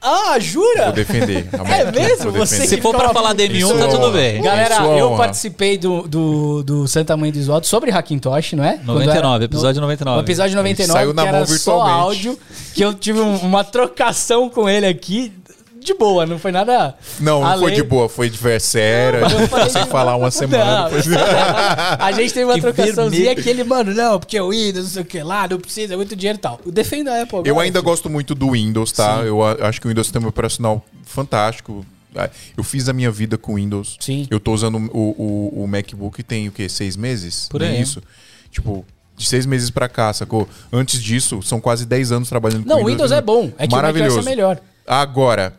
[0.00, 0.84] Ah, jura?
[0.84, 1.48] Vou defender.
[1.68, 2.30] É mesmo?
[2.30, 2.66] Você.
[2.68, 4.40] Se for pra ficava- falar M1, Isso tá tudo bem.
[4.40, 5.16] Galera, Isso eu honra.
[5.16, 8.74] participei do, do, do Santa Mãe do Isoto sobre Hackintosh, não é?
[8.74, 10.18] Quando 99, era- episódio 99.
[10.18, 11.98] O episódio 99, Saiu na que mão era só virtualmente.
[12.00, 12.38] áudio,
[12.74, 15.32] que eu tive um- uma trocação com ele aqui,
[15.80, 16.94] de boa, não foi nada...
[17.20, 19.18] Não, não foi de boa, foi adversária.
[19.20, 20.88] Eu falei sem de- falar uma semana.
[20.88, 20.98] Não,
[21.98, 23.42] a gente teve uma Que trocaçãozinha vermelho.
[23.42, 25.96] que ele, mano, não, porque o Windows, não sei o que lá, não precisa, é
[25.96, 26.60] muito dinheiro e tal.
[26.64, 27.38] Eu defendo a Apple.
[27.44, 27.90] Eu agora, ainda filho.
[27.90, 29.18] gosto muito do Windows, tá?
[29.20, 29.26] Sim.
[29.26, 31.84] Eu acho que o Windows tem um operacional fantástico.
[32.16, 33.96] Ah, Eu fiz a minha vida com Windows.
[34.00, 34.26] Sim.
[34.30, 36.68] Eu tô usando o, o, o MacBook tem o quê?
[36.68, 37.46] Seis meses?
[37.50, 37.80] Por aí.
[37.80, 38.02] isso.
[38.50, 38.84] Tipo,
[39.16, 40.48] de seis meses pra cá, sacou?
[40.72, 43.72] Antes disso, são quase 10 anos trabalhando Não, com o Windows é bom, é que
[43.72, 44.16] o Maravilhoso.
[44.16, 44.60] macOS é melhor.
[44.88, 45.54] Agora,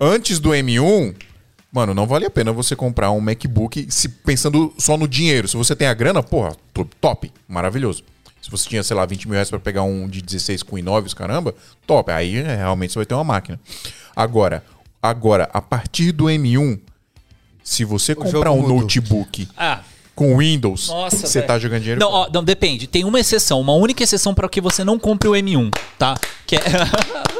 [0.00, 1.14] antes do M1,
[1.72, 5.46] mano, não vale a pena você comprar um MacBook se pensando só no dinheiro.
[5.46, 8.02] Se você tem a grana, porra, to- top, maravilhoso.
[8.42, 11.06] Se você tinha, sei lá, 20 mil reais pra pegar um de 16 com i9,
[11.06, 11.54] os caramba,
[11.86, 12.10] top.
[12.10, 13.58] Aí é, realmente você vai ter uma máquina.
[14.14, 14.62] Agora,
[15.02, 16.78] agora, a partir do M1,
[17.62, 18.80] se você comprar um mudou.
[18.82, 19.80] notebook Ah,
[20.14, 22.00] com Windows, Nossa, você tá jogando dinheiro.
[22.00, 22.86] Não, ó, não, depende.
[22.86, 26.14] Tem uma exceção, uma única exceção para que você não compre o M1, tá?
[26.46, 26.60] Que é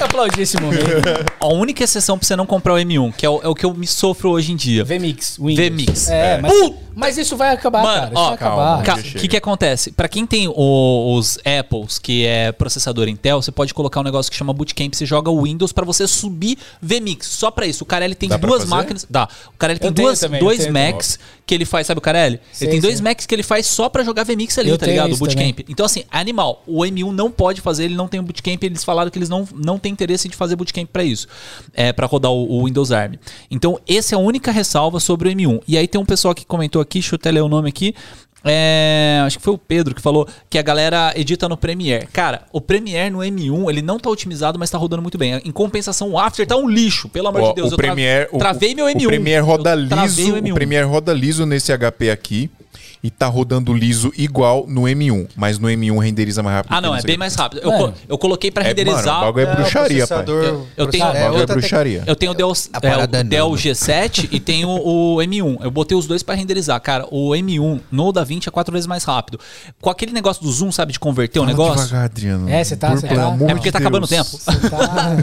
[0.00, 0.82] que aplaudir esse momento.
[1.38, 3.64] a única exceção pra você não comprar o M1, que é o, é o que
[3.66, 4.82] eu me sofro hoje em dia.
[4.84, 5.68] VMix, Windows.
[5.68, 6.08] VMix.
[6.08, 6.38] É, É.
[6.40, 6.52] mas,
[7.00, 8.12] mas isso vai acabar, Mano, cara.
[8.12, 9.00] Isso ó, vai calma, acabar.
[9.00, 9.90] O que, que acontece?
[9.92, 14.30] Pra quem tem o- os Apples, que é processador Intel, você pode colocar um negócio
[14.30, 14.94] que chama Bootcamp.
[14.94, 17.26] Você joga o Windows pra você subir VMix.
[17.26, 17.82] Só pra isso.
[17.84, 18.74] O Carelli tem Dá pra duas fazer?
[18.74, 19.06] máquinas.
[19.08, 19.28] Dá.
[19.54, 21.86] O Carelli tem Eu tenho duas, também, eu dois tenho Macs que ele faz.
[21.86, 22.40] Sabe o Carelli?
[22.52, 23.00] Sei, ele tem dois.
[23.00, 25.10] Macs que ele faz só pra jogar VMix ali, Eu tá tenho ligado?
[25.10, 25.60] O isso Bootcamp.
[25.68, 26.62] Então, assim, animal.
[26.66, 28.62] O M1 não pode fazer, ele não tem o Bootcamp.
[28.62, 31.26] Eles falaram que eles não, não têm interesse de fazer Bootcamp pra isso.
[31.74, 33.14] É, pra rodar o, o Windows ARM.
[33.50, 35.60] Então, essa é a única ressalva sobre o M1.
[35.66, 37.94] E aí tem um pessoal que comentou aqui, deixa eu até ler o nome aqui.
[38.42, 42.06] É, acho que foi o Pedro que falou que a galera edita no Premiere.
[42.06, 45.34] Cara, o Premiere no M1 ele não tá otimizado, mas tá rodando muito bem.
[45.44, 47.70] Em compensação, o After tá um lixo, pelo amor Ó, de Deus.
[47.70, 49.04] o Eu tra- Premiere, o- travei meu M1.
[49.04, 50.50] O Premiere roda liso, o M1.
[50.52, 52.50] o Premiere roda liso nesse HP aqui
[53.02, 56.72] e tá rodando liso igual no M1, mas no M1 renderiza mais rápido.
[56.74, 57.60] Ah, não, é bem mais rápido.
[57.62, 59.04] Eu, co- eu coloquei pra É, renderizar.
[59.04, 60.24] mano, o bagulho é bruxaria, pai.
[60.28, 62.04] Eu- eu tenho- O É, bagulho é bruxaria.
[62.06, 63.56] Eu tenho o Dell, é, o parada Dell nano.
[63.56, 65.58] G7 e tenho o M1.
[65.62, 66.78] Eu botei os dois pra renderizar.
[66.80, 69.40] Cara, o M1 no DaVinci é quatro vezes mais rápido.
[69.80, 71.84] Com aquele negócio do zoom, sabe, de converter o Fala negócio.
[71.86, 72.48] devagar, Adriano.
[72.50, 74.30] É, você tá- Por- tá- amor É porque tá acabando o tempo.
[74.44, 75.16] Tá.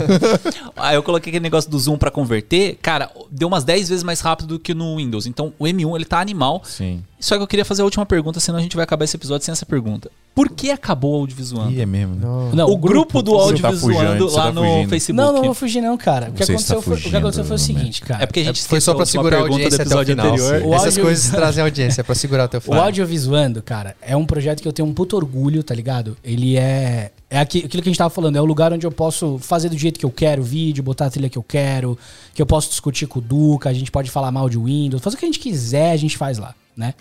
[0.76, 2.76] Aí eu coloquei aquele negócio do zoom pra converter.
[2.82, 5.26] Cara, deu umas 10 vezes mais rápido do que no Windows.
[5.26, 6.62] Então o M1 ele tá animal.
[6.64, 7.02] Sim.
[7.20, 9.44] Só que eu queria fazer a última pergunta, senão a gente vai acabar esse episódio
[9.44, 10.10] sem essa pergunta.
[10.34, 11.72] Por que acabou o audiovisuando?
[11.72, 12.14] Ih, é mesmo.
[12.14, 12.50] né?
[12.54, 14.88] Não, o grupo do Você tá audiovisuando fugindo, você lá tá no fugindo.
[14.88, 15.16] Facebook.
[15.16, 16.28] Não, não vou fugir não, cara.
[16.30, 18.22] O que Você aconteceu, está foi, o que aconteceu foi o fugindo, seguinte, cara.
[18.22, 20.14] É porque a gente Foi só pra esqueceu segurar a audiência do até o episódio
[20.14, 20.26] final.
[20.32, 20.62] anterior.
[20.68, 22.84] O Essas coisas trazem audiência, é pra segurar até o O final.
[22.84, 26.16] Audiovisuando, cara, é um projeto que eu tenho um puto orgulho, tá ligado?
[26.22, 28.92] Ele é É aqui- aquilo que a gente tava falando, é o lugar onde eu
[28.92, 31.98] posso fazer do jeito que eu quero, vídeo, botar a trilha que eu quero,
[32.32, 35.16] que eu posso discutir com o Duca, a gente pode falar mal de Windows, fazer
[35.16, 36.94] o que a gente quiser, a gente faz lá, né?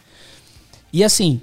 [0.92, 1.40] E assim,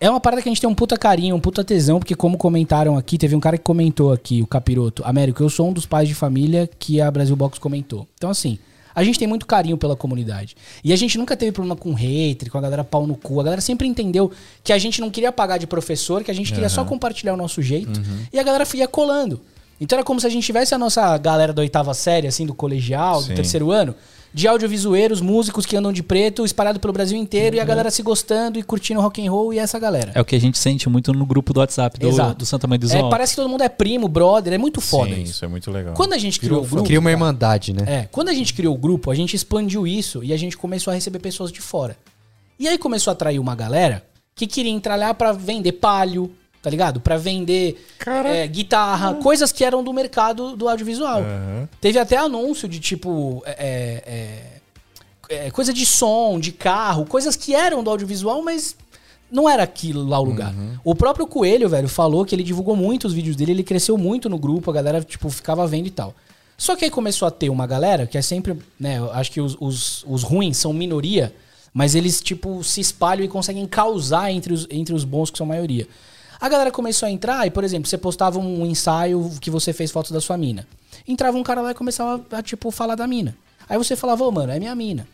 [0.00, 2.36] é uma parada que a gente tem um puta carinho, um puta tesão, porque como
[2.36, 5.86] comentaram aqui, teve um cara que comentou aqui, o Capiroto, Américo, eu sou um dos
[5.86, 8.06] pais de família que a Brasil Box comentou.
[8.16, 8.58] Então assim,
[8.94, 10.56] a gente tem muito carinho pela comunidade.
[10.82, 13.38] E a gente nunca teve problema com hater, com a galera pau no cu.
[13.40, 14.32] A galera sempre entendeu
[14.64, 17.36] que a gente não queria pagar de professor, que a gente queria só compartilhar o
[17.36, 18.00] nosso jeito.
[18.32, 19.40] E a galera ia colando.
[19.78, 22.54] Então era como se a gente tivesse a nossa galera da oitava série, assim, do
[22.54, 23.28] colegial, Sim.
[23.28, 23.94] do terceiro ano,
[24.36, 28.02] de audiovisueiros, músicos que andam de preto, espalhado pelo Brasil inteiro, e a galera se
[28.02, 30.12] gostando e curtindo rock and roll e essa galera.
[30.14, 32.34] É o que a gente sente muito no grupo do WhatsApp do, Exato.
[32.34, 35.14] do Santa Mãe do É, parece que todo mundo é primo, brother, é muito foda
[35.14, 35.32] Sim, isso.
[35.32, 35.94] isso é muito legal.
[35.94, 36.84] Quando a gente criou o grupo.
[36.84, 37.84] Cria uma irmandade, né?
[37.86, 40.90] é, quando a gente criou o grupo, a gente expandiu isso e a gente começou
[40.90, 41.96] a receber pessoas de fora.
[42.58, 44.04] E aí começou a atrair uma galera
[44.34, 46.30] que queria entrar lá pra vender palio,
[46.66, 46.98] tá ligado?
[46.98, 47.80] Pra vender
[48.26, 51.20] é, guitarra, coisas que eram do mercado do audiovisual.
[51.20, 51.68] Aham.
[51.80, 53.40] Teve até anúncio de tipo.
[53.46, 54.02] é,
[55.30, 58.74] é, é, coisa de som, de carro, coisas que eram do audiovisual, mas
[59.30, 60.52] não era aquilo lá o lugar.
[60.82, 64.28] O próprio Coelho, velho, falou que ele divulgou muito os vídeos dele, ele cresceu muito
[64.28, 66.16] no grupo, a galera, tipo, ficava vendo e tal.
[66.58, 69.56] Só que aí começou a ter uma galera que é sempre, né, acho que os,
[69.60, 71.32] os, os ruins são minoria,
[71.72, 75.46] mas eles, tipo, se espalham e conseguem causar entre os, entre os bons que são
[75.46, 75.86] maioria.
[76.40, 79.90] A galera começou a entrar e, por exemplo, você postava um ensaio que você fez
[79.90, 80.66] fotos da sua mina.
[81.06, 83.36] Entrava um cara lá e começava a, tipo, falar da mina.
[83.68, 85.06] Aí você falava, ô, mano, é minha mina.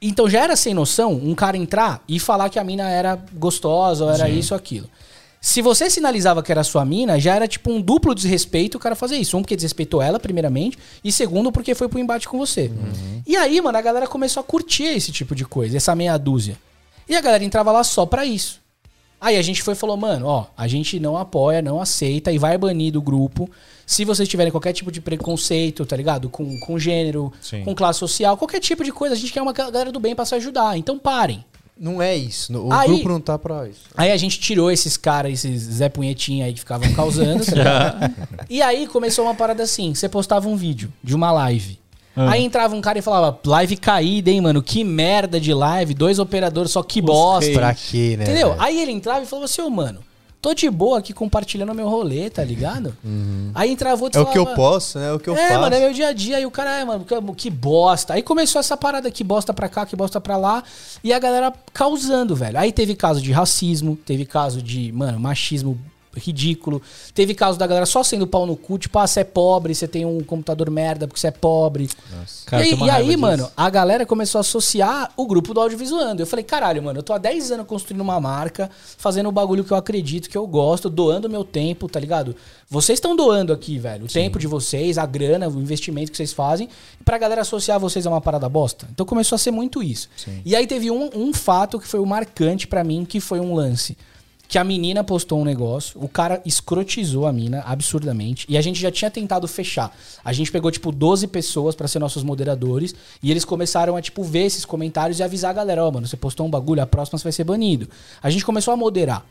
[0.00, 4.04] Então já era sem noção um cara entrar e falar que a mina era gostosa
[4.04, 4.88] ou era isso ou aquilo.
[5.40, 8.96] Se você sinalizava que era sua mina, já era tipo um duplo desrespeito o cara
[8.96, 9.36] fazer isso.
[9.36, 12.70] Um, porque desrespeitou ela, primeiramente, e segundo, porque foi pro embate com você.
[13.26, 16.58] E aí, mano, a galera começou a curtir esse tipo de coisa, essa meia dúzia.
[17.08, 18.60] E a galera entrava lá só pra isso.
[19.20, 22.38] Aí a gente foi e falou, mano, ó, a gente não apoia, não aceita e
[22.38, 23.48] vai banir do grupo.
[23.86, 26.28] Se vocês tiverem qualquer tipo de preconceito, tá ligado?
[26.28, 27.64] Com, com gênero, Sim.
[27.64, 30.24] com classe social, qualquer tipo de coisa, a gente quer uma galera do bem pra
[30.24, 30.76] se ajudar.
[30.76, 31.44] Então parem.
[31.78, 32.56] Não é isso.
[32.58, 33.80] O Aí- grupo não tá pra isso.
[33.96, 37.44] Aí a gente tirou esses caras, esses Zé Punhetinha aí que ficavam causando.
[37.44, 38.10] tá
[38.48, 41.78] e aí começou uma parada assim: você postava um vídeo de uma live.
[42.16, 44.62] Aí entrava um cara e falava, live caída, hein, mano?
[44.62, 47.52] Que merda de live, dois operadores, só que bosta.
[47.52, 48.24] Pra quê, né?
[48.24, 48.50] Entendeu?
[48.50, 48.62] velho?
[48.62, 50.00] Aí ele entrava e falava assim, ô, mano,
[50.40, 52.96] tô de boa aqui compartilhando meu rolê, tá ligado?
[53.54, 55.08] Aí entrava outro É o que eu falava, posso, né?
[55.08, 55.60] É o que eu é, faço.
[55.60, 56.40] mano, é meu dia a dia.
[56.40, 58.14] E o cara, é, mano, que, que bosta.
[58.14, 60.62] Aí começou essa parada que bosta pra cá, que bosta pra lá.
[61.04, 62.58] E a galera causando, velho.
[62.58, 65.78] Aí teve caso de racismo, teve caso de, mano, machismo
[66.16, 66.80] ridículo.
[67.14, 69.86] Teve caso da galera só sendo pau no cu, tipo, ah, você é pobre, você
[69.86, 71.88] tem um computador merda porque você é pobre.
[72.46, 73.18] Cara, e e aí disso.
[73.18, 76.22] mano, a galera começou a associar o grupo do audiovisuando.
[76.22, 79.64] Eu falei, caralho, mano, eu tô há 10 anos construindo uma marca, fazendo o bagulho
[79.64, 82.34] que eu acredito, que eu gosto, doando meu tempo, tá ligado?
[82.68, 86.32] Vocês estão doando aqui, velho, o tempo de vocês, a grana, o investimento que vocês
[86.32, 86.68] fazem,
[87.00, 88.88] e pra galera associar vocês a uma parada bosta.
[88.92, 90.08] Então começou a ser muito isso.
[90.44, 93.54] E aí teve um, um fato que foi o marcante pra mim, que foi um
[93.54, 93.96] lance.
[94.48, 98.80] Que a menina postou um negócio, o cara escrotizou a mina absurdamente, e a gente
[98.80, 99.96] já tinha tentado fechar.
[100.24, 104.22] A gente pegou, tipo, 12 pessoas pra ser nossos moderadores, e eles começaram a, tipo,
[104.22, 107.18] ver esses comentários e avisar a galera, ó, mano, você postou um bagulho, a próxima
[107.18, 107.88] você vai ser banido.
[108.22, 109.24] A gente começou a moderar.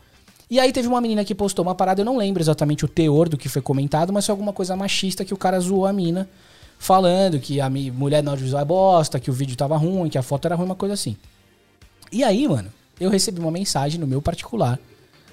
[0.48, 3.28] E aí teve uma menina que postou uma parada, eu não lembro exatamente o teor
[3.28, 6.28] do que foi comentado, mas foi alguma coisa machista que o cara zoou a mina,
[6.78, 10.22] falando que a mulher no audiovisual é bosta, que o vídeo tava ruim, que a
[10.22, 11.16] foto era ruim, uma coisa assim.
[12.12, 14.78] E aí, mano, eu recebi uma mensagem no meu particular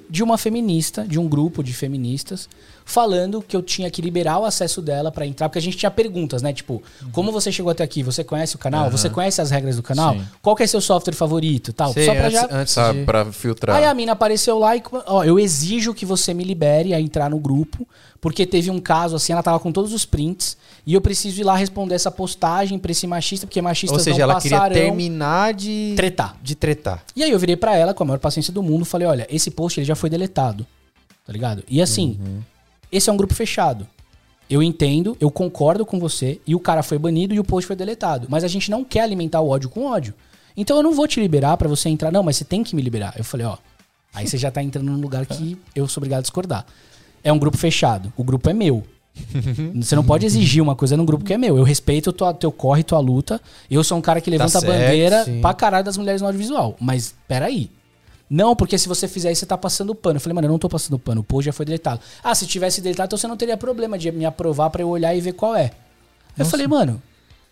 [0.09, 2.49] de uma feminista, de um grupo de feministas,
[2.85, 5.91] falando que eu tinha que liberar o acesso dela pra entrar, porque a gente tinha
[5.91, 6.53] perguntas, né?
[6.53, 6.81] Tipo,
[7.11, 8.03] como você chegou até aqui?
[8.03, 8.89] Você conhece o canal?
[8.91, 10.13] Você conhece as regras do canal?
[10.13, 10.25] Sim.
[10.41, 11.71] Qual que é seu software favorito?
[11.73, 11.93] Tal.
[11.93, 13.05] Sei, Só pra antes, já antes Sabe, de...
[13.05, 13.77] pra filtrar.
[13.77, 17.29] Aí a mina apareceu lá e, ó, eu exijo que você me libere a entrar
[17.29, 17.87] no grupo,
[18.19, 21.43] porque teve um caso assim, ela tava com todos os prints, e eu preciso ir
[21.43, 25.53] lá responder essa postagem pra esse machista, porque machistas Ou seja, não ela queria terminar
[25.53, 25.93] de...
[25.95, 26.37] tretar.
[26.41, 27.03] De tretar.
[27.15, 29.51] E aí eu virei pra ela com a maior paciência do mundo, falei, olha, esse
[29.51, 30.65] post ele já foi deletado,
[31.25, 31.63] tá ligado?
[31.67, 32.17] E assim,
[32.93, 33.87] esse é um grupo fechado.
[34.49, 37.75] Eu entendo, eu concordo com você, e o cara foi banido e o post foi
[37.75, 38.27] deletado.
[38.29, 40.13] Mas a gente não quer alimentar o ódio com ódio.
[40.55, 42.11] Então eu não vou te liberar pra você entrar.
[42.11, 43.15] Não, mas você tem que me liberar.
[43.17, 43.57] Eu falei, ó.
[44.13, 46.65] Aí você já tá entrando num lugar que eu sou obrigado a discordar.
[47.23, 48.13] É um grupo fechado.
[48.15, 48.83] O grupo é meu.
[49.75, 51.55] Você não pode exigir uma coisa num grupo que é meu.
[51.57, 53.39] Eu respeito o tua, teu corre, tua luta.
[53.69, 55.39] Eu sou um cara que levanta a certo, bandeira sim.
[55.39, 56.75] pra caralho das mulheres no audiovisual.
[56.79, 57.69] Mas peraí.
[58.29, 60.17] Não, porque se você fizer isso, você tá passando pano.
[60.17, 61.21] Eu falei, mano, eu não tô passando pano.
[61.21, 62.01] O post já foi deletado.
[62.23, 65.13] Ah, se tivesse deletado, então você não teria problema de me aprovar pra eu olhar
[65.15, 65.71] e ver qual é.
[66.37, 67.01] Eu falei, mano,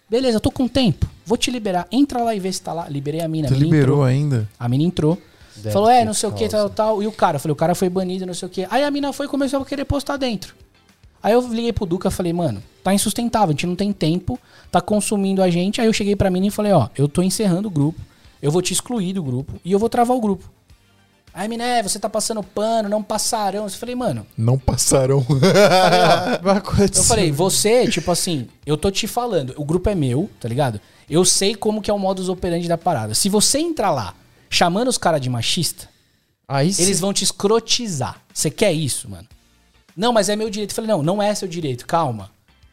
[0.10, 1.08] beleza, eu tô com tempo.
[1.26, 1.88] Vou te liberar.
[1.92, 2.90] Entra lá e vê se tá lá.
[2.90, 3.48] Liberei a mina.
[3.48, 4.04] Você a mina liberou entrou.
[4.04, 4.50] ainda?
[4.60, 5.18] A mina entrou.
[5.56, 7.04] Deve Falou, é, não sei o que, tal, tal.
[7.04, 8.66] E o cara, eu falei, o cara foi banido, não sei o que.
[8.70, 10.56] Aí a mina foi e começou a querer postar dentro.
[11.22, 14.40] Aí eu liguei pro Duca e falei, mano, tá insustentável, a gente não tem tempo,
[14.72, 15.80] tá consumindo a gente.
[15.80, 18.00] Aí eu cheguei pra mina e falei, ó, eu tô encerrando o grupo,
[18.42, 20.50] eu vou te excluir do grupo e eu vou travar o grupo.
[21.34, 23.64] Aí a mina, é, você tá passando pano, não passarão.
[23.64, 25.26] Eu falei, mano, Não passarão.
[26.44, 27.00] Vai acontecer.
[27.00, 30.80] eu falei, você, tipo assim, eu tô te falando, o grupo é meu, tá ligado?
[31.10, 33.14] Eu sei como que é o modus operandi da parada.
[33.16, 34.14] Se você entrar lá
[34.50, 35.90] chamando os caras de machista,
[36.48, 36.84] Aí sim.
[36.84, 38.22] eles vão te escrotizar.
[38.34, 39.28] Você quer isso, mano?
[39.96, 40.72] Não, mas é meu direito.
[40.72, 42.30] Eu falei, não, não é seu direito, calma.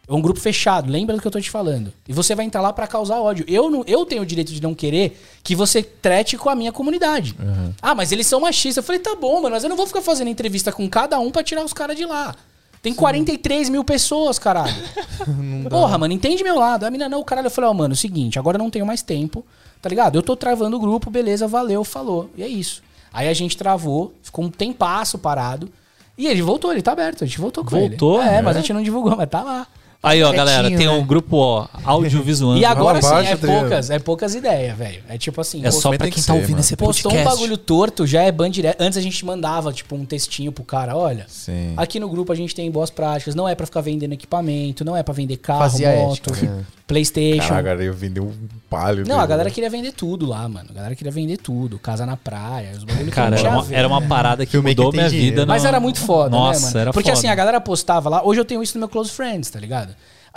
[0.09, 1.93] É um grupo fechado, lembra do que eu tô te falando.
[2.09, 3.45] E você vai entrar lá pra causar ódio.
[3.47, 6.73] Eu, não, eu tenho o direito de não querer que você trete com a minha
[6.73, 7.35] comunidade.
[7.83, 8.79] Ah, mas eles são machistas.
[8.79, 11.31] Eu falei, tá bom, mano, mas eu não vou ficar fazendo entrevista com cada um
[11.31, 12.35] pra tirar os caras de lá.
[12.81, 14.73] Tem 43 mil pessoas, caralho.
[15.69, 16.85] Porra, mano, entende meu lado.
[16.85, 17.47] A mina, não, caralho.
[17.47, 19.45] Eu falei, ó, mano, é o seguinte, agora eu não tenho mais tempo,
[19.83, 20.17] tá ligado?
[20.17, 22.31] Eu tô travando o grupo, beleza, valeu, falou.
[22.37, 22.83] E é isso.
[23.13, 25.69] Aí a gente travou, ficou um tempasso parado.
[26.17, 28.21] E ele voltou, ele tá aberto, a gente voltou com Voltou?
[28.23, 28.31] ele.
[28.31, 28.43] É, É.
[28.43, 29.67] mas a gente não divulgou, mas tá lá.
[30.01, 30.91] Aí, ó, galera, tem né?
[30.91, 32.57] um grupo, ó, audiovisual.
[32.59, 35.03] E agora sim, é poucas, é poucas ideias, velho.
[35.09, 36.61] É tipo assim, É só pra tem quem que tá ser, ouvindo mano.
[36.61, 37.29] esse Postou podcast.
[37.29, 38.81] um bagulho torto, já é ban direto.
[38.81, 41.27] Antes a gente mandava, tipo, um textinho pro cara, olha.
[41.29, 41.75] Sim.
[41.77, 44.97] Aqui no grupo a gente tem boas práticas, não é pra ficar vendendo equipamento, não
[44.97, 46.65] é pra vender carro, Fazia moto, ética, né?
[46.87, 47.49] Playstation.
[47.49, 48.33] Caraca, eu vendi um
[48.71, 49.05] palho.
[49.07, 50.69] Não, a galera queria vender tudo lá, mano.
[50.71, 51.79] A galera queria vender tudo.
[51.79, 54.07] Casa na praia, os bagulhos que Cara, não era tinha uma, era uma né?
[54.09, 55.31] parada que que mudou tem minha dinheiro.
[55.33, 55.47] vida.
[55.47, 56.79] Mas no- era muito foda, Nossa, né, mano?
[56.81, 57.19] era Porque foda.
[57.19, 58.25] assim, a galera postava lá.
[58.25, 59.88] Hoje eu tenho isso no meu Close Friends, tá ligado?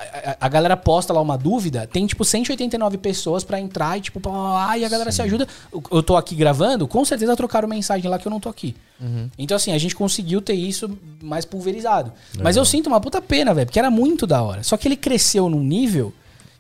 [0.01, 4.19] A, a- galera posta lá uma dúvida, tem tipo 189 pessoas pra entrar e tipo,
[4.29, 5.47] ah, e a galera se ajuda.
[5.71, 8.75] Eu- Eu tô aqui gravando, com certeza trocaram mensagem lá que eu não tô aqui.
[9.37, 10.89] Então assim, a gente conseguiu ter isso
[11.21, 12.11] mais pulverizado.
[12.41, 14.63] Mas eu sinto uma puta pena, velho, porque era muito da hora.
[14.63, 16.13] Só que ele cresceu num nível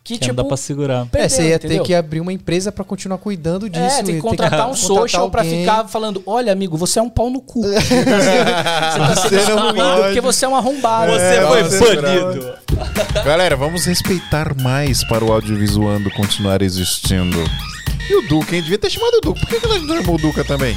[0.03, 0.33] que, Que não tipo.
[0.41, 1.01] dá pra segurar.
[1.03, 1.77] É, perdeu, você ia entendeu?
[1.79, 3.83] ter que abrir uma empresa pra continuar cuidando disso.
[3.83, 5.59] É, tem que contratar um social pra alguém.
[5.59, 7.61] ficar falando: olha, amigo, você é um pau no cu.
[7.63, 11.11] você tá sendo Você não porque você é um arrombado.
[11.13, 12.53] Você É, foi você banido.
[13.23, 17.37] Galera, vamos respeitar mais para o audiovisuando continuar existindo.
[18.09, 18.61] E o Duca, hein?
[18.63, 19.39] Devia ter chamado o Duca.
[19.39, 20.75] Por que que nós não chamou o Duca também?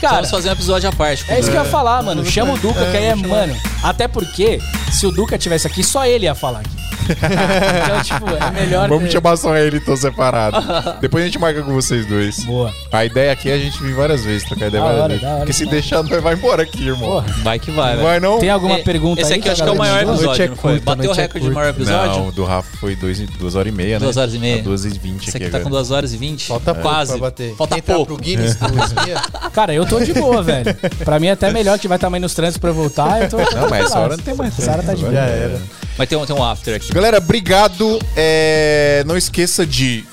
[0.00, 1.24] Cara, Vamos fazer um episódio à parte.
[1.30, 2.24] é isso que eu ia falar, mano.
[2.24, 3.54] Chama o Duca, que aí é, mano.
[3.82, 4.58] Até porque,
[4.92, 6.80] se o Duca tivesse aqui, só ele ia falar aqui.
[7.10, 8.88] então, tipo, é melhor.
[8.88, 10.56] Vamos ter- chamar só ele, então, separado.
[11.00, 12.44] Depois a gente marca com vocês dois.
[12.44, 12.72] Boa.
[12.92, 15.24] A ideia aqui é a gente vir várias vezes, trocar ideia várias hora, vezes.
[15.26, 17.10] hora Porque se deixar, nós vai embora aqui, irmão.
[17.10, 17.26] Porra.
[17.42, 18.38] Vai que vai, Não vai não?
[18.38, 19.40] Tem alguma É, pergunta Esse aí?
[19.40, 20.04] aqui eu acho que é o maior?
[20.06, 20.72] Noite é episódio, não foi?
[20.74, 21.60] curta, Bateu o é recorde de curta.
[21.60, 22.18] maior episódio?
[22.20, 24.04] Não, o do Rafa foi 2 duas horas e meia, né?
[24.04, 24.56] Duas horas e meia.
[24.58, 25.82] Tá duas e vinte Esse aqui, aqui tá com agora.
[25.82, 26.46] 2 horas e 20.
[26.46, 27.18] Falta Quase.
[27.56, 28.06] Falta pouco.
[28.06, 29.20] pro Guinness espia?
[29.52, 30.74] Cara, eu tô de boa, velho.
[31.04, 33.22] Pra mim é até melhor que vai estar mais nos trânsitos pra eu voltar.
[33.22, 35.12] Eu tô, Não, mas essa hora não tem mais Essa hora tá de boa.
[35.12, 35.60] já era.
[35.98, 36.92] Mas tem um, tem um after aqui.
[36.92, 37.98] Galera, obrigado.
[38.16, 40.04] É, Não esqueça de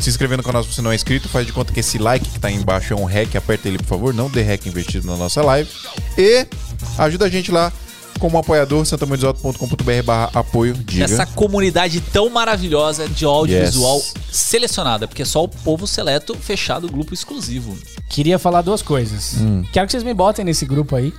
[0.00, 1.28] se inscrever no canal se você não é inscrito.
[1.28, 3.34] Faz de conta que esse like que tá aí embaixo é um hack.
[3.36, 4.14] Aperta ele, por favor.
[4.14, 5.70] Não dê hack investido na nossa live.
[6.18, 6.46] E
[6.98, 7.72] ajuda a gente lá
[8.18, 10.74] como apoiador, santamandesalto.com.br barra apoio.
[10.74, 11.04] Diga.
[11.04, 14.14] Essa comunidade tão maravilhosa de audiovisual Yes.
[14.30, 17.76] selecionada, porque é só o povo seleto fechado, grupo exclusivo.
[18.08, 19.34] Queria falar duas coisas.
[19.40, 19.64] Hum.
[19.72, 21.12] Quero que vocês me botem nesse grupo aí.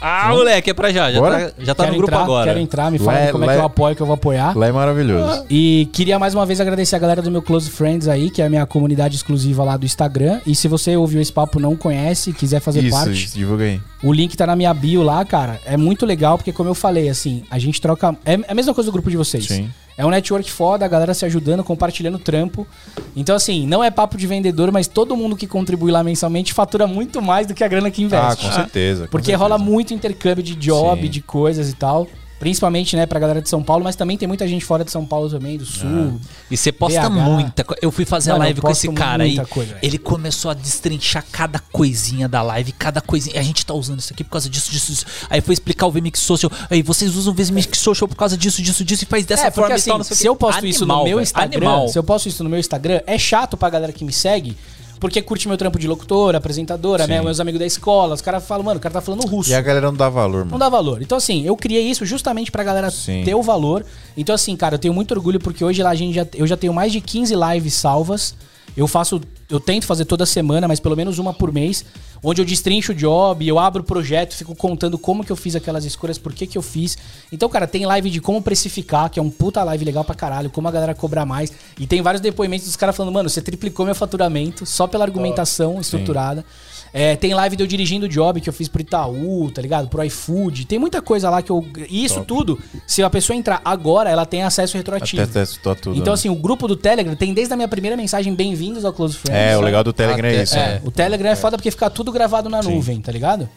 [0.00, 1.12] Ah, moleque, é pra já.
[1.12, 1.50] Já Bora?
[1.50, 2.46] tá, já tá no grupo entrar, agora.
[2.46, 4.14] Quero entrar, me Lá é- como é lá que eu é- apoio, que eu vou
[4.14, 4.56] apoiar.
[4.56, 5.44] Lá é maravilhoso.
[5.50, 8.46] E queria mais uma vez agradecer a galera do meu Close Friends aí, que é
[8.46, 10.40] a minha comunidade exclusiva lá do Instagram.
[10.46, 13.80] E se você ouviu esse papo não conhece, quiser fazer Isso, parte, isso, divulga aí.
[14.02, 15.60] o link tá na minha bio lá, cara.
[15.66, 18.16] É muito legal, porque como eu falei, assim, a gente troca.
[18.24, 19.46] É a mesma coisa do grupo de vocês.
[19.46, 19.70] Sim.
[19.98, 22.66] É um network foda, a galera se ajudando, compartilhando trampo.
[23.14, 26.86] Então, assim, não é papo de vendedor, mas todo mundo que contribui lá mensalmente fatura
[26.86, 28.46] muito mais do que a grana que Ah, investe.
[28.46, 29.04] com certeza.
[29.04, 29.42] com Porque certeza.
[29.42, 31.08] rola muito intercâmbio de job, Sim.
[31.10, 32.06] de coisas e tal.
[32.40, 35.04] Principalmente, né, pra galera de São Paulo, mas também tem muita gente fora de São
[35.04, 36.18] Paulo também, do sul.
[36.50, 37.12] E você posta BH.
[37.12, 37.78] muita coisa.
[37.82, 39.38] Eu fui fazer Mano, a live com esse cara aí.
[39.44, 43.38] coisa, ele começou a destrinchar cada coisinha da live, cada coisinha.
[43.38, 45.06] A gente tá usando isso aqui por causa disso, disso, disso.
[45.28, 46.50] Aí foi explicar o VMix Social.
[46.70, 49.04] Aí vocês usam o VMix Social por causa disso, disso, disso.
[49.04, 50.86] E faz dessa é, porque forma e assim, tal, sei o se eu posto isso
[50.86, 51.88] no Animal, meu Instagram, Animal.
[51.88, 54.56] se eu posto isso no meu Instagram, é chato pra galera que me segue,
[55.00, 58.62] porque curte meu trampo de locutora, apresentadora, né, meus amigos da escola, os caras falam,
[58.64, 59.50] mano, o cara tá falando russo.
[59.50, 60.58] E a galera não dá valor, Não mano.
[60.58, 61.00] dá valor.
[61.00, 63.22] Então, assim, eu criei isso justamente pra galera Sim.
[63.24, 63.84] ter o valor.
[64.16, 66.56] Então, assim, cara, eu tenho muito orgulho porque hoje lá a gente já, eu já
[66.56, 68.34] tenho mais de 15 lives salvas.
[68.76, 71.84] Eu faço, eu tento fazer toda semana, mas pelo menos uma por mês,
[72.22, 75.56] onde eu destrincho o job, eu abro o projeto, fico contando como que eu fiz
[75.56, 76.96] aquelas escolhas, por que que eu fiz.
[77.32, 80.50] Então, cara, tem live de como precificar, que é um puta live legal pra caralho,
[80.50, 81.52] como a galera cobrar mais.
[81.78, 85.80] E tem vários depoimentos dos caras falando, mano, você triplicou meu faturamento só pela argumentação
[85.80, 86.44] estruturada.
[86.92, 89.88] É, tem live de eu dirigindo o job que eu fiz pro Itaú, tá ligado?
[89.88, 90.66] Pro iFood.
[90.66, 91.64] Tem muita coisa lá que eu.
[91.88, 95.22] E isso tudo, se a pessoa entrar agora, ela tem acesso retroativo.
[95.22, 95.96] Até testou tudo.
[95.96, 96.14] Então, né?
[96.14, 99.40] assim, o grupo do Telegram tem desde a minha primeira mensagem, bem-vindos ao Close Friends.
[99.40, 99.64] É, o sabe?
[99.64, 100.56] legal do Telegram é Até- isso.
[100.56, 100.80] É, né?
[100.84, 103.48] o Telegram é foda porque fica tudo gravado na nuvem, tá ligado?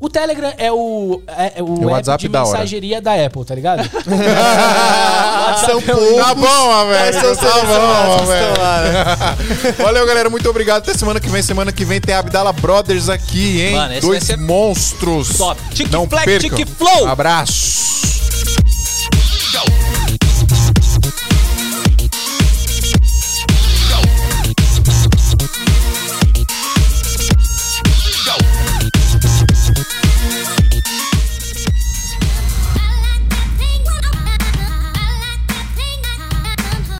[0.00, 2.52] O Telegram é o, é, é o, o app WhatsApp de da hora.
[2.52, 3.82] mensageria da Apple, tá ligado?
[5.66, 7.20] São Tá bom, velho.
[7.20, 9.74] São Tá bom, velho.
[9.76, 10.30] Valeu, galera.
[10.30, 10.78] Muito obrigado.
[10.78, 11.42] Até semana que vem.
[11.42, 13.74] Semana que vem tem Abdala Brothers aqui, hein?
[13.74, 15.36] Mano, esse Dois vai ser monstros.
[15.36, 15.60] top.
[15.74, 16.56] Tic Não Flex, percam.
[16.56, 17.06] Tic Flow.
[17.06, 18.39] Abraço.